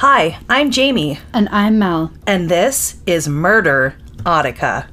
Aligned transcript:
Hi, 0.00 0.38
I'm 0.48 0.70
Jamie, 0.70 1.18
And 1.34 1.48
I'm 1.50 1.78
Mel. 1.78 2.10
and 2.26 2.48
this 2.48 2.96
is 3.06 3.28
Murder 3.28 3.94
Autica. 4.24 4.86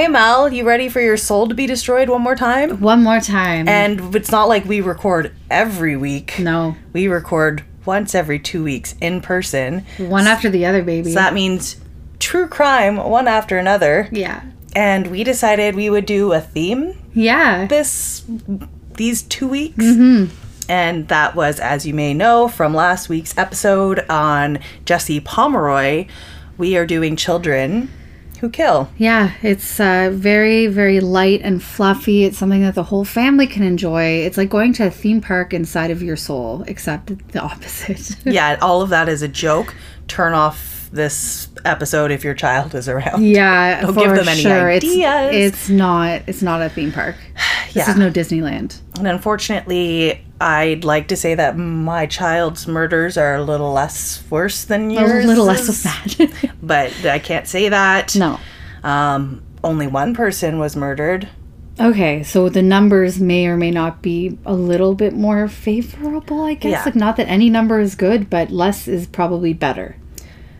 Hey 0.00 0.08
Mel, 0.08 0.50
you 0.50 0.64
ready 0.64 0.88
for 0.88 0.98
your 1.02 1.18
soul 1.18 1.46
to 1.46 1.54
be 1.54 1.66
destroyed 1.66 2.08
one 2.08 2.22
more 2.22 2.34
time? 2.34 2.80
One 2.80 3.02
more 3.02 3.20
time. 3.20 3.68
And 3.68 4.16
it's 4.16 4.30
not 4.30 4.48
like 4.48 4.64
we 4.64 4.80
record 4.80 5.30
every 5.50 5.94
week. 5.94 6.38
no, 6.38 6.74
We 6.94 7.06
record 7.06 7.64
once 7.84 8.14
every 8.14 8.38
two 8.38 8.64
weeks 8.64 8.94
in 9.02 9.20
person. 9.20 9.84
one 9.98 10.26
after 10.26 10.48
the 10.48 10.64
other, 10.64 10.82
baby. 10.82 11.10
So 11.10 11.16
that 11.16 11.34
means 11.34 11.76
true 12.18 12.48
crime 12.48 12.96
one 12.96 13.28
after 13.28 13.58
another. 13.58 14.08
yeah. 14.10 14.40
And 14.74 15.08
we 15.08 15.22
decided 15.22 15.74
we 15.74 15.90
would 15.90 16.06
do 16.06 16.32
a 16.32 16.40
theme 16.40 16.98
Yeah. 17.12 17.66
this 17.66 18.24
these 18.94 19.20
two 19.20 19.48
weeks. 19.48 19.84
Mm-hmm. 19.84 20.34
And 20.70 21.08
that 21.08 21.34
was, 21.36 21.60
as 21.60 21.86
you 21.86 21.92
may 21.92 22.14
know 22.14 22.48
from 22.48 22.72
last 22.72 23.10
week's 23.10 23.36
episode 23.36 24.06
on 24.08 24.60
Jesse 24.86 25.20
Pomeroy, 25.20 26.06
we 26.56 26.74
are 26.78 26.86
doing 26.86 27.16
children 27.16 27.90
who 28.40 28.48
kill. 28.50 28.88
Yeah, 28.96 29.32
it's 29.42 29.78
uh, 29.78 30.10
very, 30.12 30.66
very 30.66 31.00
light 31.00 31.42
and 31.42 31.62
fluffy. 31.62 32.24
It's 32.24 32.38
something 32.38 32.62
that 32.62 32.74
the 32.74 32.84
whole 32.84 33.04
family 33.04 33.46
can 33.46 33.62
enjoy. 33.62 34.02
It's 34.02 34.38
like 34.38 34.48
going 34.48 34.72
to 34.74 34.86
a 34.86 34.90
theme 34.90 35.20
park 35.20 35.52
inside 35.52 35.90
of 35.90 36.02
your 36.02 36.16
soul, 36.16 36.64
except 36.66 37.32
the 37.32 37.40
opposite. 37.50 38.16
yeah, 38.24 38.58
all 38.62 38.82
of 38.82 38.88
that 38.90 39.08
is 39.08 39.22
a 39.22 39.28
joke. 39.28 39.74
Turn 40.08 40.32
off 40.32 40.88
this 40.92 41.48
episode 41.64 42.10
if 42.10 42.24
your 42.24 42.34
child 42.34 42.74
is 42.74 42.88
around. 42.88 43.24
yeah, 43.24 43.80
Don't 43.82 43.94
give 43.94 44.14
them 44.14 44.28
any 44.28 44.40
sure. 44.40 44.70
ideas. 44.70 45.34
It's 45.34 45.56
it's 45.60 45.68
not 45.68 46.22
it's 46.26 46.42
not 46.42 46.62
a 46.62 46.68
theme 46.68 46.92
park. 46.92 47.16
This 47.72 47.86
Yeah. 47.86 47.90
is 47.90 47.96
no 47.96 48.10
Disneyland. 48.10 48.78
And 48.98 49.06
unfortunately, 49.08 50.24
I'd 50.40 50.84
like 50.84 51.08
to 51.08 51.16
say 51.16 51.34
that 51.34 51.56
my 51.56 52.06
child's 52.06 52.66
murders 52.66 53.16
are 53.16 53.34
a 53.36 53.42
little 53.42 53.72
less 53.72 54.22
worse 54.30 54.64
than 54.64 54.90
yours. 54.90 55.24
A 55.24 55.28
little 55.28 55.44
less 55.44 55.68
of 55.68 55.82
that. 55.82 56.50
But 56.62 56.92
I 57.04 57.18
can't 57.18 57.46
say 57.46 57.68
that. 57.68 58.14
no. 58.16 58.38
Um, 58.82 59.42
only 59.62 59.86
one 59.86 60.14
person 60.14 60.58
was 60.58 60.74
murdered. 60.76 61.28
Okay, 61.78 62.22
so 62.22 62.48
the 62.48 62.62
numbers 62.62 63.20
may 63.20 63.46
or 63.46 63.56
may 63.56 63.70
not 63.70 64.02
be 64.02 64.38
a 64.44 64.52
little 64.54 64.94
bit 64.94 65.14
more 65.14 65.48
favorable, 65.48 66.42
I 66.44 66.54
guess. 66.54 66.72
Yeah. 66.72 66.82
Like, 66.84 66.94
not 66.94 67.16
that 67.16 67.28
any 67.28 67.48
number 67.50 67.80
is 67.80 67.94
good, 67.94 68.28
but 68.30 68.50
less 68.50 68.86
is 68.88 69.06
probably 69.06 69.52
better. 69.54 69.96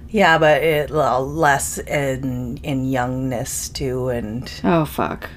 Yeah, 0.09 0.39
but 0.39 0.63
it 0.63 0.91
well, 0.91 1.27
less 1.27 1.79
in 1.79 2.59
in 2.63 2.85
youngness 2.91 3.69
too, 3.69 4.09
and 4.09 4.51
Oh, 4.65 4.85
fuck. 4.85 5.29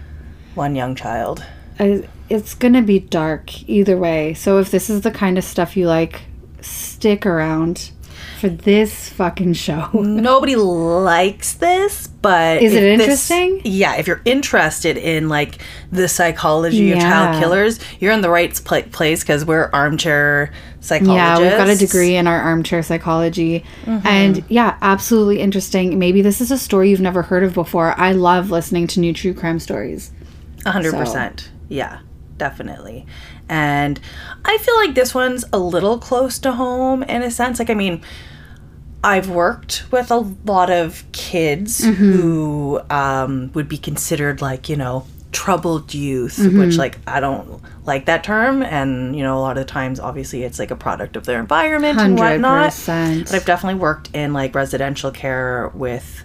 one 0.55 0.75
young 0.75 0.95
child. 0.95 1.43
I, 1.79 2.07
it's 2.29 2.53
gonna 2.53 2.81
be 2.81 2.99
dark 2.99 3.67
either 3.69 3.97
way. 3.97 4.33
So 4.33 4.59
if 4.59 4.71
this 4.71 4.89
is 4.89 5.01
the 5.01 5.11
kind 5.11 5.37
of 5.37 5.43
stuff 5.43 5.75
you 5.77 5.87
like, 5.87 6.23
stick 6.61 7.25
around 7.25 7.91
for 8.39 8.49
this 8.49 9.09
fucking 9.09 9.53
show. 9.53 9.89
Nobody 9.93 10.55
likes 10.55 11.53
this, 11.53 12.07
but 12.07 12.61
Is 12.61 12.73
it 12.73 12.83
if 12.83 12.97
this- 12.99 13.29
interesting? 13.29 13.61
yeah, 13.63 13.95
if 13.95 14.07
you're 14.07 14.21
interested 14.25 14.97
in 14.97 15.29
like 15.29 15.61
the 15.91 16.07
psychology 16.07 16.91
of 16.91 16.99
child 16.99 17.41
killers, 17.41 17.79
you're 17.99 18.11
in 18.11 18.21
the 18.21 18.29
right 18.29 18.53
pla- 18.65 18.81
place 18.91 19.21
because 19.23 19.45
we're 19.45 19.69
armchair 19.73 20.51
psychologists. 20.81 21.15
Yeah, 21.15 21.39
we've 21.39 21.57
got 21.57 21.69
a 21.69 21.75
degree 21.77 22.15
in 22.15 22.27
our 22.27 22.39
armchair 22.39 22.83
psychology. 22.83 23.63
Mm-hmm. 23.85 24.07
And 24.07 24.43
yeah, 24.49 24.77
absolutely 24.81 25.39
interesting. 25.39 25.97
Maybe 25.97 26.21
this 26.21 26.41
is 26.41 26.51
a 26.51 26.57
story 26.57 26.89
you've 26.89 26.99
never 27.01 27.21
heard 27.21 27.43
of 27.43 27.53
before. 27.53 27.97
I 27.99 28.11
love 28.11 28.51
listening 28.51 28.87
to 28.87 28.99
new 28.99 29.13
true 29.13 29.33
crime 29.33 29.59
stories. 29.59 30.11
A 30.65 30.71
hundred 30.71 30.93
percent. 30.93 31.49
Yeah, 31.69 31.99
definitely. 32.37 33.05
And 33.49 33.99
I 34.45 34.57
feel 34.57 34.75
like 34.77 34.95
this 34.95 35.13
one's 35.13 35.45
a 35.53 35.59
little 35.59 35.97
close 35.99 36.39
to 36.39 36.53
home 36.53 37.03
in 37.03 37.21
a 37.21 37.31
sense. 37.31 37.59
Like, 37.59 37.69
I 37.69 37.73
mean, 37.73 38.01
I've 39.03 39.29
worked 39.29 39.85
with 39.91 40.11
a 40.11 40.17
lot 40.45 40.69
of 40.69 41.03
kids 41.11 41.83
who 41.83 42.79
um, 42.89 43.51
would 43.53 43.67
be 43.67 43.77
considered 43.77 44.41
like, 44.41 44.69
you 44.69 44.77
know, 44.77 45.05
troubled 45.33 45.93
youth, 45.93 46.37
which, 46.59 46.77
like, 46.77 46.99
I 47.07 47.19
don't 47.19 47.59
like 47.85 48.05
that 48.05 48.23
term. 48.23 48.61
And, 48.63 49.15
you 49.15 49.23
know, 49.23 49.37
a 49.37 49.41
lot 49.41 49.57
of 49.57 49.65
the 49.65 49.71
times, 49.71 49.99
obviously, 49.99 50.43
it's 50.43 50.57
like 50.59 50.71
a 50.71 50.75
product 50.75 51.15
of 51.17 51.25
their 51.25 51.39
environment 51.39 51.97
and 52.05 52.17
whatnot. 52.41 52.71
But 53.31 53.35
I've 53.35 53.45
definitely 53.45 53.79
worked 53.79 54.09
in 54.13 54.31
like 54.31 54.55
residential 54.55 55.11
care 55.11 55.69
with 55.73 56.23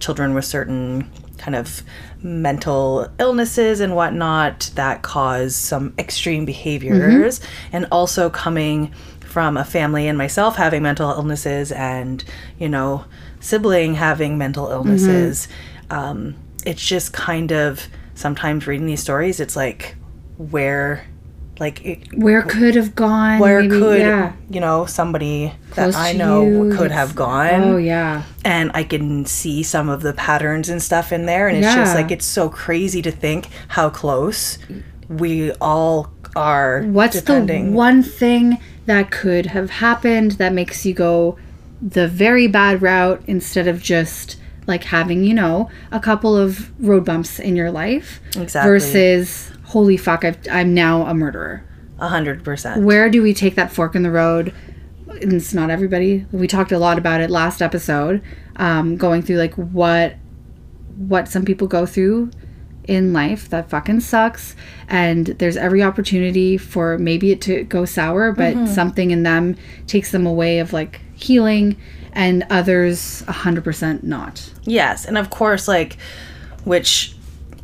children 0.00 0.34
with 0.34 0.44
certain 0.44 1.10
kind 1.38 1.54
of 1.54 1.82
mental 2.22 3.08
illnesses 3.18 3.80
and 3.80 3.94
whatnot 3.94 4.70
that 4.74 5.02
cause 5.02 5.56
some 5.56 5.94
extreme 5.98 6.44
behaviors. 6.44 7.40
And 7.72 7.86
also 7.90 8.28
coming 8.28 8.92
from 9.20 9.56
a 9.56 9.64
family 9.64 10.08
and 10.08 10.18
myself 10.18 10.56
having 10.56 10.82
mental 10.82 11.10
illnesses 11.10 11.70
and, 11.72 12.24
you 12.58 12.68
know, 12.68 13.04
sibling 13.38 13.94
having 13.94 14.36
mental 14.36 14.70
illnesses. 14.70 15.48
Um, 15.88 16.34
it's 16.66 16.84
just 16.86 17.12
kind 17.12 17.52
of 17.52 17.86
sometimes 18.14 18.66
reading 18.66 18.86
these 18.86 19.00
stories, 19.00 19.40
it's 19.40 19.56
like 19.56 19.94
where. 20.36 21.06
Like 21.60 21.84
it, 21.84 22.08
Where 22.14 22.40
could 22.42 22.74
have 22.74 22.94
gone? 22.94 23.38
where 23.38 23.60
maybe- 23.60 23.78
could 23.78 24.00
yeah. 24.00 24.32
you 24.50 24.60
know 24.60 24.86
somebody 24.86 25.52
that 25.74 25.94
I 25.94 26.12
know 26.14 26.42
you, 26.70 26.74
could 26.76 26.90
have 26.90 27.14
gone 27.14 27.62
Oh, 27.62 27.76
yeah. 27.76 28.22
and 28.44 28.70
I 28.74 28.82
can 28.82 29.26
see 29.26 29.62
some 29.62 29.88
of 29.90 30.00
the 30.02 30.14
patterns 30.14 30.68
and 30.70 30.82
stuff 30.82 31.12
in 31.12 31.26
there 31.26 31.48
and 31.48 31.58
it's 31.58 31.74
just 31.74 31.94
like 31.94 32.10
it's 32.10 32.24
so 32.24 32.48
crazy 32.48 33.02
to 33.02 33.10
think 33.10 33.48
how 33.68 33.90
close 33.90 34.58
we 35.08 35.52
all 35.60 36.10
are 36.34 36.82
What's 36.84 37.20
depending 37.20 37.70
the 37.72 37.76
one 37.76 38.02
thing 38.02 38.58
that 38.86 39.10
could 39.10 39.46
have 39.46 39.68
happened 39.70 40.32
that 40.32 40.52
makes 40.54 40.86
you 40.86 40.94
go 40.94 41.36
the 41.82 42.08
very 42.08 42.46
bad 42.46 42.80
route 42.82 43.22
instead 43.26 43.66
of 43.68 43.82
just 43.82 44.36
like 44.66 44.84
having, 44.84 45.24
you 45.24 45.34
know, 45.34 45.68
a 45.90 45.98
couple 45.98 46.36
of 46.36 46.70
road 46.86 47.04
bumps 47.04 47.38
in 47.40 47.56
your 47.56 47.70
life 47.70 48.20
Exactly. 48.36 48.70
versus 48.70 49.49
holy 49.70 49.96
fuck, 49.96 50.24
I've, 50.24 50.38
I'm 50.50 50.74
now 50.74 51.06
a 51.06 51.14
murderer. 51.14 51.64
a 51.98 52.08
hundred 52.08 52.42
percent 52.44 52.82
Where 52.82 53.08
do 53.08 53.22
we 53.22 53.32
take 53.34 53.54
that 53.54 53.70
fork 53.72 53.94
in 53.94 54.02
the 54.02 54.10
road? 54.10 54.52
And 55.08 55.32
it's 55.32 55.52
not 55.54 55.70
everybody. 55.70 56.24
We 56.32 56.46
talked 56.46 56.72
a 56.72 56.78
lot 56.78 56.98
about 56.98 57.20
it 57.20 57.30
last 57.30 57.60
episode, 57.62 58.22
um, 58.56 58.96
going 58.96 59.22
through 59.22 59.36
like 59.38 59.54
what 59.54 60.16
what 60.96 61.28
some 61.28 61.44
people 61.44 61.66
go 61.66 61.86
through 61.86 62.30
in 62.84 63.12
life 63.12 63.48
that 63.50 63.70
fucking 63.70 64.00
sucks 64.00 64.56
and 64.88 65.26
there's 65.38 65.56
every 65.56 65.82
opportunity 65.82 66.56
for 66.58 66.98
maybe 66.98 67.30
it 67.30 67.40
to 67.40 67.62
go 67.64 67.84
sour 67.84 68.32
but 68.32 68.66
something 68.66 69.10
in 69.12 69.22
them 69.22 69.54
takes 69.86 70.10
them 70.10 70.26
away 70.26 70.58
of 70.58 70.72
like 70.72 71.00
healing 71.14 71.76
and 72.12 72.44
others 72.50 73.22
100% 73.28 74.02
not 74.02 74.52
yes 74.64 75.04
and 75.04 75.16
of 75.16 75.30
course 75.30 75.68
like 75.68 75.96
which 76.64 77.14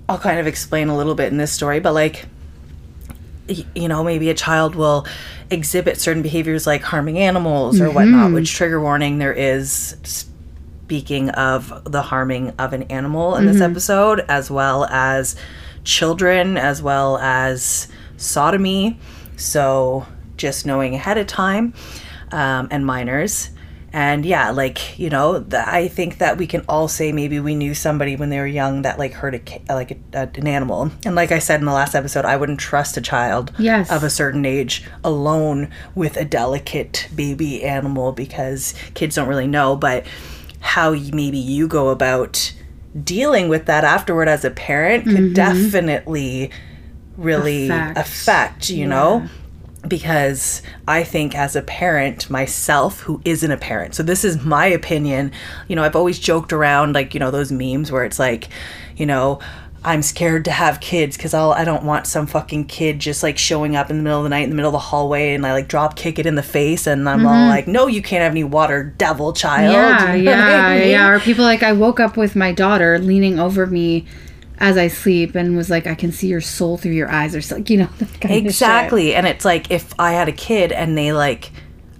I'll 0.08 0.18
kind 0.18 0.38
of 0.38 0.46
explain 0.46 0.88
a 0.88 0.96
little 0.96 1.14
bit 1.14 1.30
in 1.32 1.38
this 1.38 1.52
story 1.52 1.80
but 1.80 1.92
like 1.92 2.26
you 3.48 3.88
know 3.88 4.02
maybe 4.02 4.28
a 4.30 4.34
child 4.34 4.74
will 4.74 5.06
exhibit 5.50 6.00
certain 6.00 6.22
behaviors 6.22 6.66
like 6.66 6.82
harming 6.82 7.18
animals 7.18 7.80
or 7.80 7.90
whatnot 7.90 8.32
which 8.32 8.52
trigger 8.52 8.80
warning 8.80 9.18
there 9.18 9.32
is 9.32 9.96
speaking 10.02 11.30
of 11.30 11.82
the 11.84 12.02
harming 12.02 12.50
of 12.58 12.72
an 12.72 12.84
animal 12.84 13.36
in 13.36 13.46
this 13.46 13.60
episode 13.60 14.24
as 14.28 14.50
well 14.50 14.84
as 14.86 15.36
children 15.84 16.56
as 16.56 16.82
well 16.82 17.18
as 17.18 17.88
sodomy. 18.16 18.98
So 19.36 20.06
just 20.36 20.66
knowing 20.66 20.94
ahead 20.94 21.18
of 21.18 21.26
time 21.26 21.74
um, 22.32 22.68
and 22.70 22.84
minors 22.84 23.50
and 23.96 24.26
yeah 24.26 24.50
like 24.50 24.98
you 24.98 25.08
know 25.08 25.38
the, 25.38 25.66
i 25.66 25.88
think 25.88 26.18
that 26.18 26.36
we 26.36 26.46
can 26.46 26.62
all 26.68 26.86
say 26.86 27.12
maybe 27.12 27.40
we 27.40 27.54
knew 27.54 27.72
somebody 27.72 28.14
when 28.14 28.28
they 28.28 28.38
were 28.38 28.46
young 28.46 28.82
that 28.82 28.98
like 28.98 29.14
hurt 29.14 29.34
a 29.34 29.72
like 29.72 29.90
a, 29.90 29.96
a, 30.12 30.28
an 30.34 30.46
animal. 30.46 30.90
And 31.06 31.14
like 31.14 31.32
i 31.32 31.38
said 31.38 31.60
in 31.60 31.66
the 31.66 31.72
last 31.72 31.94
episode 31.94 32.26
i 32.26 32.36
wouldn't 32.36 32.60
trust 32.60 32.98
a 32.98 33.00
child 33.00 33.52
Yes. 33.58 33.90
of 33.90 34.04
a 34.04 34.10
certain 34.10 34.44
age 34.44 34.84
alone 35.02 35.70
with 35.94 36.18
a 36.18 36.26
delicate 36.26 37.08
baby 37.14 37.64
animal 37.64 38.12
because 38.12 38.74
kids 38.92 39.16
don't 39.16 39.28
really 39.28 39.46
know. 39.46 39.76
But 39.76 40.06
how 40.60 40.90
maybe 40.90 41.38
you 41.38 41.66
go 41.66 41.88
about 41.88 42.52
dealing 43.02 43.48
with 43.48 43.64
that 43.64 43.82
afterward 43.84 44.28
as 44.28 44.44
a 44.44 44.50
parent 44.50 45.04
could 45.04 45.14
mm-hmm. 45.14 45.32
definitely 45.32 46.50
really 47.16 47.70
Affect. 47.70 47.98
affect, 47.98 48.70
you 48.70 48.86
know 48.86 49.26
because 49.88 50.62
I 50.86 51.04
think 51.04 51.34
as 51.34 51.56
a 51.56 51.62
parent 51.62 52.28
myself 52.30 53.00
who 53.00 53.20
isn't 53.24 53.50
a 53.50 53.56
parent. 53.56 53.94
So 53.94 54.02
this 54.02 54.24
is 54.24 54.44
my 54.44 54.66
opinion. 54.66 55.32
You 55.68 55.76
know, 55.76 55.82
I've 55.82 55.96
always 55.96 56.18
joked 56.18 56.52
around 56.52 56.94
like, 56.94 57.14
you 57.14 57.20
know, 57.20 57.30
those 57.30 57.52
memes 57.52 57.90
where 57.90 58.04
it's 58.04 58.18
like, 58.18 58.48
you 58.96 59.06
know, 59.06 59.40
I'm 59.86 60.02
scared 60.02 60.46
to 60.46 60.50
have 60.50 60.80
kids 60.80 61.16
because 61.16 61.32
I'll 61.32 61.52
I 61.52 61.64
don't 61.64 61.84
want 61.84 62.08
some 62.08 62.26
fucking 62.26 62.64
kid 62.64 62.98
just 62.98 63.22
like 63.22 63.38
showing 63.38 63.76
up 63.76 63.88
in 63.88 63.98
the 63.98 64.02
middle 64.02 64.18
of 64.18 64.24
the 64.24 64.30
night 64.30 64.42
in 64.42 64.50
the 64.50 64.56
middle 64.56 64.70
of 64.70 64.72
the 64.72 64.78
hallway 64.80 65.32
and 65.32 65.46
I 65.46 65.52
like 65.52 65.68
drop 65.68 65.94
kick 65.94 66.18
it 66.18 66.26
in 66.26 66.34
the 66.34 66.42
face 66.42 66.88
and 66.88 67.08
I'm 67.08 67.24
all 67.24 67.32
mm-hmm. 67.32 67.50
like, 67.50 67.68
no, 67.68 67.86
you 67.86 68.02
can't 68.02 68.22
have 68.22 68.32
any 68.32 68.42
water, 68.42 68.82
devil 68.98 69.32
child. 69.32 69.72
Yeah, 69.72 70.14
You 70.14 70.24
know 70.24 70.30
yeah, 70.32 70.66
I 70.66 70.78
mean? 70.80 70.90
yeah. 70.90 71.08
Or 71.08 71.20
people 71.20 71.44
like 71.44 71.62
I 71.62 71.72
woke 71.72 72.00
up 72.00 72.16
with 72.16 72.34
my 72.34 72.50
daughter 72.50 72.98
leaning 72.98 73.38
over 73.38 73.64
me 73.64 74.06
as 74.58 74.76
I 74.76 74.88
sleep 74.88 75.34
and 75.34 75.56
was 75.56 75.68
like, 75.70 75.86
I 75.86 75.94
can 75.94 76.12
see 76.12 76.28
your 76.28 76.40
soul 76.40 76.76
through 76.78 76.92
your 76.92 77.10
eyes, 77.10 77.34
or 77.36 77.40
something. 77.42 77.66
You 77.72 77.84
know, 77.84 77.90
that 77.98 78.20
kind 78.20 78.24
of 78.24 78.30
shit. 78.38 78.46
Exactly. 78.46 79.14
And 79.14 79.26
it's 79.26 79.44
like 79.44 79.70
if 79.70 79.92
I 79.98 80.12
had 80.12 80.28
a 80.28 80.32
kid 80.32 80.72
and 80.72 80.96
they 80.96 81.12
like 81.12 81.50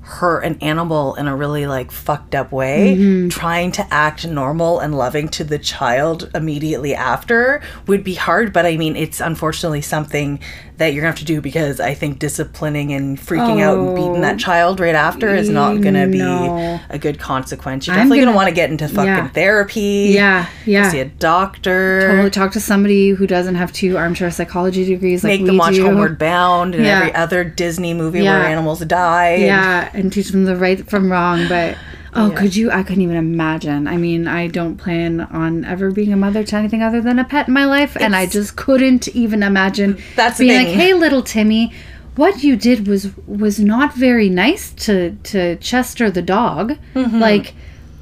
hurt 0.01 0.43
an 0.45 0.57
animal 0.61 1.17
in 1.17 1.27
a 1.27 1.35
really 1.35 1.67
like 1.67 1.91
fucked 1.91 2.35
up 2.37 2.53
way, 2.53 2.97
Mm-hmm. 2.97 3.29
trying 3.29 3.73
to 3.73 3.87
act 3.93 4.27
normal 4.27 4.79
and 4.79 4.97
loving 4.97 5.29
to 5.31 5.43
the 5.45 5.59
child 5.59 6.31
immediately 6.35 6.95
after 6.95 7.61
would 7.89 8.05
be 8.05 8.15
hard. 8.15 8.53
But 8.53 8.67
I 8.67 8.77
mean, 8.77 8.95
it's 8.95 9.21
unfortunately 9.21 9.81
something 9.83 10.39
that 10.79 10.93
you're 10.93 11.01
gonna 11.01 11.11
have 11.13 11.19
to 11.21 11.25
do 11.25 11.41
because 11.41 11.81
I 11.81 11.95
think 11.95 12.19
disciplining 12.19 12.93
and 12.93 13.19
freaking 13.19 13.63
out 13.63 13.79
and 13.79 13.97
beating 13.97 14.21
that 14.21 14.35
oh. 14.35 14.39
child 14.39 14.79
right 14.81 14.95
after 14.95 15.35
is 15.35 15.49
not 15.49 15.81
gonna 15.81 16.07
be 16.07 16.21
Oh. 16.21 16.47
No. 16.47 16.81
a 16.91 16.99
good 16.99 17.19
consequence. 17.19 17.87
You're 17.87 17.95
I'm 17.95 18.01
definitely 18.01 18.19
gonna, 18.19 18.27
gonna- 18.33 18.37
want 18.37 18.49
to 18.51 18.55
get 18.55 18.71
into 18.71 18.87
fucking 18.89 19.07
Yeah. 19.07 19.29
therapy. 19.29 20.11
Yeah, 20.15 20.47
yeah. 20.67 20.91
See 20.91 21.01
a 21.01 21.07
doctor. 21.07 22.09
Totally 22.11 22.31
talk 22.31 22.53
to 22.53 22.61
somebody 22.61 23.11
who 23.11 23.27
doesn't 23.27 23.55
have 23.55 23.73
two 23.73 23.97
armchair 23.97 24.31
psychology 24.31 24.85
degrees 24.85 25.25
like 25.25 25.31
Make 25.33 25.41
we 25.43 25.47
them 25.47 25.57
watch 25.59 25.75
do. 25.75 25.85
Homeward 25.87 26.19
Bound 26.19 26.75
and 26.75 26.85
Yeah. 26.85 26.99
every 26.99 27.15
other 27.15 27.43
Disney 27.45 27.95
movie 27.95 28.23
Yeah. 28.23 28.39
where 28.39 28.49
animals 28.49 28.81
die. 28.81 29.29
and- 29.31 29.43
Yeah, 29.43 29.89
and 29.95 30.13
teach 30.13 30.29
them 30.31 30.45
the 30.45 30.57
right 30.57 30.89
from 30.89 31.11
wrong. 31.11 31.47
But 31.49 31.77
oh, 32.17 32.31
could 32.37 32.57
you? 32.57 32.71
I 32.71 32.83
couldn't 32.83 33.03
even 33.03 33.17
imagine. 33.17 33.87
I 33.87 33.97
mean, 33.97 34.27
I 34.27 34.47
don't 34.49 34.77
plan 34.77 35.21
on 35.21 35.65
ever 35.65 35.91
being 35.91 36.13
a 36.13 36.17
mother 36.17 36.43
to 36.45 36.57
anything 36.57 36.83
other 36.83 37.01
than 37.01 37.19
a 37.19 37.25
pet 37.25 37.49
in 37.49 37.55
my 37.55 37.65
life, 37.65 37.97
and 37.99 38.17
I 38.17 38.27
just 38.27 38.57
couldn't 38.57 39.09
even 39.09 39.43
imagine 39.43 39.99
That's 40.17 40.39
being 40.39 40.57
like, 40.57 40.75
"Hey, 40.75 40.95
little 40.95 41.23
Timmy." 41.23 41.73
What 42.17 42.43
you 42.43 42.57
did 42.57 42.89
was 42.89 43.11
was 43.27 43.61
not 43.61 43.95
very 43.95 44.29
nice 44.31 44.73
to 44.87 45.17
to 45.25 45.57
Chester 45.57 46.11
the 46.11 46.23
dog. 46.23 46.79
Mm-hmm. 46.95 47.19
Like, 47.21 47.55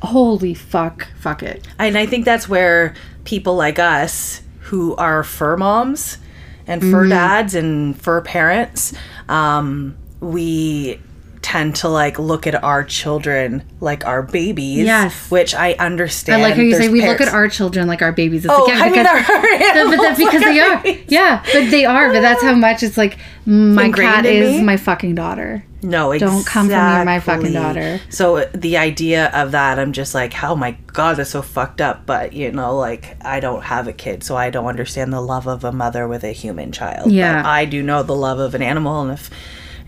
holy 0.03 0.55
fuck, 0.55 1.09
fuck 1.19 1.43
it. 1.43 1.67
And 1.79 1.99
I 1.99 2.07
think 2.07 2.25
that's 2.25 2.49
where 2.49 2.95
people 3.25 3.57
like 3.57 3.79
us 3.81 4.43
who 4.61 4.95
are 4.97 5.25
fur 5.25 5.57
moms 5.57 6.19
and 6.67 6.81
fur 6.81 7.03
Mm-hmm. 7.03 7.11
dads 7.11 7.55
and 7.55 8.01
fur 8.01 8.21
parents, 8.23 8.95
um, 9.29 9.97
we 10.21 11.01
tend 11.45 11.77
to 11.77 11.89
like 11.91 12.19
look 12.19 12.47
at 12.47 12.55
our 12.65 12.83
children 12.83 13.63
like 13.79 14.07
our 14.07 14.23
babies. 14.23 14.87
Yes. 14.87 15.31
Which 15.31 15.55
I 15.55 15.75
understand. 15.75 16.41
I 16.41 16.47
like 16.47 16.55
how 16.57 16.63
you 16.63 16.75
say 16.75 16.89
we 16.89 17.03
look 17.07 17.21
at 17.21 17.29
our 17.29 17.49
children 17.49 17.87
like 17.87 18.01
our 18.01 18.13
babies. 18.13 18.47
It's 18.47 18.55
Oh, 18.55 18.65
like, 18.65 18.75
yeah, 18.75 18.81
I 18.81 18.85
mean, 18.85 18.93
because- 18.95 19.29
our, 19.29 19.83
our 19.85 19.91
but 19.97 20.03
that's 20.03 20.19
because 20.19 20.43
like 20.43 20.55
they 20.55 20.61
are. 20.61 20.83
babies. 20.83 21.05
Yeah, 21.09 21.43
but 21.53 21.71
they 21.71 21.85
are. 21.85 22.11
But 22.13 22.23
that's 22.23 22.43
how 22.43 22.55
much 22.55 22.83
it's 22.83 22.97
like 22.97 23.19
my 23.45 23.91
cat 23.93 24.25
is 24.25 24.53
me? 24.57 24.63
my 24.63 24.79
fucking 24.79 25.15
daughter. 25.15 25.65
No, 25.83 26.13
exactly. 26.13 26.37
Don't 26.39 26.47
come 26.47 26.67
for 26.69 26.73
me, 26.73 27.05
my 27.05 27.21
fucking 27.21 27.53
daughter. 27.53 28.01
So 28.09 28.37
uh, 28.39 28.47
the 28.55 28.79
idea 28.79 29.27
of 29.35 29.53
that, 29.53 29.79
I'm 29.79 29.93
just 29.93 30.15
like, 30.15 30.43
oh 30.43 30.57
my 30.57 30.71
god, 30.87 31.19
that's 31.19 31.29
so 31.29 31.43
fucked 31.43 31.83
up. 31.83 32.07
But 32.07 32.33
you 32.33 32.51
know, 32.53 32.75
like 32.79 33.23
I 33.23 33.39
don't 33.41 33.63
have 33.65 33.87
a 33.87 33.93
kid, 33.93 34.25
so 34.25 34.35
I 34.35 34.49
don't 34.49 34.65
understand 34.65 35.13
the 35.13 35.21
love 35.21 35.47
of 35.47 35.63
a 35.63 35.73
mother 35.73 36.09
with 36.09 36.25
a 36.25 36.33
human 36.33 36.73
child. 36.73 37.13
Yeah. 37.13 37.43
but 37.43 37.49
I 37.51 37.67
do 37.67 37.83
know 37.83 38.03
the 38.03 38.17
love 38.17 38.39
of 38.39 38.55
an 38.55 38.63
animal, 38.63 39.03
and 39.03 39.13
if 39.13 39.29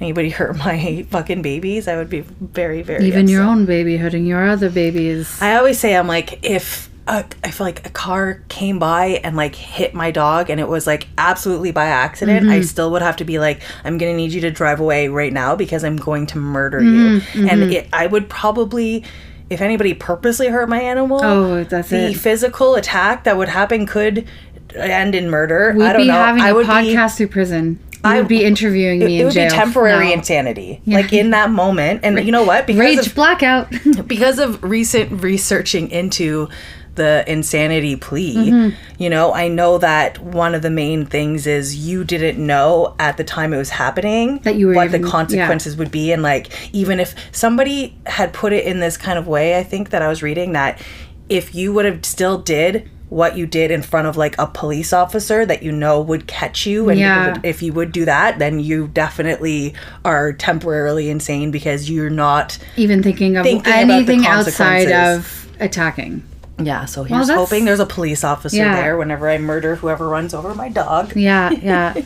anybody 0.01 0.31
hurt 0.31 0.57
my 0.65 1.07
fucking 1.11 1.43
babies, 1.43 1.89
I 1.89 1.97
would 1.97 2.11
be 2.11 2.21
very, 2.21 2.83
very 2.83 3.07
Even 3.07 3.29
your 3.29 3.43
own 3.43 3.67
baby 3.67 3.97
hurting 3.97 4.27
your 4.27 4.47
other 4.49 4.71
babies. 4.71 5.41
I 5.41 5.57
always 5.57 5.79
say 5.79 5.97
I'm 5.97 6.07
like 6.09 6.45
if 6.45 6.91
a, 7.09 7.25
I 7.45 7.51
feel 7.53 7.67
like 7.69 7.87
a 7.87 7.91
car 7.91 8.43
came 8.49 8.81
by 8.81 9.21
and 9.23 9.37
like 9.37 9.55
hit 9.55 9.95
my 9.95 10.11
dog 10.11 10.51
and 10.51 10.59
it 10.61 10.67
was 10.67 10.87
like 10.89 11.07
absolutely 11.17 11.71
by 11.71 11.85
accident, 11.87 12.43
Mm-hmm. 12.47 12.51
I 12.51 12.61
still 12.63 12.91
would 12.91 13.03
have 13.03 13.17
to 13.19 13.25
be 13.25 13.39
like 13.39 13.63
I'm 13.85 13.97
gonna 13.97 14.15
need 14.17 14.33
you 14.33 14.41
to 14.41 14.51
drive 14.51 14.81
away 14.81 15.07
right 15.09 15.33
now 15.33 15.55
because 15.55 15.85
I'm 15.85 15.97
going 15.97 16.27
to 16.29 16.39
murder 16.39 16.81
Mm-hmm. 16.81 17.39
you. 17.39 17.49
And 17.49 17.63
it, 17.73 17.89
I 17.93 18.07
would 18.07 18.29
probably. 18.29 19.05
If 19.49 19.61
anybody 19.61 19.95
purposely 19.95 20.49
hurt 20.49 20.69
my 20.69 20.83
animal, 20.83 21.21
Oh, 21.23 21.63
that's 21.63 21.91
the 21.91 22.11
it. 22.11 22.15
physical 22.15 22.75
attack 22.75 23.23
that 23.23 23.37
would 23.37 23.49
happen 23.49 23.87
could 23.87 24.27
end 24.75 25.15
in 25.15 25.31
murder. 25.31 25.73
We'd 25.77 25.85
I 25.85 25.93
don't 25.93 26.03
be 26.03 26.09
know. 26.09 26.15
having 26.15 26.43
I 26.43 26.49
a 26.49 26.55
would 26.57 26.67
be 26.67 26.73
podcast 26.73 27.17
through 27.17 27.29
prison. 27.29 27.79
I- 28.07 28.19
would 28.19 28.29
be 28.29 28.45
interviewing 28.45 29.01
me 29.01 29.17
it 29.17 29.21
in 29.21 29.25
would 29.27 29.35
jail. 29.35 29.51
be 29.51 29.55
temporary 29.55 30.07
No. 30.09 30.13
insanity, 30.15 30.81
like 30.87 31.13
in 31.13 31.31
that 31.31 31.51
moment. 31.51 32.01
And 32.03 32.19
you 32.25 32.33
know 32.33 32.45
what? 32.45 32.67
Because 32.67 32.81
Rage 32.81 33.07
of, 33.07 33.15
blackout. 33.15 33.69
because 34.07 34.39
of 34.39 34.63
recent 34.63 35.23
researching 35.23 35.91
into 35.91 36.49
the 36.95 37.25
insanity 37.31 37.95
plea, 37.95 38.35
Mm-hmm. 38.51 39.03
you 39.03 39.11
know, 39.11 39.35
I 39.35 39.49
know 39.49 39.77
that 39.79 40.19
one 40.19 40.55
of 40.55 40.63
the 40.63 40.71
main 40.71 41.05
things 41.05 41.47
is 41.47 41.77
you 41.77 42.05
didn't 42.05 42.39
know 42.45 42.95
at 42.99 43.19
the 43.19 43.25
time 43.25 43.53
it 43.53 43.59
was 43.59 43.69
happening 43.69 44.39
That 44.45 44.55
you 44.55 44.69
were 44.69 44.75
what 44.75 44.87
even- 44.87 45.03
the 45.03 45.07
yeah. 45.07 45.13
consequences 45.13 45.77
would 45.77 45.91
be. 45.91 46.11
And 46.13 46.23
like, 46.23 46.51
even 46.75 46.99
if 46.99 47.15
somebody 47.33 47.99
had 48.07 48.33
put 48.33 48.55
it 48.55 48.65
in 48.65 48.81
this 48.81 48.97
kind 48.97 49.19
of 49.19 49.27
way, 49.29 49.59
I 49.59 49.63
think 49.63 49.91
that 49.91 50.01
I 50.01 50.09
was 50.09 50.23
reading 50.23 50.53
that 50.53 50.81
if 51.29 51.55
you 51.55 51.73
would 51.75 51.85
have 51.85 52.03
still 52.07 52.39
did 52.39 52.89
what 53.09 53.37
you 53.37 53.47
did 53.47 53.71
in 53.71 53.83
front 53.83 54.09
of 54.09 54.17
like 54.17 54.35
a 54.39 54.47
police 54.49 54.93
officer 54.93 55.47
that 55.47 55.63
you 55.63 55.71
know 55.71 56.01
would 56.01 56.27
catch 56.27 56.67
you 56.67 56.89
and 56.89 56.99
Yeah. 56.99 57.37
if 57.45 57.63
you 57.63 57.73
would 57.73 57.93
do 57.93 58.05
that 58.05 58.39
then 58.41 58.59
you 58.59 58.89
definitely 58.89 59.75
are 60.05 60.33
temporarily 60.33 61.09
insane 61.09 61.51
because 61.53 61.89
you're 61.89 62.11
not 62.11 62.59
Even 62.77 63.03
thinking 63.05 63.37
of 63.37 63.45
Thinking 63.45 63.73
anything 63.73 64.27
outside 64.27 64.91
of 64.91 65.49
attacking. 65.61 66.23
Yeah, 66.59 66.87
so 66.87 67.05
here's 67.05 67.27
that's- 67.29 67.49
hoping 67.49 67.65
there's 67.67 67.81
a 67.81 67.87
police 67.87 68.25
officer 68.25 68.57
Yeah. 68.57 68.75
there 68.81 68.97
whenever 68.97 69.29
I 69.29 69.37
murder 69.39 69.77
whoever 69.77 70.09
runs 70.09 70.33
over 70.35 70.55
my 70.55 70.69
dog. 70.71 71.15
Yeah, 71.15 71.51
yeah. 71.51 71.95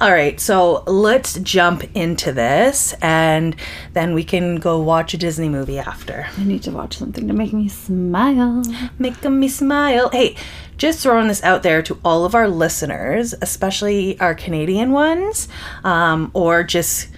All 0.00 0.12
right, 0.12 0.38
so 0.38 0.84
let's 0.86 1.40
jump 1.40 1.82
into 1.96 2.30
this 2.30 2.94
and 3.02 3.56
then 3.94 4.14
we 4.14 4.22
can 4.22 4.56
go 4.56 4.78
watch 4.78 5.12
a 5.12 5.16
Disney 5.16 5.48
movie 5.48 5.80
after. 5.80 6.28
I 6.36 6.44
need 6.44 6.62
to 6.62 6.70
watch 6.70 6.96
something 6.96 7.26
to 7.26 7.34
make 7.34 7.52
me 7.52 7.68
smile. 7.68 8.62
Making 9.00 9.40
me 9.40 9.48
smile. 9.48 10.08
Hey, 10.10 10.36
just 10.76 11.00
throwing 11.00 11.26
this 11.26 11.42
out 11.42 11.64
there 11.64 11.82
to 11.82 11.98
all 12.04 12.24
of 12.24 12.36
our 12.36 12.48
listeners, 12.48 13.34
especially 13.42 14.20
our 14.20 14.36
Canadian 14.36 14.92
ones, 14.92 15.48
um, 15.82 16.30
or 16.32 16.62
just 16.62 17.08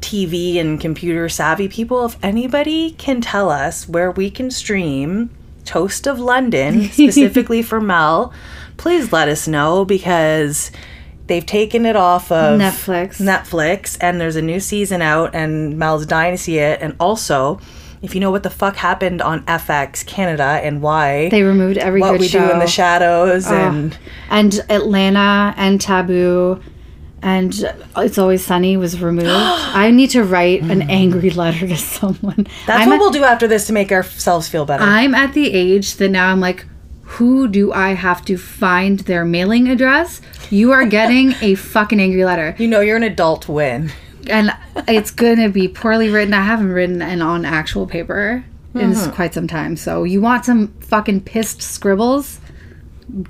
TV 0.00 0.58
and 0.58 0.80
computer 0.80 1.28
savvy 1.28 1.68
people. 1.68 2.06
If 2.06 2.16
anybody 2.24 2.92
can 2.92 3.20
tell 3.20 3.50
us 3.50 3.86
where 3.86 4.10
we 4.10 4.30
can 4.30 4.50
stream 4.50 5.28
Toast 5.66 6.06
of 6.06 6.18
London, 6.18 6.84
specifically 6.92 7.60
for 7.60 7.78
Mel, 7.78 8.32
please 8.78 9.12
let 9.12 9.28
us 9.28 9.46
know 9.46 9.84
because 9.84 10.70
they've 11.30 11.46
taken 11.46 11.86
it 11.86 11.96
off 11.96 12.30
of 12.30 12.60
Netflix. 12.60 13.20
Netflix, 13.20 13.96
and 14.00 14.20
there's 14.20 14.36
a 14.36 14.42
new 14.42 14.60
season 14.60 15.00
out, 15.00 15.34
and 15.34 15.78
Mel's 15.78 16.04
dying 16.04 16.34
to 16.34 16.38
see 16.38 16.58
it. 16.58 16.80
And 16.82 16.94
also, 17.00 17.58
if 18.02 18.14
you 18.14 18.20
know 18.20 18.30
what 18.30 18.42
the 18.42 18.50
fuck 18.50 18.76
happened 18.76 19.22
on 19.22 19.44
FX 19.46 20.04
Canada 20.04 20.42
and 20.62 20.82
why 20.82 21.28
They 21.30 21.42
removed 21.42 21.78
every 21.78 22.00
what 22.00 22.18
we 22.18 22.28
show. 22.28 22.46
do 22.46 22.52
in 22.52 22.58
the 22.58 22.66
shadows 22.66 23.46
and 23.46 23.96
and 24.28 24.60
Atlanta 24.68 25.54
and 25.56 25.80
Taboo 25.80 26.60
and 27.22 27.52
It's 27.98 28.16
Always 28.16 28.42
Sunny 28.44 28.78
was 28.78 29.00
removed. 29.02 29.28
I 29.30 29.90
need 29.90 30.08
to 30.10 30.24
write 30.24 30.62
an 30.62 30.82
angry 30.90 31.28
letter 31.30 31.68
to 31.68 31.76
someone. 31.98 32.46
that's 32.66 32.82
I'm 32.82 32.88
what 32.88 32.94
at, 32.96 33.00
we'll 33.00 33.10
do 33.10 33.24
after 33.24 33.46
this 33.46 33.66
to 33.66 33.74
make 33.74 33.92
ourselves 33.92 34.48
feel 34.48 34.64
better. 34.64 34.82
I'm 34.82 35.14
at 35.14 35.34
the 35.34 35.52
age 35.52 35.96
that 35.96 36.08
now 36.08 36.28
I'm 36.32 36.40
like, 36.40 36.64
who 37.14 37.48
do 37.48 37.72
I 37.72 37.90
have 37.94 38.24
to 38.26 38.36
find 38.38 39.00
their 39.00 39.24
mailing 39.24 39.68
address? 39.68 40.20
You 40.50 40.72
are 40.72 40.84
getting 40.86 41.34
a 41.40 41.54
fucking 41.74 42.00
angry 42.00 42.24
letter. 42.24 42.54
you 42.58 42.68
know 42.68 42.80
you're 42.80 42.96
an 42.96 43.02
adult 43.02 43.48
win. 43.48 43.90
And 44.28 44.50
it's 44.86 45.10
gonna 45.10 45.48
be 45.48 45.66
poorly 45.68 46.08
written. 46.08 46.34
I 46.34 46.42
haven't 46.42 46.70
written 46.72 47.02
it 47.02 47.20
on 47.22 47.44
actual 47.44 47.86
paper 47.86 48.44
in 48.74 48.92
Mm-hmm. 48.92 49.10
quite 49.12 49.34
some 49.34 49.48
time. 49.48 49.76
So 49.76 50.04
you 50.04 50.20
want 50.20 50.44
some 50.44 50.68
fucking 50.80 51.22
pissed 51.22 51.62
scribbles? 51.62 52.38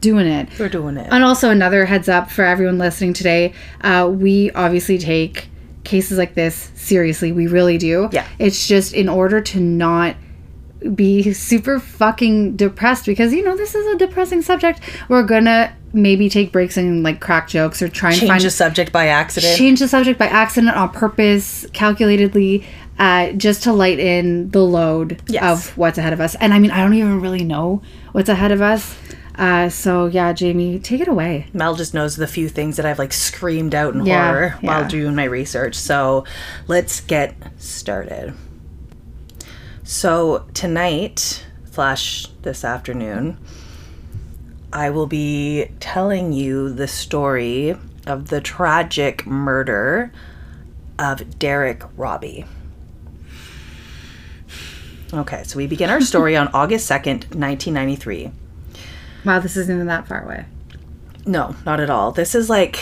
Doing 0.00 0.26
it. 0.26 0.48
We're 0.58 0.68
doing 0.68 0.98
it. 0.98 1.08
And 1.10 1.24
also 1.24 1.48
another 1.50 1.86
heads 1.86 2.08
up 2.08 2.30
for 2.30 2.44
everyone 2.44 2.76
listening 2.76 3.14
today, 3.14 3.54
uh, 3.80 4.10
we 4.12 4.50
obviously 4.50 4.98
take 4.98 5.48
cases 5.84 6.18
like 6.18 6.34
this 6.34 6.70
seriously. 6.74 7.32
We 7.32 7.46
really 7.46 7.78
do. 7.78 8.10
Yeah. 8.12 8.26
It's 8.38 8.68
just 8.68 8.92
in 8.92 9.08
order 9.08 9.40
to 9.40 9.58
not 9.60 10.16
be 10.94 11.32
super 11.32 11.78
fucking 11.78 12.56
depressed 12.56 13.06
because 13.06 13.32
you 13.32 13.44
know 13.44 13.56
this 13.56 13.74
is 13.74 13.86
a 13.94 13.98
depressing 13.98 14.42
subject. 14.42 14.80
We're 15.08 15.22
gonna 15.24 15.74
maybe 15.92 16.28
take 16.28 16.52
breaks 16.52 16.76
and 16.76 17.02
like 17.02 17.20
crack 17.20 17.48
jokes 17.48 17.82
or 17.82 17.88
try 17.88 18.10
and 18.10 18.18
Change 18.20 18.30
find 18.30 18.42
the 18.42 18.50
subject 18.50 18.92
by 18.92 19.08
accident. 19.08 19.56
change 19.58 19.80
the 19.80 19.88
subject 19.88 20.18
by 20.18 20.26
accident 20.26 20.74
on 20.76 20.88
purpose, 20.90 21.66
calculatedly, 21.72 22.64
uh, 22.98 23.32
just 23.32 23.62
to 23.64 23.72
lighten 23.72 24.50
the 24.50 24.60
load 24.62 25.20
Yes. 25.28 25.42
of 25.42 25.76
what's 25.76 25.98
ahead 25.98 26.12
of 26.12 26.20
us. 26.20 26.34
And 26.36 26.54
I 26.54 26.58
mean, 26.58 26.70
I 26.70 26.80
don't 26.82 26.94
even 26.94 27.20
really 27.20 27.44
know 27.44 27.82
what's 28.12 28.28
ahead 28.28 28.52
of 28.52 28.62
us. 28.62 28.96
Uh, 29.36 29.68
so 29.68 30.06
yeah, 30.06 30.32
Jamie, 30.32 30.78
take 30.78 31.00
it 31.00 31.08
away. 31.08 31.46
Mel 31.52 31.74
just 31.74 31.94
knows 31.94 32.16
the 32.16 32.26
few 32.26 32.48
things 32.48 32.76
that 32.76 32.84
I've 32.86 32.98
like 32.98 33.12
screamed 33.12 33.74
out 33.74 33.94
in 33.94 34.04
Yeah, 34.06 34.26
horror 34.28 34.54
while 34.60 34.82
yeah. 34.82 34.88
doing 34.88 35.14
my 35.14 35.24
research. 35.24 35.74
So 35.74 36.24
let's 36.68 37.00
get 37.00 37.34
started. 37.58 38.34
So 39.90 40.46
tonight, 40.54 41.44
slash 41.72 42.28
this 42.42 42.64
afternoon, 42.64 43.38
I 44.72 44.88
will 44.88 45.08
be 45.08 45.66
telling 45.80 46.32
you 46.32 46.72
the 46.72 46.86
story 46.86 47.76
of 48.06 48.28
the 48.28 48.40
tragic 48.40 49.26
murder 49.26 50.12
of 50.96 51.40
Derrick 51.40 51.82
Robie. 51.96 52.44
Okay, 55.12 55.42
so 55.42 55.56
we 55.56 55.66
begin 55.66 55.90
our 55.90 56.00
story 56.00 56.36
on 56.36 56.46
August 56.54 56.88
2nd, 56.88 57.34
1993. 57.34 58.30
Wow, 59.24 59.40
this 59.40 59.56
isn't 59.56 59.74
even 59.74 59.88
that 59.88 60.06
far 60.06 60.22
away. 60.22 60.44
No, 61.26 61.56
not 61.66 61.80
at 61.80 61.90
all. 61.90 62.12
This 62.12 62.36
is 62.36 62.48
like 62.48 62.78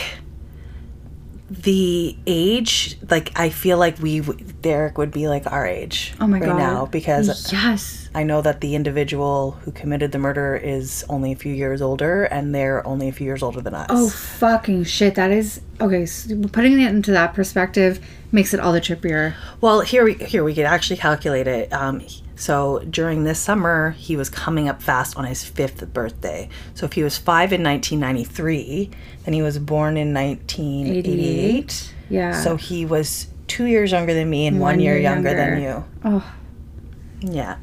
the 1.51 2.15
age 2.27 2.99
like 3.11 3.33
I 3.35 3.49
feel 3.49 3.79
like 3.79 3.99
we 4.01 4.21
Derrick 4.21 4.99
would 4.99 5.11
be 5.11 5.29
like 5.29 5.51
our 5.51 5.67
age 5.67 6.13
Oh 6.21 6.27
my 6.27 6.39
right 6.41 6.47
god. 6.47 6.59
now 6.59 6.87
because 6.87 7.51
yes. 7.51 8.09
I 8.15 8.23
know 8.23 8.43
that 8.43 8.61
the 8.61 8.75
individual 8.75 9.53
who 9.63 9.73
committed 9.73 10.13
the 10.13 10.19
murder 10.19 10.57
is 10.57 11.05
only 11.09 11.33
a 11.33 11.37
few 11.37 11.53
years 11.55 11.81
older 11.81 12.25
and 12.25 12.55
they're 12.55 12.87
only 12.87 13.09
a 13.09 13.13
few 13.13 13.25
years 13.25 13.43
older 13.43 13.61
than 13.63 13.75
us. 13.75 13.87
Oh 13.91 14.09
fucking 14.11 14.85
shit! 14.85 15.15
That 15.15 15.31
is 15.31 15.61
okay. 15.81 16.05
So 16.07 16.37
putting 16.53 16.81
it 16.81 16.89
into 16.91 17.13
that 17.13 17.33
perspective 17.35 18.05
makes 18.33 18.53
it 18.53 18.61
all 18.61 18.73
the 18.73 18.81
trippier. 18.81 19.35
Well, 19.61 19.81
here 19.81 20.05
we 20.05 20.15
here 20.15 20.45
we 20.45 20.55
could 20.55 20.65
actually 20.65 20.97
calculate 20.97 21.47
it. 21.47 21.73
Um, 21.73 22.03
so 22.39 22.79
during 22.89 23.25
this 23.25 23.41
summer, 23.41 23.91
he 23.91 24.17
was 24.17 24.31
coming 24.31 24.69
up 24.69 24.81
fast 24.81 25.17
on 25.17 25.25
his 25.25 25.45
fifth 25.45 25.93
birthday. 25.93 26.49
So 26.75 26.87
if 26.87 26.93
he 26.93 27.03
was 27.03 27.19
five 27.19 27.53
in 27.53 27.65
1993, 27.65 28.91
then 29.25 29.35
he 29.35 29.43
was 29.43 29.59
born 29.59 29.97
in 29.97 30.15
1988. 30.15 31.95
Yeah. 32.09 32.41
So 32.41 32.55
he 32.57 32.87
was 32.87 33.27
two 33.49 33.67
years 33.67 33.91
younger 33.91 34.15
than 34.15 34.31
me 34.31 34.47
and 34.47 34.61
one, 34.61 34.79
year, 34.79 34.97
younger, 34.97 35.35
than 35.35 35.61
you. 35.63 35.85
oh, 36.05 36.33
Yeah. 37.21 37.57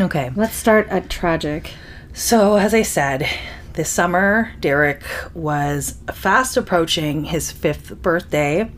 Okay. 0.00 0.30
let's 0.34 0.54
start 0.56 0.88
at 0.88 1.10
tragic. 1.10 1.70
So, 2.14 2.56
as 2.56 2.72
I 2.72 2.82
said, 2.82 3.28
this 3.74 3.90
summer, 3.90 4.52
Derrick 4.60 5.02
was 5.34 5.98
fast 6.12 6.56
approaching 6.56 7.24
his 7.24 7.52
fifth 7.52 8.00
birthday. 8.02 8.70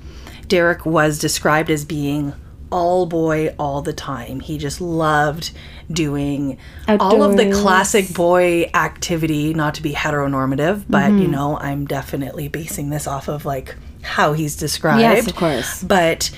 Derrick 0.49 0.85
was 0.85 1.19
described 1.19 1.71
as 1.71 1.85
being 1.85 2.33
all 2.71 3.07
boy 3.07 3.55
all 3.59 3.83
the 3.83 3.93
time. 3.93 4.41
He 4.41 4.59
just 4.59 4.81
loved 4.81 5.51
doing 5.91 6.59
all 6.89 7.23
of 7.23 7.37
the 7.37 7.51
classic 7.53 8.13
boy 8.13 8.71
activity, 8.75 9.55
not 9.55 9.75
to 9.77 9.83
be 9.83 9.93
heteronormative, 9.93 10.85
but 10.89 11.11
Mm-hmm. 11.11 11.19
you 11.23 11.29
know, 11.29 11.59
I'm 11.59 11.87
definitely 11.87 12.49
basing 12.49 12.91
this 12.91 13.07
off 13.07 13.29
of 13.29 13.45
like 13.45 13.75
how 14.03 14.33
he's 14.33 14.57
described. 14.57 15.01
Yes, 15.01 15.27
of 15.27 15.37
course. 15.37 15.83
But, 15.83 16.31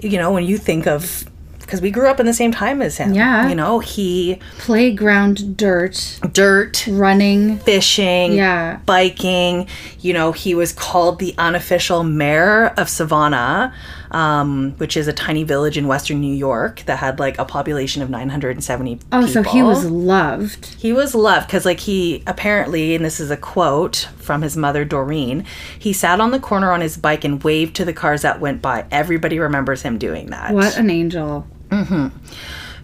you 0.00 0.18
know, 0.18 0.32
when 0.32 0.44
you 0.44 0.58
think 0.58 0.86
of, 0.86 1.24
because 1.60 1.80
we 1.80 1.90
grew 1.90 2.08
up 2.08 2.20
in 2.20 2.26
the 2.26 2.34
same 2.34 2.52
time 2.52 2.82
as 2.82 2.98
him, 2.98 3.14
Yeah. 3.14 3.48
you 3.48 3.54
know, 3.54 3.78
he, 3.78 4.38
Playground 4.58 5.56
dirt, 5.56 6.18
dirt, 6.32 6.86
running. 6.90 7.58
fishing, 7.58 8.34
Yeah. 8.34 8.78
biking. 8.84 9.66
You 10.00 10.12
know, 10.12 10.32
he 10.32 10.54
was 10.54 10.72
called 10.72 11.18
the 11.20 11.34
unofficial 11.38 12.04
mayor 12.04 12.66
of 12.76 12.88
Savona, 12.88 13.72
um, 14.14 14.74
which 14.78 14.96
is 14.96 15.08
a 15.08 15.12
tiny 15.12 15.42
village 15.42 15.76
in 15.76 15.88
western 15.88 16.20
New 16.20 16.32
York 16.34 16.82
that 16.86 16.98
had 16.98 17.18
like 17.18 17.36
a 17.38 17.44
population 17.44 18.00
of 18.00 18.08
970 18.08 19.00
Oh, 19.10 19.26
so 19.26 19.42
he 19.42 19.62
was 19.62 19.84
loved. 19.84 20.66
He 20.78 20.92
was 20.92 21.14
loved 21.16 21.48
because, 21.48 21.64
like, 21.66 21.80
he 21.80 22.22
apparently, 22.26 22.94
and 22.94 23.04
this 23.04 23.18
is 23.18 23.30
a 23.30 23.36
quote 23.36 24.08
from 24.18 24.42
his 24.42 24.56
mother, 24.56 24.84
Doreen, 24.84 25.44
he 25.78 25.92
sat 25.92 26.20
on 26.20 26.30
the 26.30 26.38
corner 26.38 26.70
on 26.70 26.80
his 26.80 26.96
bike 26.96 27.24
and 27.24 27.42
waved 27.42 27.74
to 27.76 27.84
the 27.84 27.92
cars 27.92 28.22
that 28.22 28.40
went 28.40 28.62
by. 28.62 28.86
Everybody 28.92 29.38
remembers 29.40 29.82
him 29.82 29.98
doing 29.98 30.30
that. 30.30 30.54
What 30.54 30.78
an 30.78 30.90
angel. 30.90 31.46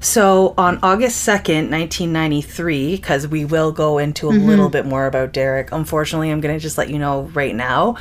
So 0.00 0.54
on 0.56 0.78
August 0.82 1.28
2nd, 1.28 1.70
1993, 1.70 2.96
because 2.96 3.28
we 3.28 3.44
will 3.44 3.70
go 3.70 3.98
into 3.98 4.28
a 4.28 4.32
little 4.32 4.68
bit 4.68 4.86
more 4.86 5.06
about 5.06 5.32
Derrick, 5.32 5.70
unfortunately, 5.72 6.30
I'm 6.30 6.40
going 6.40 6.56
to 6.56 6.60
just 6.60 6.76
let 6.78 6.88
you 6.90 6.98
know 6.98 7.22
right 7.34 7.54
now, 7.54 7.96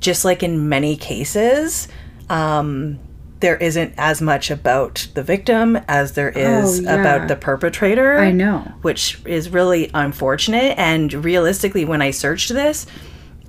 just 0.00 0.24
like 0.24 0.42
in 0.42 0.68
many 0.68 0.96
cases, 0.96 1.88
um, 2.32 2.98
there 3.40 3.56
isn't 3.56 3.92
as 3.98 4.22
much 4.22 4.50
about 4.50 5.08
the 5.14 5.22
victim 5.22 5.76
as 5.88 6.12
there 6.12 6.28
is 6.30 6.78
Oh, 6.78 6.82
yeah. 6.82 6.94
about 7.00 7.28
the 7.28 7.34
perpetrator. 7.36 8.16
I 8.18 8.30
know. 8.30 8.60
Which 8.82 9.20
is 9.26 9.50
really 9.50 9.90
unfortunate. 9.92 10.78
And 10.78 11.12
realistically, 11.24 11.84
when 11.84 12.00
I 12.00 12.12
searched 12.12 12.50
this, 12.50 12.86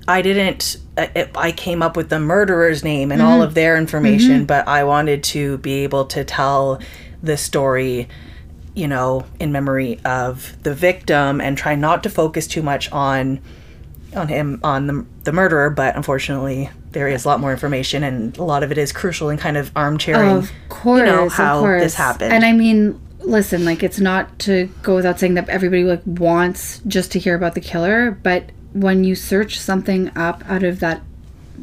I 0.08 0.20
didn't. 0.20 0.78
I, 0.98 1.28
I 1.36 1.52
came 1.52 1.80
up 1.82 1.96
with 1.96 2.08
the 2.08 2.18
murderer's 2.20 2.84
name 2.84 3.10
and 3.12 3.22
all 3.22 3.40
of 3.42 3.54
their 3.54 3.76
information, 3.76 4.44
but 4.46 4.68
I 4.68 4.84
wanted 4.84 5.22
to 5.24 5.58
be 5.58 5.84
able 5.84 6.04
to 6.06 6.24
tell 6.24 6.80
the 7.22 7.36
story, 7.36 8.08
you 8.74 8.86
know, 8.86 9.24
in 9.40 9.50
memory 9.50 9.98
of 10.04 10.60
the 10.62 10.74
victim 10.74 11.40
and 11.40 11.56
try 11.56 11.74
not 11.74 12.02
to 12.02 12.10
focus 12.10 12.46
too 12.46 12.62
much 12.62 12.90
on 12.92 13.40
on 14.14 14.28
him 14.28 14.60
on 14.62 14.86
the, 14.88 15.06
the 15.24 15.32
murderer. 15.32 15.70
But 15.70 15.96
unfortunately, 15.96 16.68
there 16.94 17.06
is 17.08 17.24
a 17.24 17.28
lot 17.28 17.40
more 17.40 17.52
information, 17.52 18.02
and 18.02 18.36
a 18.38 18.42
lot 18.44 18.62
of 18.62 18.72
it 18.72 18.78
is 18.78 18.90
crucial 18.92 19.28
and 19.28 19.38
kind 19.38 19.56
of 19.58 19.70
armchairing. 19.76 20.30
Of 20.38 20.50
course, 20.70 21.00
you 21.00 21.04
know 21.06 21.26
of 21.26 21.32
how 21.34 21.60
course. 21.60 21.82
this 21.82 21.94
happened. 21.94 22.32
And 22.32 22.44
I 22.44 22.52
mean, 22.52 22.98
listen, 23.20 23.64
like 23.66 23.82
it's 23.82 24.00
not 24.00 24.38
to 24.40 24.68
go 24.82 24.94
without 24.96 25.20
saying 25.20 25.34
that 25.34 25.48
everybody 25.50 25.84
like 25.84 26.02
wants 26.06 26.80
just 26.86 27.12
to 27.12 27.18
hear 27.18 27.34
about 27.34 27.54
the 27.54 27.60
killer, 27.60 28.10
but 28.12 28.50
when 28.72 29.04
you 29.04 29.14
search 29.14 29.58
something 29.60 30.10
up 30.16 30.42
out 30.48 30.62
of 30.64 30.80
that 30.80 31.02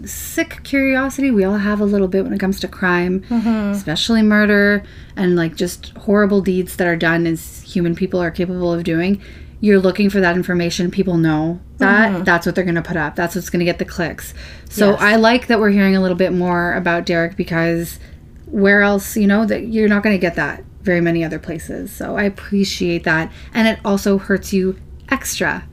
sick 0.06 0.62
curiosity 0.64 1.30
we 1.30 1.44
all 1.44 1.58
have 1.58 1.80
a 1.82 1.86
little 1.86 2.08
bit 2.08 2.24
when 2.24 2.34
it 2.34 2.40
comes 2.40 2.60
to 2.60 2.68
crime, 2.68 3.20
Mm-hmm. 3.30 3.72
especially 3.72 4.22
murder 4.24 4.84
and 5.16 5.36
like 5.36 5.56
just 5.56 5.90
horrible 5.98 6.42
deeds 6.42 6.78
that 6.78 6.88
are 6.88 6.96
done 6.96 7.28
as 7.28 7.62
human 7.64 7.94
people 7.96 8.20
are 8.20 8.32
capable 8.32 8.74
of 8.74 8.84
doing. 8.84 9.22
You're 9.62 9.80
looking 9.80 10.10
for 10.10 10.20
that 10.20 10.36
information. 10.36 10.92
People 10.92 11.18
know 11.18 11.62
that. 11.78 12.26
That's 12.26 12.46
what 12.46 12.56
they're 12.56 12.66
going 12.66 12.76
to 12.76 12.82
put 12.82 12.98
up. 12.98 13.16
That's 13.16 13.36
what's 13.36 13.50
going 13.50 13.60
to 13.60 13.66
get 13.66 13.80
the 13.80 13.86
clicks. 13.86 14.34
So 14.70 14.94
Mm-hmm. 14.94 15.04
Yes. 15.04 15.14
I 15.14 15.16
like 15.16 15.48
that 15.48 15.60
we're 15.60 15.70
hearing 15.70 15.96
a 15.96 16.02
little 16.02 16.18
bit 16.18 16.34
more 16.34 16.74
about 16.74 17.06
Derrick 17.06 17.38
because 17.38 18.00
where 18.48 18.82
else 18.82 19.16
you 19.16 19.28
know 19.28 19.46
that 19.46 19.68
you're 19.68 19.88
not 19.88 20.04
going 20.04 20.14
to 20.14 20.20
get 20.20 20.36
that 20.36 20.64
very 20.82 21.00
many 21.00 21.24
other 21.24 21.40
places 21.40 21.90
so 21.90 22.18
i 22.18 22.24
appreciate 22.24 23.06
that 23.06 23.32
and 23.54 23.66
it 23.66 23.80
also 23.86 24.18
hurts 24.18 24.52
you 24.52 24.76
extra 25.08 25.64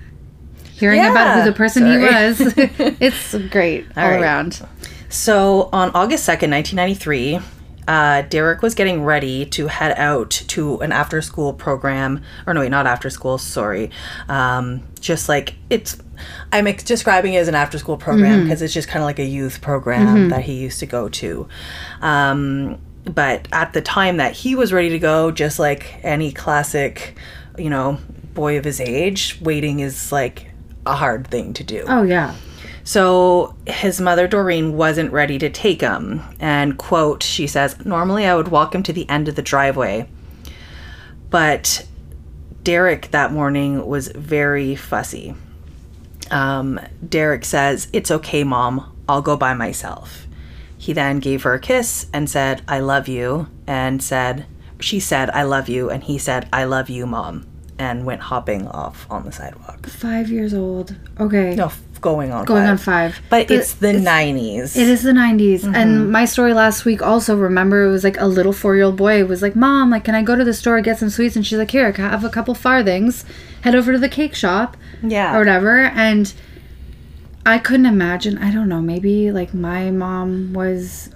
hearing 0.74 1.00
about 1.04 1.38
who 1.38 1.44
the 1.44 1.52
person 1.56 1.82
Sorry. 1.82 1.98
he 1.98 2.04
was 2.06 2.54
it's 3.00 3.34
great 3.50 3.84
all, 3.96 4.08
right. 4.10 4.20
around 4.20 4.62
So 5.08 5.70
on 5.72 5.90
August 5.94 6.28
2nd, 6.28 6.50
1993, 6.52 7.40
uh, 7.88 8.22
Derrick 8.22 8.60
was 8.62 8.74
getting 8.74 9.02
ready 9.02 9.46
to 9.46 9.66
head 9.66 9.98
out 9.98 10.30
to 10.30 10.78
an 10.80 10.92
after 10.92 11.20
school 11.22 11.52
program. 11.54 12.22
Or 12.46 12.52
no, 12.54 12.60
wait, 12.60 12.70
not 12.70 12.86
after 12.86 13.08
school, 13.10 13.38
sorry. 13.38 13.90
Um, 14.28 14.82
just 15.00 15.28
like 15.28 15.54
it's, 15.70 15.96
I'm 16.52 16.66
ex- 16.66 16.84
describing 16.84 17.32
it 17.34 17.38
as 17.38 17.48
an 17.48 17.54
after 17.54 17.78
school 17.78 17.96
program 17.96 18.44
because 18.44 18.60
it's 18.62 18.74
just 18.74 18.88
kind 18.88 19.02
of 19.02 19.06
like 19.06 19.18
a 19.18 19.24
youth 19.24 19.60
program 19.62 20.28
that 20.28 20.42
he 20.42 20.54
used 20.54 20.80
to 20.80 20.86
go 20.86 21.08
to. 21.08 21.48
Um, 22.02 22.78
but 23.04 23.48
at 23.52 23.72
the 23.72 23.80
time 23.80 24.18
that 24.18 24.32
he 24.32 24.54
was 24.54 24.72
ready 24.72 24.90
to 24.90 24.98
go, 24.98 25.30
just 25.30 25.58
like 25.58 25.98
any 26.02 26.30
classic, 26.30 27.16
you 27.56 27.70
know, 27.70 27.98
boy 28.34 28.58
of 28.58 28.64
his 28.64 28.80
age, 28.80 29.38
waiting 29.40 29.80
is 29.80 30.12
like 30.12 30.50
a 30.84 30.94
hard 30.94 31.26
thing 31.28 31.54
to 31.54 31.64
do. 31.64 31.84
oh 31.88 32.02
yeah 32.02 32.34
So 32.88 33.54
his 33.66 34.00
mother 34.00 34.26
Doreen 34.26 34.74
wasn't 34.74 35.12
ready 35.12 35.38
to 35.40 35.50
take 35.50 35.82
him. 35.82 36.22
And 36.40 36.78
quote, 36.78 37.22
she 37.22 37.46
says, 37.46 37.84
normally 37.84 38.24
I 38.24 38.34
would 38.34 38.48
walk 38.48 38.74
him 38.74 38.82
to 38.84 38.94
the 38.94 39.06
end 39.10 39.28
of 39.28 39.34
the 39.34 39.42
driveway. 39.42 40.08
But 41.28 41.86
Derrick 42.62 43.10
that 43.10 43.30
morning 43.30 43.86
was 43.86 44.08
very 44.08 44.74
fussy. 44.74 45.34
Um, 46.30 46.80
Derrick 47.06 47.44
says, 47.44 47.88
It's 47.92 48.10
okay, 48.10 48.42
mom. 48.42 48.96
I'll 49.06 49.20
go 49.20 49.36
by 49.36 49.52
myself. 49.52 50.26
He 50.78 50.94
then 50.94 51.20
gave 51.20 51.42
her 51.42 51.52
a 51.52 51.60
kiss 51.60 52.06
and 52.14 52.30
said, 52.30 52.62
I 52.66 52.80
love 52.80 53.06
you. 53.06 53.48
And 53.66 54.02
said, 54.02 54.46
She 54.80 54.98
said, 54.98 55.28
I 55.28 55.42
love 55.42 55.68
you. 55.68 55.90
And 55.90 56.04
he 56.04 56.16
said, 56.16 56.48
I 56.54 56.64
love 56.64 56.88
you, 56.88 57.06
mom. 57.06 57.46
And 57.78 58.06
went 58.06 58.22
hopping 58.22 58.66
off 58.66 59.06
on 59.10 59.26
the 59.26 59.32
sidewalk. 59.32 59.86
five 59.86 60.30
years 60.30 60.52
old 60.54 60.96
okay 61.20 61.54
No, 61.54 61.70
going 62.00 62.32
on 62.32 62.44
going 62.44 62.62
five. 62.62 62.70
on 62.70 62.78
five 62.78 63.20
But 63.30 63.50
it's 63.50 63.74
the 63.74 63.88
90s. 63.88 64.76
It 64.76 64.88
is 64.88 65.02
the 65.02 65.12
90s. 65.12 65.60
Mm-hmm. 65.60 65.74
And 65.74 66.10
my 66.12 66.24
story 66.24 66.52
last 66.54 66.84
week 66.84 67.02
also, 67.02 67.36
remember, 67.36 67.84
it 67.84 67.90
was 67.90 68.04
like 68.04 68.20
a 68.20 68.26
little 68.26 68.52
four 68.52 68.74
year 68.74 68.84
old 68.84 68.96
boy 68.96 69.24
was 69.24 69.42
like, 69.42 69.56
Mom, 69.56 69.90
like, 69.90 70.04
can 70.04 70.14
I 70.14 70.22
go 70.22 70.34
to 70.36 70.44
the 70.44 70.54
store, 70.54 70.80
get 70.80 70.98
some 70.98 71.10
sweets? 71.10 71.36
And 71.36 71.46
she's 71.46 71.58
like, 71.58 71.70
Here, 71.70 71.92
I 71.96 72.00
have 72.00 72.24
a 72.24 72.30
couple 72.30 72.54
farthings. 72.54 73.24
Head 73.62 73.74
over 73.74 73.92
to 73.92 73.98
the 73.98 74.08
cake 74.08 74.34
shop 74.34 74.76
Yeah. 75.02 75.34
or 75.34 75.38
whatever. 75.40 75.80
And 75.80 76.32
I 77.46 77.58
couldn't 77.58 77.86
imagine, 77.86 78.36
I 78.38 78.52
don't 78.52 78.68
know, 78.68 78.80
maybe 78.80 79.32
like 79.32 79.54
my 79.54 79.90
mom 79.90 80.52
was 80.52 81.08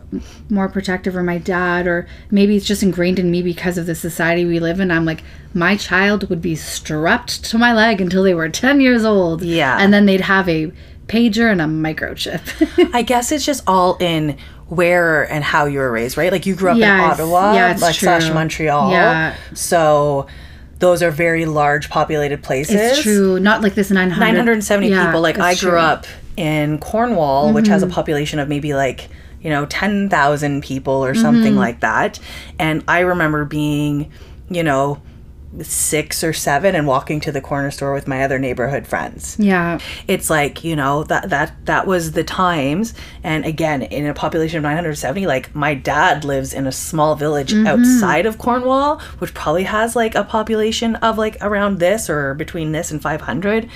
more 0.48 0.68
protective 0.68 1.14
or 1.16 1.22
my 1.22 1.38
dad, 1.38 1.86
or 1.86 2.06
maybe 2.30 2.56
it's 2.56 2.66
just 2.66 2.82
ingrained 2.82 3.18
in 3.18 3.30
me 3.30 3.42
because 3.42 3.76
of 3.76 3.86
the 3.86 3.94
society 3.94 4.44
we 4.44 4.58
live 4.58 4.80
in. 4.80 4.90
I'm 4.90 5.04
like, 5.04 5.22
my 5.52 5.76
child 5.76 6.30
would 6.30 6.40
be 6.40 6.54
strapped 6.54 7.44
to 7.44 7.58
my 7.58 7.72
leg 7.74 8.00
until 8.00 8.22
they 8.22 8.34
were 8.34 8.48
10 8.48 8.80
years 8.80 9.04
old. 9.04 9.42
Yeah. 9.42 9.76
And 9.78 9.92
then 9.92 10.06
they'd 10.06 10.22
have 10.22 10.48
a 10.48 10.72
pager 11.06 11.50
and 11.52 11.60
a 11.60 11.64
microchip. 11.64 12.90
I 12.94 13.02
guess 13.02 13.30
it's 13.32 13.44
just 13.44 13.62
all 13.66 13.96
in 13.98 14.38
where 14.68 15.30
and 15.30 15.44
how 15.44 15.66
you 15.66 15.80
were 15.80 15.92
raised, 15.92 16.16
right? 16.16 16.32
Like 16.32 16.46
you 16.46 16.54
grew 16.54 16.70
up 16.70 16.76
in 16.78 16.82
Ottawa, 16.82 17.52
Yeah, 17.52 17.72
it's 17.72 17.82
like 17.82 17.94
slash 17.94 18.24
true. 18.24 18.34
Montreal. 18.34 18.90
Yeah. 18.90 19.36
So 19.52 20.26
those 20.82 21.00
are 21.00 21.12
very 21.12 21.46
large 21.46 21.88
populated 21.88 22.42
places. 22.42 22.74
It's 22.74 23.02
true. 23.02 23.38
Not 23.38 23.62
like 23.62 23.74
this 23.76 23.90
900. 23.92 24.18
970 24.20 24.88
Yeah, 24.88 25.06
people. 25.06 25.20
Like 25.20 25.38
I 25.38 25.54
grew 25.54 25.70
true. 25.70 25.78
Mm-hmm. 25.78 25.78
up 25.78 26.06
in 26.36 26.78
Cornwall, 26.78 27.52
which 27.52 27.68
has 27.68 27.84
a 27.84 27.86
population 27.86 28.40
of 28.40 28.48
maybe 28.48 28.74
like, 28.74 29.08
you 29.40 29.48
know, 29.48 29.64
10,000 29.66 30.62
people 30.62 31.04
or 31.04 31.12
Mm-hmm. 31.12 31.22
something 31.22 31.54
like 31.56 31.80
that. 31.80 32.18
And 32.58 32.82
I 32.88 33.00
remember 33.00 33.44
being, 33.44 34.10
you 34.50 34.64
know, 34.64 35.00
six 35.60 36.24
or 36.24 36.32
seven 36.32 36.74
and 36.74 36.86
walking 36.86 37.20
to 37.20 37.32
the 37.32 37.40
corner 37.40 37.70
store 37.70 37.92
with 37.92 38.08
my 38.08 38.22
other 38.24 38.38
neighborhood 38.38 38.86
friends. 38.86 39.36
Yeah. 39.38 39.78
it's 40.08 40.30
like 40.30 40.64
you 40.64 40.76
know 40.76 41.04
that 41.04 41.30
that 41.30 41.64
that 41.66 41.86
was 41.86 42.12
the 42.12 42.24
times. 42.24 42.94
And 43.22 43.44
again 43.44 43.82
in 43.82 44.06
a 44.06 44.14
population 44.14 44.58
of 44.58 44.62
970 44.62 45.26
like 45.26 45.54
my 45.54 45.74
dad 45.74 46.24
lives 46.24 46.54
in 46.54 46.66
a 46.66 46.72
small 46.72 47.14
village 47.14 47.52
mm-hmm. 47.52 47.66
outside 47.66 48.26
of 48.26 48.38
cornwall 48.38 49.00
which 49.18 49.34
probably 49.34 49.64
has 49.64 49.94
like 49.94 50.14
a 50.14 50.24
population 50.24 50.96
of 50.96 51.18
like 51.18 51.36
around 51.40 51.78
this 51.78 52.08
or 52.08 52.34
between 52.34 52.72
this 52.72 52.90
and 52.90 53.02
500 53.02 53.68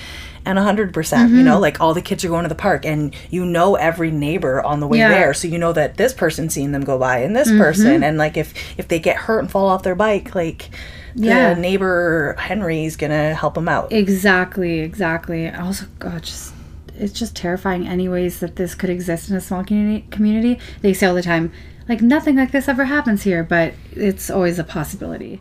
and 0.45 0.59
100% 0.59 0.79
you 0.79 0.93
mm-hmm. 0.95 1.45
know 1.45 1.59
like 1.59 1.81
all 1.81 1.93
the 1.93 2.01
kids 2.01 2.25
are 2.25 2.29
going 2.29 2.45
to 2.45 2.49
the 2.49 2.55
park 2.55 2.87
and 2.87 3.15
you 3.31 3.45
know 3.45 3.75
every 3.75 4.11
neighbor 4.11 4.63
on 4.63 4.81
the 4.81 4.87
way 4.87 4.99
Yeah. 4.99 5.09
there. 5.09 5.35
So 5.35 5.49
you 5.49 5.59
know 5.59 5.73
that 5.73 5.97
this 5.97 6.13
person's 6.13 6.55
seen 6.55 6.73
them 6.73 6.85
go 6.85 6.99
by 6.99 7.19
and 7.19 7.35
this 7.35 7.49
mm-hmm. 7.49 7.59
person. 7.59 8.03
And 8.03 8.17
like 8.17 8.37
if 8.37 8.55
if 8.79 8.89
they 8.89 8.99
get 8.99 9.17
hurt 9.17 9.41
and 9.41 9.51
fall 9.51 9.69
off 9.69 9.83
their 9.83 9.97
bike 9.97 10.35
like 10.35 10.71
Yeah. 11.19 11.55
the 11.55 11.61
neighbor 11.61 12.37
henry's 12.39 12.95
gonna 12.97 13.35
help 13.35 13.57
him 13.57 13.69
out 13.69 13.93
Exactly, 13.93 14.81
exactly. 14.81 15.51
Also, 15.51 15.87
God, 15.99 16.23
just 16.23 16.53
it's 16.99 17.13
just 17.19 17.35
terrifying. 17.35 17.87
Anyways, 17.89 18.41
that 18.41 18.57
this 18.57 18.75
could 18.75 18.89
exist 18.91 19.29
in 19.31 19.37
a 19.37 19.41
small 19.41 19.65
community. 19.65 20.07
Community. 20.11 20.59
They 20.83 20.93
say 20.95 21.07
all 21.07 21.15
the 21.15 21.23
time, 21.23 21.53
like 21.89 22.01
nothing 22.01 22.37
like 22.37 22.53
this 22.53 22.69
ever 22.69 22.85
happens 22.85 23.23
here, 23.23 23.43
but 23.43 23.75
it's 23.93 24.31
always 24.31 24.59
a 24.59 24.65
possibility. 24.65 25.41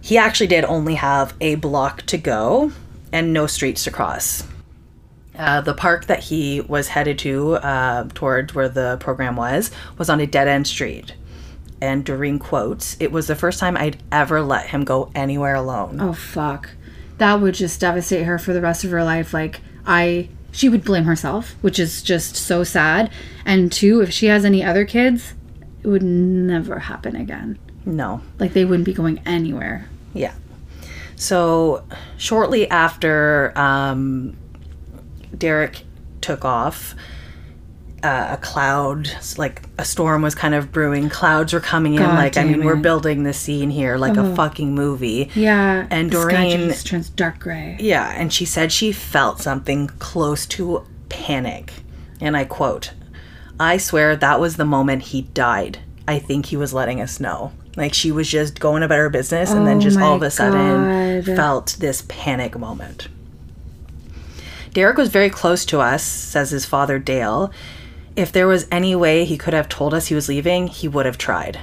he 0.00 0.18
actually 0.18 0.46
did 0.48 0.64
only 0.66 0.94
have 0.96 1.34
a 1.40 1.54
block 1.56 2.02
to 2.02 2.18
go 2.18 2.70
and 3.12 3.32
no 3.32 3.46
streets 3.46 3.84
to 3.84 3.90
cross. 3.90 4.46
Uh, 5.36 5.60
the 5.60 5.74
park 5.74 6.06
that 6.06 6.20
he 6.24 6.60
was 6.60 6.88
headed 6.88 7.18
to, 7.18 7.54
uh, 7.54 8.04
towards 8.14 8.54
where 8.54 8.68
the 8.68 8.96
program 9.00 9.34
was, 9.34 9.70
was 9.98 10.08
on 10.08 10.20
a 10.20 10.26
dead 10.26 10.46
end 10.46 10.66
street. 10.66 11.14
And 11.84 12.02
Doreen 12.02 12.38
quotes, 12.38 12.96
It 12.98 13.12
was 13.12 13.26
the 13.26 13.36
first 13.36 13.60
time 13.60 13.76
I'd 13.76 14.02
ever 14.10 14.40
let 14.40 14.68
him 14.70 14.84
go 14.84 15.10
anywhere 15.14 15.54
alone. 15.54 16.00
Oh 16.00 16.14
fuck, 16.14 16.70
that 17.18 17.40
would 17.42 17.54
just 17.54 17.78
devastate 17.78 18.24
her 18.24 18.38
for 18.38 18.54
the 18.54 18.62
rest 18.62 18.84
of 18.84 18.90
her 18.90 19.04
life. 19.04 19.34
Like 19.34 19.60
I, 19.86 20.30
she 20.50 20.70
would 20.70 20.82
blame 20.82 21.04
herself, 21.04 21.56
which 21.60 21.78
is 21.78 22.02
just 22.02 22.36
so 22.36 22.64
sad. 22.64 23.10
And 23.44 23.70
two, 23.70 24.00
if 24.00 24.10
she 24.10 24.26
has 24.26 24.46
any 24.46 24.64
other 24.64 24.86
kids, 24.86 25.34
it 25.82 25.88
would 25.88 26.02
never 26.02 26.78
happen 26.78 27.16
again. 27.16 27.58
No. 27.84 28.22
Like 28.38 28.54
they 28.54 28.64
wouldn't 28.64 28.86
be 28.86 28.94
going 28.94 29.20
anywhere. 29.26 29.86
Yeah. 30.14 30.32
So 31.16 31.84
shortly 32.16 32.68
after 32.70 33.52
um, 33.56 34.36
Derrick 35.36 35.84
took 36.22 36.46
off, 36.46 36.94
uh, 38.04 38.28
a 38.32 38.36
cloud, 38.36 39.08
like 39.38 39.62
a 39.78 39.84
storm 39.84 40.20
was 40.22 40.34
kind 40.34 40.54
of 40.54 40.70
brewing. 40.70 41.08
Clouds 41.08 41.52
were 41.52 41.60
coming 41.60 41.94
in. 41.94 42.00
God 42.00 42.14
like, 42.16 42.36
I 42.36 42.44
mean, 42.44 42.64
we're 42.64 42.76
building 42.76 43.22
the 43.24 43.32
scene 43.32 43.70
here 43.70 43.96
like 43.96 44.16
a 44.16 44.34
fucking 44.36 44.74
movie. 44.74 45.30
Yeah, 45.34 45.86
And 45.90 46.10
the 46.10 46.18
Doreen- 46.20 46.68
just 46.68 46.86
turns 46.86 47.08
dark 47.08 47.38
gray. 47.38 47.76
Yeah. 47.80 48.10
And 48.10 48.32
she 48.32 48.44
said 48.44 48.70
she 48.72 48.92
felt 48.92 49.40
something 49.40 49.88
close 49.98 50.44
to 50.46 50.84
panic. 51.08 51.72
And 52.20 52.36
I 52.36 52.44
quote, 52.44 52.92
I 53.58 53.78
swear 53.78 54.14
that 54.16 54.38
was 54.40 54.56
the 54.56 54.64
moment 54.64 55.02
he 55.04 55.22
died. 55.22 55.78
I 56.06 56.18
think 56.18 56.46
he 56.46 56.56
was 56.56 56.74
letting 56.74 57.00
us 57.00 57.18
know. 57.20 57.52
Like 57.76 57.94
she 57.94 58.12
was 58.12 58.30
just 58.30 58.60
going 58.60 58.82
about 58.82 58.98
her 58.98 59.10
business 59.10 59.50
and 59.50 59.66
then 59.66 59.78
Oh 59.78 59.80
just 59.80 59.98
all 59.98 60.14
of 60.14 60.22
a 60.22 60.30
sudden 60.30 61.22
God. 61.22 61.36
felt 61.36 61.76
this 61.80 62.04
panic 62.08 62.56
moment. 62.58 63.08
Derrick 64.72 64.96
was 64.96 65.08
very 65.08 65.30
close 65.30 65.64
to 65.66 65.80
us, 65.80 66.02
says 66.02 66.50
his 66.50 66.66
father 66.66 66.98
Dale. 66.98 67.52
If 68.16 68.32
there 68.32 68.46
was 68.46 68.66
any 68.70 68.94
way 68.94 69.24
he 69.24 69.36
could 69.36 69.54
have 69.54 69.68
told 69.68 69.92
us 69.92 70.06
he 70.06 70.14
was 70.14 70.28
leaving, 70.28 70.68
he 70.68 70.86
would 70.88 71.06
have 71.06 71.18
tried. 71.18 71.60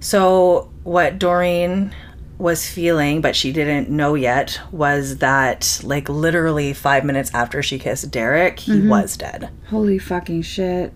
So, 0.00 0.70
what 0.82 1.18
Doreen 1.18 1.94
was 2.38 2.68
feeling, 2.68 3.20
but 3.20 3.36
she 3.36 3.52
didn't 3.52 3.88
know 3.88 4.14
yet, 4.14 4.60
was 4.72 5.18
that, 5.18 5.80
like, 5.84 6.08
literally 6.08 6.72
five 6.72 7.04
minutes 7.04 7.30
after 7.32 7.62
she 7.62 7.78
kissed 7.78 8.10
Derrick, 8.10 8.58
he 8.58 8.72
mm-hmm. 8.72 8.88
was 8.88 9.16
dead. 9.16 9.50
Holy 9.68 9.98
fucking 9.98 10.42
shit. 10.42 10.92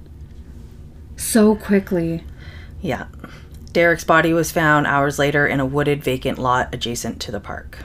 So 1.17 1.55
quickly. 1.55 2.25
Yeah. 2.81 3.07
Derrick's 3.73 4.05
body 4.05 4.33
was 4.33 4.51
found 4.51 4.87
hours 4.87 5.19
later 5.19 5.47
in 5.47 5.61
a 5.61 5.67
wooded 5.67 6.03
vacant 6.03 6.39
lot 6.39 6.75
adjacent 6.75 7.21
to 7.21 7.31
the 7.31 7.41
park. 7.41 7.79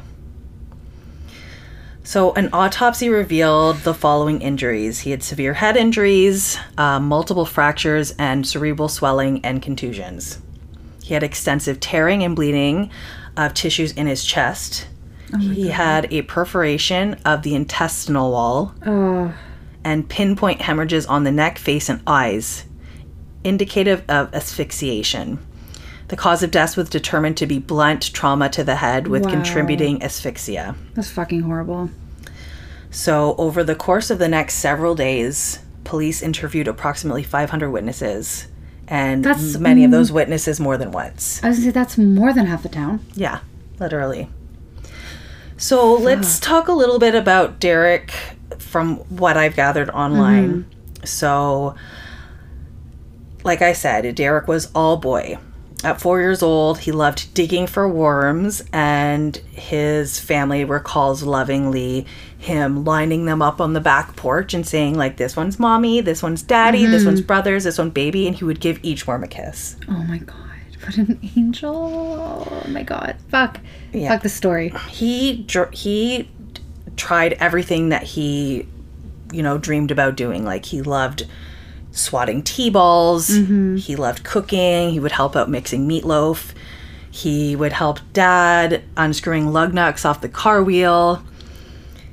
So, 2.03 2.33
an 2.33 2.49
autopsy 2.51 3.09
revealed 3.09 3.77
the 3.77 3.93
following 3.93 4.41
injuries. 4.41 5.01
He 5.01 5.11
had 5.11 5.21
severe 5.21 5.53
head 5.53 5.77
injuries, 5.77 6.57
uh, 6.77 6.99
multiple 6.99 7.45
fractures, 7.45 8.11
and 8.17 8.45
cerebral 8.45 8.89
swelling 8.89 9.45
and 9.45 9.61
contusions. 9.61 10.39
He 11.03 11.13
had 11.13 11.21
extensive 11.23 11.79
tearing 11.79 12.23
and 12.23 12.35
bleeding 12.35 12.89
of 13.37 13.53
tissues 13.53 13.91
in 13.91 14.07
his 14.07 14.25
chest. 14.25 14.87
he 15.39 15.69
had 15.69 16.11
a 16.11 16.23
perforation 16.23 17.13
of 17.23 17.43
the 17.43 17.55
intestinal 17.55 18.31
wall 18.31 18.73
Oh, 18.85 19.33
and 19.83 20.09
pinpoint 20.09 20.61
hemorrhages 20.61 21.05
on 21.05 21.23
the 21.23 21.31
neck, 21.31 21.57
face, 21.57 21.87
and 21.87 22.01
eyes, 22.05 22.65
indicative 23.43 24.03
of 24.09 24.33
asphyxiation. 24.33 25.37
The 26.11 26.17
cause 26.17 26.43
of 26.43 26.51
death 26.51 26.75
was 26.75 26.89
determined 26.89 27.37
to 27.37 27.47
be 27.47 27.57
blunt 27.57 28.11
trauma 28.13 28.49
to 28.49 28.65
the 28.65 28.75
head 28.75 29.07
with 29.07 29.23
Wow. 29.23 29.31
contributing 29.31 30.03
asphyxia. 30.03 30.75
that's 30.93 31.09
fucking 31.09 31.43
horrible. 31.43 31.89
So, 32.89 33.33
over 33.37 33.63
the 33.63 33.75
course 33.75 34.09
of 34.09 34.19
the 34.19 34.27
next 34.27 34.55
several 34.55 34.93
days, 34.93 35.59
police 35.85 36.21
interviewed 36.21 36.67
approximately 36.67 37.23
500 37.23 37.71
witnesses, 37.71 38.47
and 38.89 39.23
That's- 39.23 39.57
many 39.57 39.85
of 39.85 39.91
those 39.91 40.11
witnesses 40.11 40.59
more 40.59 40.77
than 40.77 40.91
once. 40.91 41.39
I 41.43 41.47
was 41.47 41.59
gonna 41.59 41.67
say 41.67 41.71
that's 41.71 41.97
more 41.97 42.33
than 42.33 42.45
half 42.47 42.63
the 42.63 42.67
town. 42.69 42.99
Yeah, 43.15 43.37
literally. 43.79 44.27
So 45.55 45.93
let's 45.93 46.41
talk 46.41 46.67
a 46.67 46.73
little 46.73 46.99
bit 46.99 47.15
about 47.15 47.61
Derrick 47.61 48.11
from 48.57 48.97
what 49.07 49.37
I've 49.37 49.55
gathered 49.55 49.89
online. 49.91 50.49
Mm-hmm. 50.49 51.05
So, 51.05 51.75
like 53.45 53.61
I 53.61 53.71
said, 53.71 54.13
Derrick 54.15 54.49
was 54.49 54.67
all 54.75 54.97
boy. 54.97 55.37
At 55.83 55.99
four 55.99 56.21
years 56.21 56.43
old, 56.43 56.79
he 56.79 56.91
loved 56.91 57.33
digging 57.33 57.65
for 57.65 57.87
worms, 57.89 58.63
and 58.71 59.35
his 59.51 60.19
family 60.19 60.63
recalls 60.63 61.23
lovingly 61.23 62.05
him 62.37 62.83
lining 62.83 63.25
them 63.25 63.41
up 63.41 63.59
on 63.59 63.73
the 63.73 63.79
back 63.81 64.15
porch 64.15 64.53
and 64.53 64.65
saying, 64.65 64.95
like, 64.95 65.17
this 65.17 65.35
one's 65.35 65.59
mommy, 65.59 66.01
this 66.01 66.21
one's 66.21 66.43
daddy, 66.43 66.85
this 66.85 67.03
one's 67.05 67.19
mm-hmm. 67.19 67.27
brothers, 67.27 67.63
this 67.63 67.77
one 67.77 67.89
baby, 67.89 68.27
and 68.27 68.35
he 68.35 68.43
would 68.43 68.59
give 68.59 68.79
each 68.83 69.07
worm 69.07 69.23
a 69.23 69.27
kiss. 69.27 69.75
Oh 69.87 70.03
my 70.03 70.19
god, 70.19 70.35
what 70.83 70.97
an 70.97 71.19
angel! 71.35 72.47
Oh 72.49 72.63
my 72.69 72.83
god, 72.83 73.15
fuck, 73.29 73.59
Yeah. 73.91 74.09
fuck 74.09 74.21
the 74.21 74.29
story. 74.29 74.73
he 74.89 75.47
he 75.71 76.29
tried 76.95 77.33
everything 77.33 77.89
that 77.89 78.03
he 78.03 78.67
you 79.31 79.41
know 79.41 79.57
dreamed 79.57 79.89
about 79.91 80.15
doing 80.15 80.43
like 80.43 80.65
he 80.65 80.81
loved 80.81 81.25
swatting 81.91 82.41
tea 82.43 82.69
balls. 82.69 83.27
he 83.27 83.95
loved 83.95 84.23
cooking. 84.23 84.91
He 84.91 84.99
would 84.99 85.11
help 85.11 85.35
out 85.35 85.49
mixing 85.49 85.87
meatloaf. 85.87 86.53
He 87.09 87.55
would 87.55 87.73
help 87.73 87.99
dad 88.13 88.83
unscrewing 88.95 89.51
lug 89.51 89.73
nuts 89.73 90.05
off 90.05 90.21
the 90.21 90.29
car 90.29 90.63
wheel. 90.63 91.23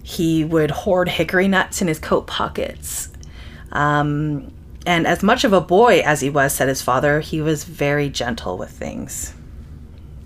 He 0.02 0.44
would 0.44 0.70
hoard 0.70 1.08
hickory 1.08 1.48
nuts 1.48 1.80
in 1.80 1.88
his 1.88 1.98
coat 1.98 2.26
pockets. 2.26 3.10
Um, 3.70 4.52
and 4.86 5.06
as 5.06 5.22
much 5.22 5.44
of 5.44 5.52
a 5.52 5.60
boy 5.60 6.00
as 6.00 6.20
he 6.20 6.30
was 6.30 6.54
said 6.54 6.66
his 6.68 6.80
father 6.80 7.20
he 7.20 7.42
was 7.42 7.64
very 7.64 8.08
gentle 8.08 8.56
with 8.56 8.70
things. 8.70 9.34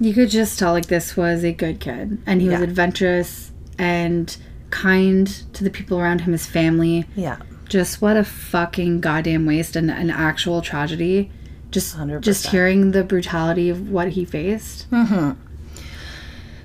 You 0.01 0.15
could 0.15 0.31
just 0.31 0.59
tell 0.59 0.73
like 0.73 0.87
this 0.87 1.17
was 1.17 1.45
a 1.45 1.53
good 1.53 1.81
kid, 1.81 2.23
and 2.27 2.41
he 2.41 2.49
was 2.49 2.61
adventurous 2.61 3.51
and 3.79 4.37
kind 4.71 5.27
to 5.53 5.65
the 5.65 5.71
people 5.71 5.99
around 5.99 6.23
him, 6.23 6.33
his 6.33 6.47
family. 6.47 7.05
yeah 7.15 7.37
Just 7.69 8.03
what 8.03 8.17
a 8.17 8.25
fucking 8.25 9.01
goddamn 9.01 9.47
waste 9.47 9.77
and 9.77 9.91
an 9.91 10.11
actual 10.11 10.61
tragedy. 10.63 11.31
Just 11.71 11.97
100%. 11.97 12.21
just 12.21 12.49
hearing 12.49 12.91
the 12.91 13.03
brutality 13.03 13.71
of 13.71 13.89
what 13.89 14.09
he 14.09 14.27
faced. 14.27 14.87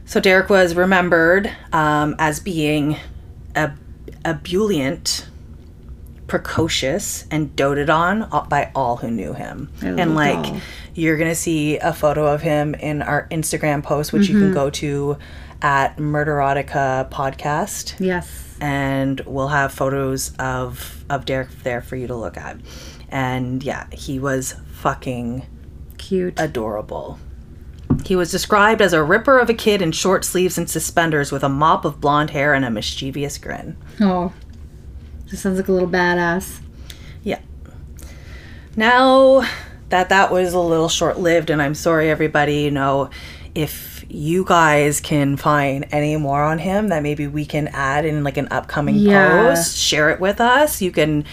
So 0.07 0.21
Derrick 0.21 0.49
was 0.49 0.73
remembered 0.73 1.51
um, 1.73 2.15
as 2.17 2.39
being 2.39 2.95
a 3.55 3.73
ebullient, 4.23 5.27
precocious, 6.27 7.25
and 7.29 7.53
doted 7.57 7.89
on 7.89 8.29
by 8.49 8.71
all 8.73 8.97
who 8.97 9.11
knew 9.11 9.33
him. 9.33 9.69
And 9.81 10.15
like, 10.15 10.45
all. 10.45 10.61
you're 10.93 11.17
gonna 11.17 11.35
see 11.35 11.77
a 11.77 11.91
photo 11.93 12.25
of 12.25 12.41
him 12.41 12.73
in 12.75 13.01
our 13.01 13.27
Instagram 13.29 13.83
post, 13.83 14.13
which 14.13 14.29
you 14.29 14.39
can 14.39 14.53
go 14.53 14.69
to 14.71 15.17
at 15.61 15.97
Murderotica 15.97 17.09
Podcast, 17.09 17.95
Yes. 17.99 18.55
and 18.61 19.19
we'll 19.21 19.47
have 19.49 19.71
photos 19.73 20.33
of 20.37 21.03
of 21.09 21.25
Derrick 21.25 21.49
there 21.63 21.81
for 21.81 21.95
you 21.95 22.07
to 22.07 22.15
look 22.15 22.37
at. 22.37 22.57
And 23.09 23.63
yeah, 23.63 23.87
he 23.91 24.19
was 24.19 24.55
fucking 24.73 25.45
Cute. 25.97 26.39
adorable. 26.39 27.17
He 28.05 28.15
was 28.15 28.29
described 28.31 28.81
as 28.81 28.93
a 28.93 29.01
ripper 29.03 29.39
of 29.39 29.49
a 29.49 29.53
kid 29.53 29.81
in 29.81 29.91
short 29.93 30.25
sleeves 30.25 30.57
and 30.57 30.69
suspenders 30.69 31.31
with 31.31 31.43
a 31.43 31.49
mop 31.49 31.85
of 31.85 31.99
blonde 32.01 32.31
hair 32.31 32.53
and 32.53 32.63
a 32.65 32.69
mischievous 32.69 33.37
grin. 33.37 33.77
Oh, 34.01 34.33
This 35.31 35.39
sounds 35.41 35.57
like 35.57 35.67
a 35.67 35.71
little 35.71 35.89
badass. 35.89 36.59
Yeah. 37.23 37.39
Now 38.75 39.47
that 39.89 40.09
that 40.09 40.31
was 40.31 40.53
a 40.53 40.59
little 40.59 40.89
short 40.89 41.17
lived, 41.19 41.49
and 41.49 41.61
I'm 41.61 41.73
sorry, 41.75 42.09
everybody, 42.09 42.61
you 42.63 42.71
know, 42.71 43.09
if 43.55 43.96
you 44.09 44.45
guys 44.45 44.99
can 45.01 45.35
find 45.37 45.85
any 45.91 46.15
more 46.15 46.41
on 46.43 46.59
him 46.59 46.89
that 46.89 47.03
maybe 47.03 47.27
we 47.27 47.45
can 47.45 47.67
add 47.69 48.05
in 48.05 48.23
like 48.23 48.37
an 48.37 48.47
upcoming 48.51 48.95
Yeah. 48.95 49.43
post, 49.49 49.77
share 49.77 50.09
it 50.09 50.19
with 50.19 50.39
us. 50.39 50.81
You 50.81 50.91
can 50.91 51.25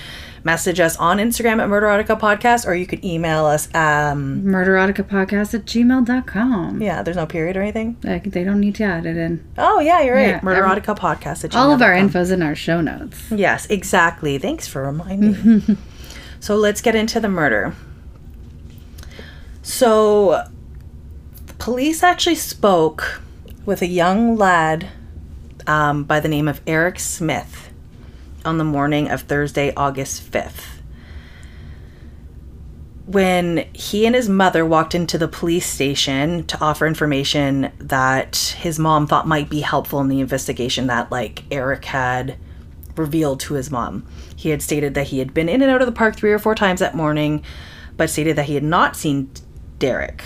message 0.43 0.79
us 0.79 0.95
on 0.99 1.17
Instagram 1.19 1.63
at 1.63 1.71
Murderotica 1.71 2.21
Podcast, 2.21 2.67
or 2.67 2.75
you 2.75 2.87
could 2.87 3.03
email 3.03 3.47
us. 3.47 3.67
Um, 3.75 4.43
Murderoticapodcast 4.45 5.55
at 5.55 5.65
gmail.com. 5.65 6.83
yeah, 6.83 7.03
there's 7.03 7.17
no 7.17 7.25
period 7.25 7.57
or 7.57 7.63
anything. 7.63 7.97
Like, 8.03 8.25
they 8.25 8.45
don't 8.45 8.61
need 8.61 8.75
to 8.75 8.85
add 8.85 9.07
it 9.07 9.17
in. 9.17 9.43
Oh, 9.57 9.81
yeah, 9.81 10.03
you're 10.03 10.15
right. 10.15 10.29
Yeah, 10.29 10.41
Murderotica 10.41 10.99
Podcast 10.99 11.45
at 11.45 11.57
All 11.57 11.73
of 11.73 11.81
our 11.81 11.95
info's 11.95 12.31
in 12.31 12.43
our 12.43 12.55
show 12.55 12.81
notes. 12.83 13.31
Yes, 13.31 13.67
exactly. 13.71 14.37
Thanks 14.37 14.67
for 14.69 14.83
reminding. 14.83 15.59
me. 15.67 15.77
so 16.41 16.57
let's 16.57 16.83
get 16.83 16.95
into 16.95 17.21
the 17.21 17.29
murder. 17.31 17.75
So, 19.63 20.45
police 21.65 22.03
actually 22.03 22.35
spoke 22.35 23.23
with 23.65 23.81
a 23.81 23.87
young 23.87 24.37
lad 24.37 24.87
um, 25.67 26.05
by 26.05 26.21
the 26.21 26.29
name 26.29 26.47
of 26.47 26.61
Eric 26.67 26.99
Smith 26.99 27.73
on 28.45 28.59
the 28.59 28.65
morning 28.65 29.11
of 29.11 29.23
Thursday, 29.23 29.73
August 29.75 30.31
5th. 30.31 30.63
When 33.07 33.67
he 33.73 34.05
and 34.05 34.15
his 34.15 34.29
mother 34.29 34.67
walked 34.67 34.95
into 34.95 35.17
the 35.17 35.27
police 35.27 35.65
station 35.65 36.45
to 36.49 36.61
offer 36.61 36.87
information 36.87 37.73
that 37.79 38.55
his 38.59 38.79
mom 38.79 39.07
thought 39.07 39.27
might 39.27 39.49
be 39.49 39.61
helpful 39.61 40.01
in 40.01 40.09
the 40.09 40.21
investigation 40.21 40.89
that, 40.89 41.11
like, 41.11 41.45
Eric 41.51 41.87
had 41.87 42.37
revealed 42.95 43.41
to 43.41 43.55
his 43.55 43.71
mom. 43.71 44.07
He 44.37 44.51
had 44.51 44.61
stated 44.61 44.93
that 44.93 45.07
he 45.07 45.19
had 45.19 45.33
been 45.33 45.49
in 45.49 45.63
and 45.63 45.71
out 45.71 45.81
of 45.81 45.87
the 45.87 45.93
park 45.93 46.15
three 46.15 46.33
or 46.33 46.39
four 46.39 46.55
times 46.55 46.81
that 46.81 46.95
morning, 46.95 47.43
but 47.97 48.11
stated 48.11 48.37
that 48.37 48.45
he 48.45 48.55
had 48.55 48.65
not 48.65 48.97
seen 48.97 49.31
Derrick. 49.79 50.23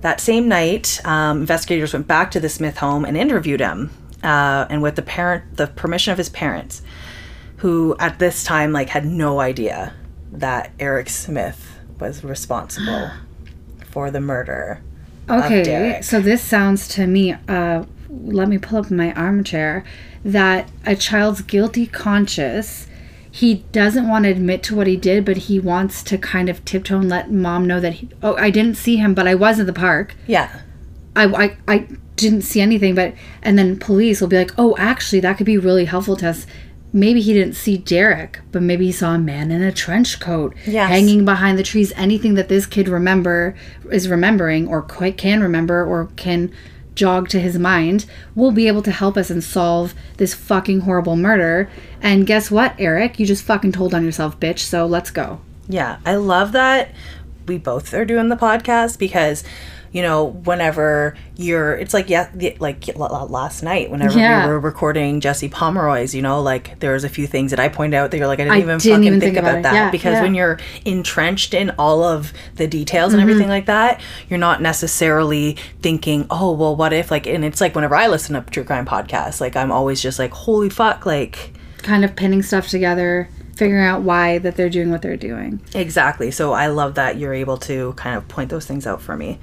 That 0.00 0.20
same 0.20 0.48
night, 0.48 1.00
um, 1.04 1.40
investigators 1.42 1.92
went 1.92 2.06
back 2.06 2.30
to 2.32 2.40
the 2.40 2.48
Smith 2.48 2.78
home 2.78 3.04
and 3.04 3.16
interviewed 3.16 3.60
him, 3.60 3.90
uh, 4.22 4.66
and 4.70 4.82
with 4.82 4.96
the 4.96 5.02
parent, 5.02 5.56
the 5.56 5.66
permission 5.66 6.12
of 6.12 6.18
his 6.18 6.28
parents, 6.30 6.82
who 7.58 7.94
at 7.98 8.18
this 8.18 8.42
time 8.42 8.72
like 8.72 8.88
had 8.88 9.04
no 9.04 9.40
idea 9.40 9.94
that 10.32 10.72
Eric 10.78 11.10
Smith 11.10 11.78
was 11.98 12.24
responsible 12.24 13.10
for 13.90 14.10
the 14.10 14.20
murder. 14.20 14.80
Okay, 15.28 16.00
so 16.02 16.20
this 16.20 16.42
sounds 16.42 16.88
to 16.88 17.06
me, 17.06 17.34
uh, 17.46 17.84
let 18.08 18.48
me 18.48 18.58
pull 18.58 18.78
up 18.78 18.90
my 18.90 19.12
armchair, 19.12 19.84
that 20.24 20.68
a 20.84 20.96
child's 20.96 21.42
guilty 21.42 21.86
conscience, 21.86 22.86
he 23.30 23.56
doesn't 23.72 24.08
want 24.08 24.24
to 24.24 24.30
admit 24.30 24.62
to 24.64 24.74
what 24.76 24.86
he 24.86 24.96
did, 24.96 25.24
but 25.24 25.36
he 25.36 25.60
wants 25.60 26.02
to 26.04 26.18
kind 26.18 26.48
of 26.48 26.64
tiptoe 26.64 26.98
and 26.98 27.08
let 27.08 27.30
mom 27.30 27.66
know 27.66 27.80
that, 27.80 27.94
he, 27.94 28.08
oh, 28.22 28.34
I 28.36 28.50
didn't 28.50 28.76
see 28.76 28.96
him, 28.96 29.14
but 29.14 29.28
I 29.28 29.34
was 29.34 29.60
at 29.60 29.66
the 29.66 29.72
park. 29.72 30.14
Yeah, 30.26 30.60
I, 31.14 31.24
I, 31.26 31.56
I 31.68 31.88
didn't 32.16 32.42
see 32.42 32.60
anything, 32.60 32.94
but, 32.94 33.14
and 33.42 33.58
then 33.58 33.78
police 33.78 34.20
will 34.20 34.28
be 34.28 34.36
like, 34.38 34.52
oh, 34.58 34.76
actually, 34.78 35.20
that 35.20 35.36
could 35.36 35.46
be 35.46 35.58
really 35.58 35.84
helpful 35.84 36.16
to 36.16 36.28
us. 36.30 36.46
Maybe 36.92 37.20
he 37.20 37.32
didn't 37.32 37.54
see 37.54 37.78
Derrick, 37.78 38.40
but 38.50 38.62
maybe 38.62 38.86
he 38.86 38.92
saw 38.92 39.14
a 39.14 39.18
man 39.18 39.52
in 39.52 39.62
a 39.62 39.70
trench 39.70 40.18
coat 40.18 40.56
Yes. 40.66 40.88
hanging 40.88 41.24
behind 41.24 41.56
the 41.56 41.62
trees. 41.62 41.92
Anything 41.94 42.34
that 42.34 42.48
this 42.48 42.66
kid 42.66 42.88
remember 42.88 43.54
is 43.92 44.08
remembering, 44.08 44.66
or 44.66 44.82
quite 44.82 45.16
can 45.16 45.40
remember, 45.40 45.84
or 45.84 46.06
can 46.16 46.52
jog 47.00 47.30
to 47.30 47.40
his 47.40 47.58
mind, 47.58 48.04
will 48.34 48.52
be 48.52 48.68
able 48.68 48.82
to 48.82 48.90
help 48.90 49.16
us 49.16 49.30
and 49.30 49.42
solve 49.42 49.94
this 50.18 50.34
fucking 50.34 50.80
horrible 50.80 51.16
murder. 51.16 51.70
And 52.02 52.26
guess 52.26 52.50
what, 52.50 52.74
Eric? 52.78 53.18
You 53.18 53.24
just 53.24 53.42
fucking 53.42 53.72
told 53.72 53.94
on 53.94 54.04
yourself, 54.04 54.38
bitch. 54.38 54.58
So 54.58 54.84
let's 54.84 55.10
go. 55.10 55.40
Yeah, 55.66 55.98
I 56.04 56.16
love 56.16 56.52
that 56.52 56.94
we 57.46 57.56
both 57.56 57.94
are 57.94 58.04
doing 58.04 58.28
the 58.28 58.36
podcast 58.36 58.98
because 58.98 59.42
you 59.92 60.02
know 60.02 60.26
whenever 60.26 61.16
you're 61.36 61.74
it's 61.74 61.92
like 61.92 62.08
yeah 62.08 62.30
like 62.60 62.86
last 62.96 63.62
night 63.62 63.90
whenever 63.90 64.18
Yeah. 64.18 64.46
we 64.46 64.52
were 64.52 64.60
recording 64.60 65.20
Jesse 65.20 65.48
Pomeroy's 65.48 66.14
you 66.14 66.22
know 66.22 66.40
like 66.42 66.78
there 66.80 66.92
was 66.92 67.02
a 67.04 67.08
few 67.08 67.26
things 67.26 67.50
that 67.50 67.58
I 67.58 67.68
pointed 67.68 67.96
out 67.96 68.10
that 68.12 68.18
you're 68.18 68.26
like 68.28 68.38
I 68.40 68.44
didn't 68.44 68.54
I 68.54 68.60
even 68.60 68.78
didn't 68.78 68.92
fucking 68.94 69.04
even 69.04 69.20
think, 69.20 69.34
think 69.34 69.44
about, 69.44 69.58
about 69.58 69.62
that 69.64 69.74
Yeah, 69.74 69.90
because 69.90 70.12
yeah. 70.14 70.22
when 70.22 70.34
you're 70.34 70.58
entrenched 70.84 71.54
in 71.54 71.70
all 71.78 72.04
of 72.04 72.32
the 72.56 72.66
details 72.66 73.12
and 73.12 73.20
Mm-hmm. 73.20 73.30
everything 73.30 73.48
like 73.48 73.66
that 73.66 74.00
you're 74.28 74.38
not 74.38 74.62
necessarily 74.62 75.56
thinking 75.82 76.26
oh 76.30 76.52
well 76.52 76.76
what 76.76 76.92
if 76.92 77.10
like 77.10 77.26
and 77.26 77.44
it's 77.44 77.60
like 77.60 77.74
whenever 77.74 77.96
I 77.96 78.06
listen 78.06 78.34
to 78.34 78.50
true 78.50 78.64
crime 78.64 78.86
podcasts 78.86 79.40
like 79.40 79.56
I'm 79.56 79.72
always 79.72 80.00
just 80.00 80.18
like 80.18 80.32
holy 80.32 80.70
fuck 80.70 81.04
like 81.06 81.52
Kind 81.78 82.04
of 82.04 82.14
pinning 82.14 82.42
stuff 82.42 82.68
together, 82.68 83.26
figuring 83.56 83.82
out 83.86 84.02
why 84.02 84.36
that 84.36 84.54
they're 84.54 84.68
doing 84.68 84.90
what 84.90 85.00
they're 85.00 85.16
doing. 85.16 85.62
Exactly. 85.74 86.30
So 86.30 86.52
I 86.52 86.66
love 86.66 86.96
that 86.96 87.16
you're 87.16 87.32
able 87.32 87.56
to 87.56 87.94
kind 87.94 88.18
of 88.18 88.28
point 88.28 88.50
those 88.50 88.66
things 88.66 88.86
out 88.86 89.00
for 89.00 89.16
me. 89.16 89.38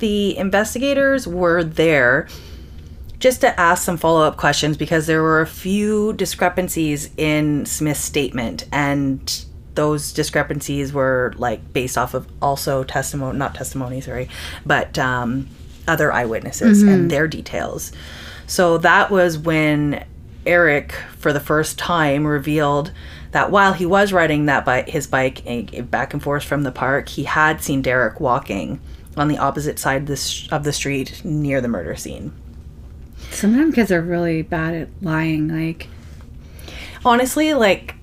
The 0.00 0.36
investigators 0.36 1.26
were 1.26 1.62
there 1.62 2.26
just 3.18 3.42
to 3.42 3.60
ask 3.60 3.84
some 3.84 3.98
follow 3.98 4.22
up 4.22 4.38
questions 4.38 4.76
because 4.76 5.06
there 5.06 5.22
were 5.22 5.42
a 5.42 5.46
few 5.46 6.14
discrepancies 6.14 7.10
in 7.16 7.66
Smith's 7.66 8.00
statement, 8.00 8.66
and 8.72 9.44
those 9.74 10.12
discrepancies 10.12 10.92
were 10.92 11.34
like 11.36 11.72
based 11.72 11.96
off 11.96 12.14
of 12.14 12.26
also 12.42 12.82
testimony, 12.82 13.38
not 13.38 13.54
testimony, 13.54 14.00
sorry, 14.00 14.28
but 14.64 14.98
um, 14.98 15.48
other 15.86 16.12
eyewitnesses 16.12 16.82
and 16.82 17.10
their 17.10 17.28
details. 17.28 17.92
So 18.46 18.78
that 18.78 19.10
was 19.10 19.38
when 19.38 20.04
Eric, 20.46 20.92
for 21.18 21.32
the 21.32 21.40
first 21.40 21.78
time, 21.78 22.26
revealed 22.26 22.90
that 23.32 23.50
while 23.50 23.74
he 23.74 23.86
was 23.86 24.12
riding 24.12 24.46
that 24.46 24.64
bike, 24.64 24.88
his 24.88 25.06
bike 25.06 25.42
eh, 25.46 25.82
back 25.82 26.14
and 26.14 26.22
forth 26.22 26.42
from 26.42 26.62
the 26.62 26.72
park, 26.72 27.08
he 27.08 27.24
had 27.24 27.62
seen 27.62 27.82
Derrick 27.82 28.18
walking 28.18 28.80
on 29.16 29.28
the 29.28 29.38
opposite 29.38 29.78
side 29.78 30.02
of 30.02 30.06
the, 30.06 30.12
s- 30.14 30.48
of 30.52 30.64
the 30.64 30.72
street 30.72 31.20
near 31.24 31.60
the 31.60 31.68
murder 31.68 31.96
scene. 31.96 32.32
Sometimes 33.30 33.74
kids 33.74 33.90
are 33.92 34.00
really 34.02 34.42
bad 34.42 34.74
at 34.74 34.88
lying. 35.02 35.48
Like, 35.48 35.88
honestly 37.04 37.54
like 37.54 37.94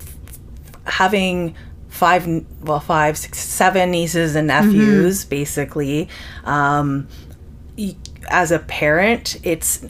having 0.86 1.56
five 1.89 2.28
well 2.62 2.80
five 2.80 3.17
six 3.17 3.38
seven 3.39 3.91
nieces 3.91 4.36
and 4.36 4.48
nephews 4.48 5.26
basically 5.26 6.08
um 6.46 7.08
y- 7.78 7.96
as 8.30 8.52
a 8.52 8.60
parent 8.60 9.38
it's 9.43 9.86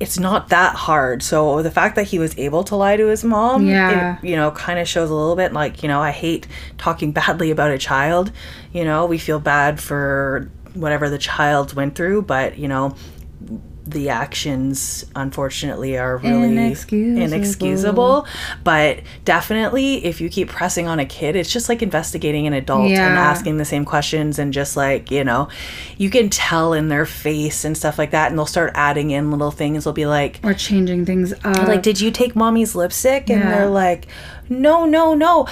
it's 0.00 0.18
not 0.18 0.48
that 0.48 0.74
hard 0.74 1.22
so 1.22 1.62
the 1.62 1.70
fact 1.70 1.96
that 1.96 2.04
he 2.04 2.18
was 2.18 2.36
able 2.38 2.64
to 2.64 2.74
lie 2.74 2.96
to 2.96 3.06
his 3.08 3.22
mom 3.22 3.66
Yeah. 3.66 4.18
it, 4.18 4.24
you 4.26 4.34
know 4.34 4.50
kind 4.52 4.78
of 4.78 4.88
shows 4.88 5.10
a 5.10 5.14
little 5.14 5.36
bit 5.36 5.52
like 5.52 5.82
you 5.82 5.88
know 5.88 6.00
i 6.00 6.10
hate 6.12 6.46
talking 6.78 7.12
badly 7.18 7.50
about 7.50 7.70
a 7.70 7.78
child 7.78 8.32
you 8.72 8.84
know 8.84 9.04
we 9.04 9.18
feel 9.18 9.38
bad 9.38 9.78
for 9.80 10.50
whatever 10.72 11.10
the 11.10 11.18
child 11.18 11.74
went 11.74 11.94
through 11.94 12.22
but 12.22 12.56
you 12.58 12.68
know 12.68 12.94
the 13.86 14.08
actions 14.08 15.06
unfortunately 15.14 15.96
are 15.96 16.16
really 16.18 16.48
Inexcusable. 16.48 17.22
inexcusable 17.22 18.26
but 18.64 19.00
definitely 19.24 20.04
if 20.04 20.20
you 20.20 20.28
keep 20.28 20.48
pressing 20.48 20.88
on 20.88 20.98
a 20.98 21.06
kid 21.06 21.36
it's 21.36 21.52
just 21.52 21.68
like 21.68 21.82
investigating 21.82 22.46
an 22.48 22.52
adult 22.52 22.90
and 22.90 23.16
asking 23.16 23.58
the 23.58 23.64
same 23.64 23.84
questions 23.84 24.38
and 24.40 24.52
just 24.52 24.76
like 24.76 25.10
you 25.10 25.22
know 25.22 25.48
you 25.98 26.10
can 26.10 26.28
tell 26.28 26.72
in 26.72 26.88
their 26.88 27.06
face 27.06 27.64
and 27.64 27.76
stuff 27.76 27.96
like 27.96 28.10
that 28.10 28.30
and 28.30 28.38
they'll 28.38 28.46
start 28.46 28.72
adding 28.74 29.12
in 29.12 29.30
little 29.30 29.52
things 29.52 29.84
they'll 29.84 29.92
be 29.92 30.06
like 30.06 30.40
or 30.42 30.52
changing 30.52 31.06
things 31.06 31.32
up. 31.44 31.68
like 31.68 31.82
did 31.82 32.00
you 32.00 32.10
take 32.10 32.34
mommy's 32.34 32.74
lipstick 32.74 33.30
and 33.30 33.42
they're 33.42 33.70
like 33.70 34.08
no 34.48 34.84
no 34.84 35.14
no 35.14 35.46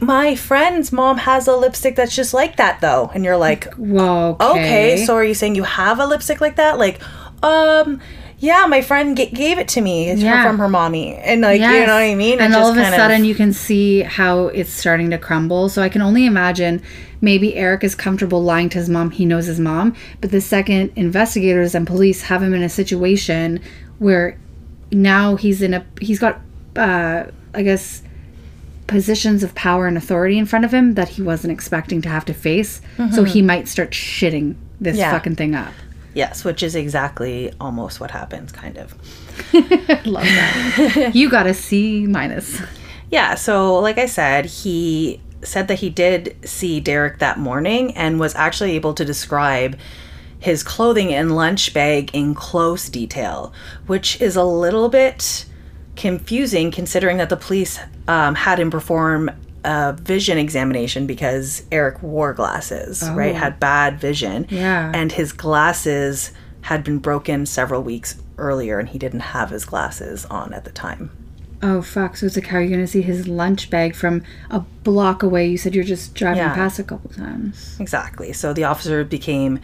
my 0.00 0.34
friend's 0.34 0.92
mom 0.92 1.18
has 1.18 1.46
a 1.48 1.56
lipstick 1.56 1.96
that's 1.96 2.14
just 2.14 2.34
like 2.34 2.56
that 2.56 2.80
though 2.80 3.10
and 3.14 3.24
you're 3.24 3.36
like 3.36 3.72
Whoa. 3.74 4.36
Okay. 4.40 4.94
okay 4.94 5.04
so 5.04 5.14
are 5.14 5.24
you 5.24 5.34
saying 5.34 5.54
you 5.54 5.62
have 5.62 5.98
a 5.98 6.06
lipstick 6.06 6.40
like 6.40 6.56
that 6.56 6.78
like 6.78 7.00
um 7.44 8.00
yeah 8.38 8.66
my 8.66 8.80
friend 8.82 9.16
g- 9.16 9.26
gave 9.30 9.58
it 9.58 9.68
to 9.68 9.80
me 9.80 10.08
it's 10.10 10.20
Yeah. 10.20 10.44
from 10.44 10.58
her 10.58 10.68
mommy 10.68 11.14
and 11.16 11.40
like 11.42 11.60
you 11.60 11.66
know 11.66 11.94
what 11.94 12.02
i 12.02 12.14
mean 12.14 12.34
It 12.40 12.42
And 12.42 12.54
all 12.54 12.74
just 12.74 12.86
of 12.88 12.92
a 12.92 12.96
sudden, 12.96 13.24
you 13.24 13.34
can 13.34 13.52
see 13.52 14.00
how 14.02 14.48
it's 14.48 14.70
starting 14.72 15.10
to 15.10 15.18
crumble. 15.18 15.68
So 15.68 15.80
I 15.82 15.88
can 15.88 16.02
only 16.02 16.26
imagine 16.26 16.82
maybe 17.20 17.54
Eric 17.54 17.84
is 17.84 17.94
comfortable 17.94 18.42
lying 18.42 18.68
to 18.70 18.78
his 18.78 18.88
mom. 18.88 19.10
He 19.12 19.24
knows 19.24 19.46
his 19.46 19.60
mom. 19.60 19.94
But 20.20 20.30
the 20.30 20.40
second 20.40 20.92
investigators 20.96 21.74
and 21.74 21.86
police 21.86 22.22
have 22.22 22.42
him 22.42 22.52
in 22.52 22.62
a 22.62 22.68
situation 22.68 23.60
where 23.98 24.36
now 24.92 25.36
he's 25.36 25.62
in 25.62 25.72
a, 25.74 25.86
he's 26.00 26.18
got, 26.18 26.40
uh, 26.76 27.24
I 27.54 27.62
guess, 27.62 28.02
positions 28.86 29.42
of 29.42 29.54
power 29.54 29.86
and 29.86 29.96
authority 29.96 30.36
in 30.38 30.44
front 30.46 30.64
of 30.64 30.72
him 30.74 30.94
that 30.94 31.08
he 31.10 31.22
wasn't 31.22 31.52
expecting 31.52 32.02
to 32.02 32.08
have 32.08 32.24
to 32.26 32.34
face. 32.34 32.80
So 33.12 33.24
he 33.24 33.40
might 33.42 33.68
start 33.68 33.90
shitting 33.92 34.56
this 34.80 34.94
Mm-hmm. 34.96 35.00
Yeah. 35.00 35.10
fucking 35.12 35.36
thing 35.36 35.54
up. 35.54 35.72
Yes 36.14 36.44
which 36.44 36.62
is 36.62 36.74
exactly 36.74 37.52
almost 37.60 38.00
what 38.00 38.10
happens 38.10 38.52
kind 38.52 38.76
of 38.78 38.94
Love 40.06 40.24
that. 40.24 41.10
you 41.14 41.28
got 41.30 41.46
a 41.46 41.54
C 41.54 42.06
minus. 42.06 42.60
yeah 43.10 43.34
so 43.34 43.78
like 43.78 43.98
i 43.98 44.06
said 44.06 44.46
he 44.46 45.20
said 45.42 45.68
that 45.68 45.78
he 45.80 45.90
did 45.90 46.36
see 46.44 46.80
Derrick 46.80 47.18
that 47.18 47.38
morning 47.38 47.94
and 47.96 48.18
was 48.18 48.34
actually 48.34 48.72
able 48.72 48.94
to 48.94 49.04
describe 49.04 49.78
his 50.38 50.62
clothing 50.62 51.12
and 51.12 51.34
lunch 51.34 51.72
bag 51.72 52.10
in 52.12 52.34
close 52.34 52.88
detail, 52.88 53.52
which 53.86 54.20
is 54.20 54.36
a 54.36 54.44
little 54.44 54.88
bit 54.88 55.46
confusing 55.96 56.70
considering 56.70 57.16
that 57.16 57.28
the 57.30 57.36
police 57.36 57.78
um, 58.08 58.34
had 58.34 58.58
him 58.58 58.70
perform 58.70 59.30
a 59.64 59.92
vision 59.94 60.38
examination 60.38 61.06
because 61.06 61.62
Eric 61.72 62.02
wore 62.02 62.32
glasses, 62.32 63.02
right? 63.10 63.34
Had 63.34 63.58
bad 63.60 63.98
vision. 63.98 64.46
Yeah. 64.50 64.92
And 64.94 65.10
his 65.12 65.32
glasses 65.32 66.32
had 66.62 66.84
been 66.84 66.98
broken 66.98 67.46
several 67.46 67.82
weeks 67.82 68.16
earlier 68.38 68.78
and 68.78 68.88
he 68.88 68.98
didn't 68.98 69.20
have 69.20 69.50
his 69.50 69.64
glasses 69.64 70.24
on 70.26 70.52
at 70.54 70.64
the 70.64 70.72
time. 70.72 71.10
Oh 71.62 71.80
fuck! 71.80 72.16
So 72.16 72.26
it's 72.26 72.36
like 72.36 72.46
how 72.48 72.58
are 72.58 72.62
you 72.62 72.68
gonna 72.70 72.86
see 72.86 73.00
his 73.00 73.26
lunch 73.26 73.70
bag 73.70 73.94
from 73.94 74.22
a 74.50 74.60
block 74.60 75.22
away? 75.22 75.46
You 75.48 75.56
said 75.56 75.74
you're 75.74 75.82
just 75.84 76.14
driving 76.14 76.38
Yeah. 76.42 76.54
past 76.54 76.78
a 76.78 76.82
couple 76.84 77.08
times. 77.10 77.76
Exactly. 77.80 78.32
So 78.34 78.52
the 78.52 78.64
officer 78.64 79.02
became 79.02 79.60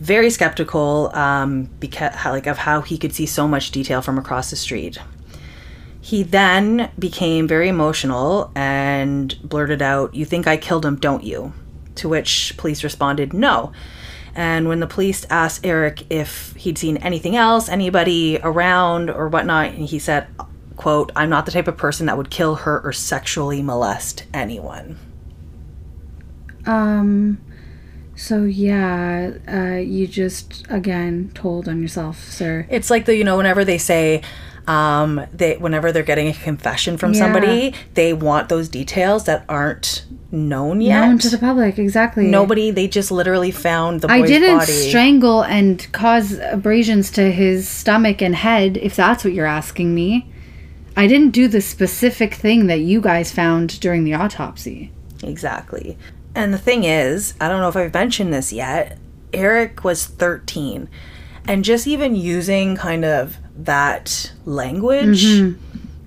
very 0.00 0.30
skeptical 0.30 1.10
um, 1.14 1.68
because 1.80 2.12
like 2.24 2.46
of 2.46 2.58
how 2.58 2.80
he 2.80 2.96
could 2.98 3.12
see 3.12 3.26
so 3.26 3.48
much 3.48 3.70
detail 3.72 4.02
from 4.02 4.18
across 4.18 4.50
the 4.50 4.56
street. 4.56 4.98
He 6.04 6.24
then 6.24 6.90
became 6.98 7.46
very 7.46 7.68
emotional 7.68 8.50
and 8.56 9.38
blurted 9.44 9.80
out, 9.80 10.16
"You 10.16 10.24
think 10.24 10.48
I 10.48 10.56
killed 10.56 10.84
him, 10.84 10.96
don't 10.96 11.22
you?" 11.22 11.52
To 11.94 12.08
which 12.08 12.54
police 12.56 12.82
responded, 12.82 13.32
"No." 13.32 13.70
And 14.34 14.66
when 14.66 14.80
the 14.80 14.88
police 14.88 15.24
asked 15.30 15.64
Eric 15.64 16.04
if 16.10 16.54
he'd 16.56 16.76
seen 16.76 16.96
anything 16.96 17.36
else, 17.36 17.68
anybody 17.68 18.40
around 18.42 19.10
or 19.10 19.28
whatnot, 19.28 19.70
he 19.74 20.00
said, 20.00 20.26
"quote 20.76 21.12
I'm 21.14 21.30
not 21.30 21.46
the 21.46 21.52
type 21.52 21.68
of 21.68 21.76
person 21.76 22.06
that 22.06 22.16
would 22.16 22.30
kill, 22.30 22.56
hurt, 22.56 22.84
or 22.84 22.92
sexually 22.92 23.62
molest 23.62 24.24
anyone." 24.34 24.98
Um. 26.66 27.38
So 28.16 28.42
yeah, 28.42 29.30
uh, 29.48 29.76
you 29.76 30.08
just 30.08 30.66
again 30.68 31.30
told 31.32 31.68
on 31.68 31.80
yourself, 31.80 32.28
sir. 32.28 32.66
It's 32.68 32.90
like 32.90 33.04
the 33.04 33.14
you 33.14 33.22
know 33.22 33.36
whenever 33.36 33.64
they 33.64 33.78
say 33.78 34.22
um 34.68 35.26
they 35.32 35.56
whenever 35.56 35.90
they're 35.92 36.02
getting 36.02 36.28
a 36.28 36.32
confession 36.32 36.96
from 36.96 37.12
Yeah. 37.12 37.18
somebody, 37.20 37.74
they 37.94 38.12
want 38.12 38.48
those 38.48 38.68
details 38.68 39.24
that 39.24 39.44
aren't 39.48 40.04
known 40.30 40.80
yet. 40.80 41.00
Known 41.06 41.18
to 41.18 41.28
the 41.30 41.38
public, 41.38 41.78
exactly. 41.78 42.26
Nobody 42.26 42.70
they 42.70 42.88
just 42.88 43.10
literally 43.10 43.50
found 43.50 44.00
the 44.02 44.10
I 44.10 44.22
didn't 44.22 44.58
body. 44.58 44.72
strangle 44.72 45.42
and 45.42 45.86
cause 45.92 46.38
abrasions 46.38 47.10
to 47.12 47.30
his 47.30 47.68
stomach 47.68 48.22
and 48.22 48.34
head, 48.36 48.76
if 48.76 48.94
that's 48.96 49.24
what 49.24 49.32
you're 49.34 49.46
asking 49.46 49.94
me. 49.94 50.28
I 50.96 51.06
didn't 51.06 51.30
do 51.30 51.48
the 51.48 51.60
specific 51.60 52.34
thing 52.34 52.66
that 52.66 52.80
you 52.80 53.00
guys 53.00 53.32
found 53.32 53.80
during 53.80 54.04
the 54.04 54.14
autopsy. 54.14 54.90
exactly. 55.22 55.96
And 56.34 56.52
the 56.54 56.58
thing 56.58 56.84
is, 56.84 57.34
I 57.40 57.48
don't 57.48 57.60
know 57.60 57.68
if 57.68 57.76
I've 57.76 57.92
mentioned 57.92 58.32
this 58.32 58.52
yet, 58.54 58.96
Eric 59.34 59.84
was 59.84 60.06
13. 60.06 60.88
And 61.46 61.64
just 61.64 61.86
even 61.86 62.14
using 62.16 62.74
kind 62.76 63.04
of 63.04 63.36
that 63.56 64.32
language 64.44 65.24
Mm-hmm. 65.24 65.58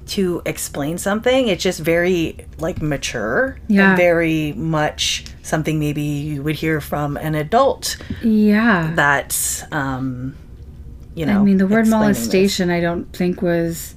to 0.07 0.41
explain 0.45 0.97
something, 0.97 1.47
it's 1.47 1.63
just 1.63 1.79
very 1.79 2.37
like 2.59 2.81
mature 2.81 3.57
Yeah. 3.67 3.89
and 3.89 3.97
very 3.97 4.53
much 4.53 5.25
something 5.41 5.79
maybe 5.79 6.01
you 6.01 6.43
would 6.43 6.55
hear 6.55 6.81
from 6.81 7.17
an 7.17 7.35
adult 7.35 7.97
Yeah. 8.23 8.91
that's 8.95 9.63
um 9.71 10.35
you 11.15 11.25
know 11.25 11.39
I 11.41 11.43
mean, 11.43 11.57
the 11.57 11.67
word 11.67 11.81
explaining 11.81 12.07
this. 12.09 12.17
molestation, 12.19 12.69
I 12.69 12.81
don't 12.81 13.05
think 13.15 13.41
was 13.41 13.95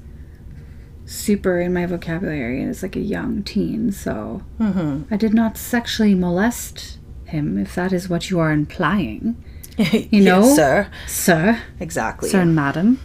super 1.07 1.61
in 1.61 1.73
my 1.73 1.87
vocabulary 1.87 2.63
as 2.65 2.83
like 2.83 2.97
a 2.97 3.01
young 3.01 3.43
teen. 3.43 3.91
So 3.93 4.43
Mm-hmm. 4.61 5.13
I 5.13 5.17
did 5.17 5.35
not 5.35 5.57
sexually 5.57 6.15
molest 6.15 6.99
him, 7.25 7.59
if 7.59 7.75
that 7.75 7.93
is 7.93 8.09
what 8.09 8.31
you 8.31 8.39
are 8.41 8.53
implying, 8.53 9.37
you 9.79 10.21
know? 10.23 10.43
sir 10.55 10.89
sir, 11.07 11.61
exactly 11.81 12.29
sir 12.31 12.41
and 12.43 12.55
madam. 12.55 13.01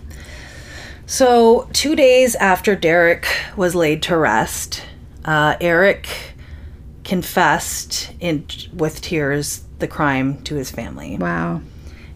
So 1.06 1.68
two 1.74 1.96
days 1.96 2.36
after 2.36 2.76
derrick 2.76 3.28
was 3.56 3.76
laid 3.76 4.02
to 4.04 4.18
rest 4.18 4.84
uh, 5.26 5.56
eric 5.62 6.08
confessed 7.04 8.12
in 8.20 8.46
with 8.74 9.02
tears 9.02 9.64
the 9.80 9.88
crime 9.88 10.42
to 10.44 10.56
his 10.56 10.72
family 10.72 11.18
Wow. 11.18 11.62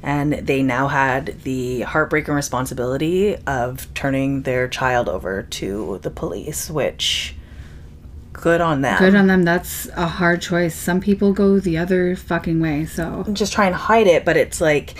and 0.01 0.33
they 0.33 0.63
now 0.63 0.87
had 0.87 1.41
the 1.43 1.81
heartbreaking 1.81 2.33
responsibility 2.33 3.35
of 3.45 3.93
turning 3.93 4.43
their 4.43 4.67
child 4.67 5.09
over 5.09 5.43
to 5.43 5.99
the 6.01 6.09
police 6.09 6.69
which 6.69 7.35
good 8.33 8.61
on 8.61 8.81
them 8.81 8.97
Good 8.99 9.15
on 9.15 9.27
them. 9.27 9.43
That's 9.43 9.87
a 9.95 10.05
hard 10.07 10.41
choice. 10.41 10.75
Some 10.75 11.01
people 11.01 11.33
go 11.33 11.59
the 11.59 11.77
other 11.79 12.15
fucking 12.15 12.59
way. 12.61 12.85
So 12.85 13.25
just 13.33 13.51
try 13.51 13.65
and 13.65 13.73
hide 13.75 14.05
it, 14.07 14.25
but 14.25 14.37
it's 14.37 14.61
like 14.61 14.93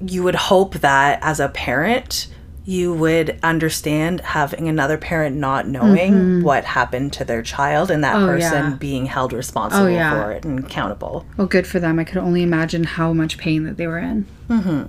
you 0.00 0.22
would 0.22 0.36
hope 0.36 0.74
that 0.76 1.18
as 1.20 1.40
a 1.40 1.48
parent, 1.48 2.28
you 2.64 2.92
would 2.92 3.38
understand 3.42 4.20
having 4.20 4.68
another 4.68 4.98
parent 4.98 5.34
not 5.36 5.66
knowing 5.66 6.42
what 6.42 6.64
happened 6.64 7.12
to 7.14 7.24
their 7.24 7.42
child 7.42 7.90
and 7.90 8.04
that 8.04 8.16
Mm-hmm. 8.16 8.24
Oh, 8.24 8.32
person 8.32 8.70
yeah. 8.70 8.76
being 8.76 9.06
held 9.06 9.32
responsible 9.32 9.84
Oh, 9.84 9.88
yeah. 9.88 10.22
for 10.24 10.32
it 10.32 10.44
and 10.44 10.58
accountable. 10.60 11.26
well, 11.36 11.46
good 11.46 11.66
for 11.66 11.80
them. 11.80 11.98
I 11.98 12.04
could 12.04 12.18
only 12.18 12.42
imagine 12.42 12.84
how 12.84 13.12
much 13.12 13.38
pain 13.38 13.64
that 13.64 13.76
they 13.76 13.86
were 13.86 13.98
in. 13.98 14.26
Mm-hmm. 14.48 14.82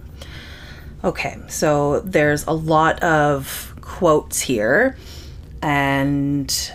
Okay, 1.08 1.38
so 1.48 2.02
there's 2.02 2.46
a 2.46 2.52
lot 2.52 3.02
of 3.02 3.74
quotes 3.82 4.42
here 4.42 4.96
and 5.62 6.72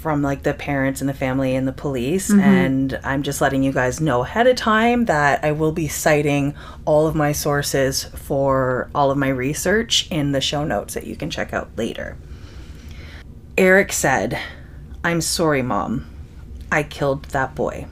from 0.00 0.22
like 0.22 0.44
the 0.44 0.54
parents 0.54 1.02
and 1.02 1.10
the 1.10 1.14
family 1.14 1.54
and 1.54 1.68
the 1.68 1.72
police 1.72 2.30
mm-hmm. 2.30 2.40
and 2.40 2.98
I'm 3.04 3.22
just 3.22 3.42
letting 3.42 3.62
you 3.62 3.70
guys 3.70 4.00
know 4.00 4.22
ahead 4.22 4.46
of 4.46 4.56
time 4.56 5.04
that 5.04 5.44
I 5.44 5.52
will 5.52 5.72
be 5.72 5.88
citing 5.88 6.54
all 6.86 7.06
of 7.06 7.14
my 7.14 7.32
sources 7.32 8.04
for 8.04 8.88
all 8.94 9.10
of 9.10 9.18
my 9.18 9.28
research 9.28 10.08
in 10.10 10.32
the 10.32 10.40
show 10.40 10.64
notes 10.64 10.94
that 10.94 11.06
you 11.06 11.16
can 11.16 11.28
check 11.28 11.52
out 11.52 11.68
later. 11.76 12.16
Eric 13.58 13.92
said, 13.92 14.38
"I'm 15.04 15.20
sorry, 15.20 15.60
mom. 15.60 16.06
I 16.72 16.82
killed 16.82 17.24
that 17.24 17.54
boy." 17.54 17.86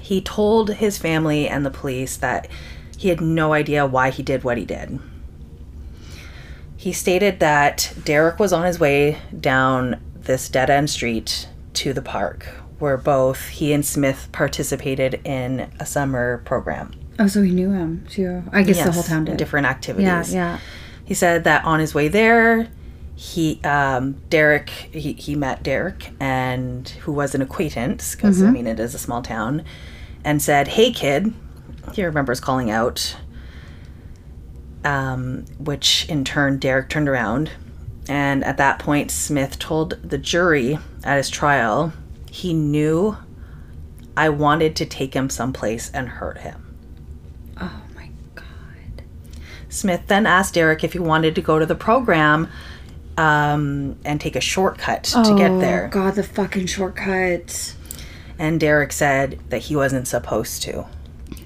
He 0.00 0.20
told 0.20 0.74
his 0.74 0.98
family 0.98 1.48
and 1.48 1.64
the 1.64 1.70
police 1.70 2.16
that 2.16 2.48
he 2.98 3.10
had 3.10 3.20
no 3.20 3.52
idea 3.52 3.86
why 3.86 4.10
he 4.10 4.24
did 4.24 4.42
what 4.42 4.58
he 4.58 4.64
did. 4.64 4.98
He 6.76 6.92
stated 6.92 7.38
that 7.38 7.92
Derrick 8.04 8.40
was 8.40 8.52
on 8.52 8.64
his 8.64 8.80
way 8.80 9.18
down 9.38 10.00
this 10.24 10.48
dead 10.48 10.70
end 10.70 10.90
street 10.90 11.48
to 11.74 11.92
the 11.92 12.02
park, 12.02 12.44
where 12.78 12.96
both 12.96 13.48
he 13.48 13.72
and 13.72 13.84
Smith 13.84 14.28
participated 14.32 15.20
in 15.24 15.70
a 15.80 15.86
summer 15.86 16.38
program. 16.44 16.92
Oh, 17.18 17.26
so 17.26 17.42
he 17.42 17.50
knew 17.52 17.70
him 17.70 18.04
too. 18.08 18.42
I 18.52 18.62
guess 18.62 18.82
the 18.82 18.92
whole 18.92 19.02
town 19.02 19.24
did. 19.24 19.36
different 19.36 19.66
activities. 19.66 20.04
Yeah, 20.34 20.54
yeah. 20.54 20.58
He 21.04 21.14
said 21.14 21.44
that 21.44 21.64
on 21.64 21.80
his 21.80 21.94
way 21.94 22.08
there, 22.08 22.68
he 23.14 23.60
um, 23.62 24.14
Derrick 24.30 24.70
he, 24.70 25.12
he 25.12 25.36
met 25.36 25.62
Derrick 25.62 26.10
and 26.18 26.88
who 26.88 27.12
was 27.12 27.34
an 27.34 27.42
acquaintance 27.42 28.14
because 28.14 28.38
Mm-hmm. 28.38 28.46
I 28.48 28.50
mean 28.50 28.66
it 28.66 28.80
is 28.80 28.94
a 28.94 28.98
small 28.98 29.22
town, 29.22 29.64
and 30.24 30.42
said, 30.42 30.68
"Hey 30.68 30.90
kid," 30.92 31.32
he 31.92 32.04
remembers 32.04 32.40
calling 32.40 32.70
out. 32.70 33.16
Um, 34.84 35.46
which 35.58 36.06
in 36.10 36.24
turn 36.24 36.58
Derrick 36.58 36.90
turned 36.90 37.08
around, 37.08 37.50
and 38.08 38.44
at 38.44 38.56
that 38.58 38.78
point 38.78 39.10
Smith 39.10 39.58
told 39.58 39.98
the 40.02 40.18
jury 40.18 40.78
at 41.02 41.16
his 41.16 41.30
trial 41.30 41.92
he 42.30 42.52
knew 42.52 43.16
I 44.16 44.28
wanted 44.28 44.76
to 44.76 44.86
take 44.86 45.14
him 45.14 45.30
someplace 45.30 45.90
and 45.90 46.08
hurt 46.08 46.38
him. 46.38 46.76
Oh 47.60 47.82
my 47.94 48.10
god. 48.34 49.02
Smith 49.68 50.02
then 50.06 50.26
asked 50.26 50.54
Derrick 50.54 50.84
if 50.84 50.92
he 50.92 50.98
wanted 50.98 51.34
to 51.34 51.40
go 51.40 51.58
to 51.58 51.66
the 51.66 51.74
program 51.74 52.48
um, 53.16 53.96
and 54.04 54.20
take 54.20 54.36
a 54.36 54.40
shortcut 54.40 55.04
to 55.04 55.34
get 55.36 55.60
there. 55.60 55.86
Oh 55.86 55.90
god, 55.90 56.14
the 56.14 56.22
fucking 56.22 56.66
shortcut. 56.66 57.74
And 58.38 58.58
Derrick 58.58 58.92
said 58.92 59.38
that 59.50 59.58
he 59.58 59.76
wasn't 59.76 60.08
supposed 60.08 60.62
to. 60.62 60.86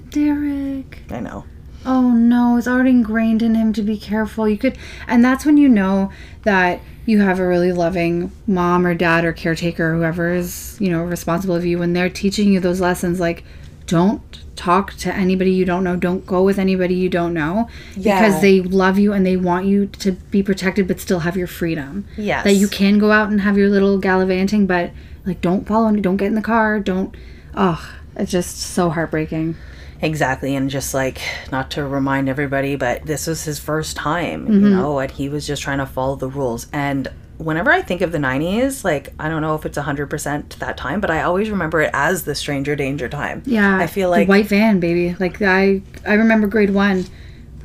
Derrick. 0.09 1.03
I 1.11 1.19
know. 1.19 1.45
Oh 1.91 2.11
no, 2.11 2.55
it's 2.57 2.67
already 2.67 2.91
ingrained 2.91 3.41
in 3.41 3.55
him 3.55 3.73
to 3.73 3.81
be 3.81 3.97
careful. 3.97 4.47
You 4.47 4.59
could, 4.59 4.77
and 5.07 5.25
that's 5.25 5.43
when 5.43 5.57
you 5.57 5.67
know 5.67 6.11
that 6.43 6.81
you 7.07 7.21
have 7.21 7.39
a 7.39 7.47
really 7.47 7.71
loving 7.71 8.31
mom 8.45 8.85
or 8.85 8.93
dad 8.93 9.25
or 9.25 9.33
caretaker, 9.33 9.93
or 9.93 9.95
whoever 9.95 10.31
is, 10.31 10.77
you 10.79 10.91
know, 10.91 11.03
responsible 11.03 11.55
of 11.55 11.65
you 11.65 11.79
when 11.79 11.93
they're 11.93 12.07
teaching 12.07 12.53
you 12.53 12.59
those 12.59 12.79
lessons. 12.79 13.19
Like, 13.19 13.43
don't 13.87 14.21
talk 14.55 14.93
to 14.97 15.11
anybody 15.11 15.51
you 15.51 15.65
don't 15.65 15.83
know. 15.83 15.95
Don't 15.95 16.27
go 16.27 16.43
with 16.43 16.59
anybody 16.59 16.93
you 16.93 17.09
don't 17.09 17.33
know 17.33 17.67
Yeah. 17.95 18.21
because 18.21 18.39
they 18.41 18.61
love 18.61 18.99
you 18.99 19.11
and 19.11 19.25
they 19.25 19.35
want 19.35 19.65
you 19.65 19.87
to 19.87 20.11
be 20.11 20.43
protected 20.43 20.87
but 20.87 20.99
still 20.99 21.21
have 21.21 21.35
your 21.35 21.47
freedom. 21.47 22.05
Yes. 22.17 22.43
That 22.43 22.53
you 22.53 22.67
can 22.67 22.99
go 22.99 23.11
out 23.11 23.31
and 23.31 23.41
have 23.41 23.57
your 23.57 23.69
little 23.69 23.97
gallivanting, 23.97 24.67
but 24.67 24.91
like, 25.25 25.41
don't 25.41 25.65
follow 25.65 25.91
don't 25.95 26.17
get 26.17 26.27
in 26.27 26.35
the 26.35 26.41
car. 26.43 26.79
Don't, 26.79 27.15
oh, 27.55 27.83
it's 28.15 28.31
just 28.31 28.57
so 28.59 28.91
heartbreaking. 28.91 29.55
Exactly. 30.01 30.55
And 30.55 30.69
just 30.69 30.93
like, 30.93 31.21
not 31.51 31.71
to 31.71 31.83
remind 31.85 32.29
everybody, 32.29 32.75
but 32.75 33.05
this 33.05 33.27
was 33.27 33.43
his 33.43 33.59
first 33.59 33.95
time, 33.97 34.43
Mm-hmm. 34.47 34.63
you 34.63 34.69
know, 34.69 34.99
and 34.99 35.11
he 35.11 35.29
was 35.29 35.45
just 35.45 35.61
trying 35.61 35.79
to 35.79 35.85
follow 35.85 36.15
the 36.15 36.29
rules. 36.29 36.67
And 36.71 37.07
whenever 37.37 37.71
I 37.71 37.81
think 37.81 38.01
of 38.01 38.11
the 38.11 38.17
90s, 38.17 38.83
like 38.83 39.13
I 39.19 39.29
don't 39.29 39.41
know 39.41 39.55
if 39.55 39.65
it's 39.65 39.77
100% 39.77 40.55
that 40.59 40.77
time, 40.77 41.01
but 41.01 41.09
I 41.11 41.21
always 41.23 41.49
remember 41.49 41.81
it 41.81 41.91
as 41.93 42.23
the 42.23 42.35
stranger 42.35 42.75
danger 42.75 43.09
time. 43.09 43.43
Yeah, 43.45 43.77
I 43.77 43.87
feel 43.87 44.09
the 44.11 44.17
like 44.17 44.27
white 44.29 44.47
van, 44.47 44.79
baby. 44.79 45.15
Like 45.19 45.41
I, 45.41 45.81
I 46.07 46.13
remember 46.13 46.47
grade 46.47 46.69
one. 46.71 47.05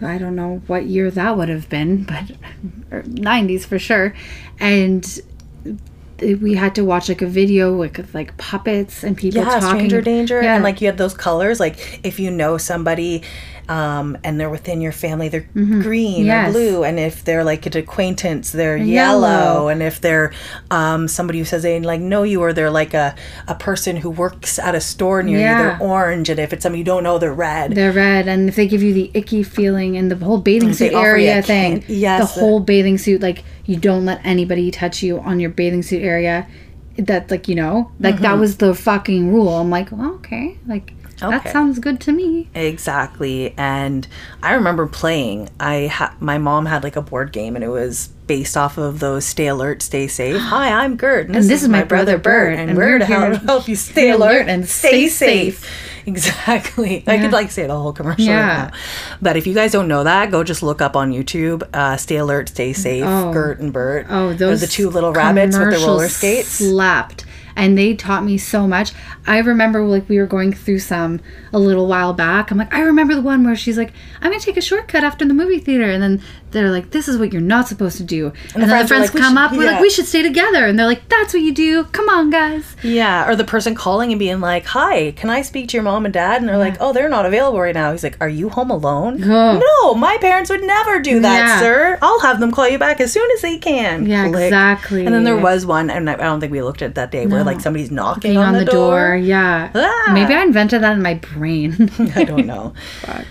I 0.03 0.19
don't 0.19 0.35
know 0.37 0.61
what 0.67 0.87
year 0.87 1.11
that 1.13 1.37
would 1.37 1.49
have 1.49 1.69
been, 1.69 2.05
but 2.05 3.07
nineties 3.07 3.65
for 3.65 3.79
sure. 3.79 4.13
And 4.59 5.21
we 6.41 6.55
had 6.55 6.75
to 6.75 6.85
watch 6.85 7.09
like 7.09 7.23
a 7.23 7.27
video 7.27 7.77
with 7.77 8.15
like 8.15 8.37
puppets 8.37 9.05
and 9.05 9.17
people 9.17 9.41
yeah, 9.43 9.61
talking. 9.61 9.69
stranger 9.69 10.01
danger 10.01 10.43
Yeah. 10.43 10.55
and 10.55 10.65
like 10.65 10.81
you 10.81 10.87
had 10.87 10.99
those 10.99 11.15
colors 11.15 11.61
like 11.61 12.01
if 12.03 12.19
you 12.19 12.31
know 12.31 12.57
somebody 12.59 13.23
um, 13.69 14.17
and 14.25 14.39
they're 14.39 14.51
within 14.51 14.81
your 14.81 14.93
family 14.93 15.29
they're 15.29 15.49
green 15.55 16.25
Mm-hmm. 16.25 16.27
Yes. 16.27 16.49
or 16.49 16.53
blue 16.53 16.85
and 16.85 16.99
if 16.99 17.25
they're 17.25 17.45
like 17.45 17.65
an 17.67 17.77
acquaintance 17.77 18.53
they're 18.53 18.77
yellow. 18.77 19.29
yellow. 19.29 19.69
and 19.69 19.83
if 19.83 20.01
they're 20.01 20.33
um, 20.71 21.09
somebody 21.09 21.39
who 21.39 21.45
says 21.45 21.63
they 21.63 21.81
like 21.81 22.01
know 22.01 22.23
you 22.25 22.41
or 22.43 22.53
they're 22.53 22.71
like 22.71 22.95
a, 22.95 23.15
a 23.49 23.55
person 23.55 23.97
who 23.97 24.11
works 24.11 24.59
at 24.59 24.75
a 24.75 24.81
store 24.81 25.23
near 25.23 25.39
Yeah. 25.39 25.59
you 25.73 25.79
they're 25.79 25.89
orange 25.89 26.29
and 26.29 26.39
if 26.39 26.53
it's 26.53 26.63
somebody 26.63 26.79
you 26.81 26.85
don't 26.85 27.03
know 27.03 27.19
they're 27.19 27.33
red 27.33 27.73
They're 27.75 27.93
red, 27.93 28.29
and 28.29 28.49
if 28.49 28.57
they 28.57 28.67
give 28.69 28.83
you 28.83 28.93
the 28.93 29.11
icky 29.15 29.43
feeling 29.43 29.97
and 29.97 30.11
the 30.11 30.17
whole 30.25 30.39
bathing 30.39 30.73
suit 30.73 30.93
area 30.93 31.43
thing, 31.43 31.81
can- 31.83 31.95
yes. 31.95 32.35
the 32.35 32.41
whole 32.41 32.61
bathing 32.61 32.99
suit, 32.99 33.21
like 33.23 33.45
you 33.65 33.77
don't 33.77 34.05
let 34.05 34.21
anybody 34.25 34.71
touch 34.71 35.03
you 35.03 35.19
on 35.21 35.41
your 35.41 35.51
bathing 35.51 35.83
suit 35.83 36.03
area. 36.03 36.47
That 36.97 37.29
like 37.31 37.49
you 37.49 37.57
know, 37.57 37.91
like 37.99 38.21
that 38.21 38.39
was 38.39 38.59
the 38.59 38.73
fucking 38.73 39.33
rule. 39.33 39.49
I'm 39.49 39.69
like, 39.69 39.91
well, 39.91 40.15
okay, 40.17 40.57
like 40.67 40.93
that 41.21 41.49
sounds 41.53 41.79
good 41.79 42.01
to 42.03 42.13
me. 42.13 42.49
Exactly. 42.55 43.55
And 43.57 44.07
I 44.43 44.55
remember 44.55 44.87
playing. 44.87 45.49
I 45.59 45.87
ha- 45.87 46.15
my 46.21 46.39
mom 46.39 46.67
had 46.67 46.83
like 46.85 46.97
a 46.97 47.03
board 47.03 47.33
game 47.33 47.55
and 47.57 47.65
it 47.65 47.69
was 47.69 48.09
based 48.27 48.57
off 48.57 48.79
of 48.79 49.01
those 49.01 49.25
stay 49.27 49.47
alert, 49.49 49.83
stay 49.83 50.07
safe. 50.09 50.37
Hi, 50.41 50.71
I'm 50.85 50.97
Gert. 50.97 51.27
And 51.27 51.35
this, 51.37 51.63
is, 51.63 51.69
my 51.69 51.83
brother 51.85 52.17
Bert. 52.19 52.59
And, 52.59 52.77
we're 52.77 53.05
here 53.05 53.31
to 53.31 53.39
help, 53.39 53.69
you 53.69 53.77
stay 53.77 54.11
alert 54.11 54.49
and 54.49 54.69
stay 54.69 55.09
safe. 55.09 55.65
Exactly. 56.07 57.03
I 57.07 57.17
could 57.19 57.33
like 57.33 57.51
say 57.51 57.67
the 57.67 57.75
whole 57.79 57.95
commercial 57.95 58.27
Yeah. 58.27 58.65
right 58.65 58.71
now. 58.73 58.79
But 59.23 59.39
if 59.39 59.47
you 59.47 59.55
guys 59.55 59.73
don't 59.73 59.89
know 59.89 60.05
that, 60.05 60.31
go 60.31 60.45
just 60.45 60.63
look 60.63 60.83
up 60.83 60.97
on 60.97 61.13
YouTube, 61.13 61.63
uh, 61.73 61.97
stay 61.97 62.17
alert, 62.17 62.51
stay 62.51 62.75
safe, 62.75 63.05
Oh. 63.07 63.33
Gert 63.33 63.59
and 63.61 63.73
Bert. 63.73 64.07
Oh, 64.11 64.35
those 64.35 64.61
the 64.61 64.67
two 64.67 64.91
little 64.91 65.15
rabbits 65.15 65.57
with 65.57 65.71
the 65.71 65.79
roller 65.87 66.09
skates. 66.11 66.49
slapped, 66.49 67.25
and 67.57 67.77
they 67.77 67.95
taught 67.95 68.25
me 68.25 68.39
so 68.39 68.67
much. 68.67 68.93
I 69.27 69.39
remember 69.39 69.83
like 69.85 70.09
we 70.09 70.19
were 70.19 70.27
going 70.27 70.53
through 70.53 70.81
some 70.81 71.21
a 71.53 71.59
little 71.59 71.87
while 71.87 72.13
back. 72.13 72.51
I'm 72.51 72.59
like, 72.59 72.73
I 72.75 72.81
remember 72.81 73.15
the 73.15 73.23
one 73.23 73.45
where 73.45 73.57
she's 73.57 73.79
like, 73.79 73.93
I'm 74.21 74.31
gonna 74.31 74.41
take 74.41 74.57
a 74.57 74.63
shortcut 74.63 75.05
after 75.05 75.25
the 75.25 75.35
movie 75.35 75.59
theater, 75.59 75.91
and 75.91 76.03
then 76.03 76.23
they're 76.55 76.71
like, 76.71 76.91
This 76.91 77.07
is 77.09 77.19
what 77.19 77.33
you're 77.33 77.43
not 77.43 77.69
supposed 77.69 77.99
to 77.99 78.03
do. 78.03 78.33
And, 78.55 78.63
then 78.63 78.69
friends 78.71 78.83
the 78.85 78.89
friends 78.89 79.07
like, 79.09 79.15
"We 79.15 79.21
come 79.21 79.33
should- 79.35 79.39
up, 79.43 79.53
we're 79.53 79.65
yeah. 79.65 79.73
like, 79.73 79.81
we 79.83 79.91
should 79.91 80.07
stay 80.07 80.23
together, 80.23 80.65
and 80.67 80.79
they're 80.79 80.87
like, 80.87 81.07
That's 81.11 81.35
what 81.35 81.43
you 81.43 81.53
do. 81.53 81.85
Come 81.85 82.09
on, 82.09 82.31
guys. 82.31 82.75
Yeah, 82.83 83.29
or 83.29 83.37
the 83.37 83.45
person 83.45 83.75
calling 83.75 84.11
and 84.13 84.19
being 84.19 84.41
like, 84.41 84.65
"Hi, 84.67 85.13
can 85.13 85.29
I 85.31 85.43
speak 85.43 85.69
to 85.69 85.77
your 85.77 85.83
mom 85.85 86.05
and 86.07 86.15
dad?" 86.15 86.41
And 86.41 86.49
they're 86.49 86.57
like, 86.59 86.77
"Oh, 86.81 86.93
they're 86.93 87.09
not 87.09 87.27
available 87.27 87.61
right 87.61 87.75
now." 87.75 87.93
He's 87.93 88.03
like, 88.05 88.17
"Are 88.21 88.29
you 88.29 88.49
home 88.49 88.71
alone?" 88.71 89.21
No, 89.21 89.95
my 89.95 90.17
parents 90.21 90.49
would 90.51 90.63
never 90.63 91.01
do 91.01 91.21
that, 91.21 91.37
Yeah. 91.39 91.61
sir. 91.61 91.99
I'll 92.01 92.21
have 92.21 92.41
them 92.41 92.51
call 92.53 92.69
you 92.69 92.79
back 92.79 93.01
as 93.01 93.13
soon 93.13 93.29
as 93.35 93.43
they 93.43 93.59
can. 93.59 94.07
Yeah, 94.07 94.27
exactly. 94.27 95.05
And 95.05 95.15
then 95.15 95.25
there 95.25 95.37
was 95.37 95.67
one, 95.67 95.91
and 95.91 96.09
I 96.09 96.17
don't 96.17 96.41
think 96.41 96.53
we 96.53 96.63
looked 96.63 96.83
at 96.83 96.95
that 96.95 97.11
day 97.11 97.27
where 97.27 97.43
like 97.45 97.61
somebody's 97.61 97.91
knocking 97.91 98.37
on, 98.37 98.47
on 98.49 98.53
the, 98.55 98.61
the 98.65 98.71
door, 98.73 99.17
yeah. 99.17 99.71
Ah. 99.75 100.11
Maybe 100.13 100.33
I 100.35 100.43
invented 100.43 100.83
that 100.83 100.93
in 100.93 101.03
my 101.03 101.15
brain. 101.15 101.91
I 102.15 102.25
don't 102.25 102.47
know. 102.47 102.75
Fuck. 103.01 103.27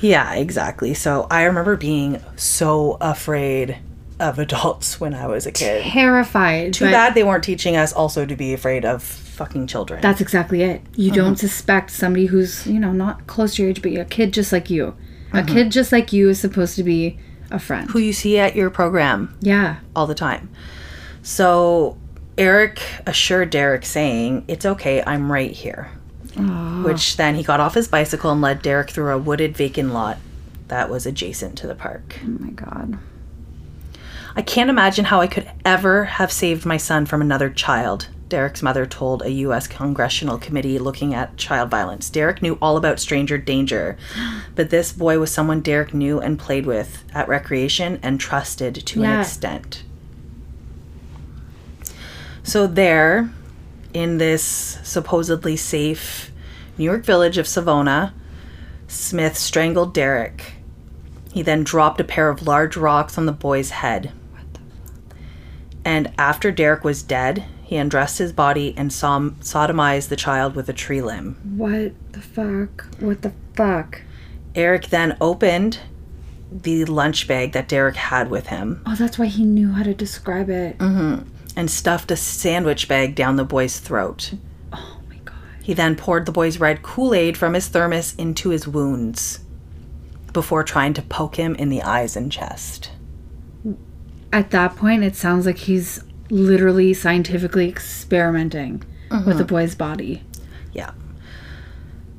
Yeah, 0.00 0.34
exactly. 0.34 0.94
So 0.94 1.26
I 1.30 1.44
remember 1.44 1.76
being 1.76 2.22
so 2.36 2.96
afraid 3.00 3.78
of 4.18 4.38
adults 4.38 5.00
when 5.00 5.14
I 5.14 5.26
was 5.26 5.46
a 5.46 5.52
kid. 5.52 5.82
Terrified. 5.84 6.74
Too 6.74 6.84
bad 6.86 7.14
they 7.14 7.22
weren't 7.24 7.44
teaching 7.44 7.76
us 7.76 7.92
also 7.92 8.26
to 8.26 8.36
be 8.36 8.52
afraid 8.52 8.84
of 8.84 9.02
fucking 9.02 9.66
children. 9.66 10.00
That's 10.02 10.20
exactly 10.20 10.62
it. 10.62 10.82
You 10.94 11.10
Uh-huh. 11.10 11.20
don't 11.22 11.36
suspect 11.36 11.90
somebody 11.90 12.26
who's, 12.26 12.66
you 12.66 12.78
know, 12.78 12.92
not 12.92 13.26
close 13.26 13.54
to 13.54 13.62
your 13.62 13.70
age, 13.70 13.80
but 13.82 13.92
a 13.92 14.04
kid 14.04 14.32
just 14.32 14.52
like 14.52 14.68
you. 14.70 14.94
A 15.32 15.38
Uh-huh. 15.38 15.46
kid 15.54 15.70
just 15.70 15.92
like 15.92 16.12
you 16.12 16.28
is 16.28 16.38
supposed 16.40 16.76
to 16.76 16.82
be 16.82 17.18
a 17.50 17.58
friend. 17.58 17.90
who 17.90 17.98
you 17.98 18.12
see 18.12 18.38
at 18.38 18.54
your 18.54 18.68
program 18.70 19.34
Yeah. 19.40 19.76
all 19.96 20.06
the 20.06 20.14
time. 20.14 20.50
So 21.22 21.96
Eric 22.38 22.80
assured 23.06 23.50
Derrick, 23.50 23.84
saying, 23.84 24.44
It's 24.48 24.64
okay, 24.66 25.02
I'm 25.06 25.30
right 25.32 25.50
here. 25.50 25.88
Ah. 26.38 26.82
Which 26.84 27.16
then 27.16 27.34
he 27.34 27.42
got 27.42 27.60
off 27.60 27.74
his 27.74 27.88
bicycle 27.88 28.30
and 28.30 28.40
led 28.40 28.62
Derrick 28.62 28.90
through 28.90 29.12
a 29.12 29.18
wooded 29.18 29.56
vacant 29.56 29.92
lot 29.92 30.18
that 30.68 30.88
was 30.88 31.06
adjacent 31.06 31.58
to 31.58 31.66
the 31.66 31.74
park. 31.74 32.18
Oh 32.24 32.36
my 32.38 32.50
god. 32.50 32.98
I 34.36 34.42
can't 34.42 34.70
imagine 34.70 35.06
how 35.06 35.20
I 35.20 35.26
could 35.26 35.50
ever 35.64 36.04
have 36.04 36.30
saved 36.30 36.64
my 36.64 36.76
son 36.76 37.04
from 37.04 37.20
another 37.20 37.50
child, 37.50 38.08
Derrick's 38.30 38.62
mother 38.62 38.86
told 38.86 39.22
a 39.22 39.30
U.S. 39.30 39.66
congressional 39.66 40.38
committee 40.38 40.78
looking 40.78 41.12
at 41.12 41.36
child 41.36 41.68
violence. 41.68 42.08
Derrick 42.08 42.40
knew 42.40 42.56
all 42.62 42.76
about 42.76 43.00
stranger 43.00 43.36
danger, 43.36 43.98
but 44.54 44.70
this 44.70 44.92
boy 44.92 45.18
was 45.18 45.30
someone 45.30 45.60
Derrick 45.60 45.92
knew 45.92 46.20
and 46.20 46.38
played 46.38 46.64
with 46.64 47.04
at 47.12 47.28
recreation 47.28 47.98
and 48.02 48.18
trusted 48.18 48.74
to 48.86 49.02
an 49.02 49.20
extent. 49.20 49.82
So, 52.42 52.66
there, 52.66 53.30
in 53.92 54.18
this 54.18 54.78
supposedly 54.82 55.56
safe 55.56 56.30
New 56.78 56.84
York 56.84 57.04
village 57.04 57.38
of 57.38 57.46
Savona, 57.46 58.14
Smith 58.88 59.36
strangled 59.36 59.92
Derrick. 59.94 60.54
He 61.32 61.42
then 61.42 61.62
dropped 61.62 62.00
a 62.00 62.04
pair 62.04 62.28
of 62.28 62.46
large 62.46 62.76
rocks 62.76 63.16
on 63.18 63.26
the 63.26 63.32
boy's 63.32 63.70
head. 63.70 64.12
And 65.84 66.12
after 66.18 66.50
Derrick 66.50 66.84
was 66.84 67.02
dead, 67.02 67.44
he 67.62 67.76
undressed 67.76 68.18
his 68.18 68.32
body 68.32 68.74
and 68.76 68.92
som- 68.92 69.36
sodomized 69.40 70.08
the 70.08 70.16
child 70.16 70.54
with 70.54 70.68
a 70.68 70.72
tree 70.72 71.00
limb. 71.00 71.36
What 71.56 71.92
the 72.12 72.20
fuck? 72.20 72.86
What 72.98 73.22
the 73.22 73.32
fuck? 73.54 74.02
Eric 74.54 74.88
then 74.88 75.16
opened 75.20 75.78
the 76.50 76.84
lunch 76.86 77.28
bag 77.28 77.52
that 77.52 77.68
Derrick 77.68 77.94
had 77.94 78.28
with 78.28 78.48
him 78.48 78.82
Oh, 78.84 78.96
that's 78.96 79.16
why 79.18 79.26
he 79.26 79.44
knew 79.44 79.70
how 79.70 79.84
to 79.84 79.94
describe 79.94 80.50
it. 80.50 80.76
Mm. 80.78 81.26
And 81.56 81.70
stuffed 81.70 82.10
a 82.10 82.16
sandwich 82.16 82.88
bag 82.88 83.14
down 83.14 83.36
the 83.36 83.44
boy's 83.44 83.78
throat. 83.78 84.34
Oh 84.72 85.00
my 85.08 85.16
god. 85.24 85.34
He 85.62 85.74
then 85.74 85.96
poured 85.96 86.26
the 86.26 86.32
boy's 86.32 86.58
red 86.60 86.82
Kool 86.82 87.14
Aid 87.14 87.36
from 87.36 87.54
his 87.54 87.68
thermos 87.68 88.14
into 88.16 88.50
his 88.50 88.66
wounds 88.68 89.40
before 90.32 90.62
trying 90.62 90.94
to 90.94 91.02
poke 91.02 91.36
him 91.36 91.54
in 91.56 91.68
the 91.68 91.82
eyes 91.82 92.16
and 92.16 92.30
chest. 92.30 92.90
At 94.32 94.52
that 94.52 94.76
point, 94.76 95.02
it 95.02 95.16
sounds 95.16 95.44
like 95.44 95.58
he's 95.58 96.04
literally 96.30 96.94
scientifically 96.94 97.68
experimenting 97.68 98.78
with 99.10 99.20
Mm-hmm. 99.20 99.38
the 99.38 99.44
boy's 99.44 99.74
body. 99.74 100.22
Yeah. 100.72 100.92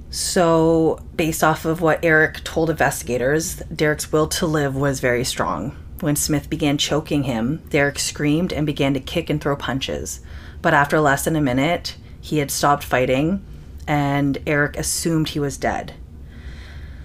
So, 0.09 0.99
based 1.15 1.41
off 1.41 1.63
of 1.63 1.79
what 1.79 2.03
Eric 2.03 2.43
told 2.43 2.69
investigators, 2.69 3.55
Derrick's 3.73 4.11
will 4.11 4.27
to 4.27 4.45
live 4.45 4.75
was 4.75 4.99
very 4.99 5.23
strong. 5.23 5.77
When 6.01 6.15
Smith 6.15 6.49
began 6.49 6.77
choking 6.77 7.23
him, 7.23 7.61
Derrick 7.69 7.99
screamed 7.99 8.51
and 8.51 8.65
began 8.65 8.93
to 8.95 8.99
kick 8.99 9.29
and 9.29 9.39
throw 9.39 9.55
punches. 9.55 10.19
But 10.61 10.73
after 10.73 10.99
less 10.99 11.23
than 11.23 11.35
a 11.35 11.41
minute, 11.41 11.95
he 12.19 12.39
had 12.39 12.51
stopped 12.51 12.83
fighting, 12.83 13.45
and 13.87 14.39
Eric 14.47 14.77
assumed 14.77 15.29
he 15.29 15.39
was 15.39 15.57
dead. 15.57 15.93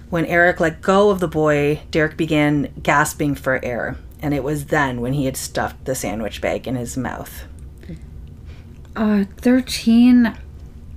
When 0.08 0.24
Eric 0.24 0.60
let 0.60 0.80
go 0.80 1.10
of 1.10 1.20
the 1.20 1.28
boy, 1.28 1.80
Derrick 1.90 2.16
began 2.16 2.72
gasping 2.82 3.34
for 3.34 3.62
air, 3.62 3.96
and 4.22 4.32
it 4.32 4.44
was 4.44 4.66
then 4.66 5.00
when 5.00 5.12
he 5.12 5.26
had 5.26 5.36
stuffed 5.36 5.84
the 5.84 5.94
sandwich 5.94 6.40
bag 6.40 6.66
in 6.66 6.76
his 6.76 6.96
mouth. 6.96 7.44
Uh, 8.94 9.24
13. 9.38 10.34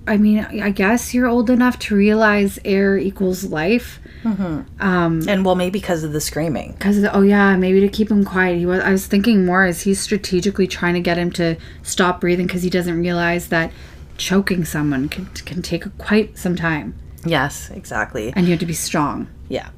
I 0.09 0.17
mean, 0.17 0.39
I 0.39 0.71
guess 0.71 1.13
you're 1.13 1.27
old 1.27 1.49
enough 1.49 1.77
to 1.79 1.95
realize 1.95 2.59
air 2.65 2.97
equals 2.97 3.43
life. 3.45 3.99
Mm-hmm. 4.23 4.81
Um, 4.81 5.21
and 5.29 5.45
well, 5.45 5.55
maybe 5.55 5.79
because 5.79 6.03
of 6.03 6.11
the 6.11 6.19
screaming. 6.21 6.73
Because 6.73 7.03
oh 7.13 7.21
yeah, 7.21 7.55
maybe 7.55 7.79
to 7.81 7.87
keep 7.87 8.09
him 8.11 8.25
quiet. 8.25 8.57
He 8.57 8.65
was. 8.65 8.81
I 8.81 8.91
was 8.91 9.07
thinking 9.07 9.45
more 9.45 9.63
as 9.63 9.81
he's 9.83 9.99
strategically 10.01 10.67
trying 10.67 10.95
to 10.95 10.99
get 10.99 11.17
him 11.17 11.31
to 11.33 11.55
stop 11.83 12.19
breathing 12.19 12.47
because 12.47 12.63
he 12.63 12.69
doesn't 12.69 12.99
realize 12.99 13.47
that 13.49 13.71
choking 14.17 14.65
someone 14.65 15.07
can 15.07 15.25
can 15.27 15.61
take 15.61 15.85
quite 15.97 16.37
some 16.37 16.55
time, 16.57 16.93
Yes, 17.23 17.69
exactly. 17.69 18.33
and 18.35 18.45
you 18.45 18.51
have 18.51 18.59
to 18.59 18.65
be 18.65 18.73
strong. 18.73 19.27
Yeah. 19.47 19.69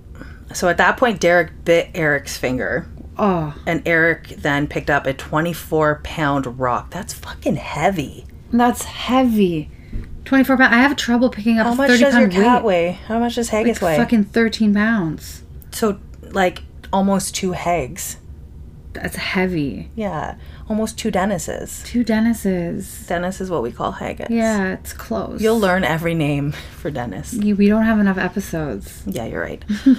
So 0.54 0.68
at 0.70 0.78
that 0.78 0.98
point, 0.98 1.20
Derrick 1.20 1.52
bit 1.64 1.90
Eric's 1.94 2.38
finger, 2.38 2.88
Oh, 3.18 3.54
and 3.68 3.84
Eric 3.86 4.30
then 4.30 4.68
picked 4.68 4.90
up 4.90 5.06
a 5.06 5.14
24 5.14 6.02
pound 6.04 6.60
rock. 6.60 6.90
That's 6.90 7.14
fucking 7.14 7.58
heavy. 7.58 8.26
that's 8.52 8.84
heavy. 8.84 9.70
Twenty 10.32 10.46
four 10.46 10.56
pounds. 10.56 10.74
I 10.74 10.78
have 10.78 10.96
trouble 10.96 11.30
picking 11.30 11.60
up 11.60 11.66
How 11.68 11.74
much 11.74 11.90
thirty 11.90 12.04
does 12.04 12.14
your 12.14 12.30
pound 12.30 12.32
cat 12.32 12.64
weight. 12.64 12.86
weigh? 12.86 12.92
How 13.06 13.20
much 13.20 13.36
does 13.36 13.50
Haggis 13.50 13.82
weigh? 13.82 13.96
It's 13.96 14.02
fucking 14.02 14.24
thirteen 14.24 14.74
pounds. 14.74 15.44
So, 15.72 16.00
like, 16.22 16.64
almost 16.94 17.36
two 17.36 17.52
Hags. 17.52 18.16
That's 18.94 19.18
heavy. 19.18 19.92
Yeah, 19.94 20.36
almost 20.70 20.98
two 20.98 21.12
Dennises. 21.12 21.86
Two 21.86 22.06
Dennises. 22.06 23.06
Dennis 23.08 23.42
is 23.42 23.50
what 23.50 23.62
we 23.62 23.74
call 23.74 23.92
Haggis. 23.92 24.28
Yeah, 24.30 24.72
it's 24.72 24.94
close. 24.94 25.42
You'll 25.42 25.60
learn 25.60 25.84
every 25.84 26.14
name 26.14 26.52
for 26.78 26.90
Dennis. 26.92 27.34
You- 27.34 27.58
We 27.58 27.68
don't 27.68 27.84
have 27.84 28.00
enough 28.00 28.18
episodes. 28.18 29.04
Yeah, 29.06 29.26
you're 29.26 29.42
right. 29.42 29.66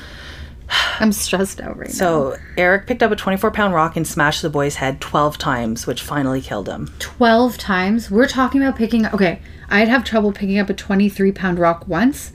I'm 1.00 1.12
stressed 1.12 1.60
out 1.60 1.76
right 1.76 1.88
now. 1.88 1.94
So 1.94 2.36
Eric 2.56 2.86
picked 2.86 3.02
up 3.02 3.10
a 3.10 3.16
24 3.16 3.50
pound 3.50 3.74
rock 3.74 3.96
and 3.96 4.06
smashed 4.06 4.42
the 4.42 4.50
boy's 4.50 4.76
head 4.76 5.00
12 5.00 5.38
times, 5.38 5.86
which 5.86 6.02
finally 6.02 6.40
killed 6.40 6.68
him. 6.68 6.92
12 6.98 7.58
times. 7.58 8.10
We're 8.10 8.28
talking 8.28 8.62
about 8.62 8.76
picking 8.76 9.04
up. 9.04 9.14
Okay, 9.14 9.40
I'd 9.68 9.88
have 9.88 10.04
trouble 10.04 10.32
picking 10.32 10.58
up 10.58 10.70
a 10.70 10.74
23 10.74 11.32
pound 11.32 11.58
rock 11.58 11.86
once. 11.86 12.32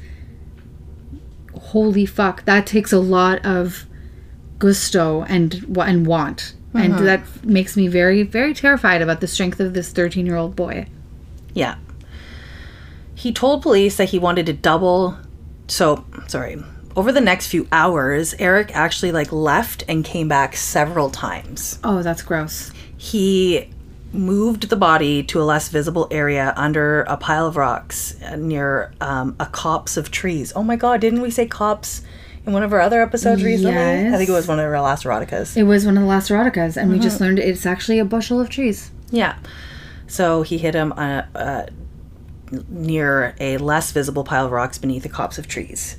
Holy 1.53 2.05
fuck, 2.05 2.45
that 2.45 2.67
takes 2.67 2.93
a 2.93 2.99
lot 2.99 3.43
of 3.45 3.85
gusto 4.59 5.23
and 5.23 5.77
and 5.79 6.07
want. 6.07 6.53
And 6.73 6.93
uh-huh. 6.93 7.03
that 7.03 7.45
makes 7.45 7.75
me 7.75 7.87
very, 7.87 8.23
very 8.23 8.53
terrified 8.53 9.01
about 9.01 9.21
the 9.21 9.27
strength 9.27 9.59
of 9.59 9.73
this 9.73 9.91
13 9.91 10.25
year 10.25 10.35
old 10.35 10.55
boy. 10.55 10.85
Yeah. 11.53 11.77
He 13.15 13.33
told 13.33 13.63
police 13.63 13.97
that 13.97 14.09
he 14.09 14.19
wanted 14.19 14.45
to 14.45 14.53
double. 14.53 15.17
So, 15.67 16.05
sorry. 16.27 16.63
Over 16.97 17.11
the 17.11 17.21
next 17.21 17.47
few 17.47 17.67
hours, 17.71 18.33
Eric 18.39 18.75
actually 18.75 19.11
like 19.11 19.31
left 19.31 19.83
and 19.87 20.03
came 20.03 20.27
back 20.27 20.55
several 20.55 21.11
times. 21.11 21.77
Oh, 21.83 22.01
that's 22.01 22.23
gross. 22.23 22.71
He 22.97 23.69
moved 24.11 24.69
the 24.69 24.75
body 24.75 25.21
to 25.21 25.39
a 25.39 25.45
less 25.45 25.69
visible 25.69 26.07
area 26.09 26.55
under 26.57 27.01
a 27.03 27.15
pile 27.15 27.45
of 27.45 27.55
rocks 27.55 28.19
uh, 28.23 28.35
near 28.35 28.93
um, 28.99 29.35
a 29.39 29.45
copse 29.45 29.95
of 29.95 30.09
trees. 30.09 30.51
Oh 30.55 30.63
my 30.63 30.75
god, 30.75 30.99
didn't 30.99 31.21
we 31.21 31.29
say 31.29 31.45
copse 31.45 32.01
in 32.47 32.51
one 32.51 32.63
of 32.63 32.73
our 32.73 32.81
other 32.81 32.99
episodes 32.99 33.43
recently? 33.43 33.77
I 33.77 34.17
think 34.17 34.27
it 34.27 34.33
was 34.33 34.47
one 34.47 34.57
of 34.57 34.65
our 34.65 34.81
last 34.81 35.03
eroticas. 35.03 35.55
It 35.55 35.63
was 35.63 35.85
one 35.85 35.97
of 35.97 36.01
the 36.01 36.09
last 36.09 36.31
eroticas, 36.31 36.77
and 36.77 36.91
we 36.91 36.97
just 36.97 37.21
learned 37.21 37.37
it's 37.37 37.67
actually 37.67 37.99
a 37.99 38.05
bushel 38.05 38.41
of 38.41 38.49
trees. 38.49 38.89
Yeah. 39.11 39.37
So 40.07 40.41
he 40.41 40.57
hit 40.57 40.73
him 40.73 40.93
uh, 40.93 41.23
uh, 41.35 41.67
near 42.69 43.35
a 43.39 43.59
less 43.59 43.91
visible 43.91 44.23
pile 44.23 44.47
of 44.47 44.51
rocks 44.51 44.79
beneath 44.79 45.05
a 45.05 45.09
copse 45.09 45.37
of 45.37 45.47
trees. 45.47 45.97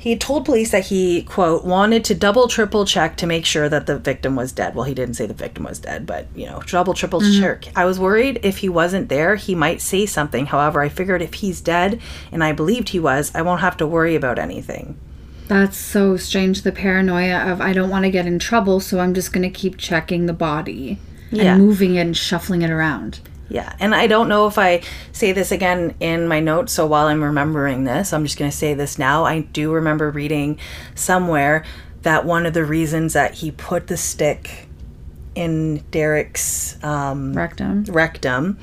He 0.00 0.16
told 0.16 0.46
police 0.46 0.70
that 0.70 0.86
he, 0.86 1.20
quote, 1.24 1.62
wanted 1.62 2.04
to 2.06 2.14
double, 2.14 2.48
triple 2.48 2.86
check 2.86 3.18
to 3.18 3.26
make 3.26 3.44
sure 3.44 3.68
that 3.68 3.84
the 3.84 3.98
victim 3.98 4.34
was 4.34 4.50
dead. 4.50 4.74
Well, 4.74 4.86
he 4.86 4.94
didn't 4.94 5.16
say 5.16 5.26
the 5.26 5.34
victim 5.34 5.64
was 5.64 5.78
dead, 5.78 6.06
but, 6.06 6.26
you 6.34 6.46
know, 6.46 6.62
double, 6.66 6.94
triple 6.94 7.20
mm-hmm. 7.20 7.38
check. 7.38 7.66
I 7.76 7.84
was 7.84 7.98
worried 7.98 8.40
if 8.42 8.56
he 8.56 8.70
wasn't 8.70 9.10
there, 9.10 9.36
he 9.36 9.54
might 9.54 9.82
say 9.82 10.06
something. 10.06 10.46
However, 10.46 10.80
I 10.80 10.88
figured 10.88 11.20
if 11.20 11.34
he's 11.34 11.60
dead, 11.60 12.00
and 12.32 12.42
I 12.42 12.52
believed 12.52 12.88
he 12.88 12.98
was, 12.98 13.30
I 13.34 13.42
won't 13.42 13.60
have 13.60 13.76
to 13.76 13.86
worry 13.86 14.14
about 14.14 14.38
anything. 14.38 14.98
That's 15.48 15.76
so 15.76 16.16
strange. 16.16 16.62
The 16.62 16.72
paranoia 16.72 17.52
of 17.52 17.60
I 17.60 17.74
don't 17.74 17.90
want 17.90 18.06
to 18.06 18.10
get 18.10 18.24
in 18.24 18.38
trouble, 18.38 18.80
so 18.80 19.00
I'm 19.00 19.12
just 19.12 19.34
going 19.34 19.42
to 19.42 19.50
keep 19.50 19.76
checking 19.76 20.24
the 20.24 20.32
body 20.32 20.98
Yeah. 21.30 21.56
and 21.56 21.66
moving 21.66 21.96
it 21.96 22.00
and 22.00 22.16
shuffling 22.16 22.62
it 22.62 22.70
around. 22.70 23.20
Yeah, 23.50 23.74
and 23.80 23.94
I 23.96 24.06
don't 24.06 24.28
know 24.28 24.46
if 24.46 24.58
I 24.58 24.82
say 25.10 25.32
this 25.32 25.50
again 25.50 25.96
in 25.98 26.28
my 26.28 26.38
notes, 26.38 26.72
so 26.72 26.86
while 26.86 27.08
I'm 27.08 27.22
remembering 27.22 27.82
this, 27.82 28.12
I'm 28.12 28.24
just 28.24 28.38
going 28.38 28.50
to 28.50 28.56
say 28.56 28.74
this 28.74 28.96
now. 28.96 29.24
I 29.24 29.40
do 29.40 29.72
remember 29.72 30.10
reading 30.10 30.58
somewhere 30.94 31.64
that 32.02 32.24
one 32.24 32.46
of 32.46 32.54
the 32.54 32.64
reasons 32.64 33.12
that 33.14 33.34
he 33.34 33.50
put 33.50 33.88
the 33.88 33.96
stick 33.96 34.68
in 35.34 35.78
Derrick's 35.90 36.82
um, 36.84 37.32
Rectum. 37.34 37.84
rectum 37.84 38.58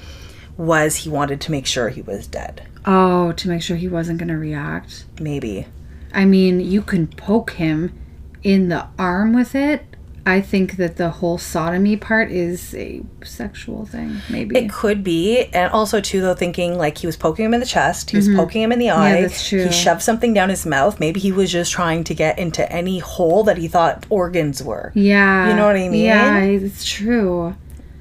was 0.56 0.96
he 0.96 1.10
wanted 1.10 1.42
to 1.42 1.52
make 1.52 1.66
sure 1.66 1.90
he 1.90 2.02
was 2.02 2.26
dead. 2.26 2.66
Oh, 2.86 3.34
to 3.34 3.50
make 3.50 3.62
sure 3.62 3.76
he 3.76 3.90
wasn't 3.90 4.20
going 4.20 4.30
to 4.30 4.38
react. 4.38 5.06
Maybe. 5.20 5.68
I 6.14 6.24
mean, 6.24 6.62
you 6.62 6.82
can 6.82 7.08
poke 7.08 7.52
him 7.52 7.98
in 8.42 8.70
the 8.70 8.88
arm 8.98 9.34
with 9.34 9.54
it. 9.54 9.97
I 10.28 10.41
think 10.41 10.75
that 10.75 10.97
the 10.97 11.09
whole 11.09 11.38
sodomy 11.38 11.95
part 11.95 12.32
is 12.32 12.75
a 12.75 13.01
sexual 13.23 13.86
thing, 13.86 14.17
maybe. 14.30 14.57
It 14.57 14.69
could 14.69 15.01
be, 15.01 15.45
and 15.53 15.71
also 15.71 16.01
too, 16.01 16.19
though, 16.19 16.36
thinking 16.36 16.78
like 16.78 16.97
he 16.97 17.07
was 17.07 17.15
poking 17.15 17.45
him 17.45 17.53
in 17.53 17.61
the 17.61 17.65
chest, 17.65 18.09
he 18.09 18.17
was 18.17 18.28
poking 18.36 18.61
him 18.61 18.73
in 18.73 18.80
the 18.80 18.89
eye. 18.89 19.13
Mm-hmm. 19.13 19.21
that's 19.21 19.47
true. 19.47 19.65
He 19.65 19.71
shoved 19.71 20.01
something 20.01 20.34
down 20.34 20.49
his 20.49 20.65
mouth. 20.65 20.99
Maybe 20.99 21.21
he 21.21 21.32
was 21.32 21.49
just 21.49 21.71
trying 21.71 22.03
to 22.03 22.13
get 22.13 22.38
into 22.38 22.69
any 22.71 22.99
hole 22.99 23.43
that 23.45 23.57
he 23.57 23.69
thought 23.69 24.05
organs 24.09 24.61
were. 24.61 24.91
yeah. 24.95 25.49
You 25.49 25.55
know 25.55 25.65
what 25.65 25.78
I 25.78 25.88
mean? 25.88 26.03
Yeah, 26.05 26.39
it's 26.41 26.84
true. 26.84 27.55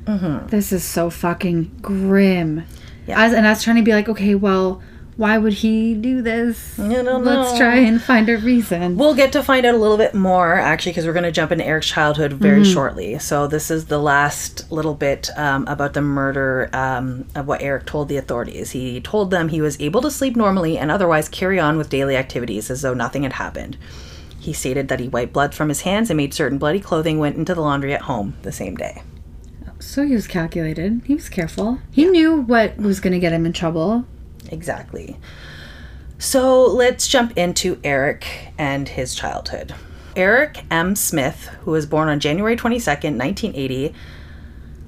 This 0.07 0.73
is 0.73 0.83
so 0.85 1.11
fucking 1.11 1.79
grim. 1.81 2.65
Yeah. 3.07 3.21
I 3.21 3.25
was, 3.25 3.33
and 3.35 3.47
I 3.47 3.51
was 3.51 3.63
trying 3.63 3.77
to 3.77 3.83
be 3.83 3.93
like, 3.93 4.09
okay, 4.09 4.35
well, 4.35 4.83
why 5.17 5.39
would 5.39 5.55
he 5.55 5.95
do 5.95 6.21
this? 6.21 6.79
I 6.79 6.89
don't 7.03 7.25
Let's 7.25 7.57
try 7.57 7.77
and 7.77 8.03
find 8.03 8.29
a 8.29 8.37
reason. 8.37 8.97
We'll 8.99 9.15
get 9.15 9.33
to 9.33 9.43
find 9.43 9.65
out 9.65 9.75
a 9.75 9.79
little 9.79 9.97
bit 9.97 10.15
more 10.15 10.55
actually 10.55 10.93
because 10.93 11.07
we're 11.07 11.13
going 11.15 11.23
to 11.25 11.33
jump 11.33 11.53
into 11.53 11.65
Eric's 11.65 11.87
childhood 11.89 12.35
very 12.35 12.61
Mm-hmm. 12.63 12.73
shortly. 12.73 13.19
So, 13.19 13.47
this 13.47 13.71
is 13.71 13.87
the 13.87 13.99
last 13.99 14.71
little 14.71 14.95
bit 14.95 15.31
um, 15.37 15.67
about 15.69 15.95
the 15.95 16.03
murder 16.03 16.69
um, 16.73 17.27
of 17.35 17.47
what 17.47 17.63
Eric 17.63 17.87
told 17.87 18.09
the 18.09 18.17
authorities. 18.19 18.73
He 18.73 19.01
told 19.01 19.31
them 19.31 19.49
he 19.49 19.61
was 19.61 19.81
able 19.81 20.03
to 20.03 20.11
sleep 20.11 20.37
normally 20.37 20.77
and 20.79 20.91
otherwise 20.91 21.29
carry 21.29 21.59
on 21.59 21.77
with 21.79 21.89
daily 21.89 22.17
activities 22.17 22.71
as 22.71 22.83
though 22.83 22.95
nothing 22.95 23.23
had 23.23 23.35
happened. 23.35 23.77
He 24.39 24.53
stated 24.53 24.89
that 24.89 25.01
he 25.01 25.09
wiped 25.09 25.33
blood 25.33 25.55
from 25.55 25.69
his 25.71 25.81
hands 25.81 26.09
and 26.11 26.17
made 26.17 26.33
certain 26.35 26.59
bloody 26.59 26.79
clothing 26.81 27.19
went 27.19 27.37
into 27.37 27.55
the 27.55 27.61
laundry 27.63 27.93
at 27.95 28.03
home 28.03 28.37
the 28.43 28.53
same 28.53 28.77
day. 28.77 29.03
So 29.81 30.07
he 30.07 30.15
was 30.15 30.27
calculated. 30.27 31.03
He 31.05 31.15
was 31.15 31.29
careful. 31.29 31.79
He 31.91 32.05
knew 32.05 32.43
what 32.43 32.77
was 32.77 33.01
going 33.01 33.13
to 33.13 33.19
get 33.19 33.33
him 33.33 33.45
in 33.45 33.53
trouble. 33.53 34.05
Exactly. 34.53 35.17
So 36.19 36.65
let's 36.67 37.07
jump 37.09 37.37
into 37.37 37.79
Eric 37.85 38.27
and 38.59 38.89
his 38.89 39.15
childhood. 39.15 39.75
Eric 40.17 40.65
M. 40.71 40.97
Smith, 40.97 41.49
who 41.63 41.73
was 41.73 41.85
born 41.85 42.09
on 42.09 42.21
January 42.21 42.57
22nd, 42.57 43.19
1980. 43.19 43.95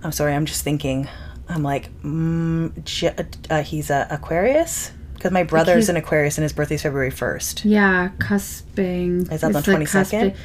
I'm 0.03 0.13
sorry, 0.13 0.33
I'm 0.35 0.47
just 0.47 0.63
thinking. 0.65 1.07
I'm 1.49 1.63
like, 1.63 1.91
mm, 2.03 2.83
J- 2.85 3.15
uh, 3.51 3.63
he's 3.63 3.91
a 3.91 4.07
Aquarius? 4.11 4.91
Because 5.15 5.33
my 5.33 5.43
brother's 5.43 5.75
he's- 5.85 5.89
an 5.91 5.97
Aquarius 5.97 6.39
and 6.39 6.43
his 6.45 6.53
birthday's 6.53 6.83
February 6.83 7.11
1st. 7.11 7.65
Yeah, 7.65 8.09
cusping. 8.19 9.31
Is 9.33 9.41
that 9.43 9.53
the 9.53 9.59
It's 9.59 9.67
22nd? 9.69 10.33
cuspi- 10.33 10.37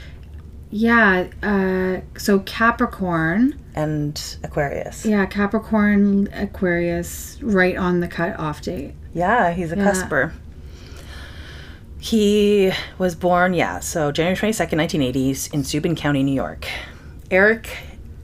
Yeah, 0.71 1.27
uh, 1.43 2.01
so 2.17 2.39
Capricorn. 2.39 3.55
And 3.75 4.19
Aquarius. 4.43 5.05
Yeah, 5.05 5.25
Capricorn, 5.27 6.27
Aquarius, 6.33 7.37
right 7.41 7.77
on 7.77 7.99
the 8.01 8.07
cut 8.07 8.37
off 8.39 8.61
date. 8.61 8.95
Yeah, 9.13 9.51
he's 9.51 9.71
a 9.71 9.75
Yeah. 9.77 9.83
cusper. 9.83 10.31
He 11.99 12.71
was 12.97 13.15
born, 13.15 13.53
yeah, 13.53 13.79
so 13.79 14.11
January 14.11 14.35
22nd, 14.35 14.77
1980s, 14.77 15.47
in 15.53 15.63
Steuben 15.63 15.95
County, 15.95 16.21
New 16.23 16.33
York. 16.33 16.67
Eric 17.31 17.69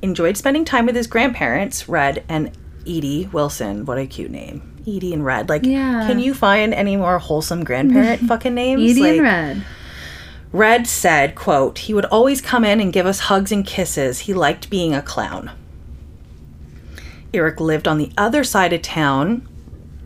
enjoyed 0.01 0.35
spending 0.37 0.65
time 0.65 0.85
with 0.85 0.95
his 0.95 1.07
grandparents, 1.07 1.87
Red 1.87 2.23
and 2.27 2.51
Edie 2.85 3.29
Wilson. 3.31 3.85
What 3.85 3.97
a 3.97 4.05
cute 4.05 4.31
name. 4.31 4.61
Edie 4.81 5.13
and 5.13 5.23
Red. 5.23 5.47
Like, 5.49 5.65
Yeah. 5.65 6.07
can 6.07 6.19
you 6.19 6.33
find 6.33 6.73
any 6.73 6.97
more 6.97 7.19
wholesome 7.19 7.63
grandparent 7.63 8.21
fucking 8.27 8.53
names? 8.53 8.81
Edie 8.91 9.01
like, 9.01 9.11
and 9.13 9.21
Red. 9.21 9.61
Red 10.51 10.87
said, 10.87 11.35
quote, 11.35 11.79
he 11.79 11.93
would 11.93 12.05
always 12.05 12.41
come 12.41 12.65
in 12.65 12.79
and 12.81 12.91
give 12.91 13.05
us 13.05 13.19
hugs 13.21 13.51
and 13.51 13.65
kisses. 13.65 14.19
He 14.21 14.33
liked 14.33 14.69
being 14.69 14.93
a 14.95 15.01
clown. 15.01 15.51
Eric 17.33 17.59
lived 17.61 17.87
on 17.87 17.97
the 17.99 18.11
other 18.17 18.43
side 18.43 18.73
of 18.73 18.81
town 18.81 19.47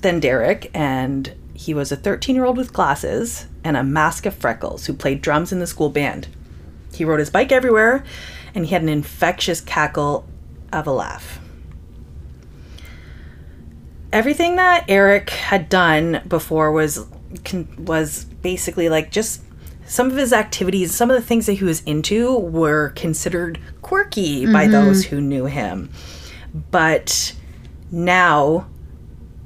than 0.03 0.19
Derrick, 0.19 0.69
and 0.73 1.33
he 1.53 1.73
was 1.73 1.91
a 1.91 1.95
13 1.95 2.35
year 2.35 2.45
old 2.45 2.57
with 2.57 2.73
glasses 2.73 3.47
and 3.63 3.75
a 3.75 3.83
mask 3.83 4.25
of 4.25 4.33
freckles 4.33 4.85
who 4.85 4.93
played 4.93 5.21
drums 5.21 5.51
in 5.51 5.59
the 5.59 5.67
school 5.67 5.89
band. 5.89 6.27
He 6.93 7.05
rode 7.05 7.19
his 7.19 7.29
bike 7.29 7.51
everywhere, 7.51 8.03
and 8.53 8.65
he 8.65 8.71
had 8.71 8.83
an 8.83 8.89
infectious 8.89 9.61
cackle 9.61 10.25
of 10.71 10.85
a 10.85 10.91
laugh. 10.91 11.39
Everything 14.11 14.57
that 14.57 14.85
Eric 14.87 15.31
had 15.31 15.69
done 15.69 16.21
before 16.27 16.71
was 16.71 17.07
was 17.79 18.25
basically 18.25 18.89
like 18.89 19.09
just 19.09 19.41
some 19.87 20.09
of 20.09 20.17
his 20.17 20.33
activities, 20.33 20.93
some 20.93 21.09
of 21.09 21.15
the 21.19 21.25
things 21.25 21.45
that 21.47 21.53
he 21.53 21.63
was 21.63 21.81
into 21.83 22.37
were 22.37 22.89
considered 22.89 23.59
quirky 23.81 24.45
by 24.45 24.63
mm-hmm. 24.63 24.71
those 24.71 25.05
who 25.05 25.19
knew 25.19 25.45
him. 25.45 25.89
But 26.71 27.33
now, 27.91 28.67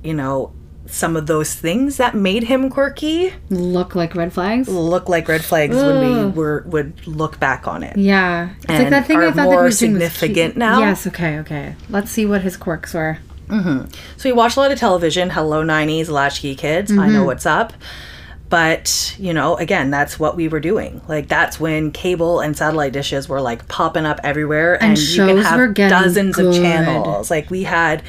you 0.04 0.14
know, 0.14 0.54
some 0.86 1.18
of 1.18 1.28
those 1.28 1.54
things 1.54 1.98
that 1.98 2.16
made 2.16 2.43
him 2.43 2.70
quirky 2.70 3.34
Look 3.50 3.93
like 3.93 4.16
red 4.16 4.32
flags. 4.32 4.70
look 4.70 5.10
like 5.10 5.28
red 5.28 5.43
flags 5.43 5.76
when 5.76 6.00
we 6.00 6.32
were 6.32 6.64
would 6.68 7.06
look 7.06 7.39
back 7.39 7.68
on 7.68 7.84
it. 7.84 7.98
Yeah, 7.98 8.54
it's 8.60 8.70
And 8.70 8.86
are 8.86 8.89
that 8.89 9.08
he 9.08 9.14
more 9.16 9.64
was 9.64 9.80
doing 9.80 9.93
was 9.93 10.00
cute. 10.02 10.12
significant 10.14 10.58
now? 10.58 10.80
Yes. 10.80 11.06
Okay. 11.08 11.39
Okay. 11.39 11.76
Let's 11.89 12.12
see 12.12 12.26
what 12.26 12.41
his 12.41 12.58
quirks 12.58 12.93
were. 12.93 13.20
Mm-hmm. 13.48 13.91
So 14.18 14.30
he 14.30 14.34
watched 14.34 14.58
a 14.58 14.60
lot 14.60 14.72
of 14.72 14.80
television, 14.80 15.30
Hello 15.30 15.64
90s, 15.64 16.10
Latchkey 16.10 16.56
Kids, 16.56 16.91
I 16.91 16.95
know 16.95 17.20
mm-hmm. 17.20 17.26
what's 17.26 17.45
up. 17.45 17.74
But, 18.50 19.16
you 19.20 19.34
know, 19.34 19.58
again, 19.58 19.91
that's 19.91 20.18
what 20.18 20.38
we 20.38 20.48
were 20.48 20.62
doing. 20.62 21.02
Like 21.10 21.28
that's 21.28 21.60
when 21.60 21.91
cable 21.91 22.39
and 22.39 22.56
satellite 22.56 22.93
dishes 22.93 23.28
were 23.28 23.41
like 23.41 23.68
popping 23.68 24.06
up 24.06 24.22
everywhere 24.24 24.82
and, 24.82 24.98
you 24.98 25.26
can 25.26 25.38
have 25.38 25.74
dozens 25.74 26.39
of 26.39 26.54
channels. 26.54 27.30
Like 27.30 27.50
we 27.50 27.64
had 27.64 28.04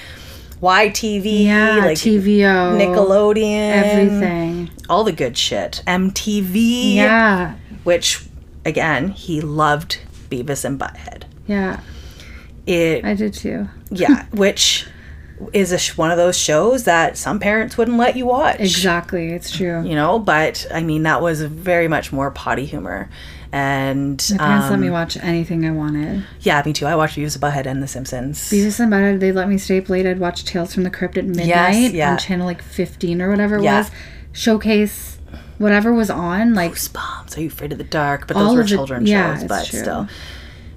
YTV, 0.62 1.44
Yeah, 1.44 1.76
like 1.76 1.96
TVO, 1.98 2.76
Nickelodeon, 2.78 3.70
everything. 3.72 4.70
all 4.88 5.04
the 5.04 5.12
good 5.12 5.36
shit. 5.36 5.82
MTV, 5.86 6.94
Yeah. 6.96 7.54
which 7.84 8.24
again, 8.64 9.08
he 9.10 9.40
loved 9.40 9.98
Beavis 10.30 10.64
and 10.64 10.78
Butthead. 10.78 11.22
Yeah. 11.46 11.80
It 12.66 13.04
I 13.04 13.14
did 13.14 13.32
too. 13.34 13.68
yeah, 13.90 14.26
which 14.32 14.86
is 15.52 15.70
a 15.72 15.78
sh- 15.78 15.96
one 15.96 16.10
of 16.10 16.16
those 16.16 16.36
shows 16.36 16.84
that 16.84 17.16
some 17.16 17.38
parents 17.38 17.78
wouldn't 17.78 17.96
let 17.96 18.16
you 18.16 18.26
watch. 18.26 18.58
Exactly. 18.58 19.30
It's 19.32 19.50
true. 19.56 19.82
You 19.86 19.94
know, 19.94 20.18
but 20.18 20.66
I 20.74 20.82
mean 20.82 21.04
that 21.04 21.22
was 21.22 21.40
very 21.42 21.86
much 21.88 22.12
more 22.12 22.30
potty 22.30 22.66
humor. 22.66 23.08
And 23.52 24.22
My 24.32 24.36
parents 24.38 24.64
let 24.66 24.74
um, 24.74 24.80
me 24.80 24.90
watch 24.90 25.16
anything 25.16 25.64
I 25.66 25.70
wanted. 25.70 26.24
yeah, 26.40 26.62
me 26.66 26.72
too. 26.72 26.86
I 26.86 26.94
watched 26.96 27.16
Beavis 27.16 27.34
and 27.34 27.42
Butthead 27.42 27.66
and 27.66 27.82
The 27.82 27.88
Simpsons. 27.88 28.38
Beavis 28.50 28.78
and 28.80 28.92
Butthead, 28.92 29.20
they 29.20 29.32
let 29.32 29.48
me 29.48 29.56
stay 29.58 29.78
up 29.78 29.88
late. 29.88 30.04
I'd 30.06 30.18
watch 30.20 30.44
Tales 30.44 30.74
from 30.74 30.82
the 30.82 30.90
Crypt 30.90 31.16
at 31.16 31.24
midnight 31.24 31.92
yeah. 31.94 32.12
on 32.12 32.18
channel 32.18 32.44
like 32.46 32.60
15 32.62 33.22
or 33.22 33.30
whatever 33.30 33.56
it 33.56 33.62
Yeah. 33.62 33.78
was. 33.78 33.90
Showcase, 34.32 35.18
whatever 35.58 35.92
was 35.92 36.10
on, 36.10 36.54
like 36.54 36.72
Goosebumps. 36.72 37.36
Are 37.36 37.40
you 37.40 37.48
afraid 37.48 37.72
of 37.72 37.78
the 37.78 37.84
dark? 37.84 38.26
But 38.28 38.34
those 38.36 38.54
were 38.54 38.60
of 38.60 38.68
the- 38.68 38.74
children's 38.74 39.08
yeah, 39.08 39.38
shows. 39.38 39.48
But 39.48 39.66
true. 39.66 39.78
still, 39.80 40.08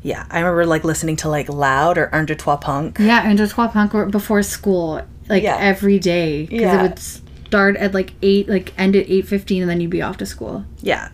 yeah. 0.01 0.26
I 0.32 0.39
remember 0.39 0.65
like 0.65 0.84
listening 0.84 1.17
to 1.17 1.30
like 1.30 1.49
Loud 1.49 1.97
or 1.97 2.09
Under 2.13 2.34
Trois 2.36 2.57
Punk. 2.57 2.97
Yeah, 2.99 3.22
and 3.24 3.38
just 3.38 3.53
punk 3.55 3.93
or 3.93 4.05
before 4.05 4.41
school, 4.43 5.01
like 5.30 5.43
Yeah. 5.43 5.57
every 5.59 5.99
day, 5.99 6.43
because 6.45 6.61
Yeah. 6.61 6.80
it 6.80 6.82
would 6.84 6.99
start 6.99 7.76
at 7.78 7.93
like 7.93 8.13
eight, 8.22 8.47
like 8.49 8.74
end 8.78 8.95
at 8.95 9.09
eight 9.09 9.28
fifteen, 9.28 9.61
and 9.61 9.69
then 9.69 9.82
you'd 9.82 9.91
be 9.91 10.01
off 10.01 10.17
to 10.17 10.26
school. 10.26 10.65
Yeah. 10.82 11.09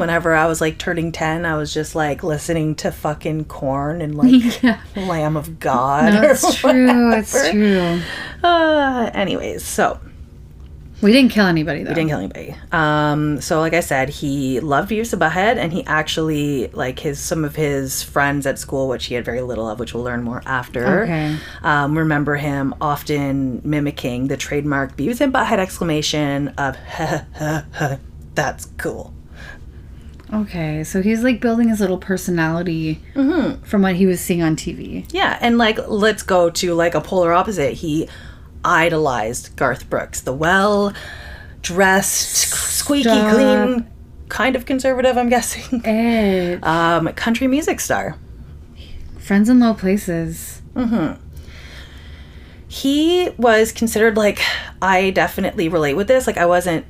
Whenever 0.00 0.34
I 0.34 0.46
was 0.46 0.60
like 0.60 0.78
turning 0.78 1.12
10, 1.12 1.44
I 1.46 1.56
was 1.56 1.72
just 1.72 1.94
like 1.94 2.22
listening 2.24 2.74
to 2.76 2.90
fucking 2.90 3.44
Korn 3.44 4.00
and 4.02 4.16
like 4.16 4.62
yeah, 4.62 4.80
Lamb 4.96 5.36
of 5.36 5.60
God. 5.60 6.14
no, 6.14 6.22
it's 6.22 6.54
true. 6.56 7.12
It's 7.12 7.50
true. 7.50 8.00
Uh, 8.42 9.10
anyways, 9.14 9.64
so 9.64 10.00
We 11.02 11.12
didn't 11.12 11.30
kill 11.30 11.46
anybody 11.46 11.82
though. 11.82 11.90
We 11.90 11.94
didn't 11.94 12.08
kill 12.10 12.18
anybody. 12.18 12.54
Um, 12.72 13.40
so 13.40 13.60
like 13.60 13.72
I 13.74 13.80
said, 13.80 14.08
he 14.10 14.60
loved 14.60 14.90
Beavis 14.90 15.12
and 15.12 15.20
Butthead, 15.22 15.56
and 15.56 15.72
he 15.72 15.84
actually 15.86 16.68
like 16.68 16.98
his 16.98 17.18
some 17.18 17.44
of 17.44 17.54
his 17.56 18.02
friends 18.02 18.46
at 18.46 18.58
school, 18.58 18.88
which 18.88 19.06
he 19.06 19.14
had 19.14 19.24
very 19.24 19.40
little 19.42 19.68
of, 19.68 19.78
which 19.78 19.94
we'll 19.94 20.04
learn 20.04 20.22
more 20.22 20.42
after. 20.46 21.02
Okay. 21.04 21.36
Um, 21.62 21.96
remember 21.96 22.36
him 22.36 22.74
often 22.80 23.60
mimicking 23.64 24.28
the 24.28 24.36
trademark 24.36 24.96
Beavis 24.96 25.20
and 25.20 25.32
Butthead 25.32 25.58
exclamation 25.58 26.48
of 26.58 26.76
"That's 28.34 28.66
cool." 28.78 29.14
Okay, 30.32 30.84
so 30.84 31.02
he's 31.02 31.24
like 31.24 31.40
building 31.40 31.68
his 31.70 31.80
little 31.80 31.98
personality 31.98 33.00
Mm-hmm. 33.14 33.62
from 33.64 33.82
what 33.82 33.96
he 33.96 34.06
was 34.06 34.20
seeing 34.20 34.42
on 34.42 34.54
TV. 34.56 35.04
Yeah, 35.12 35.36
and 35.40 35.58
like 35.58 35.78
let's 35.88 36.22
go 36.22 36.50
to 36.50 36.74
like 36.74 36.94
a 36.94 37.00
polar 37.00 37.32
opposite. 37.32 37.74
He 37.74 38.08
idolized 38.64 39.56
Garth 39.56 39.90
Brooks, 39.90 40.20
the 40.20 40.32
well 40.32 40.92
dressed, 41.62 42.36
squeaky 42.52 43.08
Stop. 43.08 43.34
clean, 43.34 43.90
kind 44.28 44.54
of 44.54 44.66
conservative, 44.66 45.16
I'm 45.18 45.28
guessing. 45.28 45.84
Ed, 45.84 46.62
Um, 46.64 47.08
country 47.14 47.46
music 47.48 47.80
star. 47.80 48.16
friends 49.18 49.48
in 49.48 49.58
low 49.60 49.74
places. 49.74 50.62
He 52.68 53.30
was 53.36 53.72
considered 53.72 54.16
like 54.16 54.40
I 54.80 55.10
definitely 55.10 55.68
relate 55.68 55.94
with 55.94 56.06
this. 56.06 56.26
Like 56.28 56.38
I 56.38 56.46
wasn't 56.46 56.86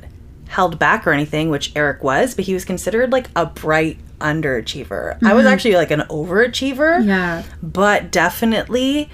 held 0.51 0.79
back 0.79 1.07
or 1.07 1.13
anything, 1.13 1.49
which 1.49 1.73
Eric 1.77 2.03
was, 2.03 2.35
but 2.35 2.45
he 2.45 2.55
was 2.55 2.65
considered 2.65 3.13
like 3.13 3.29
a 3.37 3.47
bright 3.47 3.99
underachiever. 4.21 5.17
I 5.23 5.33
was 5.33 5.45
mm-hmm. 5.45 5.53
actually 5.53 5.75
like 5.77 5.91
an 5.91 6.01
overachiever. 6.11 7.07
Yeah, 7.07 7.45
but 7.63 8.11
definitely 8.11 9.09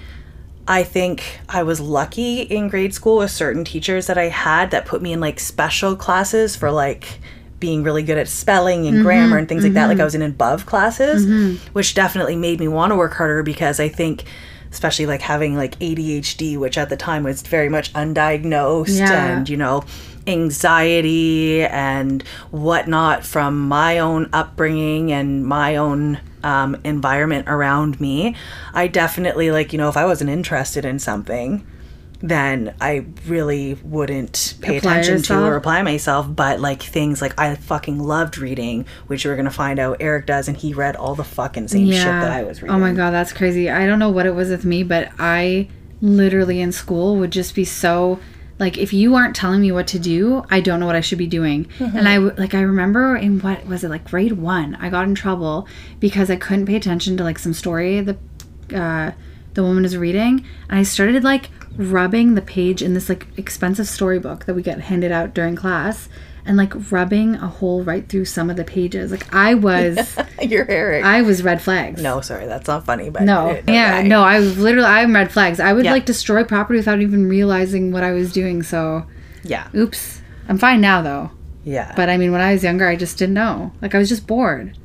I 0.66 0.82
think 0.82 1.41
I 1.49 1.62
was 1.62 1.78
lucky 1.78 2.41
in 2.41 2.68
grade 2.68 2.95
school 2.95 3.18
with 3.18 3.30
certain 3.30 3.64
teachers 3.64 4.07
that 4.09 4.18
I 4.18 4.28
had 4.28 4.70
that 4.72 4.87
put 4.87 5.01
me 5.03 5.12
in 5.12 5.20
like 5.20 5.39
special 5.39 5.95
classes 5.95 6.57
for 6.57 6.70
like 6.70 7.20
being 7.61 7.82
really 7.82 8.03
good 8.03 8.18
at 8.18 8.28
spelling 8.28 8.87
and 8.87 8.97
mm-hmm. 8.97 9.05
grammar 9.05 9.39
and 9.39 9.49
things 9.49 9.62
like 9.62 9.74
that. 9.74 9.87
Like 9.87 9.97
I 9.97 9.99
mm-hmm. 9.99 10.05
was 10.05 10.14
in 10.14 10.22
above 10.22 10.66
classes, 10.66 11.61
which 11.72 11.95
definitely 11.95 12.37
made 12.37 12.61
me 12.61 12.68
want 12.68 12.93
to 12.93 12.97
work 12.97 13.14
harder 13.14 13.43
because 13.43 13.78
I 13.78 13.89
think 13.89 14.24
especially 14.72 15.07
like 15.07 15.22
having 15.22 15.57
like 15.57 15.78
ADHD, 15.78 16.59
which 16.59 16.76
at 16.76 16.89
the 16.89 16.97
time 16.97 17.22
was 17.22 17.43
very 17.43 17.68
much 17.68 17.93
undiagnosed 17.93 18.99
Yeah. 18.99 19.37
and 19.37 19.49
you 19.49 19.57
know 19.57 19.84
anxiety 20.27 21.62
and 21.64 22.22
whatnot 22.51 23.24
from 23.24 23.68
my 23.68 23.99
own 23.99 24.29
upbringing 24.33 25.12
and 25.12 25.45
my 25.47 25.77
own 25.77 26.18
um, 26.43 26.77
environment 26.85 27.49
around 27.49 28.01
me 28.01 28.35
i 28.74 28.87
definitely 28.87 29.51
like 29.51 29.72
you 29.72 29.79
know 29.79 29.89
if 29.89 29.97
i 29.97 30.05
wasn't 30.05 30.31
interested 30.31 30.85
in 30.85 30.99
something 30.99 31.66
then 32.20 32.74
i 32.81 33.05
really 33.27 33.74
wouldn't 33.83 34.55
pay 34.62 34.79
Apply 34.79 34.99
attention 34.99 35.22
to 35.24 35.45
or 35.45 35.57
apply 35.57 35.83
myself. 35.83 36.27
But 36.29 36.61
like 36.61 36.83
things 36.83 37.20
like 37.20 37.39
i 37.39 37.55
fucking 37.57 37.99
loved 37.99 38.39
reading 38.39 38.87
which 39.07 39.24
we're 39.24 39.37
gonna 39.37 39.51
find 39.51 39.79
out 39.79 39.99
eric 40.01 40.27
does 40.27 40.49
and 40.49 40.57
he 40.57 40.72
read 40.72 40.97
all 40.97 41.14
the 41.14 41.24
fucking 41.24 41.68
same 41.68 41.91
shit 41.91 42.05
that 42.05 42.33
i 42.33 42.43
was 42.43 42.62
reading 42.62 42.74
Oh 42.74 42.79
my 42.79 42.93
god, 42.93 43.11
that's 43.11 43.33
crazy. 43.33 43.68
I 43.68 43.87
don't 43.87 43.99
know 43.99 44.11
what 44.11 44.24
it 44.27 44.35
was 44.35 44.49
with 44.51 44.64
me, 44.64 44.83
but 44.83 45.11
I 45.18 45.68
literally 46.01 46.61
in 46.61 46.72
school 46.72 47.16
would 47.16 47.31
just 47.33 47.55
be 47.55 47.64
so 47.64 48.18
like 48.59 48.78
if 48.78 48.92
you 48.92 49.14
aren't 49.14 49.36
telling 49.36 49.61
me 49.61 49.70
what 49.72 49.86
to 49.88 49.98
do, 49.98 50.44
I 50.50 50.61
don't 50.61 50.80
know 50.80 50.86
what 50.86 50.96
I 50.96 51.00
should 51.00 51.18
be 51.18 51.26
doing. 51.26 51.66
Mm-hmm. 51.78 51.96
And 51.96 52.09
i 52.09 52.16
like 52.16 52.54
I 52.54 52.61
remember 52.61 53.16
in 53.16 53.40
what 53.40 53.66
was 53.66 53.84
it 53.84 53.90
like 53.90 54.04
grade 54.04 54.32
1, 54.32 54.76
I 54.76 54.88
got 54.88 55.07
in 55.07 55.14
trouble 55.14 55.68
because 56.00 56.30
I 56.30 56.36
couldn't 56.36 56.66
pay 56.66 56.76
attention 56.76 57.16
to 57.16 57.24
like 57.24 57.38
some 57.38 57.52
story 57.52 58.00
the 58.00 58.16
uh 58.74 59.12
the 59.54 59.62
woman 59.62 59.82
was 59.82 59.96
reading 59.96 60.44
and 60.68 60.78
I 60.78 60.82
started 60.82 61.24
like 61.24 61.50
rubbing 61.76 62.34
the 62.34 62.42
page 62.42 62.82
in 62.82 62.94
this 62.94 63.09
like 63.09 63.26
expensive 63.36 63.88
storybook 63.88 64.44
that 64.46 64.54
we 64.54 64.62
get 64.62 64.80
handed 64.80 65.12
out 65.12 65.34
during 65.34 65.57
class 65.57 66.09
and 66.47 66.57
like 66.57 66.72
rubbing 66.92 67.34
a 67.36 67.49
hole 67.49 67.82
right 67.82 68.09
through 68.09 68.24
some 68.24 68.49
of 68.51 68.57
the 68.57 68.64
pages. 68.64 69.11
Like 69.11 69.32
I 69.34 69.55
was 69.55 70.16
you're 70.42 70.70
eric 70.70 71.05
I 71.05 71.22
was 71.22 71.42
red 71.42 71.61
flags. 71.61 72.01
no 72.03 72.20
sorry 72.20 72.47
that's 72.47 72.68
not 72.68 72.84
funny 72.84 73.11
but 73.11 73.22
No. 73.22 73.51
uh, 73.51 73.62
Yeah, 73.68 73.97
I- 73.97 74.03
no, 74.03 74.22
I 74.22 74.38
was 74.38 74.57
literally 74.59 74.86
I'm 74.88 75.14
red 75.14 75.32
flags. 75.32 75.61
I 75.61 75.72
would 75.72 75.84
Yeah. 75.84 75.92
like 75.92 76.07
destroy 76.07 76.44
property 76.44 76.78
without 76.78 77.01
even 77.01 77.28
realizing 77.28 77.92
what 77.92 78.03
I 78.05 78.12
was 78.12 78.32
doing, 78.32 78.62
so 78.62 79.07
yeah 79.42 79.68
oops. 79.74 80.20
I'm 80.49 80.59
fine 80.59 80.80
now 80.80 81.03
though. 81.03 81.30
yeah 81.64 81.92
But 81.97 82.09
I 82.09 82.16
mean 82.16 82.32
when 82.32 82.40
I 82.40 82.53
was 82.53 82.62
younger 82.64 82.86
I 82.88 82.97
just 82.97 83.18
didn't 83.18 83.34
know. 83.34 83.72
Like 83.82 83.94
I 83.94 83.99
was 83.99 84.09
just 84.09 84.26
bored. 84.26 84.76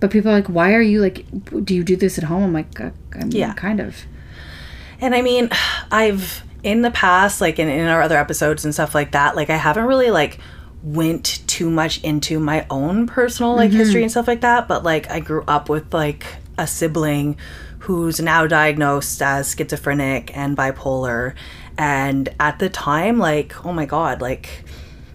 But 0.00 0.10
people 0.10 0.30
are 0.30 0.34
like, 0.34 0.46
why 0.46 0.72
are 0.72 0.80
you 0.80 1.00
like 1.02 1.26
do 1.64 1.74
you 1.74 1.84
do 1.84 1.94
this 1.96 2.16
at 2.16 2.24
home? 2.24 2.42
I'm 2.44 2.52
like, 2.54 2.80
I 2.80 2.92
mean, 3.18 3.32
Yeah. 3.32 3.52
kind 3.54 3.80
of. 3.80 3.96
And 5.00 5.14
I 5.14 5.22
mean, 5.22 5.50
I've 5.90 6.42
in 6.62 6.82
the 6.82 6.90
past, 6.90 7.40
like 7.40 7.58
in, 7.58 7.68
in 7.68 7.86
our 7.88 8.02
other 8.02 8.16
episodes 8.18 8.64
and 8.64 8.72
stuff 8.74 8.94
like 8.94 9.12
that, 9.12 9.34
like 9.36 9.48
I 9.50 9.56
haven't 9.56 9.84
really 9.84 10.10
like 10.10 10.38
went 10.82 11.46
too 11.46 11.70
much 11.70 12.02
into 12.02 12.40
my 12.40 12.66
own 12.70 13.06
personal 13.06 13.54
like 13.54 13.70
history 13.70 13.96
mm-hmm. 13.96 14.04
and 14.04 14.10
stuff 14.10 14.28
like 14.28 14.40
that. 14.40 14.68
But 14.68 14.82
like 14.82 15.10
I 15.10 15.20
grew 15.20 15.44
up 15.46 15.68
with 15.68 15.92
like 15.92 16.26
a 16.56 16.66
sibling 16.66 17.36
who's 17.80 18.20
now 18.20 18.46
diagnosed 18.46 19.20
as 19.22 19.54
schizophrenic 19.54 20.36
and 20.36 20.56
bipolar. 20.56 21.34
And 21.78 22.28
at 22.38 22.58
the 22.58 22.68
time, 22.68 23.18
like, 23.18 23.64
oh 23.64 23.72
my 23.72 23.86
God, 23.86 24.20
like 24.20 24.64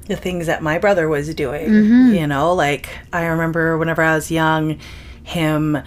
the 0.07 0.15
things 0.15 0.47
that 0.47 0.61
my 0.61 0.77
brother 0.77 1.07
was 1.07 1.33
doing, 1.33 1.69
mm-hmm. 1.69 2.13
you 2.15 2.27
know, 2.27 2.53
like 2.53 2.89
I 3.13 3.25
remember 3.25 3.77
whenever 3.77 4.01
I 4.01 4.15
was 4.15 4.31
young, 4.31 4.79
him, 5.23 5.77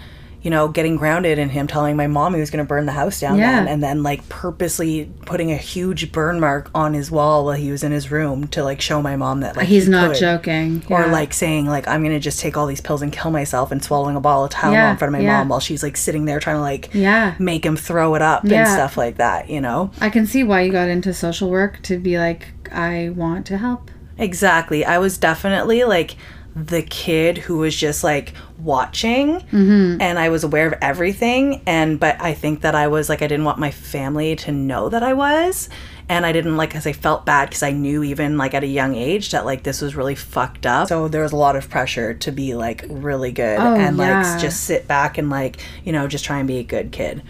you 0.41 0.49
know, 0.49 0.69
getting 0.69 0.95
grounded 0.95 1.37
in 1.37 1.49
him 1.49 1.67
telling 1.67 1.97
my 1.97 2.07
mom 2.07 2.33
he 2.33 2.39
was 2.39 2.49
going 2.49 2.63
to 2.63 2.67
burn 2.67 2.85
the 2.85 2.93
house 2.93 3.19
down 3.19 3.37
Yeah. 3.37 3.51
then, 3.57 3.67
and 3.67 3.83
then 3.83 4.03
like 4.03 4.27
purposely 4.29 5.11
putting 5.25 5.51
a 5.51 5.57
huge 5.57 6.11
burn 6.13 6.39
mark 6.39 6.71
on 6.73 6.93
his 6.93 7.11
wall 7.11 7.43
while 7.45 7.55
he 7.55 7.71
was 7.71 7.83
in 7.83 7.91
his 7.91 8.09
room 8.09 8.47
to 8.49 8.63
like 8.63 8.79
show 8.79 9.01
my 9.01 9.17
mom 9.17 9.41
that 9.41 9.57
like 9.57 9.67
He's 9.67 9.85
he 9.85 9.91
not 9.91 10.11
could. 10.11 10.19
joking. 10.19 10.83
Or 10.89 11.07
like 11.07 11.33
saying 11.33 11.65
like 11.65 11.87
I'm 11.89 12.03
gonna 12.03 12.21
just 12.21 12.39
take 12.39 12.55
all 12.55 12.67
these 12.67 12.79
pills 12.79 13.01
and 13.01 13.11
kill 13.11 13.31
myself 13.31 13.71
and 13.71 13.83
swallowing 13.83 14.15
a 14.15 14.21
ball 14.21 14.45
of 14.45 14.51
Tylenol 14.51 14.71
Yeah, 14.73 14.91
in 14.91 14.97
front 14.97 15.13
of 15.13 15.19
my 15.19 15.25
yeah. 15.25 15.39
mom 15.39 15.49
while 15.49 15.59
she's 15.59 15.83
like 15.83 15.97
sitting 15.97 16.23
there 16.23 16.39
trying 16.39 16.55
to 16.55 16.61
like 16.61 16.89
Yeah. 16.93 17.35
make 17.37 17.65
him 17.65 17.75
throw 17.75 18.15
it 18.15 18.21
up 18.21 18.43
and 18.45 18.67
stuff 18.67 18.95
like 18.95 19.17
that, 19.17 19.49
you 19.49 19.59
know? 19.59 19.91
I 19.99 20.09
can 20.09 20.25
see 20.25 20.43
why 20.43 20.61
you 20.61 20.71
got 20.71 20.87
into 20.87 21.13
social 21.13 21.49
work 21.49 21.81
to 21.83 21.97
be 21.99 22.17
like, 22.17 22.47
I 22.71 23.09
want 23.09 23.45
to 23.47 23.57
help. 23.57 23.91
Exactly. 24.17 24.85
I 24.85 24.99
was 24.99 25.17
definitely 25.17 25.83
like 25.83 26.15
the 26.55 26.81
kid 26.81 27.37
who 27.39 27.57
was 27.59 27.75
just 27.75 28.03
like 28.03 28.33
watching 28.59 29.39
Mm-hmm. 29.39 30.01
and 30.01 30.19
I 30.19 30.29
was 30.29 30.43
aware 30.43 30.67
of 30.67 30.73
everything 30.81 31.61
and 31.65 31.99
but 31.99 32.19
I 32.21 32.33
think 32.33 32.61
that 32.61 32.75
I 32.75 32.87
was 32.87 33.07
like 33.09 33.21
I 33.21 33.27
didn't 33.27 33.45
want 33.45 33.57
my 33.57 33.71
family 33.71 34.35
to 34.37 34.51
know 34.51 34.89
that 34.89 35.01
I 35.01 35.13
was 35.13 35.69
and 36.09 36.25
I 36.25 36.31
didn't 36.31 36.57
like 36.57 36.71
cuz 36.71 36.85
I 36.85 36.91
felt 36.93 37.25
bad 37.25 37.51
cuz 37.51 37.63
I 37.63 37.71
knew 37.71 38.03
even 38.03 38.37
like 38.37 38.53
at 38.53 38.63
a 38.63 38.67
young 38.67 38.95
age 38.95 39.31
that 39.31 39.45
like 39.45 39.63
this 39.63 39.81
was 39.81 39.95
really 39.95 40.15
fucked 40.15 40.65
up. 40.65 40.87
So 40.89 41.07
there 41.07 41.23
was 41.23 41.31
a 41.31 41.37
lot 41.37 41.55
of 41.55 41.69
pressure 41.69 42.13
to 42.15 42.31
be 42.31 42.53
like 42.53 42.83
really 42.89 43.31
good 43.31 43.59
Oh, 43.59 43.75
and 43.75 43.95
like 43.97 44.39
just 44.41 44.63
sit 44.65 44.87
back 44.87 45.17
and 45.17 45.29
like, 45.29 45.57
you 45.85 45.91
know, 45.93 46.07
just 46.07 46.25
try 46.25 46.39
and 46.39 46.47
be 46.47 46.57
a 46.57 46.63
good 46.63 46.91
kid. 46.91 47.21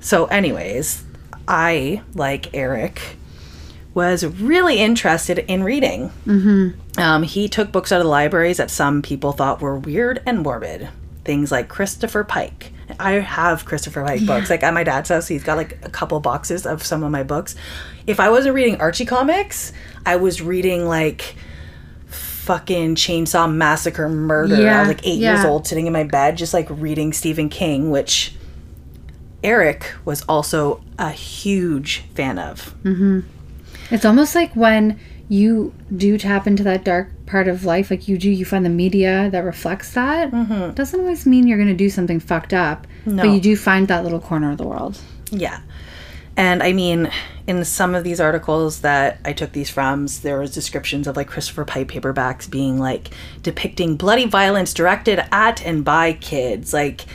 So 0.00 0.24
anyways, 0.26 1.04
I 1.46 2.02
like 2.14 2.54
Eric 2.54 3.16
was 3.94 4.24
really 4.24 4.78
interested 4.78 5.38
in 5.48 5.62
reading. 5.64 6.10
Mm-hmm. 6.26 6.78
Um, 6.98 7.22
he 7.22 7.48
took 7.48 7.72
books 7.72 7.90
out 7.90 8.00
of 8.00 8.04
the 8.04 8.10
libraries 8.10 8.58
that 8.58 8.70
some 8.70 9.00
people 9.02 9.32
thought 9.32 9.60
were 9.62 9.76
weird 9.78 10.22
and 10.26 10.40
morbid. 10.40 10.88
Things 11.24 11.50
like 11.50 11.68
Christopher 11.68 12.24
Pike. 12.24 12.72
I 13.00 13.12
have 13.12 13.64
Christopher 13.64 14.04
Pike 14.04 14.26
books. 14.26 14.50
Like 14.50 14.62
at 14.62 14.74
my 14.74 14.84
dad's 14.84 15.08
house, 15.08 15.28
he's 15.28 15.42
got 15.44 15.56
like 15.56 15.78
a 15.84 15.88
couple 15.88 16.18
boxes 16.20 16.66
of 16.66 16.82
some 16.84 17.02
of 17.02 17.10
my 17.10 17.22
books. 17.22 17.54
If 18.06 18.20
I 18.20 18.28
wasn't 18.28 18.54
reading 18.54 18.80
Archie 18.80 19.06
comics, 19.06 19.72
I 20.04 20.16
was 20.16 20.42
reading 20.42 20.86
like 20.86 21.34
fucking 22.08 22.96
Chainsaw 22.96 23.50
Massacre 23.52 24.08
Murder. 24.08 24.56
I 24.56 24.80
was 24.80 24.88
like 24.88 25.06
eight 25.06 25.20
years 25.20 25.44
old, 25.46 25.66
sitting 25.66 25.86
in 25.86 25.92
my 25.92 26.04
bed, 26.04 26.36
just 26.36 26.52
like 26.52 26.66
reading 26.68 27.12
Stephen 27.12 27.48
King, 27.48 27.90
which 27.90 28.34
Eric 29.44 29.92
was 30.04 30.22
also 30.28 30.82
a 30.98 31.10
huge 31.10 31.98
fan 32.14 32.38
of. 32.38 32.74
It's 33.90 34.04
almost 34.04 34.34
like 34.34 34.54
when 34.56 34.98
you 35.32 35.72
do 35.96 36.18
tap 36.18 36.46
into 36.46 36.62
that 36.62 36.84
dark 36.84 37.08
part 37.24 37.48
of 37.48 37.64
life, 37.64 37.90
like 37.90 38.06
you 38.06 38.18
do, 38.18 38.30
you 38.30 38.44
find 38.44 38.66
the 38.66 38.70
media 38.70 39.30
that 39.32 39.44
reflects 39.44 39.94
that. 39.94 40.30
Mm-hmm. 40.30 40.74
Doesn't 40.74 41.00
always 41.00 41.24
mean 41.24 41.46
you're 41.46 41.56
going 41.56 41.70
to 41.70 41.74
do 41.74 41.88
something 41.88 42.20
fucked 42.20 42.52
up, 42.52 42.86
No. 43.06 43.22
but 43.22 43.30
you 43.32 43.40
do 43.40 43.56
find 43.56 43.88
that 43.88 44.04
little 44.04 44.20
corner 44.20 44.50
of 44.50 44.58
the 44.58 44.66
world. 44.66 45.00
Yeah. 45.30 45.60
And 46.36 46.62
I 46.62 46.74
mean, 46.74 47.10
in 47.46 47.64
some 47.64 47.94
of 47.94 48.04
these 48.04 48.20
articles 48.20 48.82
that 48.82 49.20
I 49.24 49.32
took 49.32 49.52
these 49.52 49.70
from, 49.70 50.06
there 50.22 50.38
was 50.38 50.52
descriptions 50.52 51.06
of 51.06 51.16
like 51.16 51.28
Christopher 51.28 51.64
Pike 51.64 51.88
paperbacks 51.88 52.50
being 52.50 52.78
like 52.78 53.08
depicting 53.42 53.96
bloody 53.96 54.26
violence 54.26 54.74
directed 54.74 55.24
at 55.32 55.64
and 55.64 55.82
by 55.82 56.12
kids. 56.12 56.74
Like, 56.74 57.06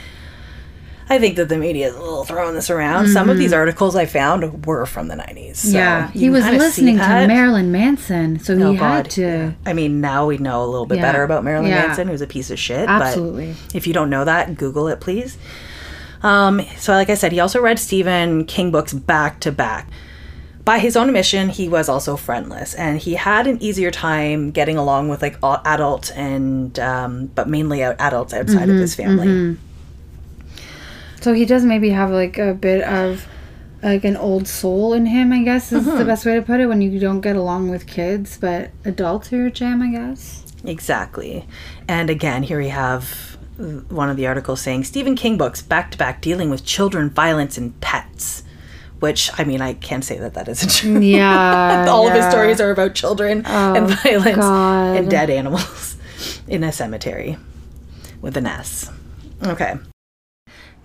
I 1.10 1.18
think 1.18 1.36
that 1.36 1.48
the 1.48 1.56
media 1.56 1.88
is 1.88 1.94
a 1.94 2.00
little 2.00 2.24
throwing 2.24 2.54
this 2.54 2.68
around. 2.68 3.08
Some 3.08 3.30
of 3.30 3.38
these 3.38 3.52
articles 3.52 3.96
I 3.96 4.04
found 4.06 4.66
were 4.66 4.84
from 4.84 5.08
the 5.08 5.14
90s. 5.14 5.56
so 5.56 5.68
Mm-hmm. 5.68 5.76
yeah, 5.76 6.10
he 6.10 6.28
was 6.28 6.44
listening 6.44 6.98
to. 6.98 7.26
Marilyn 7.26 7.72
Manson, 7.72 8.38
so 8.38 8.52
Oh, 8.54 8.72
he 8.72 8.76
had 8.76 9.04
God. 9.04 9.10
to. 9.12 9.54
I 9.64 9.72
mean, 9.72 10.00
now 10.02 10.26
we 10.26 10.36
know 10.38 10.62
a 10.62 10.66
little 10.66 10.84
bit 10.86 10.96
Yeah. 10.96 11.02
better 11.02 11.22
about 11.22 11.44
Marilyn 11.44 11.70
Yeah. 11.70 11.86
Manson, 11.86 12.08
who's 12.08 12.20
a 12.20 12.26
piece 12.26 12.50
of 12.50 12.58
shit. 12.58 12.88
Absolutely. 12.88 13.54
But 13.68 13.74
if 13.76 13.86
you 13.86 13.94
don't 13.94 14.10
know 14.10 14.24
that, 14.26 14.56
Google 14.56 14.88
it, 14.88 15.00
please. 15.00 15.38
Um, 16.22 16.60
so, 16.76 16.92
like 16.92 17.10
I 17.10 17.14
said, 17.14 17.32
he 17.32 17.40
also 17.40 17.60
read 17.60 17.78
Stephen 17.78 18.44
King 18.44 18.70
books 18.70 18.92
back 18.92 19.40
to 19.40 19.52
back. 19.52 19.88
By 20.64 20.78
his 20.80 20.96
own 20.96 21.08
admission, 21.08 21.48
he 21.48 21.66
was 21.68 21.88
also 21.88 22.16
friendless, 22.16 22.74
and 22.74 22.98
he 22.98 23.14
had 23.14 23.46
an 23.46 23.62
easier 23.62 23.90
time 23.90 24.50
getting 24.50 24.76
along 24.76 25.08
with 25.08 25.22
like 25.22 25.38
all 25.42 25.62
adult 25.64 26.12
and, 26.14 26.78
um, 26.78 27.30
but 27.34 27.48
mainly 27.48 27.82
adults 27.82 28.34
outside 28.34 28.62
Mm-hmm, 28.62 28.70
of 28.72 28.76
his 28.78 28.94
family. 28.94 29.56
So 31.20 31.32
he 31.32 31.44
does 31.44 31.64
maybe 31.64 31.90
have 31.90 32.10
like 32.10 32.38
a 32.38 32.54
bit 32.54 32.82
of 32.84 33.26
like 33.82 34.04
an 34.04 34.16
old 34.16 34.48
soul 34.48 34.92
in 34.92 35.06
him, 35.06 35.32
I 35.32 35.42
guess 35.42 35.72
is 35.72 35.86
Mm-hmm. 35.86 35.98
the 35.98 36.04
best 36.04 36.24
way 36.26 36.34
to 36.34 36.42
put 36.42 36.60
it. 36.60 36.66
When 36.66 36.80
you 36.80 36.98
don't 36.98 37.20
get 37.20 37.36
along 37.36 37.70
with 37.70 37.86
kids, 37.86 38.38
but 38.40 38.70
adults 38.84 39.32
are 39.32 39.36
your 39.36 39.50
jam, 39.50 39.82
I 39.82 39.90
guess. 39.90 40.44
Exactly. 40.64 41.46
And 41.86 42.10
again, 42.10 42.42
here 42.42 42.58
we 42.58 42.68
have 42.68 43.36
uh, 43.60 43.62
one 43.88 44.10
of 44.10 44.16
the 44.16 44.26
articles 44.26 44.60
saying 44.60 44.84
Stephen 44.84 45.14
King 45.16 45.36
books 45.38 45.62
back 45.62 45.90
to 45.92 45.98
back 45.98 46.20
dealing 46.20 46.50
with 46.50 46.64
children, 46.64 47.10
violence, 47.10 47.56
and 47.58 47.80
pets. 47.80 48.42
Which, 49.00 49.30
I 49.38 49.44
mean, 49.44 49.60
I 49.60 49.74
can't 49.74 50.04
say 50.04 50.18
that 50.18 50.34
that 50.34 50.48
isn't 50.48 50.72
true. 50.72 50.98
Yeah, 51.00 51.86
All 51.88 52.08
of 52.08 52.14
his 52.14 52.24
stories 52.26 52.60
are 52.60 52.72
about 52.72 52.94
children 52.96 53.46
and 53.46 53.88
violence 54.02 54.36
God. 54.38 54.96
and 54.96 55.08
dead 55.08 55.30
animals 55.30 55.96
in 56.48 56.64
a 56.64 56.72
cemetery 56.72 57.36
with 58.20 58.36
an 58.36 58.46
S. 58.46 58.90
Okay. 59.44 59.74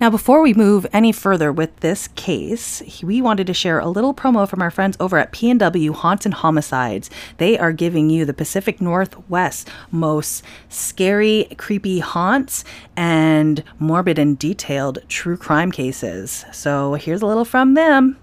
Now, 0.01 0.09
before 0.09 0.41
we 0.41 0.53
move 0.53 0.85
any 0.91 1.11
further 1.13 1.51
with 1.51 1.79
this 1.79 2.09
case, 2.09 2.83
we 3.01 3.21
wanted 3.21 3.47
to 3.47 3.53
share 3.53 3.79
a 3.79 3.87
little 3.87 4.13
promo 4.13 4.49
from 4.49 4.61
our 4.61 4.71
friends 4.71 4.97
over 4.99 5.17
at 5.17 5.31
PNW 5.31 5.91
Haunts 5.93 6.25
and 6.25 6.33
Homicides. 6.33 7.09
They 7.37 7.57
are 7.57 7.71
giving 7.71 8.09
you 8.09 8.25
the 8.25 8.33
Pacific 8.33 8.81
Northwest 8.81 9.69
most 9.91 10.43
scary, 10.67 11.47
creepy 11.57 11.99
haunts 11.99 12.65
and 12.97 13.63
morbid 13.79 14.19
and 14.19 14.37
detailed 14.37 14.99
true 15.07 15.37
crime 15.37 15.71
cases. 15.71 16.43
So 16.51 16.95
here's 16.95 17.21
a 17.21 17.27
little 17.27 17.45
from 17.45 17.75
them. 17.75 18.17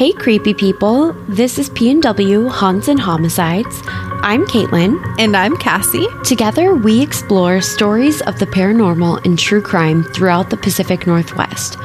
Hey, 0.00 0.12
creepy 0.12 0.54
people. 0.54 1.12
This 1.28 1.58
is 1.58 1.68
PNW 1.70 2.48
Haunts 2.50 2.88
and 2.88 3.00
Homicides. 3.00 3.82
I'm 4.22 4.46
Caitlin. 4.46 4.98
And 5.18 5.36
I'm 5.36 5.56
Cassie. 5.56 6.06
Together, 6.24 6.74
we 6.74 7.02
explore 7.02 7.60
stories 7.60 8.20
of 8.22 8.38
the 8.38 8.46
paranormal 8.46 9.24
and 9.24 9.38
true 9.38 9.60
crime 9.60 10.04
throughout 10.04 10.50
the 10.50 10.56
Pacific 10.56 11.06
Northwest. 11.06 11.76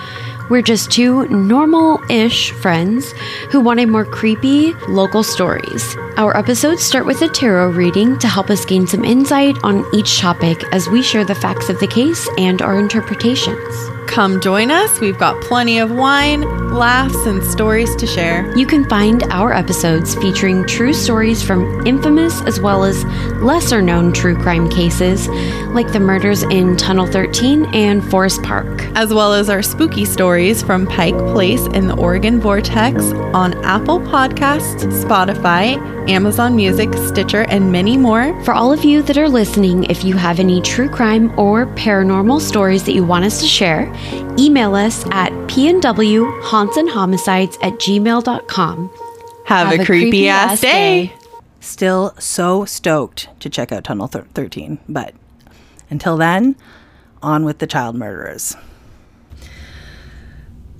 We're 0.50 0.62
just 0.62 0.92
two 0.92 1.26
normal 1.30 2.00
ish 2.10 2.52
friends 2.52 3.12
who 3.50 3.60
wanted 3.60 3.88
more 3.88 4.06
creepy 4.06 4.74
local 4.88 5.24
stories. 5.24 5.96
Our 6.18 6.38
episodes 6.38 6.84
start 6.84 7.06
with 7.06 7.22
a 7.22 7.30
tarot 7.30 7.72
reading 7.72 8.20
to 8.20 8.28
help 8.28 8.50
us 8.50 8.66
gain 8.66 8.88
some 8.88 9.04
insight 9.04 9.58
on 9.64 9.86
each 9.94 10.20
topic 10.20 10.64
as 10.72 10.88
we 10.88 11.02
share 11.02 11.26
the 11.26 11.34
facts 11.34 11.70
of 11.70 11.80
the 11.80 11.88
case 11.88 12.30
and 12.38 12.62
our 12.62 12.78
interpretations. 12.78 13.95
Come 14.08 14.40
join 14.40 14.72
us. 14.72 15.00
We've 15.00 15.18
got 15.18 15.42
plenty 15.42 15.78
of 15.78 15.92
wine, 15.92 16.42
laughs, 16.72 17.26
and 17.26 17.44
stories 17.44 17.96
to 17.98 18.08
share. 18.08 18.56
You 18.58 18.66
can 18.66 18.88
find 18.88 19.24
our 19.24 19.52
episodes 19.52 20.16
featuring 20.16 20.66
true 20.66 20.94
stories 20.94 21.44
from 21.44 21.86
infamous 21.86 22.42
as 22.44 22.60
well 22.60 22.86
as 22.86 23.04
lesser 23.42 23.82
known 23.82 24.14
true 24.14 24.36
crime 24.36 24.70
cases, 24.70 25.28
like 25.74 25.92
the 25.92 26.00
murders 26.00 26.44
in 26.44 26.78
Tunnel 26.78 27.08
13 27.08 27.66
and 27.76 28.10
Forest 28.10 28.42
Park. 28.44 28.84
As 28.96 29.14
well 29.14 29.34
as 29.34 29.50
our 29.50 29.62
spooky 29.62 30.06
stories 30.06 30.64
from 30.64 30.88
Pike 30.88 31.18
Place 31.18 31.66
and 31.74 31.90
the 31.90 31.98
Oregon 31.98 32.40
Vortex 32.40 33.04
on 33.34 33.54
Apple 33.66 34.00
Podcasts, 34.00 34.86
Spotify, 35.04 35.76
Amazon 36.10 36.56
Music, 36.56 36.94
Stitcher, 36.94 37.42
and 37.50 37.72
many 37.72 37.98
more. 37.98 38.40
For 38.44 38.54
all 38.54 38.72
of 38.72 38.86
you 38.86 39.02
that 39.04 39.18
are 39.18 39.28
listening, 39.28 39.86
if 39.86 40.04
you 40.04 40.16
have 40.16 40.40
any 40.40 40.62
true 40.62 40.88
crime 40.88 41.38
or 41.38 41.66
paranormal 41.66 42.40
stories 42.42 42.84
that 42.84 42.94
you 42.94 43.04
want 43.04 43.26
us 43.26 43.42
to 43.42 43.48
share, 43.48 43.92
email 44.40 44.76
us 44.76 45.06
at 45.12 45.32
pnw 45.48 46.44
haunts 46.44 46.78
and 46.78 46.90
homicides 46.90 47.58
at 47.62 47.74
gmail.com. 47.74 48.92
Have, 49.46 49.80
a, 49.80 49.86
creepy, 49.86 50.28
ass 50.28 50.62
day. 50.62 51.14
Still 51.60 52.16
so 52.20 52.66
stoked 52.66 53.30
to 53.40 53.50
check 53.50 53.72
out 53.72 53.84
Tunnel 53.84 54.08
thir- 54.08 54.28
13. 54.34 54.80
But 54.90 55.14
until 55.90 56.18
then, 56.18 56.56
on 57.22 57.46
with 57.46 57.60
the 57.60 57.68
child 57.68 57.96
murderers. 57.96 58.56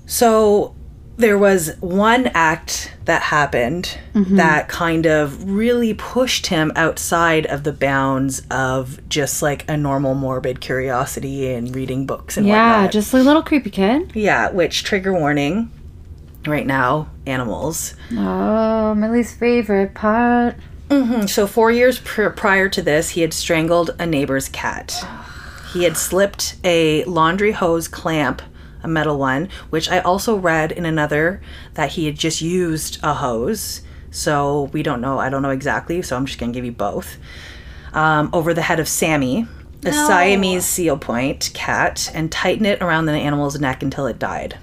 So 0.06 0.76
there 1.18 1.38
was 1.38 1.76
one 1.80 2.28
act 2.34 2.94
that 3.06 3.22
happened 3.22 3.98
mm-hmm. 4.14 4.36
that 4.36 4.68
kind 4.68 5.06
of 5.06 5.50
really 5.50 5.94
pushed 5.94 6.48
him 6.48 6.72
outside 6.76 7.46
of 7.46 7.64
the 7.64 7.72
bounds 7.72 8.42
of 8.52 9.00
just 9.08 9.42
like 9.42 9.70
a 9.70 9.78
normal 9.78 10.14
morbid 10.14 10.60
curiosity 10.60 11.52
and 11.54 11.74
reading 11.76 12.06
books 12.06 12.36
and 12.36 12.46
Yeah, 12.46 12.78
whatnot. 12.78 12.92
just 12.92 13.14
a 13.14 13.18
little 13.18 13.44
creepy 13.44 13.70
kid. 13.70 14.12
yeah, 14.14 14.50
which 14.50 14.84
trigger 14.84 15.14
warning 15.14 15.72
right 16.46 16.68
now, 16.68 17.10
animals. 17.26 17.96
Um, 18.12 18.18
oh, 18.20 18.96
my 18.96 19.10
least 19.10 19.40
favorite 19.40 19.94
part. 19.94 20.56
Mm-hmm, 20.90 21.26
so, 21.26 21.48
four 21.48 21.72
years 21.72 21.98
pr- 22.00 22.30
prior 22.30 22.70
to 22.70 22.82
this, 22.82 23.10
he 23.12 23.22
had 23.22 23.34
strangled 23.34 23.96
a 24.00 24.06
neighbor's 24.06 24.50
cat. 24.50 24.94
He 25.74 25.84
had 25.84 25.98
slipped 25.98 26.56
a 26.64 27.04
laundry 27.04 27.52
hose 27.52 27.90
clamp, 27.90 28.42
a 28.86 28.88
metal 28.88 29.18
one, 29.18 29.50
which 29.70 29.90
I 29.90 30.00
also 30.00 30.38
read 30.38 30.72
in 30.72 30.86
another 30.86 31.42
that 31.74 31.92
he 31.92 32.06
had 32.06 32.16
just 32.16 32.42
used 32.42 33.00
a 33.04 33.16
hose. 33.16 33.82
So, 34.12 34.70
we 34.72 34.82
don't 34.82 35.02
know. 35.02 35.20
I 35.20 35.30
don't 35.30 35.42
know 35.42 35.50
exactly. 35.50 36.02
So, 36.02 36.16
I'm 36.16 36.26
just 36.26 36.40
going 36.40 36.54
to 36.54 36.58
give 36.58 36.64
you 36.64 36.72
both. 36.72 37.18
Um, 37.92 38.30
over 38.32 38.54
the 38.54 38.62
head 38.62 38.80
of 38.80 38.88
Sammy, 38.88 39.48
a 39.84 39.92
Siamese 39.92 40.66
seal 40.66 40.98
point 40.98 41.52
cat, 41.54 42.10
and 42.14 42.32
tighten 42.32 42.66
it 42.66 42.82
around 42.82 43.06
the 43.06 43.14
animal's 43.14 43.60
neck 43.60 43.84
until 43.84 44.08
it 44.08 44.20
died. 44.20 44.58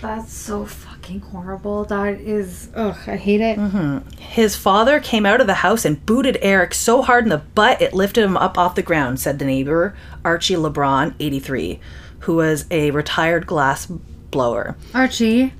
That's 0.00 0.32
so 0.32 0.64
fucking 0.64 1.20
horrible. 1.20 1.84
That 1.84 2.20
is, 2.20 2.70
ugh, 2.74 2.96
I 3.06 3.16
hate 3.16 3.42
it. 3.42 3.58
Mm-hmm. 3.58 4.08
His 4.18 4.56
father 4.56 4.98
came 4.98 5.26
out 5.26 5.42
of 5.42 5.46
the 5.46 5.54
house 5.54 5.84
and 5.84 6.04
booted 6.06 6.38
Eric 6.40 6.72
so 6.72 7.02
hard 7.02 7.24
in 7.24 7.30
the 7.30 7.38
butt 7.38 7.82
it 7.82 7.92
lifted 7.92 8.24
him 8.24 8.36
up 8.36 8.56
off 8.56 8.74
the 8.74 8.82
ground, 8.82 9.20
said 9.20 9.38
the 9.38 9.44
neighbor, 9.44 9.94
Archie 10.24 10.54
LeBaron, 10.54 11.14
83, 11.20 11.80
who 12.20 12.36
was 12.36 12.66
a 12.70 12.90
retired 12.90 13.46
glass 13.46 13.86
blower. 14.30 14.76
Archie, 14.94 15.52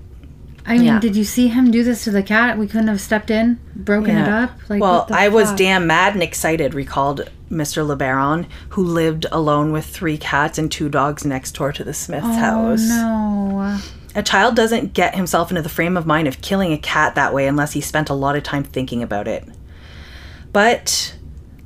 I 0.66 0.74
mean, 0.74 0.84
Yeah. 0.84 1.00
did 1.00 1.16
you 1.16 1.24
see 1.24 1.48
him 1.48 1.70
do 1.70 1.82
this 1.82 2.04
to 2.04 2.10
the 2.10 2.22
cat? 2.22 2.58
We 2.58 2.66
couldn't 2.66 2.88
have 2.88 3.00
stepped 3.00 3.30
in, 3.30 3.58
broken 3.74 4.16
it 4.16 4.28
up. 4.28 4.50
Like, 4.68 4.80
well, 4.80 5.06
I 5.10 5.28
was 5.28 5.52
damn 5.52 5.86
mad 5.86 6.14
and 6.14 6.22
excited, 6.22 6.74
recalled 6.74 7.28
Mr. 7.50 7.84
LeBaron, 7.84 8.46
who 8.70 8.84
lived 8.84 9.26
alone 9.32 9.72
with 9.72 9.86
three 9.86 10.16
cats 10.18 10.58
and 10.58 10.70
two 10.70 10.88
dogs 10.88 11.24
next 11.24 11.52
door 11.52 11.72
to 11.72 11.82
the 11.82 11.94
Smith's 11.94 12.26
oh, 12.26 12.32
house. 12.32 12.88
Oh, 12.90 13.48
No. 13.48 13.78
A 14.14 14.22
child 14.22 14.56
doesn't 14.56 14.92
get 14.92 15.14
himself 15.14 15.50
into 15.50 15.62
the 15.62 15.68
frame 15.68 15.96
of 15.96 16.04
mind 16.04 16.26
of 16.26 16.40
killing 16.40 16.72
a 16.72 16.78
cat 16.78 17.14
that 17.14 17.32
way 17.32 17.46
unless 17.46 17.72
he 17.72 17.80
spent 17.80 18.10
a 18.10 18.14
lot 18.14 18.36
of 18.36 18.42
time 18.42 18.64
thinking 18.64 19.02
about 19.02 19.28
it. 19.28 19.44
But 20.52 21.14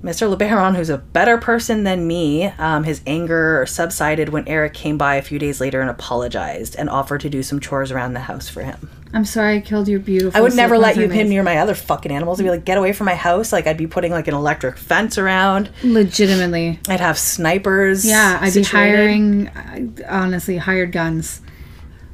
Mr. 0.05 0.30
LeBaron, 0.36 0.76
who's 0.76 0.90
a 0.90 0.98
better 0.98 1.38
person 1.38 1.84
than 1.84 2.07
me, 2.07 2.44
um, 2.59 2.84
his 2.84 3.00
anger 3.07 3.64
subsided 3.66 4.28
when 4.28 4.46
Eric 4.46 4.74
came 4.74 4.98
by 4.98 5.14
a 5.14 5.22
few 5.22 5.38
days 5.38 5.62
later 5.62 5.80
and 5.80 5.88
apologized 5.88 6.76
and 6.76 6.90
offered 6.90 7.22
to 7.22 7.30
do 7.30 7.42
some 7.42 7.59
chores 7.59 7.90
around 7.90 8.12
the 8.12 8.20
house 8.20 8.46
for 8.46 8.62
him. 8.62 8.90
I'm 9.14 9.24
sorry 9.24 9.57
I 9.57 9.61
killed 9.61 9.88
your 9.88 10.00
beautiful. 10.00 10.36
I 10.36 10.42
would 10.42 10.55
never 10.55 10.76
let 10.76 10.96
you 10.96 11.09
pin 11.09 11.30
near 11.30 11.42
my 11.42 11.57
other 11.57 11.74
fucking 11.74 12.12
animals. 12.12 12.38
I'd 12.38 12.42
be 12.44 12.50
like, 12.50 12.66
get 12.66 12.76
away 12.76 12.92
from 12.92 13.07
my 13.07 13.14
house. 13.14 13.50
Like, 13.50 13.66
I'd 13.66 13.78
be 13.78 13.86
putting 13.86 14.12
like 14.12 14.28
an 14.28 14.34
electric 14.34 14.76
fence 14.76 15.16
around. 15.16 15.70
Legitimately. 15.82 16.80
I'd 16.86 17.00
have 17.00 17.16
snipers. 17.18 18.05
Yeah, 18.05 18.38
I'd 18.42 18.52
be 18.52 18.62
hiring, 18.62 19.48
uh, 19.48 19.86
honestly, 20.07 20.59
hired 20.59 20.92
guns. 20.92 21.40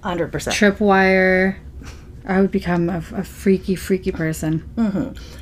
100%. 0.05 0.30
Tripwire. 0.30 1.57
I 2.24 2.41
would 2.41 2.51
become 2.53 2.88
a, 2.88 3.03
a 3.12 3.24
freaky, 3.24 3.74
freaky 3.74 4.12
person. 4.12 4.68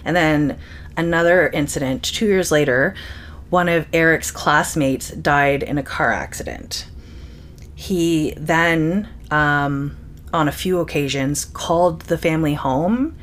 And 0.05 0.17
then 0.17 0.59
another 0.99 1.49
incident 1.49 2.03
two 2.03 2.27
years 2.27 2.53
later, 2.53 2.95
one 3.49 3.69
of 3.69 3.87
Eric's 3.95 4.31
classmates 4.31 5.11
died 5.11 5.63
in 5.63 5.79
a 5.79 5.83
car 5.83 6.13
accident. 6.13 6.87
He 7.75 8.35
then, 8.37 9.09
um, 9.31 9.97
on 10.35 10.49
a 10.49 10.53
few 10.53 10.81
occasions, 10.81 11.47
called 11.47 12.03
the 12.03 12.19
family 12.19 12.55
home 12.55 13.17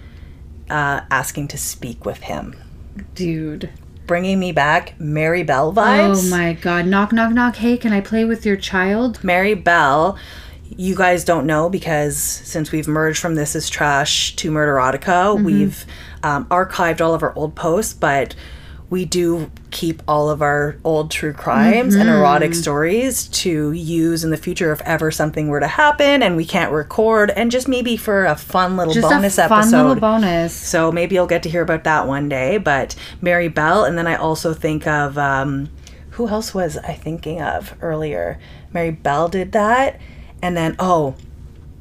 uh, 0.70 1.02
asking 1.12 1.50
to 1.50 1.58
speak 1.58 2.06
with 2.06 2.22
him. 2.22 2.56
Dude. 3.14 3.70
Bringing 4.08 4.40
me 4.40 4.52
back 4.52 5.00
Mary 5.00 5.44
Bell 5.44 5.74
vibes. 5.74 6.28
Oh 6.28 6.30
my 6.30 6.54
god. 6.54 6.86
Knock, 6.88 7.12
knock, 7.12 7.34
knock. 7.34 7.58
Hey, 7.58 7.78
can 7.78 7.92
I 7.92 8.02
play 8.02 8.24
with 8.24 8.46
your 8.46 8.56
child? 8.56 9.24
Mary 9.24 9.54
Bell, 9.56 10.18
you 10.78 10.96
guys 10.96 11.24
don't 11.24 11.46
know 11.46 11.70
because 11.70 12.18
since 12.18 12.72
we've 12.72 12.88
merged 12.88 13.20
from 13.20 13.36
This 13.36 13.56
Is 13.56 13.70
Trash 13.70 14.36
to 14.38 14.52
Murderotica, 14.52 15.42
we've 15.42 15.86
um, 16.24 16.46
archived 16.46 17.02
all 17.02 17.14
of 17.14 17.24
our 17.24 17.34
old 17.36 17.56
posts, 17.56 17.94
but 17.94 18.36
we 18.90 19.04
do 19.04 19.50
keep 19.72 20.04
all 20.08 20.30
of 20.30 20.42
our 20.42 20.78
old 20.84 21.10
true 21.12 21.34
crimes 21.34 21.96
and 21.96 22.08
erotic 22.08 22.54
stories 22.54 23.28
to 23.30 23.72
use 23.72 24.24
in 24.24 24.30
the 24.30 24.38
future 24.38 24.72
if 24.72 24.80
ever 24.82 25.10
something 25.10 25.48
were 25.48 25.60
to 25.60 25.68
happen 25.68 26.22
and 26.22 26.36
we 26.38 26.46
can't 26.46 26.72
record 26.72 27.32
and 27.32 27.50
just 27.52 27.68
maybe 27.68 27.98
for 27.98 28.26
a 28.26 28.36
fun 28.36 28.78
little 28.78 28.94
Just 28.94 29.10
bonus 29.10 29.38
a 29.40 29.50
fun 29.50 29.62
episode. 29.62 29.88
little 29.88 30.02
bonus. 30.02 30.54
So 30.54 30.92
maybe 30.92 31.16
you'll 31.16 31.26
get 31.26 31.42
to 31.44 31.50
hear 31.50 31.64
about 31.64 31.84
that 31.86 32.08
one 32.08 32.30
day. 32.30 32.58
But 32.60 32.96
Mary 33.22 33.48
Bell, 33.48 33.86
and 33.86 33.98
then 33.98 34.08
I 34.08 34.16
also 34.16 34.54
think 34.54 34.86
of 34.86 35.18
um, 35.18 35.70
who 36.12 36.28
else 36.28 36.54
was 36.54 36.78
I 36.78 36.94
thinking 36.94 37.42
of 37.42 37.76
earlier? 37.82 38.40
Mary 38.72 38.92
Bell 38.92 39.30
did 39.30 39.52
that, 39.54 40.00
and 40.42 40.56
then 40.58 40.76
oh. 40.80 41.16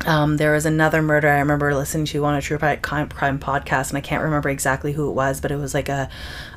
Um, 0.06 0.36
there 0.36 0.52
was 0.52 0.66
another 0.66 1.00
murder 1.00 1.28
I 1.30 1.38
remember 1.38 1.74
listening 1.74 2.04
to 2.06 2.22
on 2.26 2.34
a 2.34 2.42
true 2.42 2.58
crime, 2.58 3.08
crime 3.08 3.38
podcast, 3.38 3.88
and 3.88 3.96
I 3.96 4.02
can't 4.02 4.22
remember 4.22 4.50
exactly 4.50 4.92
who 4.92 5.08
it 5.08 5.14
was, 5.14 5.40
but 5.40 5.50
it 5.50 5.56
was 5.56 5.72
like 5.72 5.88
a, 5.88 6.10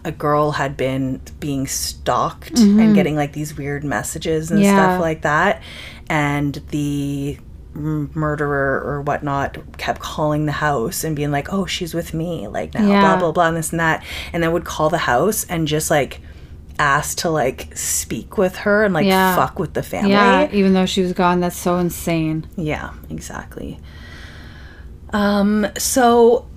a 0.04 0.12
girl 0.12 0.52
had 0.52 0.76
been 0.76 1.22
being 1.40 1.66
stalked 1.66 2.52
and 2.60 2.94
getting 2.94 3.16
like 3.16 3.32
these 3.32 3.56
weird 3.56 3.86
messages 3.86 4.52
and 4.52 4.60
Yeah. 4.60 4.74
stuff 4.74 5.00
like 5.00 5.22
that, 5.22 5.62
and 6.10 6.56
the 6.72 7.38
murderer 7.74 8.82
or 8.84 9.02
whatnot 9.02 9.58
kept 9.78 10.02
calling 10.02 10.46
the 10.46 10.52
house 10.52 11.06
and 11.06 11.16
being 11.16 11.32
like, 11.32 11.54
"Oh, 11.54 11.66
she's 11.66 11.94
with 11.94 12.14
me," 12.14 12.48
like 12.50 12.74
now, 12.74 12.90
Yeah. 12.90 13.00
blah 13.00 13.16
blah 13.18 13.32
blah, 13.32 13.48
and 13.48 13.56
this 13.56 13.72
and 13.72 13.80
that, 13.80 14.04
and 14.34 14.44
then 14.44 14.52
would 14.52 14.66
call 14.66 14.90
the 14.90 14.98
house 14.98 15.46
and 15.46 15.68
just 15.70 15.90
like 15.90 16.20
ask 16.80 17.18
to 17.20 17.30
like 17.30 17.76
speak 17.76 18.38
with 18.38 18.56
her 18.58 18.84
and 18.86 18.94
like 18.94 19.06
Yeah. 19.06 19.36
fuck 19.36 19.60
with 19.60 19.74
the 19.74 19.84
family. 19.84 20.12
Yeah, 20.12 20.48
even 20.52 20.74
though 20.74 20.86
she 20.86 21.02
was 21.02 21.14
gone, 21.14 21.40
that's 21.40 21.58
so 21.58 21.78
insane. 21.78 22.46
Yeah, 22.56 22.92
exactly. 23.10 23.80
Um, 25.12 25.68
so 25.78 26.48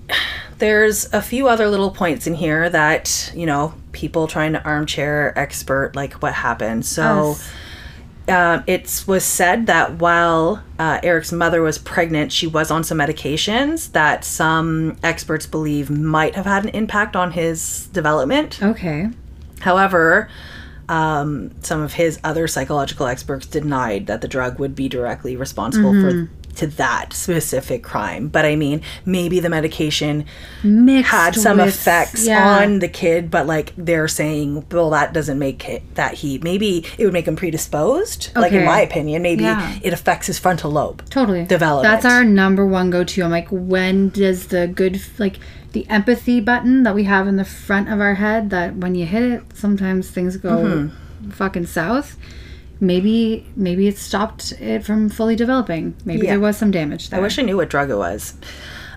there's 0.59 1.13
a 1.13 1.23
few 1.23 1.49
other 1.49 1.69
little 1.69 1.91
points 1.91 2.27
in 2.27 2.35
here 2.35 2.69
that, 2.69 3.33
you 3.35 3.47
know, 3.47 3.75
people 3.93 4.27
trying 4.27 4.53
to 4.53 4.63
armchair 4.65 5.37
expert 5.39 5.93
like 5.95 6.15
what 6.15 6.33
happened. 6.35 6.85
So 6.85 7.31
Us. 7.33 7.53
um, 8.29 8.65
it 8.67 9.05
was 9.07 9.25
said 9.25 9.67
that 9.67 9.99
while 10.01 10.63
uh, 10.79 10.99
Eric's 11.03 11.33
mother 11.33 11.63
was 11.63 11.79
pregnant, 11.79 12.33
she 12.33 12.47
was 12.47 12.71
on 12.71 12.83
some 12.85 12.99
medications 12.99 13.93
that 13.93 14.25
some 14.25 14.97
experts 15.03 15.47
believe 15.47 15.89
might 15.91 16.35
have 16.35 16.47
had 16.47 16.65
an 16.65 16.71
impact 16.71 17.15
on 17.17 17.31
his 17.33 17.87
development. 17.93 18.61
Okay. 18.63 19.09
However, 19.61 20.29
um, 20.89 21.53
some 21.63 21.81
of 21.83 21.93
his 21.93 22.19
other 22.25 22.49
psychological 22.49 23.07
experts 23.07 23.47
denied 23.47 24.07
that 24.09 24.21
the 24.21 24.29
drug 24.29 24.59
would 24.59 24.75
be 24.75 24.89
directly 24.89 25.37
responsible 25.37 25.93
for 25.93 26.29
to 26.57 26.67
that 26.67 27.13
specific 27.13 27.83
crime. 27.83 28.29
But 28.29 28.45
I 28.45 28.57
mean, 28.57 28.83
maybe 29.05 29.41
the 29.41 29.49
medication 29.51 30.25
Mixed 30.63 31.11
had 31.11 31.35
some 31.35 31.59
with- 31.59 31.69
effects 31.69 32.27
yeah. 32.27 32.59
on 32.61 32.79
the 32.81 32.89
kid, 32.89 33.31
but 33.31 33.47
like 33.47 33.73
they're 33.77 34.09
saying, 34.09 34.67
well, 34.71 34.91
that 34.91 35.13
doesn't 35.13 35.39
make 35.39 35.69
it 35.69 35.83
that 35.95 36.15
he 36.15 36.39
maybe 36.39 36.85
it 36.99 37.05
would 37.05 37.13
make 37.13 37.27
him 37.29 37.37
predisposed. 37.37 38.31
Okay. 38.31 38.41
Like 38.41 38.53
in 38.53 38.65
my 38.65 38.81
opinion, 38.81 39.23
maybe 39.23 39.45
Yeah. 39.45 39.79
it 39.83 39.93
affects 39.93 40.27
his 40.27 40.39
frontal 40.39 40.71
lobe. 40.71 41.03
totally 41.11 41.45
development. 41.45 41.93
That's 42.03 42.05
our 42.13 42.25
number 42.25 42.67
one 42.67 42.91
go 42.91 43.05
to. 43.05 43.23
I'm 43.23 43.31
like, 43.31 43.49
when 43.51 44.09
does 44.11 44.49
the 44.49 44.67
good 44.67 45.01
like 45.19 45.37
the 45.73 45.89
empathy 45.89 46.41
button 46.41 46.83
that 46.83 46.95
we 46.95 47.05
have 47.05 47.29
in 47.29 47.37
the 47.37 47.45
front 47.45 47.89
of 47.89 48.01
our 48.01 48.15
head 48.15 48.51
that 48.51 48.77
when 48.77 48.95
you 48.97 49.07
hit 49.07 49.23
it, 49.23 49.43
sometimes 49.55 50.11
things 50.11 50.37
go 50.37 50.51
Mm-hmm. 50.65 51.31
fucking 51.31 51.67
south. 51.67 52.17
Maybe 52.81 53.47
maybe 53.57 53.89
it 53.89 53.99
stopped 53.99 54.53
it 54.53 54.85
from 54.85 55.09
fully 55.09 55.37
developing. 55.37 55.95
Maybe 56.05 56.27
Yeah. 56.27 56.33
there 56.33 56.41
was 56.41 56.57
some 56.57 56.71
damage 56.71 57.11
there. 57.11 57.21
I 57.21 57.23
wish 57.23 57.39
I 57.39 57.43
knew 57.43 57.57
what 57.57 57.69
drug 57.69 57.91
it 57.91 57.97
was. 57.97 58.35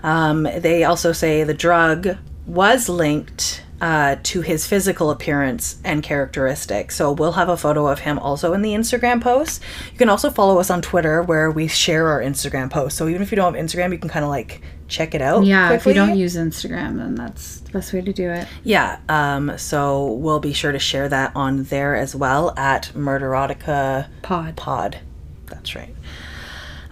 Um, 0.02 0.48
they 0.58 0.84
also 0.84 1.12
say 1.12 1.44
the 1.44 1.54
drug 1.54 2.16
was 2.46 2.88
linked 2.88 3.62
uh, 3.80 4.16
to 4.22 4.40
his 4.40 4.66
physical 4.66 5.10
appearance 5.10 5.76
and 5.84 6.02
characteristics. 6.02 6.96
So 6.96 7.12
we'll 7.12 7.32
have 7.32 7.48
a 7.48 7.56
photo 7.56 7.86
of 7.88 8.00
him 8.00 8.18
also 8.18 8.52
in 8.54 8.62
the 8.62 8.70
Instagram 8.72 9.20
post. 9.20 9.62
You 9.92 9.98
can 9.98 10.08
also 10.08 10.30
follow 10.30 10.58
us 10.58 10.70
on 10.70 10.80
Twitter 10.80 11.22
where 11.22 11.50
we 11.50 11.66
share 11.68 12.08
our 12.08 12.20
Instagram 12.20 12.70
posts. 12.70 12.98
So 12.98 13.08
even 13.08 13.20
if 13.20 13.30
you 13.30 13.36
don't 13.36 13.54
have 13.54 13.62
Instagram, 13.62 13.92
you 13.92 13.98
can 13.98 14.08
kind 14.08 14.24
of 14.24 14.30
like 14.30 14.62
check 14.88 15.14
it 15.14 15.22
out. 15.22 15.44
yeah, 15.44 15.72
if 15.72 15.86
you 15.86 15.94
don't 15.94 16.16
use 16.16 16.36
Instagram, 16.36 16.98
then 16.98 17.14
that's 17.14 17.60
the 17.60 17.72
best 17.72 17.92
way 17.92 18.00
to 18.00 18.12
do 18.12 18.30
it. 18.30 18.46
Yeah, 18.62 18.98
um, 19.08 19.56
so 19.58 20.12
we'll 20.12 20.40
be 20.40 20.52
sure 20.52 20.72
to 20.72 20.78
share 20.78 21.08
that 21.08 21.32
on 21.34 21.64
there 21.64 21.94
as 21.96 22.14
well 22.14 22.52
at 22.56 22.92
Murderotica 22.94 24.08
Pod. 24.22 24.56
Pod. 24.56 24.98
That's 25.46 25.74
right. 25.74 25.94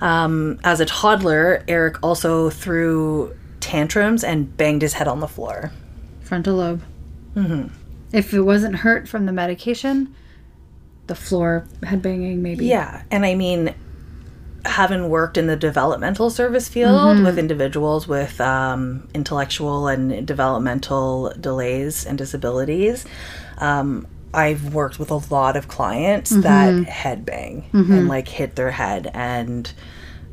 Um, 0.01 0.59
as 0.65 0.81
a 0.81 0.87
toddler, 0.87 1.63
Eric 1.69 2.03
also 2.03 2.51
threw 2.51 3.37
tantrums 3.61 4.25
and 4.25 4.57
banged 4.57 4.83
his 4.83 4.95
head 4.95 5.07
on 5.07 5.21
the 5.21 5.29
floor. 5.29 5.71
Frontal 6.21 6.57
lobe. 6.57 6.83
Mm-hmm. 7.37 7.69
If 8.13 8.35
it 8.35 8.43
wasn't 8.43 8.77
hurt 8.77 9.09
from 9.09 9.27
the 9.27 9.33
medication, 9.33 10.15
the 11.07 11.15
floor 11.15 11.67
headbanging 11.83 12.39
maybe. 12.39 12.67
Yeah, 12.67 13.05
and 13.11 13.25
I 13.25 13.35
mean, 13.35 13.75
having 14.65 15.09
worked 15.09 15.37
in 15.37 15.47
the 15.49 15.57
developmental 15.57 16.31
service 16.31 16.69
field 16.69 17.19
with 17.25 17.39
individuals 17.39 18.07
with 18.07 18.41
um, 18.41 19.09
intellectual 19.15 19.89
and 19.89 20.27
developmental 20.27 21.33
delays 21.41 22.07
and 22.07 22.17
disabilities, 22.19 23.05
um, 23.59 24.07
I've 24.35 24.73
worked 24.73 24.99
with 24.99 25.11
a 25.11 25.21
lot 25.35 25.57
of 25.57 25.69
clients 25.69 26.31
that 26.31 26.73
headbang 26.87 27.65
and 27.73 28.09
like 28.09 28.29
hit 28.29 28.57
their 28.57 28.71
head 28.71 29.11
and 29.13 29.71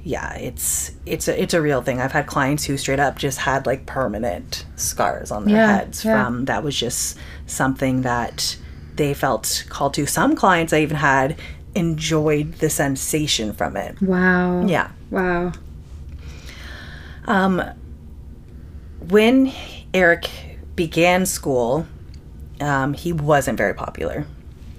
yeah 0.01 0.33
it's 0.35 0.91
it's 1.05 1.27
a 1.27 1.41
it's 1.41 1.53
a 1.53 1.61
real 1.61 1.81
thing. 1.81 1.99
I've 1.99 2.13
had 2.13 2.25
clients 2.25 2.63
who 2.63 2.77
straight 2.77 3.01
up 3.01 3.17
just 3.17 3.39
had 3.39 3.65
like 3.65 3.85
permanent 3.85 4.65
scars 4.77 5.31
on 5.31 5.43
their 5.45 5.55
Yeah, 5.55 5.75
heads 5.79 6.05
yeah. 6.05 6.23
from 6.23 6.45
that 6.45 6.63
was 6.63 6.79
just 6.79 7.17
something 7.47 8.03
that 8.03 8.55
they 8.95 9.13
felt 9.13 9.65
called 9.69 9.93
to. 9.95 10.05
Some 10.05 10.35
clients 10.35 10.71
i 10.71 10.79
even 10.79 10.95
had 10.97 11.35
enjoyed 11.75 12.53
the 12.53 12.69
sensation 12.69 13.53
from 13.53 13.77
it. 13.77 14.01
Wow. 14.01 14.65
yeah. 14.65 14.91
Wow. 15.11 15.51
Um, 17.25 17.61
when 19.07 19.53
eric 19.93 20.29
began 20.75 21.25
school 21.25 21.85
um, 22.61 22.93
he 22.93 23.13
wasn't 23.13 23.57
very 23.57 23.73
popular. 23.73 24.25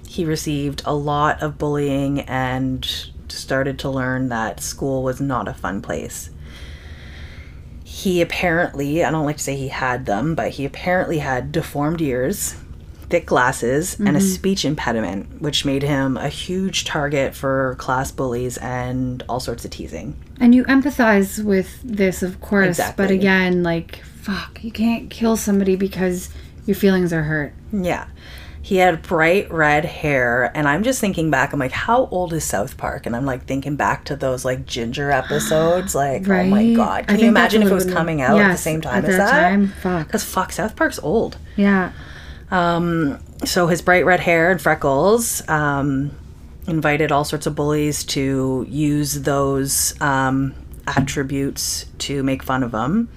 He 0.07 0.25
received 0.25 0.83
a 0.85 0.93
lot 0.93 1.41
of 1.41 1.57
bullying 1.57 2.21
and 2.21 2.85
started 3.27 3.79
to 3.79 3.89
learn 3.89 4.29
that 4.29 4.59
school 4.59 5.03
was 5.03 5.21
not 5.21 5.47
a 5.47 5.53
fun 5.53 5.81
place. 5.81 6.29
He 7.83 8.21
apparently 8.21 9.03
i 9.03 9.11
don't 9.11 9.25
like 9.25 9.37
to 9.37 9.43
say 9.43 9.55
he 9.57 9.67
had 9.67 10.05
them 10.05 10.33
but 10.33 10.51
he 10.51 10.65
apparently 10.65 11.19
had 11.19 11.51
deformed 11.51 12.01
ears 12.01 12.55
thick 13.11 13.25
glasses 13.25 13.99
and 13.99 14.09
a 14.09 14.11
mm-hmm. 14.13 14.19
speech 14.19 14.65
impediment 14.65 15.41
which 15.41 15.65
made 15.65 15.83
him 15.83 16.17
a 16.17 16.29
huge 16.29 16.85
target 16.85 17.35
for 17.35 17.75
class 17.77 18.11
bullies 18.11 18.57
and 18.57 19.21
all 19.29 19.39
sorts 19.39 19.65
of 19.65 19.71
teasing 19.71 20.15
And 20.39 20.55
you 20.55 20.63
empathize 20.65 21.43
with 21.43 21.79
this, 21.83 22.23
of 22.23 22.41
course, 22.41 22.79
but 22.95 23.11
again, 23.11 23.61
like, 23.63 23.97
fuck, 24.03 24.63
you 24.63 24.71
can't 24.71 25.09
kill 25.11 25.35
somebody 25.37 25.75
because 25.75 26.29
your 26.65 26.75
feelings 26.75 27.11
are 27.13 27.23
hurt. 27.23 27.53
Yeah. 27.71 28.07
He 28.63 28.75
had 28.77 29.01
bright 29.01 29.51
red 29.51 29.85
hair, 29.85 30.51
and 30.55 30.67
I'm 30.67 30.83
just 30.83 31.01
thinking 31.01 31.31
back. 31.31 31.51
I'm 31.51 31.59
like, 31.59 31.71
how 31.71 32.05
old 32.11 32.31
is 32.31 32.43
South 32.43 32.77
Park? 32.77 33.07
And 33.07 33.15
I'm 33.15 33.25
like 33.25 33.45
thinking 33.45 33.75
back 33.75 34.05
to 34.05 34.15
those 34.15 34.45
like 34.45 34.67
Ginger 34.67 35.09
episodes. 35.21 35.95
Like, 35.95 36.27
oh 36.27 36.43
my 36.43 36.57
Right? 36.57 36.75
god, 36.75 36.99
I 37.07 37.13
can 37.13 37.19
you 37.19 37.27
imagine 37.27 37.63
if 37.63 37.69
it 37.69 37.73
was 37.73 37.91
coming 37.91 38.21
out 38.21 38.39
at 38.39 38.51
the 38.51 38.57
same 38.57 38.79
time 38.79 39.03
at 39.03 39.09
as 39.09 39.17
that 39.17 39.31
that? 39.31 39.49
time, 39.49 39.67
fuck. 39.81 40.07
Because 40.07 40.23
fuck, 40.23 40.51
South 40.51 40.75
Park's 40.75 40.99
old. 40.99 41.37
Yeah. 41.55 41.91
So 42.51 43.67
his 43.67 43.81
bright 43.81 44.05
red 44.05 44.19
hair 44.19 44.51
and 44.51 44.61
freckles 44.61 45.47
um, 45.49 46.11
invited 46.67 47.11
all 47.11 47.23
sorts 47.23 47.47
of 47.47 47.55
bullies 47.55 48.03
to 48.05 48.65
use 48.69 49.21
those 49.21 49.99
um, 50.01 50.53
attributes 50.85 51.85
to 51.99 52.23
make 52.23 52.43
fun 52.43 52.63
of 52.63 52.73
him. 52.73 53.09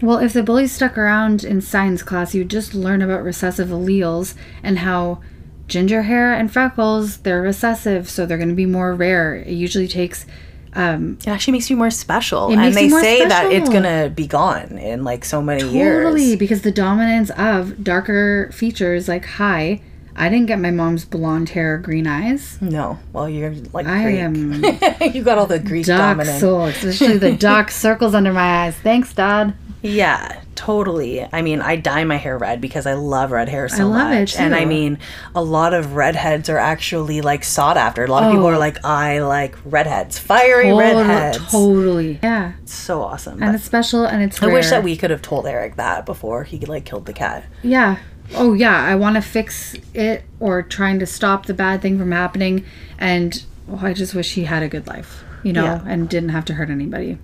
Well, 0.00 0.18
if 0.18 0.32
the 0.32 0.42
bullies 0.42 0.72
stuck 0.72 0.98
around 0.98 1.44
in 1.44 1.60
science 1.60 2.02
class, 2.02 2.34
you'd 2.34 2.50
just 2.50 2.74
learn 2.74 3.02
about 3.02 3.22
recessive 3.22 3.68
alleles 3.68 4.34
and 4.62 4.80
how 4.80 5.20
ginger 5.68 6.02
hair 6.02 6.34
and 6.34 6.52
freckles, 6.52 7.18
they're 7.18 7.40
recessive, 7.40 8.10
so 8.10 8.26
they're 8.26 8.36
going 8.36 8.48
to 8.48 8.54
be 8.54 8.66
more 8.66 8.94
rare. 8.94 9.36
It 9.36 9.52
usually 9.52 9.86
takes 9.86 10.26
um, 10.74 11.18
It 11.20 11.28
actually 11.28 11.52
makes 11.52 11.68
you 11.70 11.76
more 11.76 11.90
special, 11.90 12.50
and 12.50 12.74
they 12.74 12.88
say 12.88 13.26
that 13.26 13.52
it's 13.52 13.68
gonna 13.68 14.10
be 14.14 14.26
gone 14.26 14.78
in 14.78 15.04
like 15.04 15.24
so 15.24 15.42
many 15.42 15.68
years. 15.68 16.04
Totally, 16.04 16.36
because 16.36 16.62
the 16.62 16.72
dominance 16.72 17.30
of 17.36 17.82
darker 17.84 18.50
features 18.52 19.08
like 19.08 19.24
hi, 19.24 19.80
I 20.14 20.28
didn't 20.28 20.46
get 20.46 20.58
my 20.60 20.70
mom's 20.70 21.04
blonde 21.04 21.50
hair 21.50 21.74
or 21.74 21.78
green 21.78 22.06
eyes. 22.06 22.58
No, 22.60 22.98
well, 23.12 23.28
you're 23.28 23.54
like 23.72 23.86
I 23.86 24.02
Greek. 24.02 24.18
am 24.18 25.12
you 25.14 25.22
got 25.22 25.38
all 25.38 25.46
the 25.46 25.58
Greek 25.58 25.86
dominant. 25.86 26.40
soul, 26.40 26.64
especially 26.66 27.18
the 27.18 27.32
dark 27.50 27.70
circles 27.70 28.14
under 28.14 28.32
my 28.32 28.64
eyes. 28.66 28.76
Thanks, 28.76 29.14
Dad. 29.14 29.54
Yeah, 29.82 30.40
Totally. 30.54 31.26
I 31.32 31.42
mean, 31.42 31.60
I 31.60 31.74
dye 31.74 32.04
my 32.04 32.14
hair 32.18 32.38
red 32.38 32.60
because 32.60 32.86
I 32.86 32.92
love 32.92 33.32
red 33.32 33.48
hair 33.48 33.68
so 33.68 33.80
I 33.80 33.82
love 33.82 34.12
it, 34.12 34.20
much. 34.20 34.36
And 34.36 34.54
I 34.54 34.64
mean, 34.64 34.96
a 35.34 35.42
lot 35.42 35.74
of 35.74 35.96
redheads 35.96 36.48
are 36.48 36.56
actually 36.58 37.20
like 37.20 37.42
sought 37.42 37.76
after. 37.76 38.04
A 38.04 38.06
lot 38.06 38.22
of 38.22 38.30
people 38.30 38.46
Oh. 38.46 38.50
are 38.50 38.58
like, 38.58 38.84
I 38.84 39.18
like 39.18 39.56
redheads, 39.64 40.18
fiery 40.20 40.66
Total- 40.70 40.78
redheads. 40.78 41.38
Totally. 41.50 42.20
Yeah. 42.22 42.52
It's 42.62 42.72
so 42.72 43.02
awesome. 43.02 43.42
And 43.42 43.56
it's 43.56 43.64
special 43.64 44.04
and 44.04 44.22
it's 44.22 44.40
I 44.40 44.46
wish 44.46 44.70
that 44.70 44.84
we 44.84 44.96
could 44.96 45.10
have 45.10 45.20
told 45.20 45.48
Eric 45.48 45.74
that 45.76 46.06
before 46.06 46.44
he 46.44 46.60
like 46.60 46.84
killed 46.84 47.06
the 47.06 47.12
cat. 47.12 47.44
Yeah. 47.64 47.96
Oh 48.36 48.52
yeah, 48.52 48.80
I 48.84 48.94
want 48.94 49.16
to 49.16 49.20
fix 49.22 49.74
it 49.94 50.22
or 50.38 50.62
trying 50.62 51.00
to 51.00 51.06
stop 51.06 51.46
the 51.46 51.54
bad 51.54 51.82
thing 51.82 51.98
from 51.98 52.12
happening 52.12 52.64
and 53.00 53.42
oh, 53.68 53.80
I 53.82 53.94
just 53.94 54.14
wish 54.14 54.34
he 54.34 54.44
had 54.44 54.62
a 54.62 54.68
good 54.68 54.86
life, 54.86 55.24
you 55.42 55.52
know, 55.52 55.64
Yeah. 55.64 55.82
and 55.88 56.08
didn't 56.08 56.28
have 56.28 56.44
to 56.44 56.54
hurt 56.54 56.70
anybody. 56.70 57.18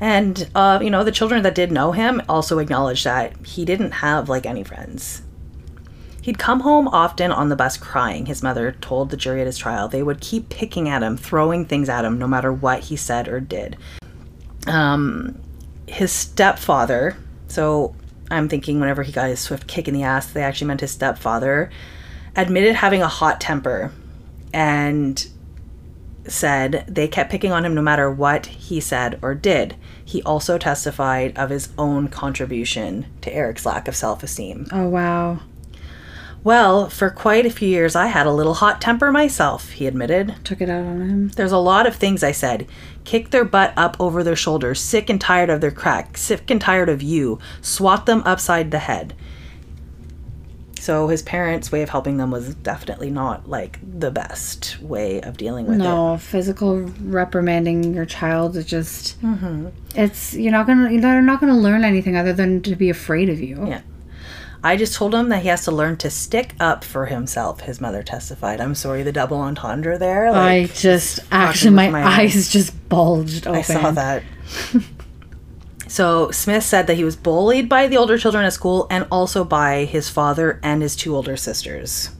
And 0.00 0.48
uh, 0.54 0.80
you 0.82 0.90
know, 0.90 1.04
the 1.04 1.12
children 1.12 1.42
that 1.42 1.54
did 1.54 1.70
know 1.70 1.92
him 1.92 2.22
also 2.28 2.58
acknowledged 2.58 3.04
that 3.04 3.46
he 3.46 3.64
didn't 3.64 3.92
have 3.92 4.28
like 4.28 4.46
any 4.46 4.64
friends. 4.64 5.22
He'd 6.22 6.38
come 6.38 6.60
home 6.60 6.88
often 6.88 7.32
on 7.32 7.48
the 7.48 7.56
bus 7.56 7.76
crying, 7.76 8.26
his 8.26 8.42
mother 8.42 8.72
told 8.80 9.10
the 9.10 9.16
jury 9.16 9.40
at 9.40 9.46
his 9.46 9.56
trial. 9.56 9.88
They 9.88 10.02
would 10.02 10.20
keep 10.20 10.50
picking 10.50 10.88
at 10.88 11.02
him, 11.02 11.16
throwing 11.16 11.64
things 11.64 11.88
at 11.88 12.04
him, 12.04 12.18
no 12.18 12.26
matter 12.26 12.52
what 12.52 12.84
he 12.84 12.96
said 12.96 13.26
or 13.26 13.40
did. 13.40 13.76
Um, 14.66 15.40
his 15.86 16.12
stepfather, 16.12 17.16
so 17.48 17.94
I'm 18.30 18.48
thinking 18.48 18.80
whenever 18.80 19.02
he 19.02 19.12
got 19.12 19.28
his 19.28 19.40
swift 19.40 19.66
kick 19.66 19.88
in 19.88 19.94
the 19.94 20.02
ass, 20.02 20.30
they 20.30 20.42
actually 20.42 20.68
meant 20.68 20.82
his 20.82 20.90
stepfather, 20.90 21.70
admitted 22.36 22.76
having 22.76 23.02
a 23.02 23.08
hot 23.08 23.40
temper 23.40 23.92
and 24.52 25.26
said 26.26 26.84
they 26.86 27.08
kept 27.08 27.30
picking 27.30 27.50
on 27.50 27.64
him 27.64 27.74
no 27.74 27.82
matter 27.82 28.10
what 28.10 28.46
he 28.46 28.78
said 28.78 29.18
or 29.22 29.34
did. 29.34 29.74
He 30.10 30.24
also 30.24 30.58
testified 30.58 31.38
of 31.38 31.50
his 31.50 31.68
own 31.78 32.08
contribution 32.08 33.06
to 33.20 33.32
Eric's 33.32 33.64
lack 33.64 33.86
of 33.86 33.94
self 33.94 34.24
esteem. 34.24 34.66
Oh 34.72 34.88
wow. 34.88 35.38
Well, 36.42 36.88
for 36.88 37.10
quite 37.10 37.46
a 37.46 37.50
few 37.50 37.68
years, 37.68 37.94
I 37.94 38.06
had 38.06 38.26
a 38.26 38.32
little 38.32 38.54
hot 38.54 38.80
temper 38.80 39.12
myself, 39.12 39.70
he 39.70 39.86
admitted. 39.86 40.34
Took 40.42 40.60
it 40.62 40.68
out 40.68 40.84
on 40.84 41.08
him. 41.08 41.28
There's 41.28 41.52
a 41.52 41.58
lot 41.58 41.86
of 41.86 41.94
things 41.94 42.24
I 42.24 42.32
said. 42.32 42.66
Kick 43.04 43.30
their 43.30 43.44
butt 43.44 43.72
up 43.76 43.96
over 44.00 44.24
their 44.24 44.34
shoulders, 44.34 44.80
sick 44.80 45.08
and 45.08 45.20
tired 45.20 45.48
of 45.48 45.60
their 45.60 45.70
crack, 45.70 46.16
sick 46.16 46.50
and 46.50 46.60
tired 46.60 46.88
of 46.88 47.02
you, 47.02 47.38
swat 47.60 48.06
them 48.06 48.24
upside 48.24 48.72
the 48.72 48.80
head. 48.80 49.14
So 50.80 51.08
his 51.08 51.20
parents' 51.22 51.70
way 51.70 51.82
of 51.82 51.90
helping 51.90 52.16
them 52.16 52.30
was 52.30 52.54
definitely 52.54 53.10
not 53.10 53.48
like 53.48 53.78
the 54.00 54.10
best 54.10 54.80
way 54.80 55.20
of 55.20 55.36
dealing 55.36 55.66
with 55.66 55.76
it. 55.76 55.82
No, 55.82 56.16
physical 56.16 56.78
reprimanding 57.02 57.92
your 57.94 58.06
child 58.06 58.56
is 58.56 58.64
just 58.64 59.20
Mm-hmm. 59.20 59.68
it's 59.94 60.32
you're 60.34 60.52
not 60.52 60.66
gonna 60.66 60.90
you're 60.90 61.20
not 61.20 61.38
gonna 61.40 61.58
learn 61.58 61.84
anything 61.84 62.16
other 62.16 62.32
than 62.32 62.62
to 62.62 62.74
be 62.76 62.88
afraid 62.88 63.28
of 63.28 63.40
you. 63.40 63.66
Yeah. 63.66 63.82
I 64.62 64.76
just 64.76 64.94
told 64.94 65.14
him 65.14 65.30
that 65.30 65.42
he 65.42 65.48
has 65.48 65.64
to 65.64 65.70
learn 65.70 65.96
to 65.98 66.10
stick 66.10 66.54
up 66.60 66.84
for 66.84 67.06
himself, 67.06 67.60
his 67.60 67.80
mother 67.80 68.02
testified. 68.02 68.60
I'm 68.60 68.74
sorry, 68.74 69.02
the 69.02 69.12
double 69.12 69.38
entendre 69.38 69.96
there. 69.98 70.28
I 70.28 70.60
Like, 70.62 70.74
just 70.74 71.20
actually 71.30 71.70
my, 71.74 71.88
my 71.90 72.04
eyes 72.04 72.50
just 72.50 72.88
bulged 72.90 73.46
open. 73.46 73.58
I 73.58 73.62
saw 73.62 73.90
that. 73.92 74.22
so 75.90 76.30
Smith 76.30 76.62
said 76.62 76.86
that 76.86 76.94
he 76.96 77.02
was 77.04 77.16
bullied 77.16 77.68
by 77.68 77.88
the 77.88 77.96
older 77.96 78.16
children 78.16 78.44
at 78.44 78.52
school 78.52 78.86
and 78.90 79.06
also 79.10 79.42
by 79.44 79.84
his 79.86 80.08
father 80.08 80.60
and 80.62 80.82
his 80.82 80.94
two 80.94 81.16
older 81.16 81.36
sisters. 81.36 82.10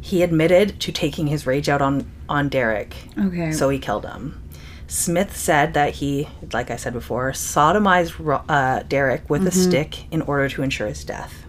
He 0.00 0.22
admitted 0.22 0.80
to 0.80 0.90
taking 0.92 1.28
his 1.28 1.46
rage 1.46 1.68
out 1.68 1.80
on, 1.80 2.10
on 2.28 2.48
Derrick, 2.48 2.94
Okay. 3.18 3.52
so 3.52 3.68
he 3.68 3.78
killed 3.78 4.04
him. 4.04 4.42
Smith 4.88 5.36
said 5.36 5.74
that 5.74 5.94
he, 5.94 6.28
like 6.52 6.70
I 6.70 6.76
said 6.76 6.92
before, 6.92 7.32
sodomized 7.32 8.44
uh, 8.48 8.82
Derrick 8.84 9.28
with 9.30 9.46
a 9.46 9.50
stick 9.50 10.04
in 10.12 10.22
order 10.22 10.48
to 10.48 10.62
ensure 10.62 10.86
his 10.86 11.04
death. 11.04 11.44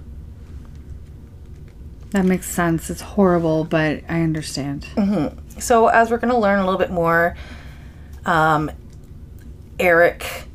that 2.11 2.25
makes 2.25 2.49
sense. 2.49 2.89
It's 2.89 3.01
horrible, 3.01 3.63
but 3.63 4.03
I 4.09 4.21
understand. 4.21 4.87
So, 5.59 5.87
as 5.87 6.09
we're 6.09 6.17
going 6.17 6.33
to 6.33 6.37
learn 6.37 6.57
a 6.59 6.63
little 6.65 6.79
bit 6.79 6.89
more, 6.91 7.35
um, 8.25 8.71
Eric 9.79 10.46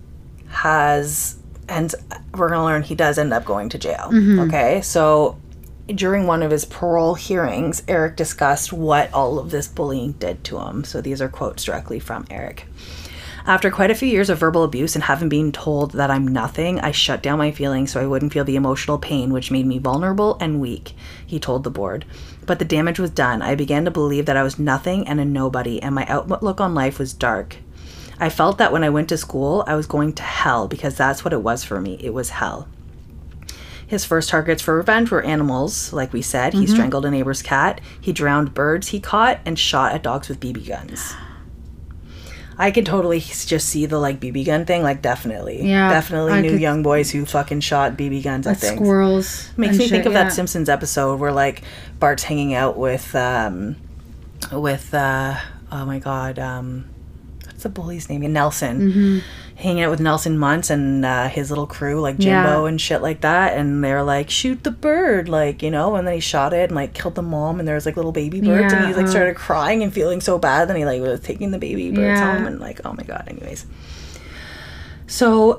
has, 0.53 1.37
and 1.69 1.95
we're 2.35 2.49
going 2.49 2.61
to 2.61 2.65
learn 2.65 2.83
he 2.83 2.95
does 2.95 3.19
end 3.19 3.33
up 3.33 3.45
going 3.45 3.69
to 3.71 3.79
jail. 3.79 4.11
Mm-hmm. 4.11 4.41
Okay. 4.41 4.81
So, 4.83 5.39
during 5.89 6.27
one 6.27 6.43
of 6.43 6.51
his 6.51 6.65
parole 6.65 7.15
hearings, 7.15 7.83
Eric 7.89 8.17
discussed 8.17 8.73
what 8.73 9.13
all 9.13 9.39
of 9.39 9.51
this 9.51 9.67
bullying 9.67 10.13
did 10.13 10.45
to 10.45 10.59
him. 10.59 10.85
So, 10.85 11.01
these 11.01 11.21
are 11.21 11.29
quotes 11.29 11.65
directly 11.65 11.99
from 11.99 12.27
Eric. 12.31 12.67
After 13.45 13.73
quite 13.73 13.91
a 13.91 13.97
few 13.97 14.07
years 14.07 14.31
of 14.31 14.39
verbal 14.39 14.63
abuse 14.63 14.95
and 14.95 15.03
having 15.03 15.29
been 15.29 15.51
told 15.51 15.93
that 15.93 16.13
I'm 16.13 16.29
nothing, 16.29 16.79
I 16.79 16.93
shut 16.93 17.25
down 17.25 17.39
my 17.39 17.51
feelings 17.51 17.91
so 17.91 18.01
I 18.01 18.07
wouldn't 18.07 18.33
feel 18.33 18.45
the 18.45 18.55
emotional 18.55 18.99
pain, 18.99 19.33
which 19.33 19.51
made 19.51 19.67
me 19.67 19.79
vulnerable 19.79 20.37
and 20.41 20.61
weak, 20.61 20.95
he 21.27 21.41
told 21.41 21.65
the 21.65 21.71
board. 21.71 22.05
But 22.47 22.61
the 22.61 22.65
damage 22.65 23.01
was 23.01 23.11
done. 23.11 23.43
I 23.43 23.57
began 23.57 23.85
to 23.85 23.91
believe 23.91 24.27
that 24.27 24.37
I 24.37 24.45
was 24.45 24.61
nothing 24.61 25.09
and 25.09 25.19
a 25.19 25.25
nobody, 25.25 25.83
and 25.83 25.93
my 25.93 26.07
outlook 26.07 26.61
on 26.61 26.75
life 26.75 27.01
was 27.01 27.13
dark. 27.13 27.57
I 28.23 28.29
felt 28.29 28.59
that 28.59 28.71
when 28.71 28.85
I 28.85 28.89
went 28.89 29.09
to 29.09 29.17
school, 29.17 29.65
I 29.67 29.75
was 29.75 29.89
going 29.89 30.13
to 30.13 30.23
hell 30.23 30.69
because 30.69 30.95
that's 30.97 31.25
what 31.25 31.33
it 31.33 31.43
was 31.43 31.65
for 31.65 31.81
me. 31.81 31.99
It 32.01 32.15
was 32.15 32.31
hell. 32.31 32.69
His 33.85 34.05
first 34.05 34.29
targets 34.29 34.63
for 34.63 34.77
revenge 34.77 35.11
were 35.11 35.23
animals, 35.23 35.93
like 35.93 36.13
we 36.13 36.23
said. 36.23 36.55
He 36.55 36.69
strangled 36.69 37.05
a 37.05 37.11
neighbor's 37.11 37.43
cat, 37.43 37.81
he 38.01 38.13
drowned 38.13 38.55
birds 38.55 38.89
he 38.89 39.01
caught, 39.01 39.41
and 39.45 39.59
shot 39.59 39.93
at 39.93 40.05
dogs 40.05 40.29
with 40.29 40.39
BB 40.39 40.69
guns. 40.69 41.15
I 42.57 42.71
could 42.71 42.87
totally 42.87 43.19
just 43.19 43.69
see 43.69 43.87
the 43.87 43.99
like 43.99 44.21
BB 44.21 44.47
gun 44.47 44.67
thing, 44.67 44.85
like 44.85 45.03
definitely, 45.03 45.69
Yeah, 45.69 45.91
definitely 45.91 46.33
I 46.33 46.43
knew 46.43 46.53
could- 46.53 46.61
young 46.61 46.85
boys 46.85 47.11
who 47.11 47.25
fucking 47.27 47.59
shot 47.59 47.97
BB 47.97 48.23
guns 48.23 48.47
at 48.47 48.59
things. 48.59 48.77
squirrels. 48.77 49.51
Makes 49.57 49.79
me 49.79 49.89
think 49.89 50.07
of 50.07 50.13
yeah. 50.13 50.23
that 50.25 50.33
Simpsons 50.33 50.69
episode 50.69 51.19
where 51.19 51.33
like 51.33 51.63
Bart's 51.99 52.23
hanging 52.23 52.55
out 52.55 52.79
with 52.79 53.17
um 53.17 53.75
with 54.53 54.95
uh 54.95 55.35
oh 55.73 55.85
my 55.87 55.99
god 55.99 56.39
um 56.39 56.85
what's 57.65 57.75
the 57.75 57.81
bully's 57.81 58.09
name 58.09 58.21
Nelson 58.33 58.81
Mm-hmm. 58.93 59.19
hanging 59.57 59.83
out 59.85 59.91
with 59.91 60.01
Nelson 60.01 60.37
Muntz 60.39 60.69
and 60.71 61.05
uh, 61.05 61.29
his 61.29 61.51
little 61.51 61.67
crew 61.67 62.01
like 62.01 62.19
Jimbo 62.19 62.63
Yeah. 62.65 62.69
and 62.69 62.81
shit 62.81 63.03
like 63.03 63.21
that 63.21 63.57
and 63.57 63.85
they're 63.85 64.03
like 64.03 64.31
shoot 64.31 64.65
the 64.65 64.71
bird 64.73 65.29
like 65.29 65.63
you 65.63 65.71
know 65.71 65.95
and 65.95 66.07
then 66.07 66.15
he 66.15 66.21
shot 66.21 66.53
it 66.53 66.71
and 66.71 66.75
like 66.75 66.93
killed 66.95 67.15
the 67.15 67.23
mom 67.23 67.59
and 67.61 67.69
there 67.69 67.77
was 67.77 67.87
like 67.87 67.97
little 67.97 68.11
baby 68.13 68.41
birds 68.41 68.73
and 68.73 68.87
he 68.89 68.95
like 68.95 69.07
uh. 69.07 69.11
started 69.11 69.37
crying 69.37 69.83
and 69.85 69.93
feeling 69.93 70.21
so 70.21 70.39
bad 70.39 70.69
then 70.69 70.77
he 70.77 70.85
like 70.85 71.01
was 71.01 71.21
taking 71.21 71.51
the 71.53 71.59
baby 71.59 71.91
birds 71.91 72.19
Yeah. 72.21 72.37
home 72.37 72.47
and 72.47 72.59
like 72.61 72.81
oh 72.85 72.93
my 72.95 73.05
god 73.05 73.25
anyways 73.29 73.65
so 75.07 75.59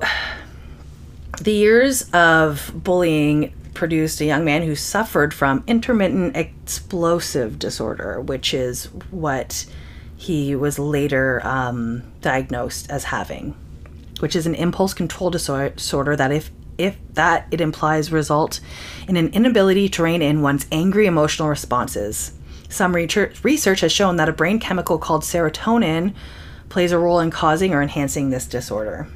the 1.40 1.52
years 1.52 2.10
of 2.12 2.70
bullying 2.74 3.52
produced 3.72 4.20
a 4.20 4.24
young 4.24 4.44
man 4.44 4.62
who 4.62 4.74
suffered 4.76 5.34
from 5.34 5.64
intermittent 5.66 6.36
explosive 6.36 7.58
disorder, 7.58 8.20
which 8.20 8.54
is 8.54 8.84
what 9.10 9.66
he 10.24 10.56
was 10.56 10.78
later 10.78 11.40
um, 11.44 12.02
diagnosed 12.22 12.90
as 12.90 13.04
having, 13.04 13.54
which 14.20 14.34
is 14.34 14.46
an 14.46 14.54
impulse 14.54 14.94
control 14.94 15.30
disorder 15.30 16.16
that 16.16 16.32
if 16.32 16.50
if 16.76 16.96
that 17.12 17.46
it 17.52 17.60
implies 17.60 18.10
result 18.10 18.58
in 19.06 19.16
an 19.16 19.28
inability 19.28 19.88
to 19.88 20.02
rein 20.02 20.22
in 20.22 20.42
one's 20.42 20.66
angry 20.72 21.06
emotional 21.06 21.48
responses. 21.48 22.32
Some 22.68 22.94
research 22.94 23.44
research 23.44 23.80
has 23.80 23.92
shown 23.92 24.16
that 24.16 24.28
a 24.28 24.32
brain 24.32 24.58
chemical 24.58 24.98
called 24.98 25.22
serotonin 25.22 26.14
plays 26.68 26.90
a 26.90 26.98
role 26.98 27.20
in 27.20 27.30
causing 27.30 27.72
or 27.74 27.82
enhancing 27.82 28.30
this 28.30 28.46
disorder. 28.46 29.06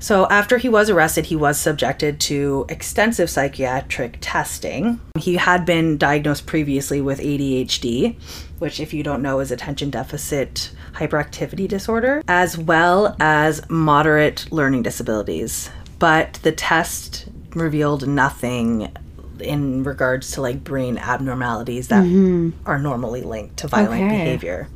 So, 0.00 0.28
after 0.28 0.58
he 0.58 0.68
was 0.68 0.88
arrested, 0.88 1.26
he 1.26 1.34
was 1.34 1.58
subjected 1.58 2.20
to 2.20 2.64
extensive 2.68 3.28
psychiatric 3.28 4.18
testing. 4.20 5.00
He 5.18 5.34
had 5.34 5.66
been 5.66 5.98
diagnosed 5.98 6.46
previously 6.46 7.00
with 7.00 7.18
ADHD, 7.18 8.14
which, 8.58 8.80
if 8.80 8.92
you 8.92 9.02
don't 9.02 9.22
know, 9.22 9.40
is 9.40 9.50
attention 9.50 9.90
deficit 9.90 10.70
hyperactivity 10.92 11.68
disorder, 11.68 12.22
as 12.28 12.58
well 12.58 13.16
as 13.20 13.68
moderate 13.68 14.50
learning 14.50 14.82
disabilities. 14.82 15.70
But 15.98 16.34
the 16.42 16.52
test 16.52 17.26
revealed 17.54 18.06
nothing 18.06 18.92
in 19.40 19.84
regards 19.84 20.32
to 20.32 20.42
like 20.42 20.64
brain 20.64 20.98
abnormalities 20.98 21.88
that 21.88 22.04
mm-hmm. 22.04 22.50
are 22.66 22.78
normally 22.78 23.22
linked 23.22 23.58
to 23.58 23.68
violent 23.68 24.02
Okay. 24.02 24.08
behavior. 24.08 24.68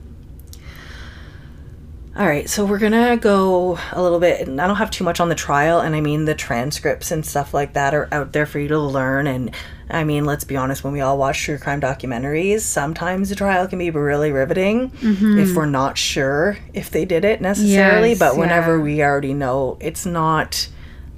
All 2.15 2.27
right, 2.27 2.49
so 2.49 2.67
we're 2.67 2.79
gonna 2.79 3.17
go 3.17 3.79
a 3.91 4.03
little 4.03 4.21
bit, 4.21 4.47
and 4.47 4.61
I 4.61 4.67
don't 4.67 4.77
have 4.77 4.91
too 4.91 5.03
much 5.03 5.19
on 5.19 5.31
the 5.31 5.35
trial, 5.35 5.81
and 5.81 5.97
I 5.97 6.03
mean 6.03 6.27
the 6.27 6.35
transcripts 6.35 7.11
and 7.11 7.25
stuff 7.25 7.55
like 7.55 7.73
that 7.73 7.95
are 7.95 8.07
out 8.13 8.35
there 8.35 8.45
for 8.45 8.59
you 8.59 8.69
to 8.69 8.79
learn. 8.79 9.27
And 9.27 9.51
I 9.93 10.05
mean, 10.05 10.25
let's 10.25 10.45
be 10.45 10.57
honest, 10.57 10.83
when 10.83 10.93
we 10.93 11.01
all 11.01 11.19
watch 11.19 11.43
true 11.45 11.59
crime 11.59 11.81
documentaries, 11.81 12.61
sometimes 12.61 13.29
the 13.29 13.35
trial 13.35 13.69
can 13.69 13.79
be 13.79 13.91
really 13.91 14.33
riveting 14.33 14.91
if 15.03 15.55
we're 15.55 15.67
not 15.67 15.99
sure 15.99 16.57
if 16.73 16.91
they 16.91 17.05
did 17.05 17.25
it 17.25 17.41
necessarily. 17.43 18.11
Yes, 18.11 18.19
but 18.19 18.37
whenever 18.39 18.79
yeah. 18.79 18.83
we 18.83 19.03
already 19.03 19.35
know, 19.35 19.77
it's 19.81 20.07
not 20.07 20.69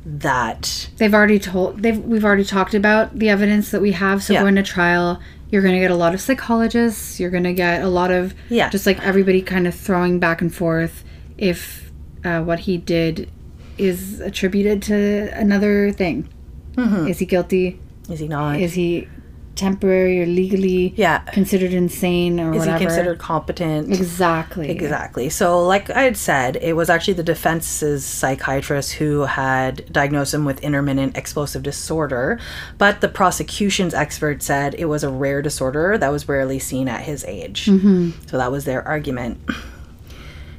that. 0.05 0.89
They've 0.99 1.15
already 1.15 1.39
told 1.39 1.83
they've 1.83 1.99
we've 1.99 2.25
already 2.25 2.45
talked 2.45 2.75
about 2.75 3.19
the 3.19 3.29
evidence 3.29 3.71
that 3.71 3.81
we 3.81 3.93
have. 3.93 4.23
So 4.23 4.33
Yeah. 4.33 4.43
going 4.43 4.57
to 4.57 4.63
trial, 4.63 5.21
you're 5.51 5.63
gonna 5.63 5.79
get 5.79 5.91
a 5.91 5.97
lot 5.97 6.13
of 6.13 6.21
psychologists, 6.21 7.21
you're 7.21 7.31
gonna 7.31 7.55
get 7.55 7.83
a 7.83 7.89
lot 7.89 8.11
of 8.11 8.35
Yeah. 8.49 8.69
just 8.71 8.87
like 8.87 9.01
everybody 9.07 9.41
kind 9.41 9.67
of 9.67 9.75
throwing 9.75 10.19
back 10.19 10.41
and 10.43 10.53
forth 10.53 11.05
if 11.39 11.93
uh, 12.25 12.43
what 12.43 12.61
he 12.61 12.77
did 12.77 13.31
is 13.79 14.21
attributed 14.21 14.83
to 14.83 15.31
another 15.35 15.93
thing. 15.93 16.29
Is 16.77 17.21
he 17.21 17.27
guilty? 17.27 17.79
Is 18.09 18.21
he 18.21 18.29
not? 18.29 18.61
Is 18.61 18.75
he 18.75 19.09
temporary 19.55 20.21
or 20.21 20.27
legally 20.27 20.93
Yeah. 20.97 21.19
considered 21.19 21.73
insane 21.73 22.41
or 22.41 22.53
Is 22.53 22.59
whatever? 22.59 22.77
he 22.79 22.85
considered 22.87 23.19
competent? 23.19 23.93
exactly? 23.93 24.69
Exactly. 24.69 25.29
So, 25.29 25.65
like 25.65 25.89
I 25.91 26.03
had 26.03 26.17
said, 26.17 26.57
it 26.61 26.75
was 26.75 26.91
actually 26.91 27.15
the 27.15 27.23
defense's 27.23 28.05
psychiatrist 28.05 28.95
who 28.95 29.21
had 29.27 29.91
diagnosed 29.93 30.35
him 30.35 30.45
with 30.45 30.59
intermittent 30.61 31.17
explosive 31.17 31.63
disorder, 31.63 32.41
but 32.79 33.01
the 33.01 33.09
prosecution's 33.09 33.95
expert 33.95 34.43
said 34.43 34.75
it 34.77 34.87
was 34.87 35.05
a 35.05 35.09
rare 35.09 35.41
disorder 35.41 35.97
that 35.99 36.11
was 36.11 36.29
rarely 36.29 36.59
seen 36.59 36.89
at 36.89 37.03
his 37.03 37.25
age. 37.25 37.67
Mm-hmm. 37.67 38.11
So 38.27 38.37
that 38.39 38.51
was 38.51 38.65
their 38.65 38.87
argument. 38.87 39.39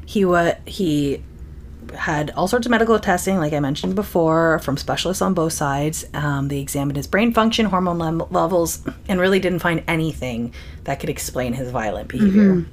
He 0.05 0.23
wa 0.23 0.53
he 0.65 1.21
had 1.95 2.31
all 2.31 2.47
sorts 2.47 2.65
of 2.67 2.71
medical 2.71 2.97
testing, 2.99 3.37
like 3.37 3.53
I 3.53 3.59
mentioned 3.59 3.95
before, 3.95 4.59
from 4.59 4.77
specialists 4.77 5.21
on 5.21 5.33
both 5.33 5.53
sides. 5.53 6.05
Um, 6.13 6.47
they 6.47 6.59
examined 6.59 6.97
his 6.97 7.07
brain 7.07 7.33
function, 7.33 7.65
hormone 7.67 7.97
lem- 7.99 8.23
levels, 8.31 8.83
and 9.07 9.19
really 9.19 9.39
didn't 9.39 9.59
find 9.59 9.83
anything 9.87 10.53
that 10.85 10.99
could 10.99 11.09
explain 11.09 11.53
his 11.53 11.71
violent 11.71 12.07
behavior. 12.09 12.65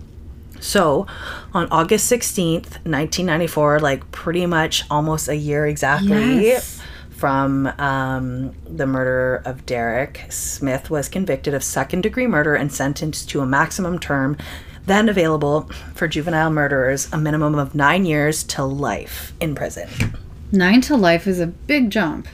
So, 0.61 1.07
on 1.55 1.67
August 1.71 2.11
16th, 2.13 2.85
1994, 2.85 3.81
like 3.81 4.11
pretty 4.13 4.47
much 4.47 4.85
almost 4.91 5.29
a 5.29 5.35
year 5.35 5.67
exactly 5.67 6.47
Yes. 6.47 6.81
from 7.11 7.67
um, 7.79 8.53
the 8.65 8.87
murder 8.87 9.43
of 9.45 9.67
Derrick, 9.67 10.25
Smith 10.29 10.89
was 10.89 11.09
convicted 11.09 11.53
of 11.55 11.65
second 11.65 12.03
degree 12.03 12.27
murder 12.29 12.55
and 12.55 12.73
sentenced 12.73 13.29
to 13.31 13.41
a 13.41 13.47
maximum 13.47 13.99
term 13.99 14.37
then 14.87 15.09
available 15.09 15.71
for 15.95 16.09
juvenile 16.09 16.51
murderers, 16.51 17.13
a 17.13 17.19
minimum 17.19 17.55
of 17.55 17.75
nine 17.75 18.05
years 18.05 18.43
to 18.45 18.65
life 18.65 19.33
in 19.41 19.55
prison. 19.55 19.89
Nine 20.51 20.81
to 20.83 20.97
life 20.97 21.27
is 21.27 21.41
a 21.41 21.47
big 21.47 21.91
jump. 21.91 22.29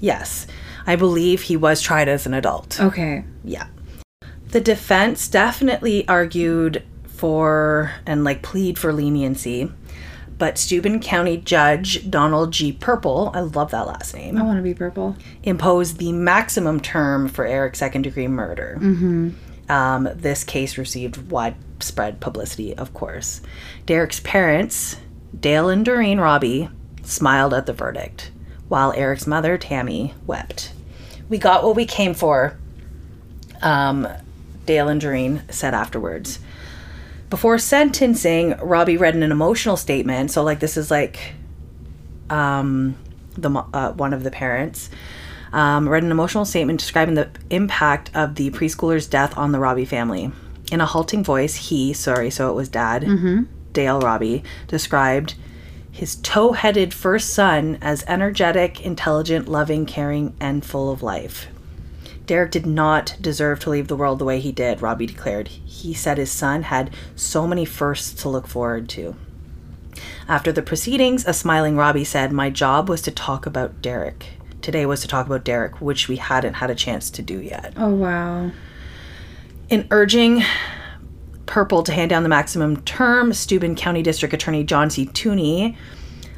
Yes, 0.00 0.46
I 0.86 0.96
believe 0.96 1.42
he 1.42 1.56
was 1.56 1.80
tried 1.80 2.08
as 2.08 2.26
an 2.26 2.34
adult. 2.34 2.80
Okay. 2.80 3.24
Yeah. 3.44 3.66
The 4.48 4.60
defense 4.60 5.28
definitely 5.28 6.06
argued 6.08 6.82
for 7.06 7.92
and 8.04 8.24
like 8.24 8.42
plead 8.42 8.78
for 8.78 8.92
leniency, 8.92 9.70
but 10.38 10.58
Steuben 10.58 11.00
County 11.00 11.36
Judge 11.36 12.10
Donald 12.10 12.52
G. 12.52 12.72
Purple, 12.72 13.30
I 13.32 13.40
love 13.40 13.70
that 13.70 13.86
last 13.86 14.12
name, 14.14 14.36
I 14.36 14.42
want 14.42 14.58
to 14.58 14.62
be 14.62 14.74
purple. 14.74 15.16
imposed 15.44 15.98
the 15.98 16.12
maximum 16.12 16.80
term 16.80 17.28
for 17.28 17.46
Eric's 17.46 17.78
second 17.78 18.02
degree 18.02 18.26
murder. 18.26 18.76
Mm-hmm. 18.80 19.30
Um, 19.70 20.08
this 20.14 20.42
case 20.42 20.76
received 20.76 21.30
widespread 21.82 22.20
publicity, 22.20 22.74
of 22.76 22.94
course. 22.94 23.40
Derrick's 23.86 24.20
parents, 24.20 24.96
Dale 25.38 25.68
and 25.68 25.84
Doreen 25.84 26.20
Robie, 26.20 26.68
smiled 27.02 27.52
at 27.52 27.66
the 27.66 27.72
verdict, 27.72 28.30
while 28.68 28.92
Eric's 28.92 29.26
mother, 29.26 29.58
Tammy, 29.58 30.14
wept. 30.24 30.72
We 31.28 31.38
got 31.38 31.64
what 31.64 31.74
we 31.74 31.84
came 31.84 32.14
for, 32.14 32.56
um, 33.62 34.06
Dale 34.64 34.88
and 34.88 35.00
Doreen 35.00 35.42
said 35.50 35.74
afterwards. 35.74 36.38
Before 37.30 37.58
sentencing, 37.58 38.56
Robie 38.58 38.96
read 38.96 39.16
an 39.16 39.24
emotional 39.24 39.76
statement. 39.76 40.30
So, 40.30 40.44
like, 40.44 40.60
this 40.60 40.76
is 40.76 40.88
like 40.88 41.34
um, 42.30 42.94
the 43.36 43.50
uh, 43.50 43.92
one 43.92 44.12
of 44.12 44.22
the 44.22 44.30
parents 44.30 44.88
um, 45.52 45.88
read 45.88 46.04
an 46.04 46.12
emotional 46.12 46.44
statement 46.44 46.78
describing 46.78 47.14
the 47.14 47.30
impact 47.50 48.10
of 48.14 48.36
the 48.36 48.50
preschooler's 48.50 49.08
death 49.08 49.36
on 49.36 49.50
the 49.50 49.58
Robie 49.58 49.84
family. 49.84 50.30
In 50.72 50.80
a 50.80 50.86
halting 50.86 51.22
voice, 51.22 51.68
he, 51.68 51.92
sorry, 51.92 52.30
so 52.30 52.48
it 52.48 52.54
was 52.54 52.70
dad, 52.70 53.02
mm-hmm. 53.02 53.42
Dale 53.74 54.00
Robie, 54.00 54.42
described 54.68 55.34
his 55.90 56.16
tow 56.16 56.52
headed 56.52 56.94
first 56.94 57.34
son 57.34 57.76
as 57.82 58.02
energetic, 58.08 58.80
intelligent, 58.80 59.48
loving, 59.48 59.84
caring, 59.84 60.34
and 60.40 60.64
full 60.64 60.90
of 60.90 61.02
life. 61.02 61.48
Derrick 62.24 62.52
did 62.52 62.64
not 62.64 63.18
deserve 63.20 63.60
to 63.60 63.68
leave 63.68 63.88
the 63.88 63.96
world 63.96 64.18
the 64.18 64.24
way 64.24 64.40
he 64.40 64.50
did, 64.50 64.80
Robie 64.80 65.04
declared. 65.04 65.48
He 65.48 65.92
said 65.92 66.16
his 66.16 66.32
son 66.32 66.62
had 66.62 66.94
so 67.14 67.46
many 67.46 67.66
firsts 67.66 68.22
to 68.22 68.30
look 68.30 68.46
forward 68.46 68.88
to. 68.90 69.14
After 70.26 70.52
the 70.52 70.62
proceedings, 70.62 71.26
a 71.26 71.34
smiling 71.34 71.76
Robie 71.76 72.02
said, 72.02 72.32
My 72.32 72.48
job 72.48 72.88
was 72.88 73.02
to 73.02 73.10
talk 73.10 73.44
about 73.44 73.82
Derrick. 73.82 74.38
Today 74.62 74.86
was 74.86 75.02
to 75.02 75.08
talk 75.08 75.26
about 75.26 75.44
Derrick, 75.44 75.82
which 75.82 76.08
we 76.08 76.16
hadn't 76.16 76.54
had 76.54 76.70
a 76.70 76.74
chance 76.74 77.10
to 77.10 77.20
do 77.20 77.38
yet. 77.38 77.74
Oh 77.76 77.90
wow. 77.90 78.52
In 79.72 79.88
urging 79.90 80.42
Purple 81.46 81.82
to 81.84 81.92
hand 81.92 82.10
down 82.10 82.24
the 82.24 82.28
maximum 82.28 82.82
term, 82.82 83.32
Steuben 83.32 83.74
County 83.74 84.02
District 84.02 84.34
Attorney 84.34 84.64
John 84.64 84.90
C. 84.90 85.06
Tunney 85.06 85.76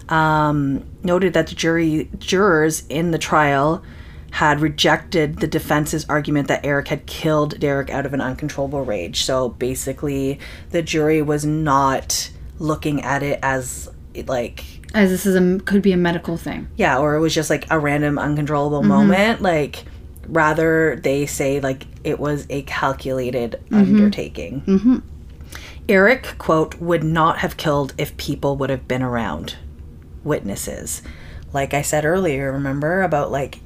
um, 0.09 0.85
noted 1.03 1.33
that 1.33 1.49
the 1.49 1.57
jury 1.57 2.09
jurors 2.19 2.87
in 2.87 3.11
the 3.11 3.19
trial 3.19 3.83
had 4.31 4.61
rejected 4.61 5.41
the 5.41 5.49
defense's 5.49 6.05
argument 6.09 6.47
that 6.47 6.65
Eric 6.65 6.87
had 6.87 7.07
killed 7.07 7.59
Derrick 7.59 7.91
out 7.91 8.07
of 8.07 8.15
an 8.15 8.21
uncontrollable 8.21 8.85
rage. 8.85 9.25
So 9.25 9.49
basically, 9.49 10.39
the 10.71 10.81
jury 10.81 11.21
was 11.21 11.45
not 11.45 12.31
looking 12.61 13.03
at 13.03 13.25
it 13.25 13.41
as 13.43 13.91
like 14.29 14.65
As 14.95 15.11
this 15.11 15.27
is 15.27 15.35
a 15.35 15.59
could 15.65 15.83
be 15.83 15.91
a 15.91 15.97
medical 15.97 16.37
thing. 16.37 16.69
yeah, 16.77 16.99
or 16.99 17.17
it 17.17 17.21
was 17.21 17.35
just 17.35 17.51
like 17.51 17.67
a 17.69 17.81
random 17.81 18.17
uncontrollable 18.17 18.85
moment. 18.85 19.43
Like, 19.43 19.83
rather, 20.29 21.01
they 21.03 21.27
say 21.27 21.59
like 21.59 21.87
it 22.05 22.21
was 22.21 22.47
a 22.51 22.63
calculated 22.63 23.61
mm-hmm. 23.65 23.75
undertaking. 23.77 24.61
Mm-hmm. 24.63 24.99
Eric, 25.89 26.35
quote, 26.39 26.77
would 26.81 27.05
not 27.05 27.39
have 27.39 27.57
killed 27.57 27.95
if 27.99 28.17
people 28.17 28.57
would 28.57 28.71
have 28.71 28.87
been 28.87 29.03
around. 29.03 29.57
Witnesses. 30.23 31.03
Like 31.53 31.75
I 31.75 31.83
said 31.83 32.05
earlier, 32.05 32.53
remember 32.53 33.03
about 33.03 33.31
like 33.31 33.59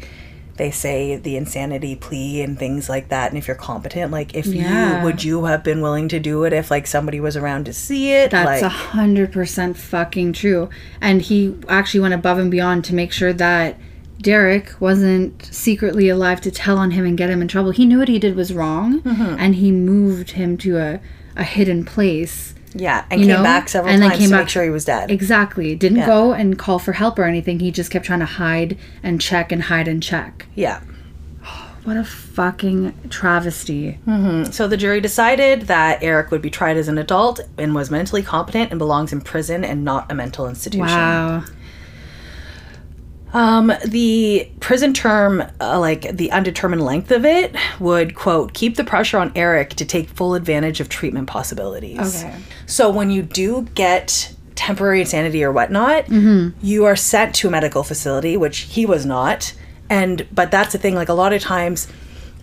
they 0.57 0.73
say 0.73 1.15
the 1.15 1.37
insanity 1.37 1.95
plea 1.95 2.43
and 2.43 2.59
things 2.59 2.89
like 2.89 3.09
that. 3.11 3.31
And 3.31 3.39
if 3.39 3.47
you're 3.47 3.57
competent, 3.57 4.11
like 4.11 4.35
if 4.35 4.47
Yeah. 4.47 4.99
you 4.99 5.05
would 5.05 5.23
you 5.23 5.45
have 5.45 5.63
been 5.63 5.81
willing 5.81 6.09
to 6.09 6.19
do 6.19 6.43
it 6.43 6.53
if 6.53 6.71
like 6.71 6.87
somebody 6.87 7.21
was 7.21 7.37
around 7.37 7.65
to 7.67 7.73
see 7.73 8.13
it? 8.13 8.33
That's 8.33 8.63
a 8.63 8.69
hundred 8.69 9.33
percent 9.33 9.77
fucking 9.77 10.33
true. 10.33 10.69
And 11.01 11.23
he 11.23 11.57
actually 11.69 12.01
went 12.01 12.15
above 12.15 12.39
and 12.39 12.51
beyond 12.51 12.85
to 12.87 12.95
make 12.95 13.13
sure 13.13 13.33
that 13.33 13.79
Derrick 14.21 14.75
wasn't 14.81 15.45
secretly 15.55 16.09
alive 16.09 16.41
to 16.43 16.51
tell 16.51 16.77
on 16.79 16.91
him 16.91 17.05
and 17.07 17.17
get 17.17 17.31
him 17.31 17.41
in 17.41 17.49
trouble. 17.49 17.71
He 17.71 17.87
knew 17.87 17.99
what 18.01 18.09
he 18.09 18.19
did 18.19 18.35
was 18.37 18.53
wrong, 18.53 19.01
Mm-hmm. 19.03 19.37
and 19.39 19.55
he 19.55 19.71
moved 19.71 20.33
him 20.33 20.57
to 20.59 20.79
a, 20.79 21.01
a 21.37 21.45
hidden 21.45 21.85
place. 21.85 22.55
yeah, 22.75 23.05
and 23.11 23.21
came 23.21 23.29
know, 23.29 23.43
back 23.43 23.69
several 23.69 23.93
and 23.93 24.03
then 24.03 24.11
times 24.11 24.21
came 24.21 24.29
to 24.31 24.35
back- 24.35 24.41
make 24.43 24.49
sure 24.49 24.65
he 24.65 24.71
was 24.71 24.85
dead. 24.85 25.11
Exactly. 25.11 25.75
Didn't 25.75 25.99
Yeah. 25.99 26.07
go 26.07 26.33
and 26.33 26.59
call 26.59 26.79
for 26.79 26.93
help 26.93 27.19
or 27.19 27.25
anything. 27.25 27.61
He 27.61 27.71
just 27.71 27.91
kept 27.91 28.05
trying 28.05 28.19
to 28.21 28.27
hide 28.27 28.77
and 29.03 29.21
check 29.21 29.53
and 29.53 29.63
hide 29.63 29.89
and 29.89 30.03
check. 30.03 30.47
yeah. 30.55 30.81
What 31.85 31.97
a 31.97 32.05
fucking 32.05 32.93
travesty. 33.09 33.99
So 34.51 34.69
the 34.69 34.77
jury 34.77 35.01
decided 35.01 35.63
that 35.69 36.03
Eric 36.03 36.31
would 36.31 36.43
be 36.43 36.51
tried 36.51 36.77
as 36.77 36.87
an 36.89 36.99
adult 36.99 37.41
and 37.57 37.75
was 37.75 37.91
mentally 37.91 38.23
competent 38.23 38.71
and 38.71 38.79
belongs 38.79 39.11
in 39.11 39.23
prison 39.23 39.65
and 39.65 39.85
not 39.85 40.11
a 40.13 40.15
mental 40.15 40.47
institution. 40.49 40.87
Wow. 40.87 41.45
Um, 43.33 43.73
the 43.87 44.51
prison 44.61 44.95
term, 44.95 45.43
uh, 45.61 45.79
like 45.79 46.17
the 46.17 46.31
undetermined 46.33 46.83
length 46.85 47.11
of 47.11 47.25
it, 47.25 47.55
would 47.79 48.15
quote 48.15 48.55
keep 48.55 48.77
the 48.77 48.85
pressure 48.85 49.19
on 49.19 49.33
Eric 49.35 49.71
to 49.75 49.85
take 49.85 50.09
full 50.09 50.35
advantage 50.35 50.81
of 50.81 50.89
treatment 50.89 51.29
possibilities. 51.29 52.25
Okay. 52.25 52.35
So 52.67 52.89
when 52.91 53.11
you 53.11 53.23
do 53.23 53.63
get 53.75 54.35
temporary 54.55 55.01
insanity 55.01 55.45
or 55.45 55.53
whatnot, 55.53 56.07
Mm-hmm. 56.07 56.59
you 56.67 56.85
are 56.87 56.97
sent 56.97 57.35
to 57.37 57.49
a 57.49 57.51
medical 57.51 57.83
facility, 57.83 58.37
which 58.37 58.59
he 58.61 58.87
was 58.87 59.05
not. 59.07 59.53
And 59.91 60.27
but 60.33 60.51
that's 60.51 60.73
the 60.73 60.79
thing. 60.79 60.95
Like 60.95 61.09
a 61.09 61.15
lot 61.15 61.33
of 61.33 61.41
times, 61.43 61.87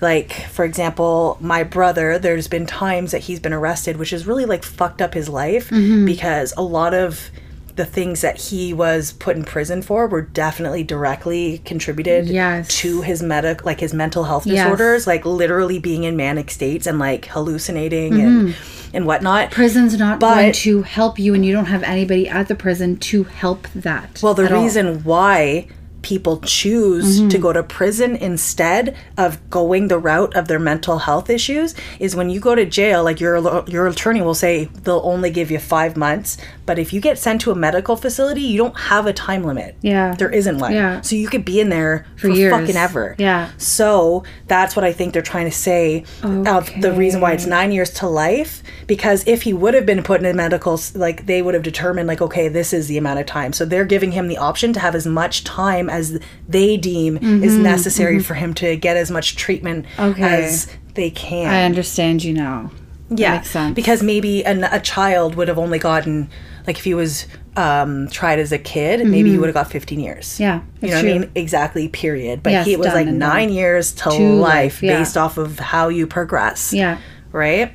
like 0.02 0.34
for 0.50 0.66
example, 0.66 1.38
my 1.42 1.64
brother. 1.64 2.20
There's 2.20 2.48
been 2.48 2.66
times 2.66 3.12
that 3.12 3.20
he's 3.24 3.40
been 3.40 3.54
arrested, 3.54 3.98
which 3.98 4.12
has 4.12 4.26
really 4.28 4.46
like 4.46 4.64
fucked 4.64 5.02
up 5.02 5.14
his 5.14 5.30
life 5.30 5.70
Mm-hmm. 5.70 6.06
because 6.06 6.54
a 6.58 6.62
lot 6.64 6.94
of 6.94 7.30
the 7.76 7.86
things 7.86 8.22
that 8.22 8.38
he 8.40 8.74
was 8.74 9.12
put 9.14 9.36
in 9.36 9.44
prison 9.44 9.82
for 9.82 10.08
were 10.08 10.22
definitely 10.22 10.84
directly 10.84 11.60
contributed 11.66 12.28
Yes. 12.28 12.68
to 12.80 13.02
his 13.02 13.22
medic 13.22 13.66
like 13.66 13.80
his 13.82 13.94
mental 13.94 14.24
health 14.24 14.46
Yes. 14.48 14.64
disorders 14.64 15.06
like 15.08 15.26
literally 15.26 15.78
being 15.80 16.04
in 16.06 16.16
manic 16.16 16.50
states 16.52 16.88
and 16.88 17.00
like 17.00 17.26
hallucinating 17.26 18.14
and 18.14 18.50
mm-hmm. 18.50 18.96
and 18.96 19.06
whatnot 19.06 19.52
Prison's 19.52 19.98
not 19.98 20.20
But- 20.20 20.36
going 20.36 20.52
to 20.54 20.82
help 20.84 21.20
you, 21.20 21.34
and 21.34 21.46
you 21.46 21.52
don't 21.54 21.66
have 21.66 21.84
anybody 21.84 22.28
at 22.30 22.48
the 22.48 22.56
prison 22.56 22.98
to 22.98 23.24
help 23.24 23.68
that. 23.76 24.20
well 24.24 24.34
the 24.34 24.46
at 24.46 24.52
all. 24.54 24.64
reason 24.64 25.04
why 25.04 25.68
people 26.06 26.38
choose 26.42 27.20
mm-hmm. 27.20 27.30
to 27.30 27.38
go 27.40 27.52
to 27.52 27.64
prison 27.64 28.16
instead 28.16 28.96
of 29.18 29.30
going 29.50 29.88
the 29.88 29.98
route 29.98 30.36
of 30.36 30.48
their 30.48 30.60
mental 30.60 31.00
health 31.00 31.32
issues 31.32 31.74
is 32.00 32.16
when 32.16 32.30
you 32.30 32.40
go 32.40 32.54
to 32.54 32.64
jail 32.64 33.04
like 33.04 33.20
your 33.20 33.34
your 33.68 33.88
attorney 33.88 34.22
will 34.22 34.36
say 34.36 34.66
they'll 34.84 35.02
only 35.04 35.32
give 35.32 35.50
you 35.50 35.58
5 35.58 35.98
months 35.98 36.38
but 36.68 36.78
if 36.78 36.94
you 36.94 37.02
get 37.02 37.18
sent 37.18 37.42
to 37.42 37.50
a 37.52 37.56
medical 37.56 37.96
facility 37.96 38.42
you 38.42 38.58
don't 38.58 38.78
have 38.92 39.08
a 39.08 39.14
time 39.14 39.44
limit 39.44 39.76
Yeah. 39.82 40.14
there 40.14 40.30
isn't 40.30 40.60
one 40.60 40.74
Yeah. 40.74 41.02
so 41.02 41.16
you 41.16 41.28
could 41.28 41.44
be 41.44 41.60
in 41.60 41.70
there 41.70 42.06
for, 42.18 42.30
years. 42.30 42.54
fucking 42.54 42.78
ever 42.78 43.16
Yeah. 43.18 43.50
so 43.58 44.24
that's 44.48 44.76
what 44.76 44.86
I 44.86 44.94
think 44.94 45.14
they're 45.14 45.30
trying 45.34 45.50
to 45.50 45.58
say 45.58 46.04
of 46.24 46.70
the 46.82 46.92
reason 46.94 47.20
why 47.22 47.32
it's 47.32 47.48
nine 47.48 47.72
years 47.72 47.90
to 48.02 48.08
life. 48.08 48.62
Because 48.88 49.24
if 49.28 49.42
he 49.44 49.54
would 49.54 49.74
have 49.74 49.86
been 49.86 50.04
put 50.04 50.20
in 50.20 50.26
a 50.28 50.34
medical, 50.34 50.80
like 50.94 51.26
they 51.26 51.42
would 51.42 51.54
have 51.54 51.64
determined, 51.64 52.08
like, 52.08 52.22
okay, 52.22 52.48
this 52.48 52.74
is 52.74 52.88
the 52.88 52.98
amount 52.98 53.20
of 53.20 53.26
time. 53.26 53.52
So 53.54 53.66
they're 53.66 53.86
giving 53.86 54.12
him 54.12 54.28
the 54.28 54.38
option 54.38 54.74
to 54.74 54.80
have 54.80 54.96
as 54.96 55.08
much 55.08 55.44
time 55.44 55.90
as 55.96 56.20
they 56.48 56.78
deem 56.78 57.18
is 57.44 57.56
necessary 57.58 58.20
for 58.20 58.34
him 58.36 58.54
to 58.56 58.76
get 58.76 58.98
as 58.98 59.10
much 59.12 59.36
treatment 59.36 59.86
Okay. 60.00 60.22
as 60.46 60.68
they 60.94 61.10
can. 61.10 61.54
I 61.54 61.64
understand 61.66 62.24
you 62.24 62.34
now. 62.34 62.72
yeah, 63.10 63.38
makes 63.38 63.50
sense. 63.50 63.76
because 63.76 64.02
maybe 64.04 64.44
an, 64.46 64.64
a 64.64 64.80
child 64.80 65.36
would 65.36 65.48
have 65.48 65.58
only 65.60 65.80
gotten, 65.80 66.30
like, 66.68 66.78
if 66.78 66.84
he 66.86 66.94
was 66.94 67.28
um, 67.56 68.08
tried 68.10 68.40
as 68.40 68.52
a 68.52 68.58
kid, 68.58 69.06
maybe 69.08 69.30
he 69.32 69.38
would 69.38 69.48
have 69.48 69.54
got 69.54 69.70
15 69.72 70.00
years. 70.00 70.26
Mm-hmm. 70.34 70.44
Yeah, 70.44 70.62
You 70.82 70.90
know 70.90 70.96
what. 70.98 71.06
I 71.06 71.20
mean? 71.20 71.32
Exactly, 71.36 71.88
period. 71.88 72.42
But 72.44 72.52
Yes, 72.52 72.66
he, 72.66 72.74
it 72.74 72.80
was 72.80 72.88
like 72.88 73.06
done. 73.06 73.18
nine 73.18 73.50
years 73.50 73.92
to, 73.94 74.10
To 74.10 74.34
life, 74.34 74.42
life, 74.42 74.84
yeah. 74.84 74.98
based 75.00 75.16
off 75.18 75.38
of 75.38 75.60
how 75.60 75.88
you 75.90 76.08
progress. 76.08 76.74
Yeah. 76.74 76.98
Right? 77.32 77.72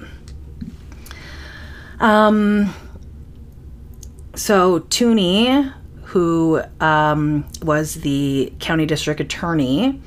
Um, 1.99 2.75
so 4.35 4.81
Tunney, 4.81 5.73
who 6.11 6.61
um, 6.81 7.47
was 7.63 7.95
the 7.95 8.53
county 8.59 8.85
district 8.85 9.21
attorney, 9.21 10.01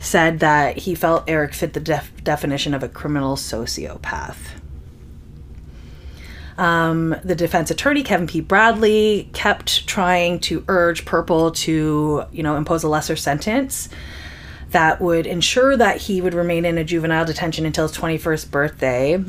said 0.00 0.40
that 0.40 0.78
he 0.78 0.94
felt 0.94 1.24
Eric 1.28 1.52
fit 1.52 1.74
the 1.74 1.80
def- 1.80 2.24
definition 2.24 2.72
of 2.72 2.82
a 2.82 2.88
criminal 2.88 3.36
sociopath. 3.36 4.38
Um, 6.56 7.14
the 7.22 7.34
defense 7.34 7.70
attorney 7.70 8.02
Kevin 8.02 8.26
P. 8.26 8.40
Bradley 8.40 9.28
kept 9.34 9.86
trying 9.86 10.40
to 10.40 10.64
urge 10.68 11.04
Purple 11.04 11.50
to, 11.50 12.24
you 12.32 12.42
know, 12.42 12.56
impose 12.56 12.82
a 12.82 12.88
lesser 12.88 13.14
sentence 13.14 13.90
that 14.70 15.02
would 15.02 15.26
ensure 15.26 15.76
that 15.76 15.98
he 15.98 16.22
would 16.22 16.32
remain 16.32 16.64
in 16.64 16.78
a 16.78 16.84
juvenile 16.84 17.26
detention 17.26 17.66
until 17.66 17.86
his 17.86 17.96
21st 17.96 18.50
birthday. 18.50 19.22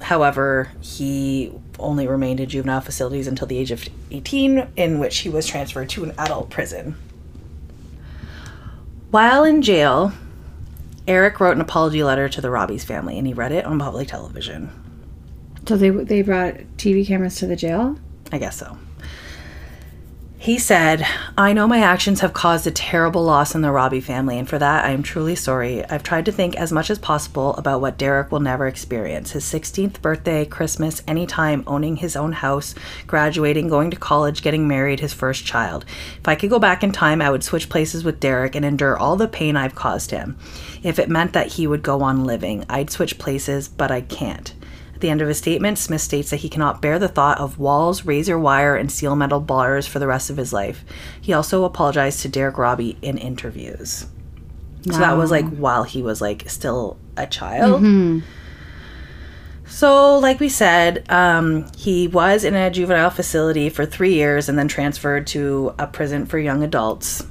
However, 0.00 0.72
he 0.80 1.52
only 1.78 2.06
remained 2.06 2.40
in 2.40 2.48
juvenile 2.48 2.80
facilities 2.80 3.26
until 3.26 3.46
the 3.46 3.58
age 3.58 3.70
of 3.70 3.88
18, 4.10 4.68
in 4.76 4.98
which 4.98 5.18
he 5.18 5.28
was 5.28 5.46
transferred 5.46 5.88
to 5.90 6.04
an 6.04 6.14
adult 6.18 6.50
prison. 6.50 6.96
While 9.10 9.44
in 9.44 9.62
jail, 9.62 10.12
Eric 11.06 11.40
wrote 11.40 11.56
an 11.56 11.60
apology 11.60 12.02
letter 12.02 12.28
to 12.28 12.40
the 12.40 12.50
Robie's 12.50 12.84
family 12.84 13.18
and 13.18 13.26
he 13.26 13.34
read 13.34 13.52
it 13.52 13.64
on 13.64 13.78
public 13.78 14.08
television. 14.08 14.70
So 15.66 15.76
they 15.76 15.90
they 15.90 16.22
brought 16.22 16.54
TV 16.76 17.06
cameras 17.06 17.36
to 17.36 17.46
the 17.46 17.56
jail. 17.56 17.96
I 18.32 18.38
guess 18.38 18.56
so. 18.56 18.78
He 20.42 20.58
said, 20.58 21.06
I 21.38 21.52
know 21.52 21.68
my 21.68 21.78
actions 21.78 22.18
have 22.18 22.32
caused 22.32 22.66
a 22.66 22.72
terrible 22.72 23.22
loss 23.22 23.54
in 23.54 23.62
the 23.62 23.70
Robie 23.70 24.00
family, 24.00 24.40
and 24.40 24.48
for 24.48 24.58
that 24.58 24.84
I 24.84 24.90
am 24.90 25.04
truly 25.04 25.36
sorry. 25.36 25.84
I've 25.84 26.02
tried 26.02 26.24
to 26.24 26.32
think 26.32 26.56
as 26.56 26.72
much 26.72 26.90
as 26.90 26.98
possible 26.98 27.54
about 27.54 27.80
what 27.80 27.96
Derrick 27.96 28.32
will 28.32 28.40
never 28.40 28.66
experience 28.66 29.30
his 29.30 29.44
16th 29.44 30.02
birthday, 30.02 30.44
Christmas, 30.44 31.00
any 31.06 31.26
time, 31.28 31.62
owning 31.64 31.94
his 31.94 32.16
own 32.16 32.32
house, 32.32 32.74
graduating, 33.06 33.68
going 33.68 33.92
to 33.92 33.96
college, 33.96 34.42
getting 34.42 34.66
married, 34.66 34.98
his 34.98 35.12
first 35.12 35.46
child. 35.46 35.84
If 36.18 36.26
I 36.26 36.34
could 36.34 36.50
go 36.50 36.58
back 36.58 36.82
in 36.82 36.90
time, 36.90 37.22
I 37.22 37.30
would 37.30 37.44
switch 37.44 37.68
places 37.68 38.02
with 38.02 38.18
Derrick 38.18 38.56
and 38.56 38.64
endure 38.64 38.98
all 38.98 39.14
the 39.14 39.28
pain 39.28 39.56
I've 39.56 39.76
caused 39.76 40.10
him. 40.10 40.36
If 40.82 40.98
it 40.98 41.08
meant 41.08 41.34
that 41.34 41.52
he 41.52 41.68
would 41.68 41.84
go 41.84 42.02
on 42.02 42.24
living, 42.24 42.64
I'd 42.68 42.90
switch 42.90 43.16
places, 43.16 43.68
but 43.68 43.92
I 43.92 44.00
can't. 44.00 44.52
At 45.02 45.06
the 45.06 45.10
end 45.10 45.20
of 45.20 45.26
his 45.26 45.38
statement, 45.38 45.78
Smith 45.78 46.00
states 46.00 46.30
that 46.30 46.36
he 46.36 46.48
cannot 46.48 46.80
bear 46.80 46.96
the 46.96 47.08
thought 47.08 47.40
of 47.40 47.58
walls, 47.58 48.04
razor 48.04 48.38
wire, 48.38 48.76
and 48.76 48.88
steel 48.88 49.16
metal 49.16 49.40
bars 49.40 49.84
for 49.84 49.98
the 49.98 50.06
rest 50.06 50.30
of 50.30 50.36
his 50.36 50.52
life. 50.52 50.84
He 51.20 51.32
also 51.32 51.64
apologized 51.64 52.20
to 52.20 52.28
Derrick 52.28 52.56
Robie 52.56 52.96
in 53.02 53.18
interviews. 53.18 54.06
So 54.88 54.98
that 54.98 55.16
was 55.16 55.32
like 55.32 55.44
while 55.56 55.82
he 55.82 56.02
was 56.02 56.20
like 56.20 56.48
still 56.48 56.98
a 57.16 57.26
child. 57.26 57.82
So, 59.66 60.20
like 60.20 60.38
we 60.38 60.48
said, 60.48 61.04
um, 61.10 61.66
he 61.76 62.06
was 62.06 62.44
in 62.44 62.54
a 62.54 62.70
juvenile 62.70 63.10
facility 63.10 63.70
for 63.70 63.84
three 63.84 64.14
years 64.14 64.48
and 64.48 64.56
then 64.56 64.68
transferred 64.68 65.26
to 65.28 65.74
a 65.80 65.88
prison 65.88 66.26
for 66.26 66.38
young 66.38 66.62
adults. 66.62 67.26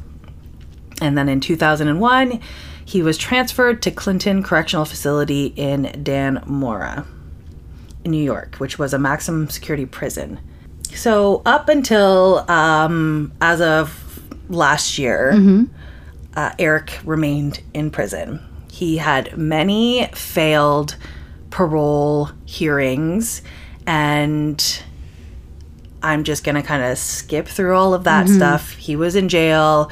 And 1.02 1.18
then 1.18 1.30
in 1.30 1.40
2001, 1.40 2.42
he 2.84 3.02
was 3.02 3.18
transferred 3.18 3.82
to 3.84 3.92
Clinton 3.92 4.44
Correctional 4.44 4.84
Facility 4.84 5.54
in 5.56 5.84
Dannemora 5.84 7.06
in 7.06 7.21
New 8.06 8.22
York, 8.24 8.56
which 8.58 8.80
was 8.80 8.94
a 8.94 9.00
maximum 9.00 9.50
security 9.50 9.86
prison. 9.86 10.40
So, 10.94 11.42
up 11.46 11.70
until 11.70 12.46
um, 12.50 13.32
as 13.42 13.62
of 13.62 14.22
last 14.50 14.98
year, 14.98 15.32
uh, 16.36 16.52
Eric 16.60 17.00
remained 17.06 17.62
in 17.74 17.92
prison. 17.92 18.42
He 18.70 18.98
had 18.98 19.38
many 19.38 20.08
failed 20.14 20.98
parole 21.50 22.30
hearings, 22.46 23.42
and 23.86 24.84
I'm 26.04 26.24
just 26.24 26.44
going 26.44 26.56
to 26.56 26.62
kind 26.64 26.84
of 26.84 26.98
skip 26.98 27.48
through 27.48 27.76
all 27.78 27.94
of 27.94 28.04
that 28.06 28.28
stuff. 28.36 28.72
He 28.72 28.96
was 28.96 29.16
in 29.16 29.30
jail. 29.30 29.92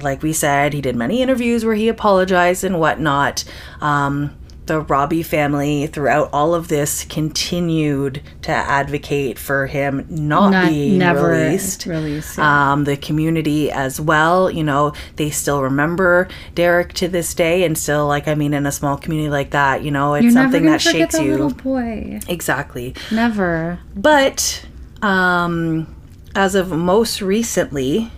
Like 0.00 0.22
we 0.22 0.32
said, 0.32 0.72
he 0.72 0.80
did 0.80 0.94
many 0.94 1.20
interviews 1.22 1.64
where 1.64 1.74
he 1.74 1.88
apologized 1.88 2.62
and 2.64 2.78
whatnot. 2.78 3.44
Um, 3.80 4.37
the 4.68 4.80
Robie 4.80 5.22
family, 5.22 5.86
throughout 5.88 6.30
all 6.32 6.54
of 6.54 6.68
this, 6.68 7.04
continued 7.04 8.22
to 8.42 8.52
advocate 8.52 9.38
for 9.38 9.66
him 9.66 10.06
not, 10.08 10.50
Not 10.50 10.68
being 10.68 10.98
never 10.98 11.30
released 11.30 11.86
released, 11.86 12.38
yeah. 12.38 12.72
um, 12.72 12.84
the 12.84 12.96
community 12.96 13.70
as 13.70 14.00
well. 14.00 14.50
You 14.50 14.62
know, 14.62 14.92
they 15.16 15.30
still 15.30 15.62
remember 15.62 16.28
Derrick 16.54 16.92
to 16.94 17.08
this 17.08 17.34
day, 17.34 17.64
and 17.64 17.76
still, 17.76 18.06
like, 18.06 18.28
I 18.28 18.34
mean, 18.34 18.54
in 18.54 18.64
a 18.64 18.72
small 18.72 18.96
community 18.96 19.28
like 19.30 19.50
that, 19.50 19.82
you 19.82 19.90
know, 19.90 20.14
it's 20.14 20.22
You're 20.24 20.32
something 20.32 20.64
that 20.66 20.80
shakes 20.80 21.18
you. 21.18 21.32
little 21.32 21.50
boy. 21.50 22.20
Exactly. 22.28 22.94
Never. 23.10 23.80
But 23.96 24.64
um, 25.02 25.94
as 26.34 26.54
of 26.54 26.70
most 26.70 27.20
recently, 27.20 28.12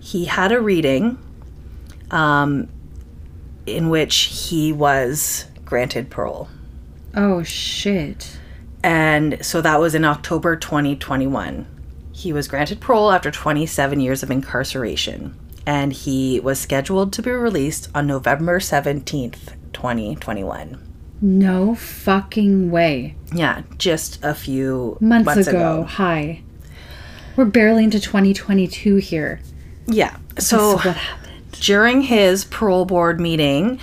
he 0.00 0.24
had 0.24 0.52
a 0.52 0.60
reading 0.60 1.18
um, 2.10 2.68
in 3.66 3.90
which 3.90 4.16
he 4.48 4.72
was 4.72 5.44
granted 5.68 6.08
parole. 6.10 6.48
Oh 7.14 7.42
shit. 7.42 8.38
And 8.82 9.44
so 9.44 9.60
that 9.60 9.78
was 9.80 9.94
in 9.94 10.04
October 10.04 10.56
2021. 10.56 11.66
He 12.12 12.32
was 12.32 12.48
granted 12.48 12.80
parole 12.80 13.12
after 13.12 13.30
27 13.30 14.00
years 14.00 14.22
of 14.22 14.30
incarceration. 14.30 15.38
And 15.66 15.92
he 15.92 16.40
was 16.40 16.58
scheduled 16.58 17.12
to 17.12 17.22
be 17.22 17.30
released 17.30 17.90
on 17.94 18.06
November 18.06 18.58
17th, 18.58 19.52
2021. 19.74 20.82
No 21.20 21.74
fucking 21.74 22.70
way. 22.70 23.14
Yeah, 23.34 23.62
just 23.76 24.24
a 24.24 24.34
few 24.34 24.96
Months, 25.00 25.46
ago. 25.48 25.82
Hi. 25.82 26.42
We're 27.36 27.44
barely 27.44 27.84
into 27.84 28.00
2022 28.00 28.96
here. 28.96 29.40
Yeah. 29.86 30.16
So 30.38 30.56
So 30.56 30.72
what 30.76 30.96
happened? 30.96 31.32
during 31.60 32.00
his 32.02 32.44
parole 32.44 32.84
board 32.86 33.20
meeting, 33.20 33.78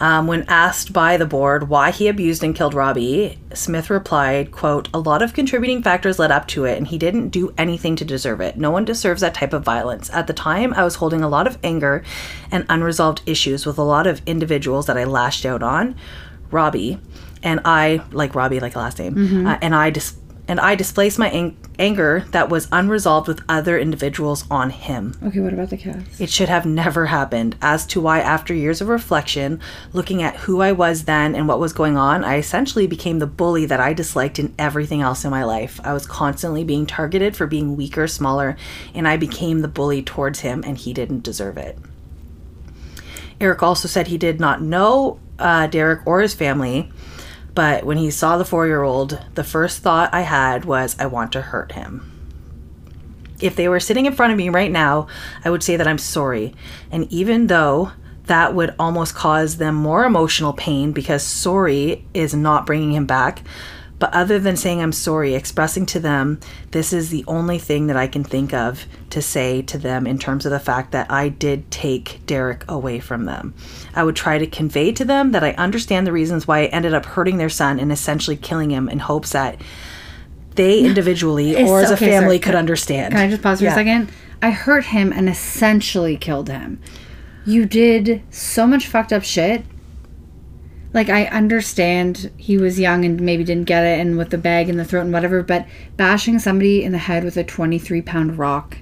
um, 0.00 0.26
when 0.26 0.44
asked 0.48 0.92
by 0.92 1.16
the 1.16 1.26
board 1.26 1.68
why 1.68 1.90
he 1.90 2.08
abused 2.08 2.42
and 2.44 2.54
killed 2.54 2.74
Robie, 2.74 3.38
Smith 3.54 3.88
replied, 3.90 4.52
quote, 4.52 4.88
a 4.92 4.98
lot 4.98 5.22
of 5.22 5.32
contributing 5.32 5.82
factors 5.82 6.18
led 6.18 6.30
up 6.30 6.46
to 6.48 6.64
it, 6.64 6.76
and 6.76 6.86
he 6.88 6.98
didn't 6.98 7.30
do 7.30 7.54
anything 7.56 7.96
to 7.96 8.04
deserve 8.04 8.40
it. 8.40 8.56
No 8.56 8.70
one 8.70 8.84
deserves 8.84 9.22
that 9.22 9.34
type 9.34 9.52
of 9.52 9.64
violence. 9.64 10.10
At 10.10 10.26
the 10.26 10.32
time, 10.32 10.74
I 10.74 10.84
was 10.84 10.96
holding 10.96 11.22
a 11.22 11.28
lot 11.28 11.46
of 11.46 11.58
anger 11.64 12.04
and 12.50 12.66
unresolved 12.68 13.22
issues 13.26 13.64
with 13.64 13.78
a 13.78 13.82
lot 13.82 14.06
of 14.06 14.20
individuals 14.26 14.86
that 14.86 14.98
I 14.98 15.04
lashed 15.04 15.46
out 15.46 15.62
on. 15.62 15.96
Robie, 16.50 16.98
and 17.42 17.60
I, 17.64 18.02
like 18.12 18.34
Robie, 18.34 18.60
like 18.60 18.76
a 18.76 18.78
last 18.78 18.98
name, 18.98 19.46
uh, 19.46 19.58
and 19.60 19.74
I 19.74 19.90
dis- 19.90 20.16
and 20.48 20.60
I 20.60 20.74
displaced 20.74 21.18
my 21.18 21.30
ang- 21.30 21.56
anger 21.78 22.24
that 22.30 22.48
was 22.48 22.68
unresolved 22.70 23.28
with 23.28 23.42
other 23.48 23.78
individuals 23.78 24.44
on 24.50 24.70
him. 24.70 25.14
Okay, 25.22 25.40
what 25.40 25.52
about 25.52 25.70
the 25.70 25.76
cats? 25.76 26.20
It 26.20 26.30
should 26.30 26.48
have 26.48 26.64
never 26.64 27.06
happened. 27.06 27.56
As 27.60 27.86
to 27.88 28.00
why, 28.00 28.20
after 28.20 28.54
years 28.54 28.80
of 28.80 28.88
reflection, 28.88 29.60
looking 29.92 30.22
at 30.22 30.36
who 30.36 30.60
I 30.60 30.72
was 30.72 31.04
then 31.04 31.34
and 31.34 31.48
what 31.48 31.60
was 31.60 31.72
going 31.72 31.96
on, 31.96 32.24
I 32.24 32.36
essentially 32.36 32.86
became 32.86 33.18
the 33.18 33.26
bully 33.26 33.66
that 33.66 33.80
I 33.80 33.92
disliked 33.92 34.38
in 34.38 34.54
everything 34.58 35.00
else 35.00 35.24
in 35.24 35.30
my 35.30 35.44
life. 35.44 35.80
I 35.82 35.92
was 35.92 36.06
constantly 36.06 36.64
being 36.64 36.86
targeted 36.86 37.36
for 37.36 37.46
being 37.46 37.76
weaker, 37.76 38.06
smaller, 38.06 38.56
and 38.94 39.08
I 39.08 39.16
became 39.16 39.60
the 39.60 39.68
bully 39.68 40.02
towards 40.02 40.40
him, 40.40 40.62
and 40.66 40.78
he 40.78 40.92
didn't 40.92 41.24
deserve 41.24 41.56
it. 41.58 41.78
Eric 43.40 43.62
also 43.62 43.88
said 43.88 44.06
he 44.06 44.18
did 44.18 44.40
not 44.40 44.62
know 44.62 45.18
uh, 45.38 45.66
Derrick 45.66 46.06
or 46.06 46.20
his 46.20 46.34
family, 46.34 46.90
but 47.56 47.84
when 47.84 47.96
he 47.96 48.10
saw 48.10 48.36
the 48.36 48.44
four 48.44 48.66
year 48.66 48.82
old, 48.82 49.18
the 49.34 49.42
first 49.42 49.78
thought 49.78 50.14
I 50.14 50.20
had 50.20 50.66
was, 50.66 50.94
I 50.98 51.06
want 51.06 51.32
to 51.32 51.40
hurt 51.40 51.72
him. 51.72 52.12
If 53.40 53.56
they 53.56 53.66
were 53.66 53.80
sitting 53.80 54.04
in 54.04 54.12
front 54.12 54.30
of 54.30 54.36
me 54.36 54.50
right 54.50 54.70
now, 54.70 55.08
I 55.42 55.50
would 55.50 55.62
say 55.62 55.76
that 55.76 55.88
I'm 55.88 55.98
sorry. 55.98 56.54
And 56.90 57.10
even 57.10 57.46
though 57.46 57.92
that 58.26 58.54
would 58.54 58.74
almost 58.78 59.14
cause 59.14 59.56
them 59.56 59.74
more 59.74 60.04
emotional 60.04 60.52
pain 60.52 60.92
because 60.92 61.22
sorry 61.22 62.04
is 62.12 62.34
not 62.34 62.66
bringing 62.66 62.92
him 62.92 63.06
back. 63.06 63.42
But 63.98 64.12
other 64.12 64.38
than 64.38 64.56
saying 64.56 64.82
I'm 64.82 64.92
sorry, 64.92 65.34
expressing 65.34 65.86
to 65.86 65.98
them, 66.00 66.38
this 66.72 66.92
is 66.92 67.08
the 67.08 67.24
only 67.26 67.58
thing 67.58 67.86
that 67.86 67.96
I 67.96 68.06
can 68.06 68.24
think 68.24 68.52
of 68.52 68.84
to 69.08 69.22
say 69.22 69.62
to 69.62 69.78
them 69.78 70.06
in 70.06 70.18
terms 70.18 70.44
of 70.44 70.52
the 70.52 70.60
fact 70.60 70.92
that 70.92 71.10
I 71.10 71.30
did 71.30 71.70
take 71.70 72.20
Derrick 72.26 72.62
away 72.68 73.00
from 73.00 73.24
them. 73.24 73.54
I 73.94 74.04
would 74.04 74.14
try 74.14 74.36
to 74.36 74.46
convey 74.46 74.92
to 74.92 75.04
them 75.04 75.32
that 75.32 75.42
I 75.42 75.52
understand 75.52 76.06
the 76.06 76.12
reasons 76.12 76.46
why 76.46 76.60
I 76.60 76.64
ended 76.66 76.92
up 76.92 77.06
hurting 77.06 77.38
their 77.38 77.48
son 77.48 77.80
and 77.80 77.90
essentially 77.90 78.36
killing 78.36 78.70
him 78.70 78.88
in 78.90 78.98
hopes 78.98 79.30
that 79.32 79.60
they 80.56 80.80
individually 80.84 81.52
It's- 81.52 81.66
or 81.68 81.80
as 81.80 81.90
a 81.90 81.96
family 81.96 82.38
could 82.38 82.50
can- 82.50 82.58
understand. 82.58 83.14
Can 83.14 83.20
I 83.22 83.30
just 83.30 83.42
pause 83.42 83.60
for 83.60 83.64
Yeah. 83.64 83.72
a 83.72 83.74
second? 83.76 84.10
I 84.42 84.50
hurt 84.50 84.84
him 84.84 85.10
and 85.10 85.26
essentially 85.30 86.18
killed 86.18 86.50
him. 86.50 86.80
You 87.46 87.64
did 87.64 88.22
so 88.30 88.66
much 88.66 88.86
fucked 88.86 89.12
up 89.14 89.22
shit. 89.24 89.64
Like 90.96 91.10
I 91.10 91.26
understand 91.26 92.30
he 92.38 92.56
was 92.56 92.80
young 92.80 93.04
and 93.04 93.20
maybe 93.20 93.44
didn't 93.44 93.66
get 93.66 93.84
it 93.84 94.00
and 94.00 94.16
with 94.16 94.30
the 94.30 94.38
bag 94.38 94.70
in 94.70 94.78
the 94.78 94.84
throat 94.84 95.02
and 95.02 95.12
whatever, 95.12 95.42
but 95.42 95.66
bashing 95.98 96.38
somebody 96.38 96.82
in 96.82 96.92
the 96.92 96.98
head 96.98 97.22
with 97.22 97.36
a 97.36 97.44
23 97.44 98.00
pound 98.00 98.38
rock 98.38 98.78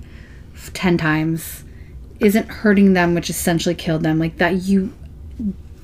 10 0.74 0.97
times 0.97 1.65
isn't 2.20 2.47
hurting 2.47 2.93
them, 2.93 3.16
which 3.16 3.28
essentially 3.28 3.74
killed 3.74 4.05
them. 4.05 4.20
Like 4.20 4.39
that 4.39 4.62
you 4.62 4.93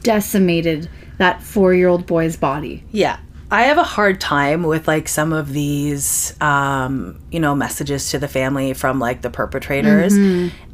decimated 0.05 0.89
that 1.19 1.43
four 1.43 1.74
year 1.74 1.89
old 1.89 2.07
boy's 2.07 2.36
body. 2.36 2.85
Yeah. 2.93 3.19
I 3.51 3.62
have 3.64 3.78
a 3.78 3.82
hard 3.85 4.20
time 4.20 4.62
with 4.62 4.86
like 4.86 5.09
some 5.09 5.32
of 5.32 5.52
these, 5.52 6.35
um, 6.40 7.18
you 7.32 7.40
know, 7.40 7.55
messages 7.55 8.10
to 8.10 8.18
the 8.18 8.28
family 8.28 8.74
from 8.74 8.98
like 9.01 9.22
the 9.22 9.31
perpetrators. 9.31 10.14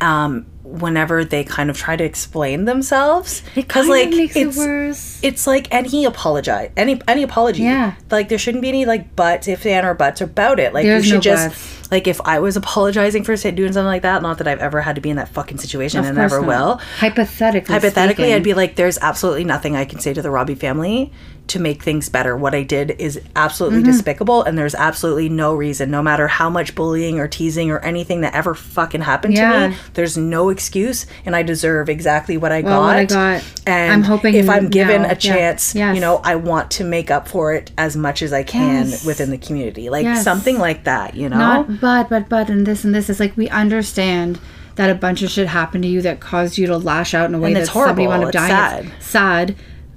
Um, 0.00 0.46
whenever 0.62 1.24
they 1.24 1.44
kind 1.44 1.70
of 1.70 1.76
try 1.78 1.94
to 1.96 2.02
explain 2.02 2.64
themselves, 2.64 3.42
Because 3.54 3.86
like 3.88 4.10
makes 4.10 4.34
it's 4.36 4.56
it 4.56 4.60
worse. 4.60 5.20
it's 5.22 5.46
like 5.46 5.72
any 5.72 6.04
apologize, 6.04 6.70
any 6.76 7.00
any 7.06 7.22
apology. 7.22 7.62
Yeah. 7.62 7.94
like 8.10 8.28
there 8.28 8.36
shouldn't 8.38 8.62
be 8.62 8.68
any 8.68 8.84
like 8.84 9.14
buts, 9.16 9.46
if 9.48 9.64
and 9.64 9.86
or 9.86 9.94
buts 9.94 10.20
about 10.20 10.58
it. 10.58 10.74
Like 10.74 10.84
There's 10.84 11.04
you 11.06 11.10
should 11.12 11.14
no 11.18 11.20
just 11.20 11.48
buts. 11.50 11.90
like 11.92 12.06
if 12.08 12.20
I 12.24 12.40
was 12.40 12.56
apologizing 12.56 13.22
for 13.22 13.36
doing 13.36 13.72
something 13.72 13.84
like 13.86 14.02
that, 14.02 14.22
not 14.22 14.38
that 14.38 14.48
I've 14.48 14.58
ever 14.58 14.80
had 14.82 14.96
to 14.96 15.00
be 15.00 15.08
in 15.08 15.16
that 15.16 15.28
fucking 15.28 15.58
situation 15.58 16.04
and 16.04 16.16
never 16.16 16.40
not. 16.40 16.46
will 16.48 16.80
Hypothetically, 16.98 17.72
hypothetically 17.72 18.24
speaking. 18.24 18.34
i'd 18.34 18.42
be 18.42 18.54
like 18.54 18.74
there's 18.76 18.98
absolutely 18.98 19.44
nothing 19.44 19.76
i 19.76 19.84
can 19.84 20.00
say 20.00 20.12
to 20.12 20.20
the 20.20 20.30
robie 20.30 20.54
family 20.56 21.12
to 21.48 21.58
make 21.60 21.82
things 21.82 22.08
better 22.08 22.36
what 22.36 22.54
i 22.54 22.62
did 22.62 22.90
is 22.98 23.20
absolutely 23.36 23.80
Mm-hmm. 23.80 23.90
despicable 23.92 24.42
and 24.42 24.56
there's 24.58 24.74
absolutely 24.74 25.28
no 25.28 25.54
reason 25.54 25.90
no 25.90 26.02
matter 26.02 26.26
how 26.28 26.48
much 26.50 26.74
bullying 26.74 27.18
or 27.20 27.28
teasing 27.28 27.70
or 27.70 27.78
anything 27.80 28.22
that 28.22 28.34
ever 28.34 28.54
fucking 28.54 29.02
happened 29.02 29.36
to 29.36 29.68
me 29.70 29.76
there's 29.94 30.16
no 30.16 30.48
excuse 30.48 31.06
and 31.24 31.36
i 31.36 31.42
deserve 31.42 31.88
exactly 31.88 32.36
what 32.36 32.52
i 32.52 32.60
Well, 32.62 32.80
got 32.80 32.86
what 32.86 32.96
I 32.96 33.04
got. 33.04 33.44
and 33.66 33.92
I'm 33.92 34.02
hoping 34.02 34.34
if 34.34 34.48
i'm 34.48 34.68
given 34.68 35.02
now- 35.02 35.10
a 35.10 35.14
chance 35.14 35.74
yeah. 35.74 35.88
Yes. 35.88 35.94
you 35.96 36.00
know 36.00 36.20
i 36.24 36.34
want 36.36 36.70
to 36.72 36.84
make 36.84 37.10
up 37.10 37.28
for 37.28 37.52
it 37.52 37.70
as 37.78 37.96
much 37.96 38.22
as 38.22 38.32
i 38.32 38.42
can 38.42 38.88
Yes. 38.88 39.04
within 39.04 39.30
the 39.30 39.38
community 39.38 39.88
like 39.90 40.04
Yes. 40.04 40.24
something 40.24 40.58
like 40.58 40.84
that 40.84 41.14
you 41.14 41.28
know 41.28 41.38
Not 41.38 41.80
but, 41.80 42.08
but, 42.08 42.28
but, 42.28 42.48
and 42.50 42.66
this 42.66 42.84
and 42.84 42.94
this. 42.94 43.08
It's 43.10 43.20
like 43.20 43.36
we 43.36 43.48
understand 43.50 44.38
that 44.76 44.90
a 44.90 44.94
bunch 44.94 45.22
of 45.22 45.30
shit 45.30 45.46
happened 45.48 45.84
to 45.84 45.88
you 45.88 46.02
that 46.02 46.20
caused 46.20 46.58
you 46.58 46.66
to 46.66 46.76
lash 46.76 47.14
out 47.14 47.28
in 47.28 47.34
a 47.34 47.38
way 47.38 47.48
And 47.48 47.56
that 47.56 47.62
it's 47.62 47.72
somebody 47.72 48.06
wound 48.06 48.22
horrible. 48.22 48.38
up 48.38 48.44
It's 48.44 48.52
dying. 48.52 48.92
It's 48.98 49.06
sad. 49.06 49.56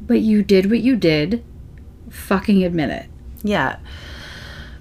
But 0.10 0.20
you 0.22 0.44
did 0.44 0.70
what 0.70 0.80
you 0.80 0.98
did. 0.98 1.46
Fucking 2.10 2.64
admit 2.64 2.90
it. 2.90 3.06
Yeah. 3.44 3.78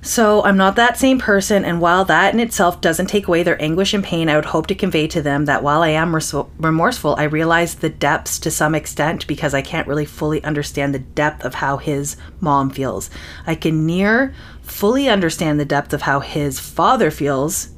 So 0.01 0.43
I'm 0.45 0.57
not 0.57 0.75
that 0.77 0.97
same 0.97 1.19
person, 1.19 1.65
and 1.67 1.83
while 1.83 2.05
that 2.07 2.33
in 2.33 2.41
itself 2.41 2.81
doesn't 2.81 3.09
take 3.09 3.29
away 3.29 3.43
their 3.43 3.61
anguish 3.61 3.93
and 3.93 4.03
pain, 4.03 4.31
I 4.31 4.37
would 4.37 4.47
hope 4.47 4.67
to 4.69 4.75
convey 4.75 5.07
to 5.09 5.21
them 5.21 5.45
that 5.45 5.63
while 5.63 5.83
I 5.83 5.91
am 5.91 6.17
remorseful, 6.59 7.15
I 7.19 7.25
realize 7.25 7.75
the 7.75 7.91
depths 7.91 8.39
to 8.39 8.51
some 8.51 8.75
extent 8.75 9.27
because 9.27 9.53
I 9.53 9.61
can't 9.61 9.87
really 9.87 10.07
fully 10.07 10.43
understand 10.45 10.95
the 10.95 11.01
depth 11.01 11.45
of 11.45 11.57
how 11.57 11.77
his 11.77 12.17
mom 12.41 12.71
feels. 12.71 13.11
I 13.47 13.55
can 13.55 13.85
near 13.85 14.33
fully 14.63 15.11
understand 15.11 15.61
the 15.61 15.67
depth 15.67 15.93
of 15.93 16.03
how 16.03 16.21
his 16.21 16.59
father 16.59 17.11
feels, 17.11 17.69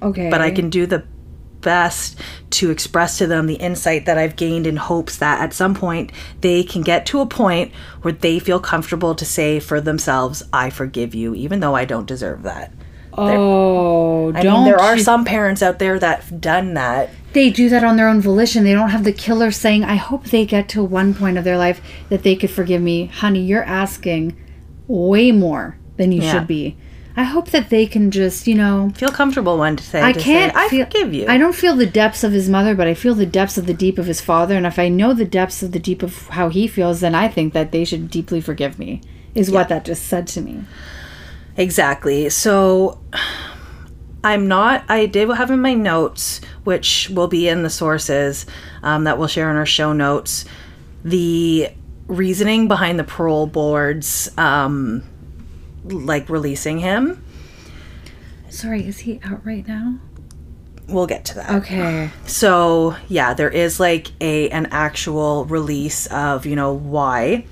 Okay. 0.00 0.30
but 0.30 0.40
I 0.40 0.52
can 0.52 0.70
do 0.70 0.86
the 0.86 1.02
best 1.64 2.16
to 2.50 2.70
express 2.70 3.18
to 3.18 3.26
them 3.26 3.46
the 3.48 3.54
insight 3.56 4.06
that 4.06 4.16
I've 4.18 4.36
gained 4.36 4.68
in 4.68 4.76
hopes 4.76 5.16
that 5.18 5.40
at 5.40 5.52
some 5.52 5.74
point 5.74 6.12
they 6.40 6.62
can 6.62 6.82
get 6.82 7.04
to 7.06 7.18
a 7.20 7.26
point 7.26 7.72
where 8.02 8.12
they 8.12 8.38
feel 8.38 8.60
comfortable 8.60 9.16
to 9.16 9.24
say 9.24 9.58
for 9.58 9.80
themselves, 9.80 10.44
I 10.52 10.70
forgive 10.70 11.12
you, 11.16 11.34
even 11.34 11.58
though 11.58 11.74
I 11.74 11.84
don't 11.84 12.06
deserve 12.06 12.44
that. 12.44 12.72
Oh, 13.16 14.32
I 14.34 14.42
don't 14.42 14.54
mean, 14.60 14.64
there 14.64 14.80
are 14.80 14.96
you- 14.96 15.02
some 15.02 15.24
parents 15.24 15.62
out 15.62 15.78
there 15.78 15.98
that've 15.98 16.40
done 16.40 16.74
that. 16.74 17.10
They 17.32 17.50
do 17.50 17.68
that 17.68 17.82
on 17.84 17.96
their 17.96 18.08
own 18.08 18.20
volition. 18.20 18.64
They 18.64 18.72
don't 18.74 18.90
have 18.90 19.04
the 19.04 19.12
killer 19.12 19.50
saying, 19.50 19.84
I 19.84 19.96
hope 19.96 20.26
they 20.26 20.44
get 20.46 20.68
to 20.70 20.84
one 20.84 21.14
point 21.14 21.36
of 21.38 21.44
their 21.44 21.58
life 21.58 21.80
that 22.08 22.22
they 22.22 22.36
could 22.36 22.50
forgive 22.50 22.80
me. 22.82 23.06
Honey, 23.06 23.40
you're 23.44 23.64
asking 23.64 24.36
way 24.86 25.32
more 25.32 25.76
than 25.96 26.12
you 26.12 26.22
Yeah. 26.22 26.32
should 26.32 26.46
be. 26.46 26.76
I 27.16 27.22
hope 27.22 27.50
that 27.50 27.70
they 27.70 27.86
can 27.86 28.10
just, 28.10 28.46
you 28.48 28.56
know, 28.56 28.90
Feel 28.96 29.10
comfortable 29.10 29.56
one 29.56 29.76
to 29.76 29.84
say, 29.84 30.02
I 30.02 30.12
can't. 30.12 30.52
say, 30.52 30.60
I 30.60 30.68
feel, 30.68 30.84
forgive 30.86 31.14
you. 31.14 31.26
I 31.28 31.38
don't 31.38 31.54
feel 31.54 31.76
the 31.76 31.86
depths 31.86 32.24
of 32.24 32.32
his 32.32 32.48
mother, 32.48 32.74
but 32.74 32.88
I 32.88 32.94
feel 32.94 33.14
the 33.14 33.24
depths 33.26 33.56
of 33.56 33.66
the 33.66 33.74
deep 33.74 33.98
of 33.98 34.06
his 34.06 34.20
father. 34.20 34.56
And 34.56 34.66
if 34.66 34.78
I 34.78 34.88
know 34.88 35.14
the 35.14 35.24
depths 35.24 35.62
of 35.62 35.72
the 35.72 35.78
deep 35.78 36.02
of 36.02 36.26
how 36.28 36.48
he 36.48 36.66
feels, 36.66 37.00
then 37.00 37.14
I 37.14 37.28
think 37.28 37.52
that 37.52 37.70
they 37.70 37.84
should 37.84 38.10
deeply 38.10 38.40
forgive 38.40 38.78
me. 38.78 39.00
Is 39.34 39.50
what 39.50 39.68
that 39.68 39.84
just 39.84 40.04
said 40.06 40.26
to 40.28 40.40
me. 40.40 40.64
Exactly. 41.56 42.28
So 42.30 43.00
I'm 44.24 44.48
not, 44.48 44.84
I 44.88 45.06
did 45.06 45.28
have 45.28 45.50
in 45.50 45.60
my 45.60 45.74
notes, 45.74 46.40
which 46.64 47.10
will 47.10 47.28
be 47.28 47.48
in 47.48 47.62
the 47.62 47.70
sources 47.70 48.46
um, 48.82 49.04
that 49.04 49.18
we'll 49.18 49.28
share 49.28 49.50
in 49.50 49.56
our 49.56 49.66
show 49.66 49.92
notes, 49.92 50.44
the 51.04 51.68
reasoning 52.06 52.68
behind 52.68 52.98
the 52.98 53.04
parole 53.04 53.46
boards, 53.46 54.30
um, 54.38 55.02
like 55.84 56.28
releasing 56.28 56.78
him. 56.78 57.24
Sorry, 58.48 58.86
is 58.86 59.00
he 59.00 59.20
out 59.24 59.44
right 59.44 59.66
now? 59.66 59.98
We'll 60.86 61.06
get 61.06 61.24
to 61.26 61.34
that. 61.36 61.50
Okay. 61.62 62.10
So 62.26 62.96
yeah, 63.08 63.34
there 63.34 63.50
is 63.50 63.80
like 63.80 64.12
a 64.20 64.50
an 64.50 64.66
actual 64.66 65.44
release 65.46 66.06
of 66.06 66.46
you 66.46 66.56
know 66.56 66.72
why. 66.72 67.46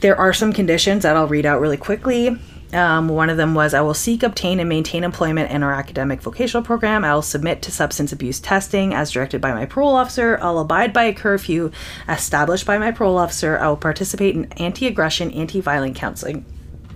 There 0.00 0.18
are 0.18 0.32
some 0.32 0.52
conditions 0.52 1.02
that 1.02 1.16
I'll 1.16 1.28
read 1.28 1.46
out 1.46 1.60
really 1.60 1.76
quickly. 1.76 2.38
Um, 2.72 3.08
one 3.08 3.30
of 3.30 3.36
them 3.36 3.54
was 3.54 3.72
I 3.72 3.82
will 3.82 3.94
seek, 3.94 4.24
obtain, 4.24 4.58
and 4.58 4.68
maintain 4.68 5.04
employment 5.04 5.52
in 5.52 5.62
our 5.62 5.72
academic 5.72 6.20
vocational 6.20 6.64
program. 6.64 7.04
I 7.04 7.14
will 7.14 7.22
submit 7.22 7.62
to 7.62 7.70
substance 7.70 8.12
abuse 8.12 8.40
testing 8.40 8.92
as 8.92 9.12
directed 9.12 9.40
by 9.40 9.52
my 9.54 9.64
parole 9.64 9.94
officer. 9.94 10.38
I'll 10.42 10.58
abide 10.58 10.92
by 10.92 11.04
a 11.04 11.14
curfew 11.14 11.70
established 12.08 12.66
by 12.66 12.78
my 12.78 12.90
parole 12.90 13.16
officer. 13.16 13.58
I 13.58 13.68
will 13.68 13.76
participate 13.76 14.34
in 14.34 14.46
anti 14.54 14.86
aggression, 14.88 15.30
anti 15.30 15.60
violent 15.60 15.94
counseling 15.94 16.44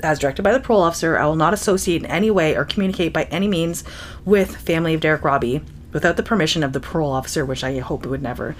as 0.03 0.19
directed 0.19 0.43
by 0.43 0.53
the 0.53 0.61
parole 0.61 0.83
officer. 0.83 1.19
I 1.19 1.27
will 1.27 1.37
not 1.37 1.55
associate 1.55 2.03
in 2.03 2.11
any 2.11 2.31
way 2.31 2.57
or 2.57 2.65
communicate 2.65 3.13
by 3.13 3.25
any 3.25 3.49
means 3.49 3.85
with 4.25 4.57
family 4.57 4.95
of 4.95 5.01
Derrick 5.01 5.25
Robie 5.25 5.63
without 5.93 6.17
the 6.17 6.23
permission 6.23 6.63
of 6.63 6.73
the 6.73 6.81
parole 6.81 7.13
officer, 7.13 7.45
which 7.45 7.65
I 7.65 7.79
hope 7.79 8.05
it 8.05 8.09
would 8.09 8.23
never. 8.23 8.55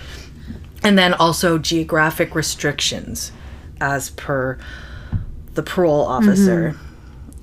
And 0.83 0.99
then 0.99 1.15
also 1.15 1.59
geographic 1.59 2.35
restrictions 2.35 3.33
as 3.81 4.11
per 4.11 4.59
the 5.55 5.63
parole 5.63 6.07
officer. 6.07 6.77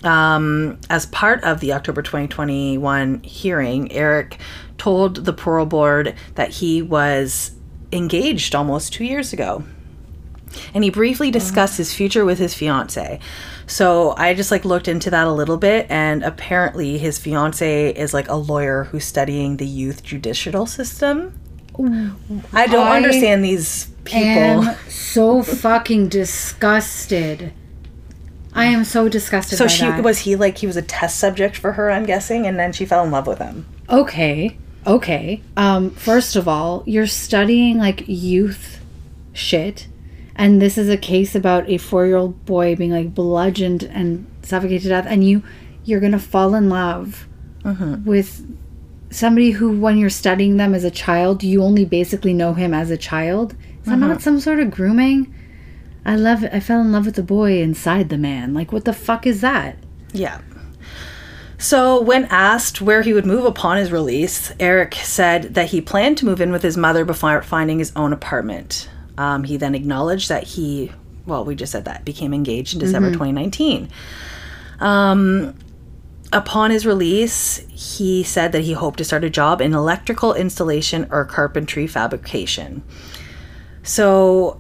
Um, 0.04 0.80
as 0.90 1.06
part 1.08 1.44
of 1.44 1.60
the 1.60 1.74
October 1.74 2.02
2021 2.02 3.24
hearing, 3.24 3.92
Eric 3.92 4.40
told 4.78 5.26
the 5.26 5.34
parole 5.34 5.66
board 5.66 6.16
that 6.36 6.50
he 6.50 6.82
was 6.82 7.52
engaged 7.92 8.56
almost 8.56 8.94
two 8.94 9.06
years 9.06 9.34
ago 9.34 9.64
and 10.74 10.84
he 10.84 10.90
briefly 10.90 11.32
discussed 11.32 11.78
his 11.78 11.94
future 11.94 12.26
with 12.26 12.40
his 12.40 12.54
fiance. 12.54 13.20
So 13.68 14.14
I 14.18 14.34
just 14.34 14.52
like 14.52 14.66
looked 14.66 14.88
into 14.88 15.10
that 15.10 15.28
a 15.28 15.32
little 15.32 15.58
bit, 15.58 15.88
and 15.90 16.24
apparently 16.24 16.98
his 16.98 17.18
fiance 17.18 17.90
is 17.90 18.14
like 18.14 18.28
a 18.28 18.36
lawyer 18.36 18.86
who's 18.86 19.06
studying 19.06 19.58
the 19.58 19.66
youth 19.66 20.04
judicial 20.04 20.66
system. 20.66 21.40
I 22.54 22.68
don't 22.68 22.88
I 22.88 22.96
understand 22.96 23.44
these 23.44 23.88
people. 24.06 24.64
am 24.64 24.76
so 24.88 25.44
fucking 25.44 26.10
disgusted. 26.10 27.52
I 28.54 28.66
am 28.66 28.86
so 28.86 29.10
disgusted. 29.10 29.58
so 29.58 29.66
by 29.66 29.70
she 29.70 29.86
that. 29.86 30.04
was 30.04 30.20
he 30.20 30.38
like 30.38 30.58
he 30.60 30.68
was 30.68 30.78
a 30.78 30.82
test 30.82 31.20
subject 31.20 31.58
for 31.58 31.74
her, 31.74 31.92
I'm 31.92 32.06
guessing, 32.06 32.48
and 32.48 32.58
then 32.58 32.72
she 32.72 32.86
fell 32.86 33.04
in 33.04 33.12
love 33.12 33.28
with 33.28 33.40
him. 33.40 33.66
Okay. 33.90 34.58
Okay. 34.88 35.42
Um, 35.58 35.90
first 35.92 36.36
of 36.36 36.48
all, 36.48 36.84
you're 36.86 37.08
studying 37.08 37.78
like 37.78 38.06
youth 38.08 38.80
shit. 39.34 39.88
And 40.36 40.62
this 40.62 40.78
is 40.78 40.90
a 40.90 40.98
case 40.98 41.36
about 41.36 41.70
a 41.70 41.78
four 41.78 42.06
year 42.06 42.18
old 42.18 42.46
boy 42.46 42.76
being 42.76 42.92
like 42.92 43.14
bludgeoned 43.14 43.84
and 43.84 44.30
suffocated 44.42 44.84
to 44.84 44.90
death. 44.90 45.06
And 45.08 45.24
you 45.24 45.44
you're 45.84 46.00
gonna 46.00 46.20
fall 46.20 46.56
in 46.56 46.70
love 46.70 47.28
mm-hmm. 47.64 48.04
with 48.04 48.46
somebody 49.12 49.52
who 49.52 49.80
when 49.80 49.98
you're 49.98 50.10
studying 50.10 50.58
them 50.58 50.74
as 50.74 50.84
a 50.84 50.92
child, 50.92 51.44
you 51.44 51.64
only 51.64 51.86
basically 51.86 52.34
know 52.34 52.54
him 52.54 52.74
as 52.74 52.92
a 52.92 52.98
child. 52.98 53.54
Is 53.82 53.90
that 53.90 53.98
not 53.98 54.12
mm-hmm. 54.12 54.20
some 54.20 54.40
sort 54.40 54.60
of 54.60 54.72
grooming? 54.72 55.34
I 56.06 56.16
love 56.16 56.44
it. 56.44 56.54
I 56.54 56.60
fell 56.60 56.82
in 56.82 56.92
love 56.92 57.06
with 57.06 57.16
the 57.16 57.24
boy 57.24 57.62
inside 57.62 58.10
the 58.10 58.18
man. 58.18 58.54
Like 58.54 58.72
what 58.72 58.86
the 58.86 58.94
fuck 58.94 59.26
is 59.26 59.42
that? 59.42 59.78
Yeah. 60.12 60.42
So, 61.58 62.02
when 62.02 62.26
asked 62.26 62.82
where 62.82 63.02
he 63.02 63.14
would 63.14 63.26
move 63.26 63.46
upon 63.46 63.78
his 63.78 63.92
release, 63.92 64.52
Eric 64.60 64.94
said 64.96 65.54
that 65.54 65.70
he 65.70 65.80
planned 65.80 66.18
to 66.18 66.26
move 66.26 66.42
in 66.42 66.52
with 66.52 66.62
his 66.62 66.76
mother 66.76 67.06
before 67.06 67.42
finding 67.42 67.80
his 67.80 67.94
own 67.96 68.12
apartment. 68.12 68.90
Um, 69.18 69.44
he 69.44 69.58
then 69.58 69.76
acknowledged 69.76 70.30
that 70.30 70.44
he, 70.44 70.92
well, 71.26 71.46
we 71.46 71.56
just 71.56 71.72
said 71.72 71.86
that, 71.86 72.06
became 72.06 72.34
engaged 72.34 72.74
in 72.74 72.80
December 72.80 73.10
2019. 73.12 73.90
Um, 74.80 75.56
upon 76.34 76.72
his 76.72 76.86
release, 76.86 77.66
he 77.70 78.24
said 78.24 78.52
that 78.52 78.62
he 78.62 78.74
hoped 78.74 78.98
to 78.98 79.06
start 79.06 79.24
a 79.24 79.30
job 79.30 79.62
in 79.62 79.74
electrical 79.74 80.34
installation 80.34 81.08
or 81.12 81.24
carpentry 81.26 81.88
fabrication. 81.88 82.84
So 83.84 84.60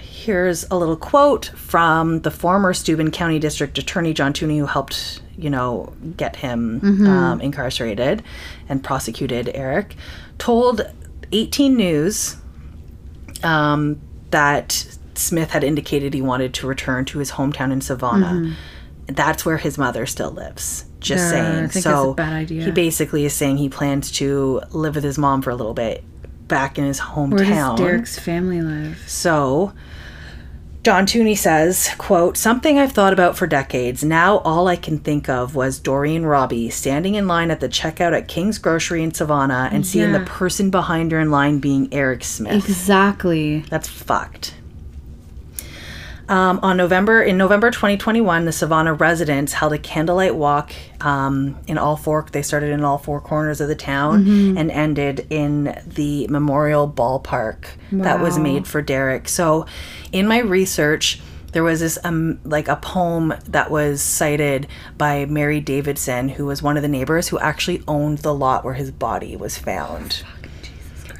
here's 0.00 0.68
a 0.70 0.76
little 0.76 0.96
quote 0.96 1.46
from 1.54 2.22
the 2.22 2.30
former 2.30 2.72
Steuben 2.72 3.10
County 3.10 3.38
District 3.38 3.76
Attorney 3.78 4.14
John 4.14 4.32
Tunney, 4.32 4.58
who 4.58 4.66
helped, 4.66 5.20
you 5.36 5.50
know, 5.50 5.92
get 6.16 6.36
him 6.36 6.80
um, 7.06 7.40
incarcerated 7.40 8.22
and 8.68 8.82
prosecuted 8.82 9.50
Eric, 9.54 9.94
told 10.38 10.80
18 11.30 11.76
News 11.76 12.36
um, 13.44 14.00
that 14.30 14.72
Smith 15.14 15.50
had 15.50 15.62
indicated 15.62 16.14
he 16.14 16.22
wanted 16.22 16.54
to 16.54 16.66
return 16.66 17.04
to 17.06 17.18
his 17.18 17.32
hometown 17.32 17.72
in 17.72 17.80
Savona. 17.80 18.56
That's 19.06 19.44
where 19.44 19.58
his 19.58 19.76
mother 19.78 20.06
still 20.06 20.30
lives. 20.30 20.86
Just 21.00 21.24
Yeah, 21.24 21.30
saying. 21.30 21.56
I 21.56 21.60
think 21.60 21.72
that's 21.72 21.84
so 21.84 22.10
a 22.12 22.14
bad 22.14 22.32
idea. 22.32 22.64
he 22.64 22.70
basically 22.70 23.24
is 23.26 23.34
saying 23.34 23.58
he 23.58 23.68
plans 23.68 24.10
to 24.12 24.62
live 24.70 24.94
with 24.94 25.04
his 25.04 25.18
mom 25.18 25.42
for 25.42 25.50
a 25.50 25.54
little 25.54 25.74
bit 25.74 26.02
back 26.48 26.78
in 26.78 26.84
his 26.84 26.98
hometown. 27.00 27.30
Where 27.32 27.44
does 27.44 27.78
Derrick's 27.78 28.18
family 28.18 28.62
live? 28.62 29.02
So, 29.06 29.72
John 30.84 31.06
Tunney 31.06 31.36
says, 31.36 31.88
quote, 31.96 32.36
Something 32.36 32.78
I've 32.78 32.92
thought 32.92 33.14
about 33.14 33.38
for 33.38 33.46
decades. 33.46 34.04
Now 34.04 34.40
all 34.40 34.68
I 34.68 34.76
can 34.76 34.98
think 34.98 35.30
of 35.30 35.54
was 35.54 35.78
Doreen 35.78 36.24
Robie 36.24 36.68
standing 36.68 37.14
in 37.14 37.26
line 37.26 37.50
at 37.50 37.60
the 37.60 37.70
checkout 37.70 38.12
at 38.12 38.28
King's 38.28 38.58
Grocery 38.58 39.02
in 39.02 39.14
Savona 39.14 39.70
and 39.72 39.86
seeing 39.86 40.12
the 40.12 40.20
person 40.20 40.68
behind 40.68 41.10
her 41.12 41.20
in 41.20 41.30
line 41.30 41.58
being 41.58 41.88
Eric 41.90 42.22
Smith. 42.22 42.68
Exactly. 42.68 43.60
That's 43.70 43.88
fucked. 43.88 44.56
Um, 46.28 46.58
on 46.62 46.76
November 46.78 47.22
in 47.22 47.36
November 47.36 47.70
2021, 47.70 48.46
the 48.46 48.52
Savona 48.52 48.94
residents 48.94 49.52
held 49.52 49.72
a 49.74 49.78
candlelight 49.78 50.34
walk 50.34 50.72
um, 51.00 51.58
in 51.66 51.76
all 51.76 51.96
four. 51.96 52.26
They 52.32 52.42
started 52.42 52.70
in 52.70 52.82
all 52.82 52.96
four 52.98 53.20
corners 53.20 53.60
of 53.60 53.68
the 53.68 53.74
town 53.74 54.26
and 54.58 54.70
ended 54.70 55.26
in 55.28 55.78
the 55.86 56.26
Memorial 56.28 56.88
Ballpark 56.90 57.66
that 57.92 58.20
was 58.20 58.38
made 58.38 58.66
for 58.66 58.80
Derrick. 58.80 59.28
So, 59.28 59.66
in 60.12 60.26
my 60.26 60.38
research, 60.38 61.20
there 61.52 61.62
was 61.62 61.80
this 61.80 61.98
um 62.02 62.40
like 62.44 62.66
a 62.68 62.76
poem 62.76 63.32
that 63.46 63.70
was 63.70 64.02
cited 64.02 64.66
by 64.98 65.24
Mary 65.26 65.60
Davidson, 65.60 66.30
who 66.30 66.46
was 66.46 66.62
one 66.62 66.76
of 66.76 66.82
the 66.82 66.88
neighbors 66.88 67.28
who 67.28 67.38
actually 67.38 67.82
owned 67.86 68.18
the 68.18 68.34
lot 68.34 68.64
where 68.64 68.74
his 68.74 68.90
body 68.90 69.36
was 69.36 69.56
found 69.56 70.24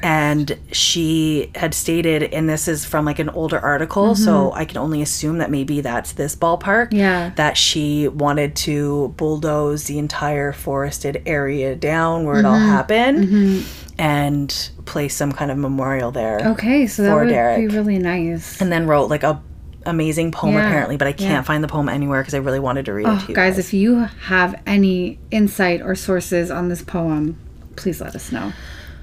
and 0.05 0.55
she 0.71 1.49
had 1.55 1.73
stated 1.73 2.21
and 2.21 2.47
this 2.47 2.67
is 2.67 2.85
from 2.85 3.05
like 3.05 3.17
an 3.17 3.27
older 3.29 3.57
article 3.57 4.13
so 4.13 4.49
mm-hmm. 4.49 4.59
i 4.59 4.63
can 4.63 4.77
only 4.77 5.01
assume 5.01 5.39
that 5.39 5.49
maybe 5.49 5.81
that's 5.81 6.11
this 6.11 6.35
ballpark 6.35 6.89
Yeah. 6.91 7.31
that 7.37 7.57
she 7.57 8.07
wanted 8.07 8.55
to 8.57 9.15
bulldoze 9.17 9.85
the 9.85 9.97
entire 9.97 10.53
forested 10.53 11.23
area 11.25 11.75
down 11.75 12.23
where 12.23 12.37
it 12.37 12.45
all 12.45 12.53
mm-hmm. 12.55 12.67
happened 12.67 13.27
mm-hmm. 13.27 13.99
and 13.99 14.69
place 14.85 15.15
some 15.15 15.31
kind 15.31 15.49
of 15.49 15.57
memorial 15.57 16.11
there 16.11 16.39
Okay, 16.49 16.85
so 16.85 17.01
that 17.01 17.15
would 17.15 17.29
Derrick. 17.29 17.67
be 17.67 17.75
really 17.75 17.97
nice. 17.97 18.61
and 18.61 18.71
then 18.71 18.85
wrote 18.85 19.09
like 19.09 19.23
a 19.23 19.41
amazing 19.87 20.31
poem 20.31 20.53
Yeah, 20.53 20.67
apparently 20.67 20.97
but 20.97 21.07
i 21.07 21.13
can't 21.13 21.31
yeah. 21.31 21.41
find 21.41 21.63
the 21.63 21.67
poem 21.67 21.89
anywhere 21.89 22.21
because 22.21 22.33
i 22.35 22.39
really 22.39 22.59
wanted 22.59 22.85
to 22.85 22.93
read 22.93 23.07
it 23.07 23.09
Oh, 23.09 23.19
to 23.19 23.27
you 23.29 23.35
guys, 23.35 23.57
if 23.57 23.73
you 23.73 24.01
have 24.29 24.61
any 24.67 25.17
insight 25.31 25.81
or 25.81 25.95
sources 25.95 26.51
on 26.51 26.69
this 26.69 26.83
poem, 26.83 27.37
please 27.75 28.01
let 28.01 28.15
us 28.15 28.31
know. 28.31 28.53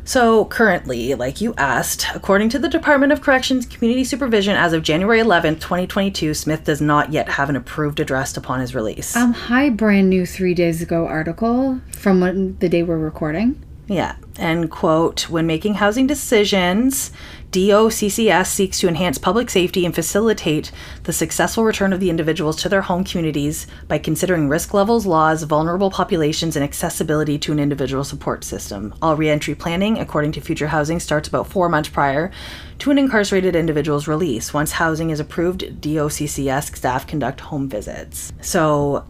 So 0.05 0.47
currently, 0.47 1.15
like 1.15 1.41
you 1.41 1.55
asked, 1.57 2.07
according 2.15 2.49
to 2.51 2.59
the 2.59 2.69
Department 2.69 3.13
of 3.13 3.21
Corrections 3.21 3.67
Community 3.67 4.05
Supervision, 4.05 4.57
as 4.57 4.73
of 4.73 4.83
January 4.83 5.21
11th, 5.21 5.61
2022, 5.61 6.35
Smith 6.35 6.65
does 6.65 6.81
not 6.81 7.13
yet 7.13 7.29
have 7.29 7.49
an 7.49 7.57
approved 7.57 8.01
address 8.01 8.37
upon 8.37 8.61
his 8.61 8.75
release. 8.75 9.15
Um, 9.15 9.33
hi, 9.33 9.71
brand 9.71 10.11
new 10.11 10.27
three 10.27 10.55
days 10.55 10.83
ago 10.83 11.07
article 11.07 11.81
from 11.93 12.21
when, 12.21 12.57
the 12.59 12.69
day 12.69 12.83
we're 12.83 12.99
recording. 12.99 13.63
yeah. 13.87 14.17
And 14.39 14.71
quote, 14.71 15.29
when 15.29 15.47
making 15.47 15.75
housing 15.75 16.07
decisions, 16.07 17.13
DOCCS 17.53 18.47
seeks 18.47 18.81
to 18.81 18.89
enhance 18.89 19.19
public 19.19 19.51
safety 19.51 19.85
and 19.85 19.95
facilitate 19.95 20.73
the 21.03 21.13
successful 21.13 21.65
return 21.65 21.93
of 21.93 22.01
the 22.01 22.09
individuals 22.09 22.57
to 22.57 22.69
their 22.71 22.81
home 22.81 23.05
communities 23.05 23.67
by 23.89 23.99
considering 23.99 24.49
risk 24.49 24.73
levels, 24.73 25.05
laws, 25.05 25.43
vulnerable 25.43 25.91
populations, 25.91 26.57
and 26.57 26.65
accessibility 26.65 27.39
to 27.39 27.53
an 27.53 27.59
individual 27.59 28.05
support 28.05 28.43
system. 28.43 28.95
All 29.03 29.17
reentry 29.17 29.55
planning, 29.55 29.99
according 29.99 30.33
to 30.33 30.41
Future 30.41 30.69
Housing, 30.69 30.99
starts 30.99 31.29
about 31.29 31.47
four 31.47 31.69
months 31.69 31.91
prior 31.91 32.31
to 32.79 32.91
an 32.91 32.97
incarcerated 32.97 33.55
individual's 33.55 34.09
release. 34.09 34.55
Once 34.55 34.73
housing 34.73 35.11
is 35.11 35.21
approved, 35.21 35.61
DOCCS 35.83 36.75
staff 36.75 37.07
conduct 37.07 37.41
home 37.41 37.69
visits. 37.69 38.33
So 38.41 39.07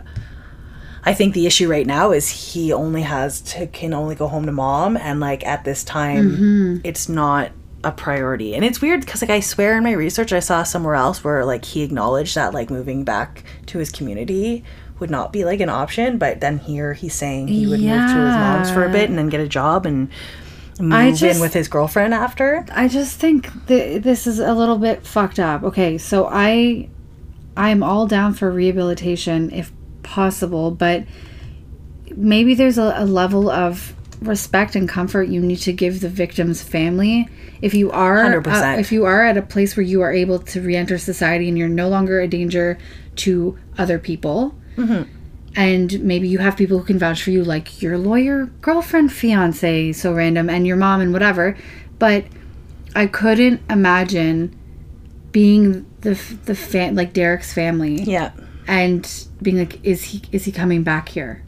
I 1.05 1.15
think 1.15 1.35
the 1.35 1.47
issue 1.47 1.71
right 1.71 1.87
now 1.87 2.11
is 2.11 2.29
he 2.29 2.73
only 2.73 3.03
has 3.03 3.41
to 3.43 3.69
can 3.69 3.95
only 3.95 4.17
go 4.17 4.27
home 4.27 4.47
to 4.47 4.53
mom 4.53 4.97
and 4.97 5.21
like 5.21 5.47
at 5.47 5.65
this 5.65 5.85
time 5.85 6.31
mm-hmm. 6.31 6.77
it's 6.85 7.09
not 7.09 7.53
a 7.85 7.93
priority. 7.93 8.55
And 8.55 8.65
it's 8.65 8.81
weird 8.81 9.01
because 9.01 9.23
like 9.23 9.31
I 9.31 9.41
swear 9.41 9.77
in 9.77 9.83
my 9.83 9.93
research 9.93 10.33
I 10.33 10.41
saw 10.41 10.63
somewhere 10.63 10.95
else 10.95 11.25
where 11.25 11.45
like 11.45 11.65
he 11.65 11.83
acknowledged 11.83 12.35
that 12.35 12.55
like 12.55 12.71
moving 12.71 13.05
back 13.05 13.45
to 13.67 13.79
his 13.79 13.91
community 13.91 14.65
would 14.99 15.11
not 15.11 15.33
be 15.33 15.45
like 15.45 15.61
an 15.61 15.69
option, 15.69 16.17
but 16.17 16.41
then 16.41 16.59
here 16.59 16.93
he's 16.93 17.15
saying 17.15 17.49
he 17.49 17.67
would 17.67 17.81
move 17.81 17.89
to 17.89 18.27
his 18.27 18.37
mom's 18.37 18.71
for 18.71 18.85
a 18.85 18.91
bit 18.91 19.09
and 19.09 19.19
then 19.19 19.29
get 19.29 19.41
a 19.41 19.49
job 19.49 19.85
and 19.85 20.09
move 20.81 20.93
I 20.93 21.27
in 21.27 21.41
with 21.41 21.53
his 21.53 21.69
girlfriend 21.69 22.15
after. 22.15 22.65
I 22.71 22.89
just 22.89 23.19
think 23.19 23.67
th- 23.67 24.03
this 24.03 24.27
is 24.27 24.39
a 24.39 24.55
little 24.55 24.79
bit 24.79 25.05
fucked 25.05 25.41
up. 25.41 25.65
Okay, 25.65 25.99
so 25.99 26.29
I 26.31 26.89
I'm 27.57 27.83
all 27.83 28.07
down 28.07 28.35
for 28.35 28.51
rehabilitation 28.51 29.51
if 29.51 29.73
possible, 30.03 30.71
but 30.71 31.05
maybe 32.17 32.55
there's 32.55 32.79
a, 32.79 32.95
a 32.97 33.05
level 33.05 33.51
of 33.51 33.95
respect 34.23 34.75
and 34.77 34.89
comfort 34.89 35.29
you 35.29 35.41
need 35.41 35.57
to 35.59 35.73
give 35.73 36.01
the 36.01 36.09
victim's 36.09 36.63
family 36.63 37.29
if 37.61 37.75
you 37.75 37.91
are 37.91 38.17
100%. 38.25 38.47
uh, 38.77 38.79
if 38.79 38.91
you 38.93 39.05
are 39.05 39.25
at 39.25 39.37
a 39.37 39.43
place 39.43 39.77
where 39.77 39.85
you 39.85 40.01
are 40.03 40.13
able 40.13 40.39
to 40.39 40.61
re-enter 40.61 40.99
society 40.99 41.49
and 41.49 41.57
you're 41.59 41.69
no 41.69 41.89
longer 41.89 42.21
a 42.21 42.27
danger 42.29 42.79
to 43.17 43.59
other 43.79 43.99
people 43.99 44.55
and 45.55 46.01
maybe 46.03 46.27
you 46.29 46.39
have 46.39 46.57
people 46.57 46.79
who 46.79 46.85
can 46.85 46.99
vouch 46.99 47.23
for 47.23 47.31
you 47.31 47.45
like 47.45 47.83
your 47.83 47.99
lawyer 47.99 48.47
girlfriend 48.63 49.13
fiance 49.13 49.93
so 49.93 50.13
random 50.13 50.49
and 50.49 50.67
your 50.67 50.77
mom 50.77 51.01
and 51.01 51.13
whatever 51.13 51.57
but 51.99 52.25
i 52.97 53.07
couldn't 53.07 53.61
imagine 53.71 54.57
being 55.31 55.85
the 56.01 56.15
the 56.47 56.55
fan 56.55 56.95
like 56.95 57.13
derrick's 57.13 57.53
family 57.53 58.03
Yeah. 58.03 58.33
and 58.67 59.09
being 59.43 59.59
like 59.59 59.79
is 59.85 60.05
he 60.05 60.23
is 60.33 60.45
he 60.47 60.53
coming 60.53 60.83
back 60.83 61.09
here 61.11 61.43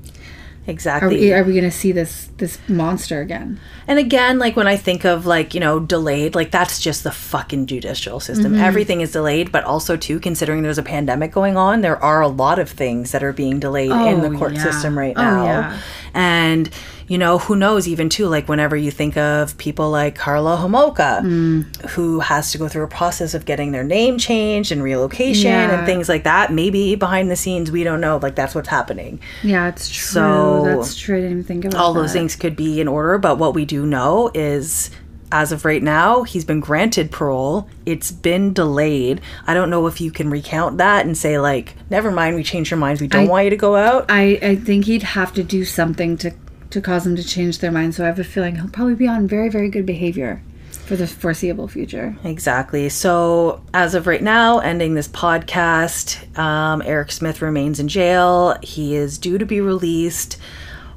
are 0.66 0.70
Exactly. 0.70 1.20
we, 1.20 1.32
are 1.32 1.44
we 1.44 1.54
gonna 1.54 1.70
see 1.70 1.92
this 1.92 2.28
this 2.38 2.58
monster 2.68 3.20
again 3.20 3.60
And 3.86 3.98
again, 3.98 4.38
like 4.38 4.56
when 4.56 4.66
I 4.66 4.76
think 4.76 5.04
of 5.04 5.26
like, 5.26 5.52
you 5.54 5.60
know, 5.60 5.78
delayed, 5.78 6.34
like 6.34 6.50
that's 6.50 6.80
just 6.80 7.04
the 7.04 7.12
fucking 7.12 7.66
judicial 7.66 8.18
system. 8.18 8.52
Mm-hmm. 8.54 8.62
Everything 8.64 9.00
is 9.02 9.12
delayed, 9.12 9.52
but 9.52 9.62
also 9.64 9.96
too, 9.96 10.18
considering 10.20 10.62
there's 10.62 10.78
a 10.78 10.82
pandemic 10.82 11.32
going 11.32 11.56
on, 11.58 11.82
there 11.82 12.02
are 12.02 12.22
a 12.22 12.28
lot 12.28 12.58
of 12.58 12.70
things 12.70 13.12
that 13.12 13.22
are 13.22 13.32
being 13.34 13.60
delayed 13.60 13.90
in 13.90 14.20
the 14.22 14.28
Oh, 14.34 14.38
court 14.38 14.54
yeah. 14.54 14.62
system 14.62 14.96
right 14.98 15.14
Oh, 15.16 15.20
now. 15.22 15.44
yeah. 15.44 15.78
And, 16.14 16.70
you 17.06 17.18
know, 17.18 17.38
who 17.38 17.54
knows 17.56 17.86
even 17.86 18.08
too, 18.08 18.26
like 18.26 18.48
whenever 18.48 18.76
you 18.76 18.90
think 18.90 19.16
of 19.16 19.56
people 19.58 19.90
like 19.90 20.14
Karla 20.14 20.56
Homolka, 20.56 21.20
Mm. 21.22 21.76
who 21.90 22.20
has 22.20 22.52
to 22.52 22.58
go 22.58 22.68
through 22.68 22.84
a 22.84 22.88
process 22.88 23.34
of 23.34 23.44
getting 23.44 23.72
their 23.72 23.84
name 23.84 24.18
changed 24.18 24.72
and 24.72 24.82
relocation 24.82 25.50
Yeah. 25.50 25.76
and 25.78 25.86
things 25.86 26.08
like 26.08 26.24
that. 26.24 26.52
Maybe 26.52 26.94
behind 26.94 27.30
the 27.30 27.36
scenes 27.36 27.70
we 27.70 27.84
don't 27.84 28.00
know, 28.00 28.18
like 28.22 28.34
that's 28.34 28.54
what's 28.54 28.68
happening. 28.68 29.20
yeah 29.42 29.68
it's 29.68 29.88
true 29.88 30.04
So, 30.14 30.64
that's 30.64 30.94
true 30.96 31.16
i 31.16 31.20
didn't 31.20 31.32
even 31.32 31.44
think 31.44 31.64
about 31.64 31.80
all 31.80 31.92
those 31.92 32.12
things 32.12 32.36
could 32.36 32.56
be 32.56 32.80
in 32.80 32.88
order 32.88 33.18
but 33.18 33.38
what 33.38 33.54
we 33.54 33.64
do 33.64 33.84
know 33.86 34.30
is 34.34 34.90
as 35.32 35.50
of 35.52 35.64
right 35.64 35.82
now 35.82 36.22
he's 36.22 36.44
been 36.44 36.60
granted 36.60 37.10
parole 37.10 37.68
it's 37.86 38.10
been 38.12 38.52
delayed 38.52 39.20
i 39.46 39.54
don't 39.54 39.68
know 39.70 39.86
if 39.86 40.00
you 40.00 40.10
can 40.10 40.30
recount 40.30 40.78
that 40.78 41.04
and 41.06 41.16
say 41.18 41.38
like 41.38 41.74
never 41.90 42.10
mind 42.10 42.36
we 42.36 42.42
changed 42.42 42.70
your 42.70 42.78
minds 42.78 43.00
we 43.00 43.06
don't 43.08 43.26
I- 43.26 43.28
want 43.28 43.44
you 43.44 43.50
to 43.50 43.56
go 43.56 43.74
out 43.76 44.06
I, 44.08 44.38
I 44.42 44.56
think 44.56 44.84
he'd 44.84 45.02
have 45.02 45.32
to 45.34 45.42
do 45.42 45.64
something 45.64 46.16
to 46.18 46.30
to 46.74 46.80
cause 46.80 47.04
them 47.04 47.16
to 47.16 47.24
change 47.24 47.58
their 47.60 47.72
mind. 47.72 47.94
So 47.94 48.04
I 48.04 48.08
have 48.08 48.18
a 48.18 48.24
feeling 48.24 48.56
he'll 48.56 48.68
probably 48.68 48.94
be 48.94 49.08
on 49.08 49.26
very 49.26 49.48
very 49.48 49.68
good 49.70 49.86
behavior 49.86 50.42
for 50.86 50.96
the 50.96 51.06
foreseeable 51.06 51.68
future. 51.68 52.14
exactly. 52.24 52.88
So 52.90 53.62
as 53.72 53.94
of 53.94 54.06
right 54.06 54.22
now 54.22 54.58
ending 54.58 54.94
this 54.94 55.08
podcast 55.08 56.36
um, 56.38 56.82
eric 56.84 57.10
smith 57.12 57.40
remains 57.40 57.80
in 57.80 57.88
jail. 57.88 58.56
He 58.62 58.94
is 58.94 59.16
due 59.16 59.38
to 59.38 59.46
be 59.46 59.60
released. 59.60 60.36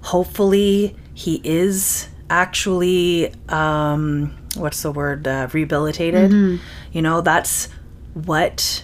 Hopefully 0.02 0.96
he 1.14 1.40
is 1.44 2.10
actually 2.30 3.34
um, 3.50 4.36
what's 4.56 4.82
the 4.82 4.92
word? 4.92 5.28
Uh, 5.28 5.48
rehabilitated. 5.54 6.32
You 6.92 7.02
know 7.02 7.22
that's 7.22 7.70
what 8.14 8.84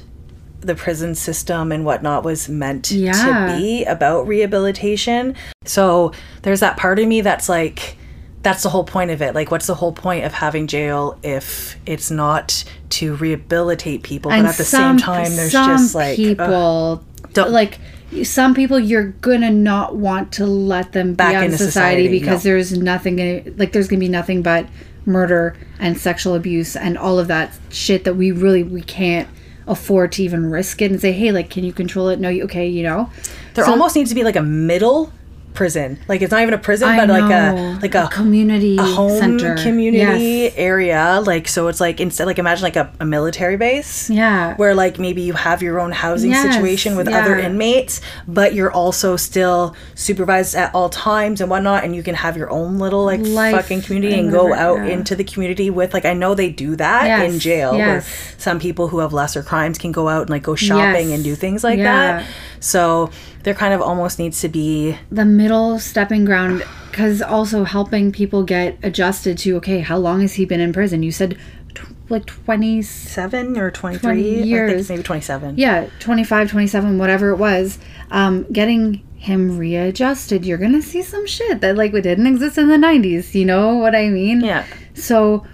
the 0.65 0.75
prison 0.75 1.15
system 1.15 1.71
and 1.71 1.85
whatnot 1.85 2.23
was 2.23 2.49
meant 2.49 2.91
Yeah. 2.91 3.11
to 3.13 3.57
be 3.57 3.83
about 3.85 4.27
rehabilitation. 4.27 5.35
So 5.65 6.11
there's 6.43 6.59
that 6.61 6.77
part 6.77 6.99
of 6.99 7.07
me 7.07 7.21
that's 7.21 7.49
like, 7.49 7.97
that's 8.41 8.63
the 8.63 8.69
whole 8.69 8.83
point 8.83 9.09
of 9.11 9.21
it. 9.21 9.33
Like, 9.35 9.51
what's 9.51 9.67
the 9.67 9.75
whole 9.75 9.93
point 9.93 10.25
of 10.25 10.33
having 10.33 10.67
jail 10.67 11.17
if 11.23 11.77
it's 11.85 12.11
not 12.11 12.63
to 12.89 13.15
rehabilitate 13.15 14.03
people? 14.03 14.31
but 14.31 14.45
at 14.45 14.55
the 14.55 14.63
same 14.65 14.97
time, 14.97 15.35
there's 15.35 15.51
some 15.53 15.69
just 15.77 15.95
like, 15.95 16.15
people 16.17 17.03
Don't- 17.33 17.51
like 17.51 17.79
some 18.21 18.53
people 18.53 18.79
you're 18.79 19.07
gonna 19.21 19.49
not 19.49 19.95
want 19.95 20.31
to 20.33 20.45
let 20.45 20.91
them 20.91 21.15
Back 21.15 21.43
into 21.43 21.57
society, 21.57 22.03
society, 22.05 22.19
because 22.19 22.45
no. 22.45 22.51
there's 22.51 22.77
nothing 22.77 23.15
gonna 23.15 23.41
like 23.57 23.71
there's 23.71 23.87
gonna 23.87 23.99
be 24.01 24.07
nothing 24.07 24.43
but 24.43 24.67
murder 25.05 25.55
and 25.79 25.97
sexual 25.97 26.35
abuse 26.35 26.75
and 26.75 26.95
all 26.95 27.17
of 27.17 27.27
that 27.29 27.51
shit 27.71 28.03
that 28.03 28.13
we 28.15 28.31
really 28.31 28.61
we 28.61 28.81
can't 28.83 29.27
afford 29.67 30.11
to 30.13 30.23
even 30.23 30.49
risk 30.49 30.81
it 30.81 30.91
and 30.91 30.99
say 30.99 31.11
hey 31.11 31.31
like 31.31 31.49
can 31.49 31.63
you 31.63 31.73
control 31.73 32.09
it? 32.09 32.19
No 32.19 32.29
you 32.29 32.43
okay 32.45 32.67
you 32.67 32.83
know? 32.83 33.09
There 33.53 33.63
So- 33.65 33.71
almost 33.71 33.95
needs 33.95 34.09
to 34.09 34.15
be 34.15 34.23
like 34.23 34.35
a 34.35 34.41
middle 34.41 35.11
prison. 35.53 35.99
Like, 36.07 36.21
it's 36.21 36.31
not 36.31 36.41
even 36.41 36.53
a 36.53 36.57
prison, 36.57 36.89
I 36.89 36.97
but 36.97 37.09
like 37.09 37.31
a, 37.31 37.79
like 37.81 37.95
a, 37.95 38.07
community 38.11 38.77
a 38.77 38.83
home 38.83 39.17
center 39.19 39.55
community 39.57 39.97
Yes. 40.03 40.53
area 40.57 41.21
like 41.25 41.47
so 41.47 41.67
it's 41.67 41.79
like 41.79 41.99
instead 41.99 42.25
like 42.25 42.39
imagine 42.39 42.63
like 42.63 42.75
a, 42.75 42.91
a 42.99 43.05
military 43.05 43.57
base 43.57 44.09
Yeah. 44.09 44.55
where 44.55 44.73
like 44.75 44.97
maybe 44.99 45.21
you 45.21 45.33
have 45.33 45.61
your 45.61 45.79
own 45.79 45.91
housing 45.91 46.31
Yes, 46.31 46.53
situation 46.55 46.95
with 46.95 47.07
other 47.07 47.37
inmates 47.37 48.01
but 48.27 48.53
you're 48.53 48.71
also 48.71 49.15
still 49.15 49.75
supervised 49.95 50.55
at 50.55 50.73
all 50.73 50.89
times 50.89 51.39
and 51.41 51.49
whatnot 51.49 51.83
and 51.83 51.95
you 51.95 52.03
can 52.03 52.15
have 52.15 52.35
your 52.37 52.49
own 52.49 52.79
little 52.79 53.05
like 53.05 53.21
Life 53.21 53.55
fucking 53.55 53.81
community 53.83 54.19
and 54.19 54.31
go 54.31 54.53
out 54.53 54.77
yeah. 54.77 54.93
into 54.93 55.15
the 55.15 55.23
community 55.23 55.69
with 55.69 55.93
like 55.93 56.05
i 56.05 56.13
know 56.13 56.33
they 56.35 56.49
do 56.49 56.75
that 56.75 57.05
Yes, 57.05 57.33
in 57.33 57.39
jail 57.39 57.73
where 57.73 58.01
some 58.37 58.59
people 58.59 58.87
who 58.87 58.99
have 58.99 59.13
lesser 59.13 59.43
crimes 59.43 59.77
can 59.77 59.91
go 59.91 60.09
out 60.09 60.21
and 60.21 60.29
like 60.29 60.43
go 60.43 60.55
shopping 60.55 61.11
and 61.13 61.23
do 61.23 61.35
things 61.35 61.63
like 61.63 61.77
yeah. 61.77 61.83
that 62.21 62.25
so 62.59 63.09
there 63.43 63.53
kind 63.53 63.73
of 63.73 63.81
almost 63.81 64.19
needs 64.19 64.41
to 64.41 64.49
be 64.49 64.97
the 65.11 65.25
middle 65.25 65.79
stepping 65.79 66.25
ground 66.25 66.63
because 66.89 67.21
also 67.21 67.63
helping 67.63 68.11
people 68.11 68.43
get 68.43 68.77
adjusted 68.83 69.37
to 69.39 69.55
okay 69.57 69.79
how 69.79 69.97
long 69.97 70.21
has 70.21 70.33
he 70.35 70.45
been 70.45 70.59
in 70.59 70.71
prison? 70.73 71.03
You 71.03 71.11
said 71.11 71.37
tw- 71.73 71.87
like 72.09 72.25
27 72.25 73.57
or 73.57 73.71
23 73.71 73.99
20 74.01 74.19
i 74.19 74.33
think 74.35 74.45
years. 74.45 74.89
maybe 74.89 75.03
27 75.03 75.55
yeah 75.57 75.87
25 75.99 76.49
27 76.51 76.97
whatever 76.97 77.29
it 77.29 77.37
was. 77.37 77.79
Um, 78.11 78.43
getting 78.51 79.05
him 79.15 79.57
readjusted. 79.57 80.45
You're 80.45 80.57
gonna 80.57 80.81
see 80.81 81.01
some 81.01 81.25
shit 81.25 81.61
that 81.61 81.75
like 81.77 81.93
we 81.93 82.01
didn't 82.01 82.27
exist 82.27 82.57
in 82.57 82.67
the 82.67 82.75
90s 82.77 83.33
you 83.33 83.45
know 83.45 83.75
what 83.75 83.95
i 83.95 84.09
mean? 84.09 84.41
Yeah. 84.41 84.65
So 84.93 85.45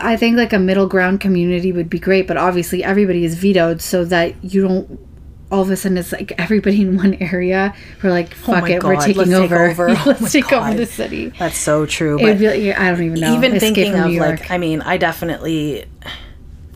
i 0.00 0.16
think 0.16 0.36
like 0.36 0.52
a 0.52 0.58
middle 0.58 0.88
ground 0.88 1.20
community 1.20 1.70
would 1.70 1.88
be 1.88 2.00
great 2.00 2.26
but 2.26 2.36
obviously 2.36 2.82
everybody 2.82 3.24
is 3.24 3.36
vetoed 3.36 3.80
so 3.80 4.04
that 4.04 4.34
you 4.42 4.66
don't 4.66 5.05
all 5.50 5.62
of 5.62 5.70
a 5.70 5.76
sudden 5.76 5.96
it's 5.96 6.12
like 6.12 6.32
everybody 6.38 6.82
in 6.82 6.96
one 6.96 7.14
area 7.14 7.74
we're 8.02 8.10
like 8.10 8.30
oh 8.32 8.34
fuck 8.34 8.62
Oh 8.64 8.66
it 8.66 8.82
we're 8.82 8.96
taking 9.00 9.32
over, 9.32 9.68
over. 9.68 9.88
Oh 9.90 10.02
let's 10.06 10.20
my 10.20 10.28
take 10.28 10.52
over 10.52 10.74
the 10.74 10.86
city 10.86 11.28
That's 11.38 11.56
so 11.56 11.86
true. 11.86 12.18
But 12.18 12.36
I 12.36 12.90
don't 12.90 13.02
even 13.02 13.20
know. 13.20 13.34
even 13.34 13.54
Escape 13.54 13.74
thinking 13.74 13.94
of 13.94 14.12
like, 14.12 14.50
I 14.50 14.58
mean, 14.58 14.82
I 14.82 14.96
definitely 14.96 15.84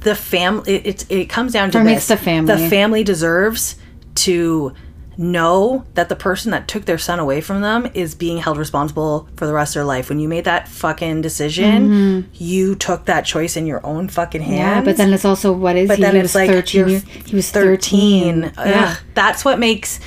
the 0.00 0.14
family. 0.14 0.74
It, 0.74 0.86
it 0.86 1.10
it 1.10 1.28
comes 1.28 1.52
down 1.52 1.70
to 1.72 1.78
For 1.78 1.84
this: 1.84 2.08
the 2.08 2.16
family. 2.16 2.54
The 2.54 2.68
family 2.68 3.04
deserves 3.04 3.76
to 4.16 4.72
know 5.20 5.84
that 5.94 6.08
the 6.08 6.16
person 6.16 6.50
that 6.50 6.66
took 6.66 6.86
their 6.86 6.96
son 6.96 7.18
away 7.18 7.42
from 7.42 7.60
them 7.60 7.86
is 7.92 8.14
being 8.14 8.38
held 8.38 8.56
responsible 8.56 9.28
for 9.36 9.46
the 9.46 9.52
rest 9.52 9.72
of 9.76 9.80
their 9.80 9.84
life. 9.84 10.08
When 10.08 10.18
you 10.18 10.28
made 10.28 10.44
that 10.46 10.66
fucking 10.66 11.20
decision, 11.20 12.26
you 12.32 12.74
took 12.74 13.04
that 13.04 13.26
choice 13.26 13.54
in 13.56 13.66
your 13.66 13.84
own 13.84 14.08
fucking 14.08 14.40
hands. 14.40 14.58
Mm-hmm. 14.60 14.78
yeah, 14.78 14.82
but 14.82 14.96
then 14.96 15.12
it's 15.12 15.26
also 15.26 15.52
what 15.52 15.76
is 15.76 15.88
But 15.88 15.98
he? 15.98 16.02
then 16.04 16.14
he 16.14 16.20
it's 16.20 16.30
was 16.30 16.34
like 16.36 16.50
13. 16.50 16.88
years- 16.88 17.02
He 17.26 17.36
was 17.36 17.50
13. 17.50 18.42
13. 18.42 18.52
Yeah. 18.56 18.94
Ugh, 18.96 18.98
that's 19.14 19.44
what 19.44 19.58
makes 19.58 20.00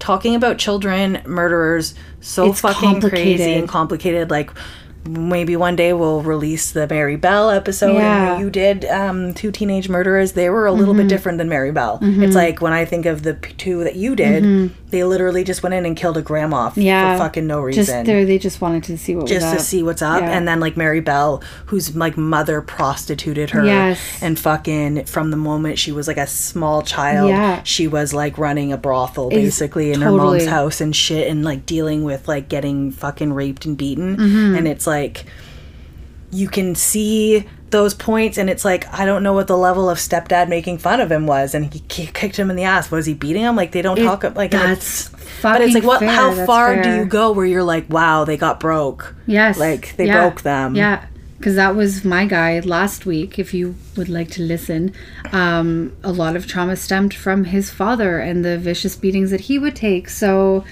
talking 0.00 0.34
about 0.34 0.58
children 0.58 1.22
murderers 1.24 1.94
so 2.20 2.50
It's 2.50 2.60
fucking 2.60 3.00
crazy 3.00 3.54
and 3.54 3.68
complicated. 3.68 4.28
Like 4.28 4.50
maybe 5.08 5.56
one 5.56 5.76
day 5.76 5.92
we'll 5.92 6.22
release 6.22 6.72
the 6.72 6.86
Mary 6.86 7.16
Bell 7.16 7.50
episode. 7.50 7.94
Yeah. 7.94 8.32
And 8.34 8.40
you 8.42 8.50
did 8.50 8.84
um, 8.84 9.34
two 9.34 9.50
teenage 9.50 9.88
murderers. 9.88 10.32
They 10.32 10.50
were 10.50 10.66
a 10.66 10.72
little 10.72 10.94
bit 10.94 11.08
different 11.08 11.38
than 11.38 11.48
Mary 11.48 11.72
Bell. 11.72 11.98
It's 12.02 12.34
like 12.36 12.60
when 12.60 12.72
I 12.72 12.84
think 12.84 13.06
of 13.06 13.22
the 13.22 13.34
two 13.34 13.84
that 13.84 13.96
you 13.96 14.14
did, 14.16 14.72
they 14.90 15.04
literally 15.04 15.44
just 15.44 15.62
went 15.62 15.74
in 15.74 15.84
and 15.86 15.96
killed 15.96 16.16
a 16.16 16.22
grandma 16.22 16.66
f- 16.68 16.76
Yeah. 16.78 17.14
for 17.16 17.24
fucking 17.24 17.46
no 17.46 17.66
Just 17.70 17.88
reason 17.90 18.04
there, 18.06 18.24
they 18.24 18.38
just 18.38 18.60
wanted 18.60 18.84
to 18.84 18.96
see 18.98 19.14
what 19.16 19.26
just 19.26 19.44
was 19.46 19.52
to 19.62 19.68
see 19.68 19.82
what's 19.82 20.00
up 20.02 20.22
Yeah. 20.22 20.30
and 20.30 20.48
then 20.48 20.60
like 20.60 20.78
mary 20.78 21.00
bell 21.00 21.42
whose 21.66 21.94
like 21.94 22.16
mother 22.16 22.62
prostituted 22.62 23.50
her 23.50 23.64
Yes. 23.66 24.00
and 24.22 24.38
fucking 24.38 25.04
from 25.04 25.30
the 25.30 25.36
moment 25.36 25.78
she 25.78 25.92
was 25.92 26.08
like 26.08 26.16
a 26.16 26.26
small 26.26 26.80
child 26.80 27.28
Yeah. 27.28 27.62
she 27.64 27.86
was 27.86 28.14
like 28.14 28.38
running 28.38 28.72
a 28.72 28.78
brothel 28.78 29.28
basically 29.28 29.92
in 29.92 30.00
her 30.00 30.10
mom's 30.10 30.46
house 30.46 30.80
and 30.80 30.96
shit 30.96 31.28
and 31.28 31.44
like 31.44 31.66
dealing 31.66 32.02
with 32.02 32.26
like 32.26 32.48
getting 32.48 32.90
fucking 32.90 33.32
raped 33.34 33.66
and 33.66 33.76
beaten 33.76 34.16
Mm-hmm. 34.16 34.54
and 34.56 34.66
it's 34.66 34.86
like 34.86 34.97
you 36.30 36.48
can 36.48 36.74
see 36.74 37.44
those 37.70 37.92
points 37.94 38.38
and 38.38 38.48
it's 38.48 38.64
like 38.64 38.86
i 38.94 39.04
don't 39.04 39.22
know 39.22 39.32
what 39.34 39.46
the 39.46 39.56
level 39.56 39.90
of 39.90 39.98
stepdad 39.98 40.48
making 40.48 40.78
fun 40.78 41.00
of 41.00 41.10
him 41.12 41.26
was 41.26 41.54
and 41.54 41.72
he, 41.72 41.80
kicked 41.80 42.36
him 42.38 42.48
in 42.50 42.56
the 42.56 42.64
ass 42.64 42.90
was 42.90 43.04
he 43.06 43.12
beating 43.14 43.42
him 43.42 43.56
like 43.56 43.72
they 43.72 43.82
don't 43.82 43.96
talk 43.98 44.22
like 44.36 44.50
that's 44.50 45.10
but 45.42 45.60
it's 45.60 45.74
like 45.74 45.84
what 45.84 46.00
fair. 46.00 46.08
how 46.08 46.46
far 46.46 46.80
do 46.82 46.96
you 46.96 47.04
go 47.04 47.30
where 47.32 47.44
you're 47.46 47.62
like 47.62 47.88
wow 47.90 48.24
they 48.24 48.36
got 48.38 48.58
broke 48.58 49.14
Yes. 49.26 49.58
like 49.58 49.96
they 49.96 50.06
Yeah. 50.06 50.20
broke 50.22 50.40
them 50.42 50.74
Yeah. 50.74 51.04
Because 51.38 51.54
that 51.54 51.76
was 51.76 52.04
my 52.04 52.26
guy 52.26 52.58
last 52.58 53.06
week. 53.06 53.38
If 53.38 53.54
you 53.54 53.76
would 53.96 54.08
like 54.08 54.28
to 54.32 54.42
listen, 54.42 54.92
um, 55.30 55.92
a 56.02 56.10
lot 56.10 56.34
of 56.34 56.48
trauma 56.48 56.74
stemmed 56.74 57.14
from 57.14 57.44
his 57.44 57.70
father 57.70 58.18
and 58.18 58.44
the 58.44 58.58
vicious 58.58 58.96
beatings 58.96 59.30
that 59.30 59.42
he 59.42 59.56
would 59.56 59.76
take. 59.76 60.08
So, 60.08 60.64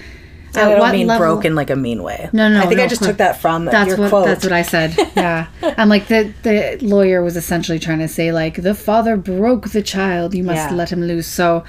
I 0.55 0.69
don't 0.75 0.91
mean 0.91 1.07
broke 1.17 1.45
in 1.45 1.53
like 1.55 1.69
a 1.69 1.75
mean 1.75 2.01
way. 2.03 2.29
No, 2.33 2.49
no, 2.49 2.59
I 2.59 2.65
think 2.65 2.77
no, 2.77 2.83
I 2.85 2.87
just 2.87 3.03
took 3.03 3.17
that 3.17 3.39
from 3.41 3.65
That's 3.65 3.89
your 3.89 3.97
what 3.97 4.09
quote. 4.09 4.25
that's 4.25 4.43
what 4.43 4.53
I 4.53 4.61
said. 4.63 4.95
Yeah, 5.15 5.47
I'm 5.61 5.89
like 5.89 6.07
the 6.07 6.33
the 6.43 6.77
lawyer 6.81 7.21
was 7.23 7.35
essentially 7.37 7.79
trying 7.79 7.99
to 7.99 8.07
say 8.07 8.31
like 8.31 8.61
the 8.61 8.73
father 8.75 9.17
broke 9.17 9.69
the 9.69 9.81
child. 9.83 10.33
You 10.33 10.43
must 10.43 10.69
Yeah. 10.71 10.75
let 10.75 10.91
him 10.91 11.01
loose. 11.03 11.27
So, 11.27 11.63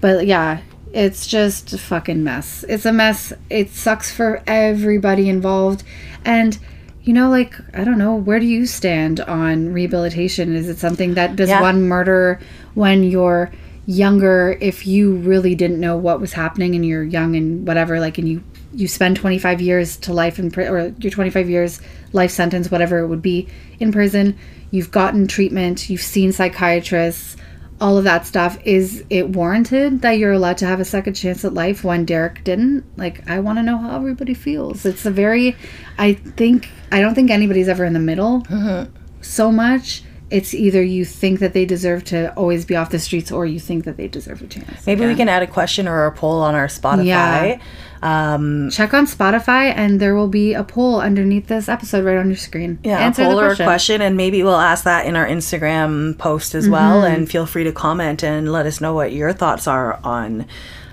but 0.00 0.26
yeah, 0.26 0.60
it's 0.92 1.26
just 1.26 1.72
a 1.72 1.78
fucking 1.78 2.22
mess. 2.24 2.64
It's 2.68 2.86
a 2.86 2.92
mess. 2.92 3.32
It 3.50 3.70
sucks 3.70 4.10
for 4.12 4.42
everybody 4.46 5.28
involved, 5.28 5.82
and 6.24 6.58
you 7.02 7.12
know, 7.14 7.30
like 7.30 7.54
I 7.74 7.84
don't 7.84 7.98
know, 7.98 8.14
where 8.14 8.38
do 8.40 8.46
you 8.46 8.66
stand 8.66 9.20
on 9.20 9.72
rehabilitation? 9.72 10.54
Is 10.54 10.68
it 10.68 10.78
something 10.78 11.14
that 11.14 11.36
does 11.36 11.48
Yeah. 11.48 11.60
one 11.62 11.82
murder 11.88 12.38
when 12.74 13.02
you're 13.02 13.50
younger 13.86 14.56
if 14.60 14.86
you 14.86 15.16
really 15.16 15.54
didn't 15.54 15.80
know 15.80 15.96
what 15.96 16.20
was 16.20 16.32
happening 16.32 16.74
and 16.74 16.84
you're 16.84 17.02
young 17.02 17.34
and 17.34 17.66
whatever 17.66 17.98
like 17.98 18.18
and 18.18 18.28
you 18.28 18.42
you 18.72 18.86
spend 18.86 19.16
25 19.16 19.60
years 19.60 19.96
to 19.96 20.12
life 20.12 20.38
in 20.38 20.50
prison 20.50 20.72
or 20.72 20.94
your 20.98 21.10
25 21.10 21.50
years 21.50 21.80
life 22.12 22.30
sentence 22.30 22.70
whatever 22.70 22.98
it 22.98 23.08
would 23.08 23.22
be 23.22 23.48
in 23.80 23.90
prison 23.90 24.38
you've 24.70 24.90
gotten 24.90 25.26
treatment 25.26 25.90
you've 25.90 26.02
seen 26.02 26.30
psychiatrists 26.30 27.36
all 27.80 27.96
of 27.96 28.04
that 28.04 28.26
stuff 28.26 28.58
is 28.64 29.04
it 29.08 29.30
warranted 29.30 30.02
that 30.02 30.12
you're 30.12 30.32
allowed 30.32 30.58
to 30.58 30.66
have 30.66 30.80
a 30.80 30.84
second 30.84 31.14
chance 31.14 31.44
at 31.44 31.54
life 31.54 31.82
when 31.82 32.04
Derrick 32.04 32.44
didn't? 32.44 32.84
Like 32.98 33.28
I 33.28 33.40
want 33.40 33.58
to 33.58 33.62
know 33.62 33.78
how 33.78 33.96
everybody 33.96 34.34
feels. 34.34 34.84
It's 34.84 35.06
a 35.06 35.10
very 35.10 35.56
I 35.96 36.12
think 36.12 36.68
I 36.92 37.00
don't 37.00 37.14
think 37.14 37.30
anybody's 37.30 37.68
ever 37.68 37.84
in 37.84 37.94
the 37.94 37.98
middle 37.98 38.44
uh-huh. 38.50 38.86
so 39.22 39.50
much 39.50 40.02
it's 40.30 40.54
either 40.54 40.82
you 40.82 41.04
think 41.04 41.40
that 41.40 41.52
they 41.52 41.64
deserve 41.64 42.04
to 42.04 42.32
always 42.34 42.64
be 42.64 42.76
off 42.76 42.90
the 42.90 42.98
streets 42.98 43.32
or 43.32 43.46
you 43.46 43.58
think 43.58 43.84
that 43.84 43.96
they 43.96 44.06
deserve 44.08 44.40
a 44.42 44.46
chance 44.46 44.86
Maybe 44.86 45.04
we 45.06 45.14
can 45.14 45.28
add 45.28 45.42
a 45.42 45.46
question 45.46 45.88
or 45.88 46.06
a 46.06 46.12
poll 46.12 46.40
on 46.40 46.54
our 46.54 46.68
Spotify. 46.68 47.04
Yeah. 47.04 47.58
Um, 48.02 48.70
check 48.70 48.94
on 48.94 49.06
Spotify 49.06 49.74
and 49.76 50.00
there 50.00 50.14
will 50.14 50.28
be 50.28 50.54
a 50.54 50.64
poll 50.64 51.00
underneath 51.00 51.48
this 51.48 51.68
episode 51.68 52.04
right 52.04 52.16
on 52.16 52.28
your 52.28 52.36
screen. 52.36 52.78
yeah, 52.82 52.98
Answer 52.98 53.22
a 53.22 53.26
poll 53.26 53.36
the 53.36 53.42
or 53.42 53.44
a 53.46 53.48
question. 53.48 53.66
question, 53.66 54.02
and 54.02 54.16
maybe 54.16 54.42
we'll 54.42 54.56
ask 54.56 54.84
that 54.84 55.04
in 55.04 55.16
our 55.16 55.26
Instagram 55.26 56.16
post 56.16 56.54
as 56.54 56.68
well. 56.68 57.02
Mm-hmm. 57.02 57.14
And 57.14 57.30
feel 57.30 57.44
free 57.44 57.64
to 57.64 57.72
comment 57.72 58.22
and 58.22 58.50
let 58.50 58.64
us 58.66 58.80
know 58.80 58.94
what 58.94 59.12
your 59.12 59.32
thoughts 59.32 59.66
are 59.66 60.00
on 60.04 60.46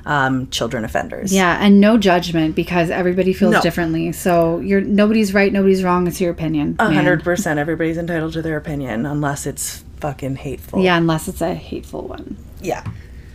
um, 0.07 0.49
children 0.49 0.84
offenders. 0.85 1.31
Yeah, 1.34 1.57
and 1.59 1.79
no 1.79 1.97
judgment 1.97 2.55
because 2.55 2.89
everybody 2.89 3.34
feels 3.34 3.53
No. 3.53 3.61
differently. 3.61 4.11
So 4.13 4.59
you're 4.59 4.81
nobody's 4.81 5.34
right, 5.34 5.51
nobody's 5.53 5.84
wrong. 5.84 6.07
It's 6.07 6.19
your 6.21 6.31
opinion. 6.31 6.77
A 6.79 6.91
hundred 6.91 7.23
percent. 7.23 7.59
Everybody's 7.59 7.97
entitled 7.97 8.34
to 8.34 8.41
their 8.41 8.57
opinion, 8.57 9.05
unless 9.05 9.45
it's 9.45 9.84
fucking 9.99 10.38
hateful. 10.38 10.81
Yeah, 10.81 10.97
unless 10.97 11.27
it's 11.27 11.41
a 11.41 11.53
hateful 11.53 12.07
one. 12.07 12.38
Yeah. 12.61 12.84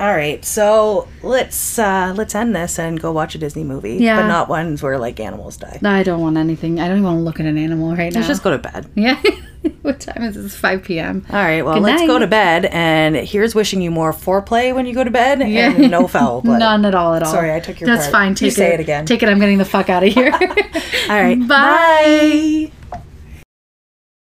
All 0.02 0.12
right. 0.12 0.44
So 0.44 1.06
let's 1.22 1.78
uh 1.78 2.12
let's 2.16 2.34
end 2.34 2.56
this 2.56 2.76
and 2.80 3.00
go 3.00 3.12
watch 3.12 3.36
a 3.36 3.38
Disney 3.38 3.62
movie. 3.62 3.98
Yeah. 3.98 4.20
But 4.20 4.26
not 4.26 4.48
ones 4.48 4.82
where 4.82 4.98
like 4.98 5.20
animals 5.20 5.56
die. 5.56 5.78
No, 5.80 5.90
I 5.90 6.02
don't 6.02 6.20
want 6.20 6.36
anything. 6.36 6.80
I 6.80 6.88
don't 6.88 6.96
even 6.98 7.04
want 7.04 7.18
to 7.18 7.22
look 7.22 7.38
at 7.38 7.46
an 7.46 7.56
animal 7.56 7.94
right 7.94 8.12
now. 8.12 8.18
Let's 8.18 8.26
just 8.28 8.42
go 8.42 8.50
to 8.50 8.58
bed. 8.58 8.90
Yeah. 8.96 9.22
what 9.82 10.00
time 10.00 10.24
is 10.24 10.36
it? 10.36 10.44
It's 10.44 10.56
5 10.56 10.82
p.m. 10.82 11.24
All 11.30 11.36
right. 11.36 11.62
Well, 11.64 11.74
Good 11.74 11.84
let's 11.84 12.00
night. 12.00 12.06
go 12.08 12.18
to 12.18 12.26
bed. 12.26 12.64
And 12.66 13.14
here's 13.14 13.54
wishing 13.54 13.80
you 13.80 13.92
more 13.92 14.12
foreplay 14.12 14.74
when 14.74 14.86
you 14.86 14.94
go 14.94 15.04
to 15.04 15.10
bed 15.12 15.38
Yeah. 15.48 15.70
and 15.72 15.88
no 15.88 16.08
foul 16.08 16.42
play. 16.42 16.58
None 16.58 16.84
at 16.84 16.96
all 16.96 17.14
at 17.14 17.22
all. 17.22 17.32
Sorry, 17.32 17.54
I 17.54 17.60
took 17.60 17.80
your 17.80 17.86
That's 17.88 18.06
part. 18.06 18.12
fine. 18.12 18.30
You 18.30 18.34
Take 18.34 18.52
say 18.54 18.74
it 18.74 18.80
again. 18.80 19.06
Take 19.06 19.22
it. 19.22 19.28
I'm 19.28 19.38
getting 19.38 19.58
the 19.58 19.64
fuck 19.64 19.88
out 19.88 20.02
of 20.02 20.12
here. 20.12 20.32
All 21.08 21.22
right. 21.22 21.38
Bye. 21.38 21.46
Bye. 22.70 22.72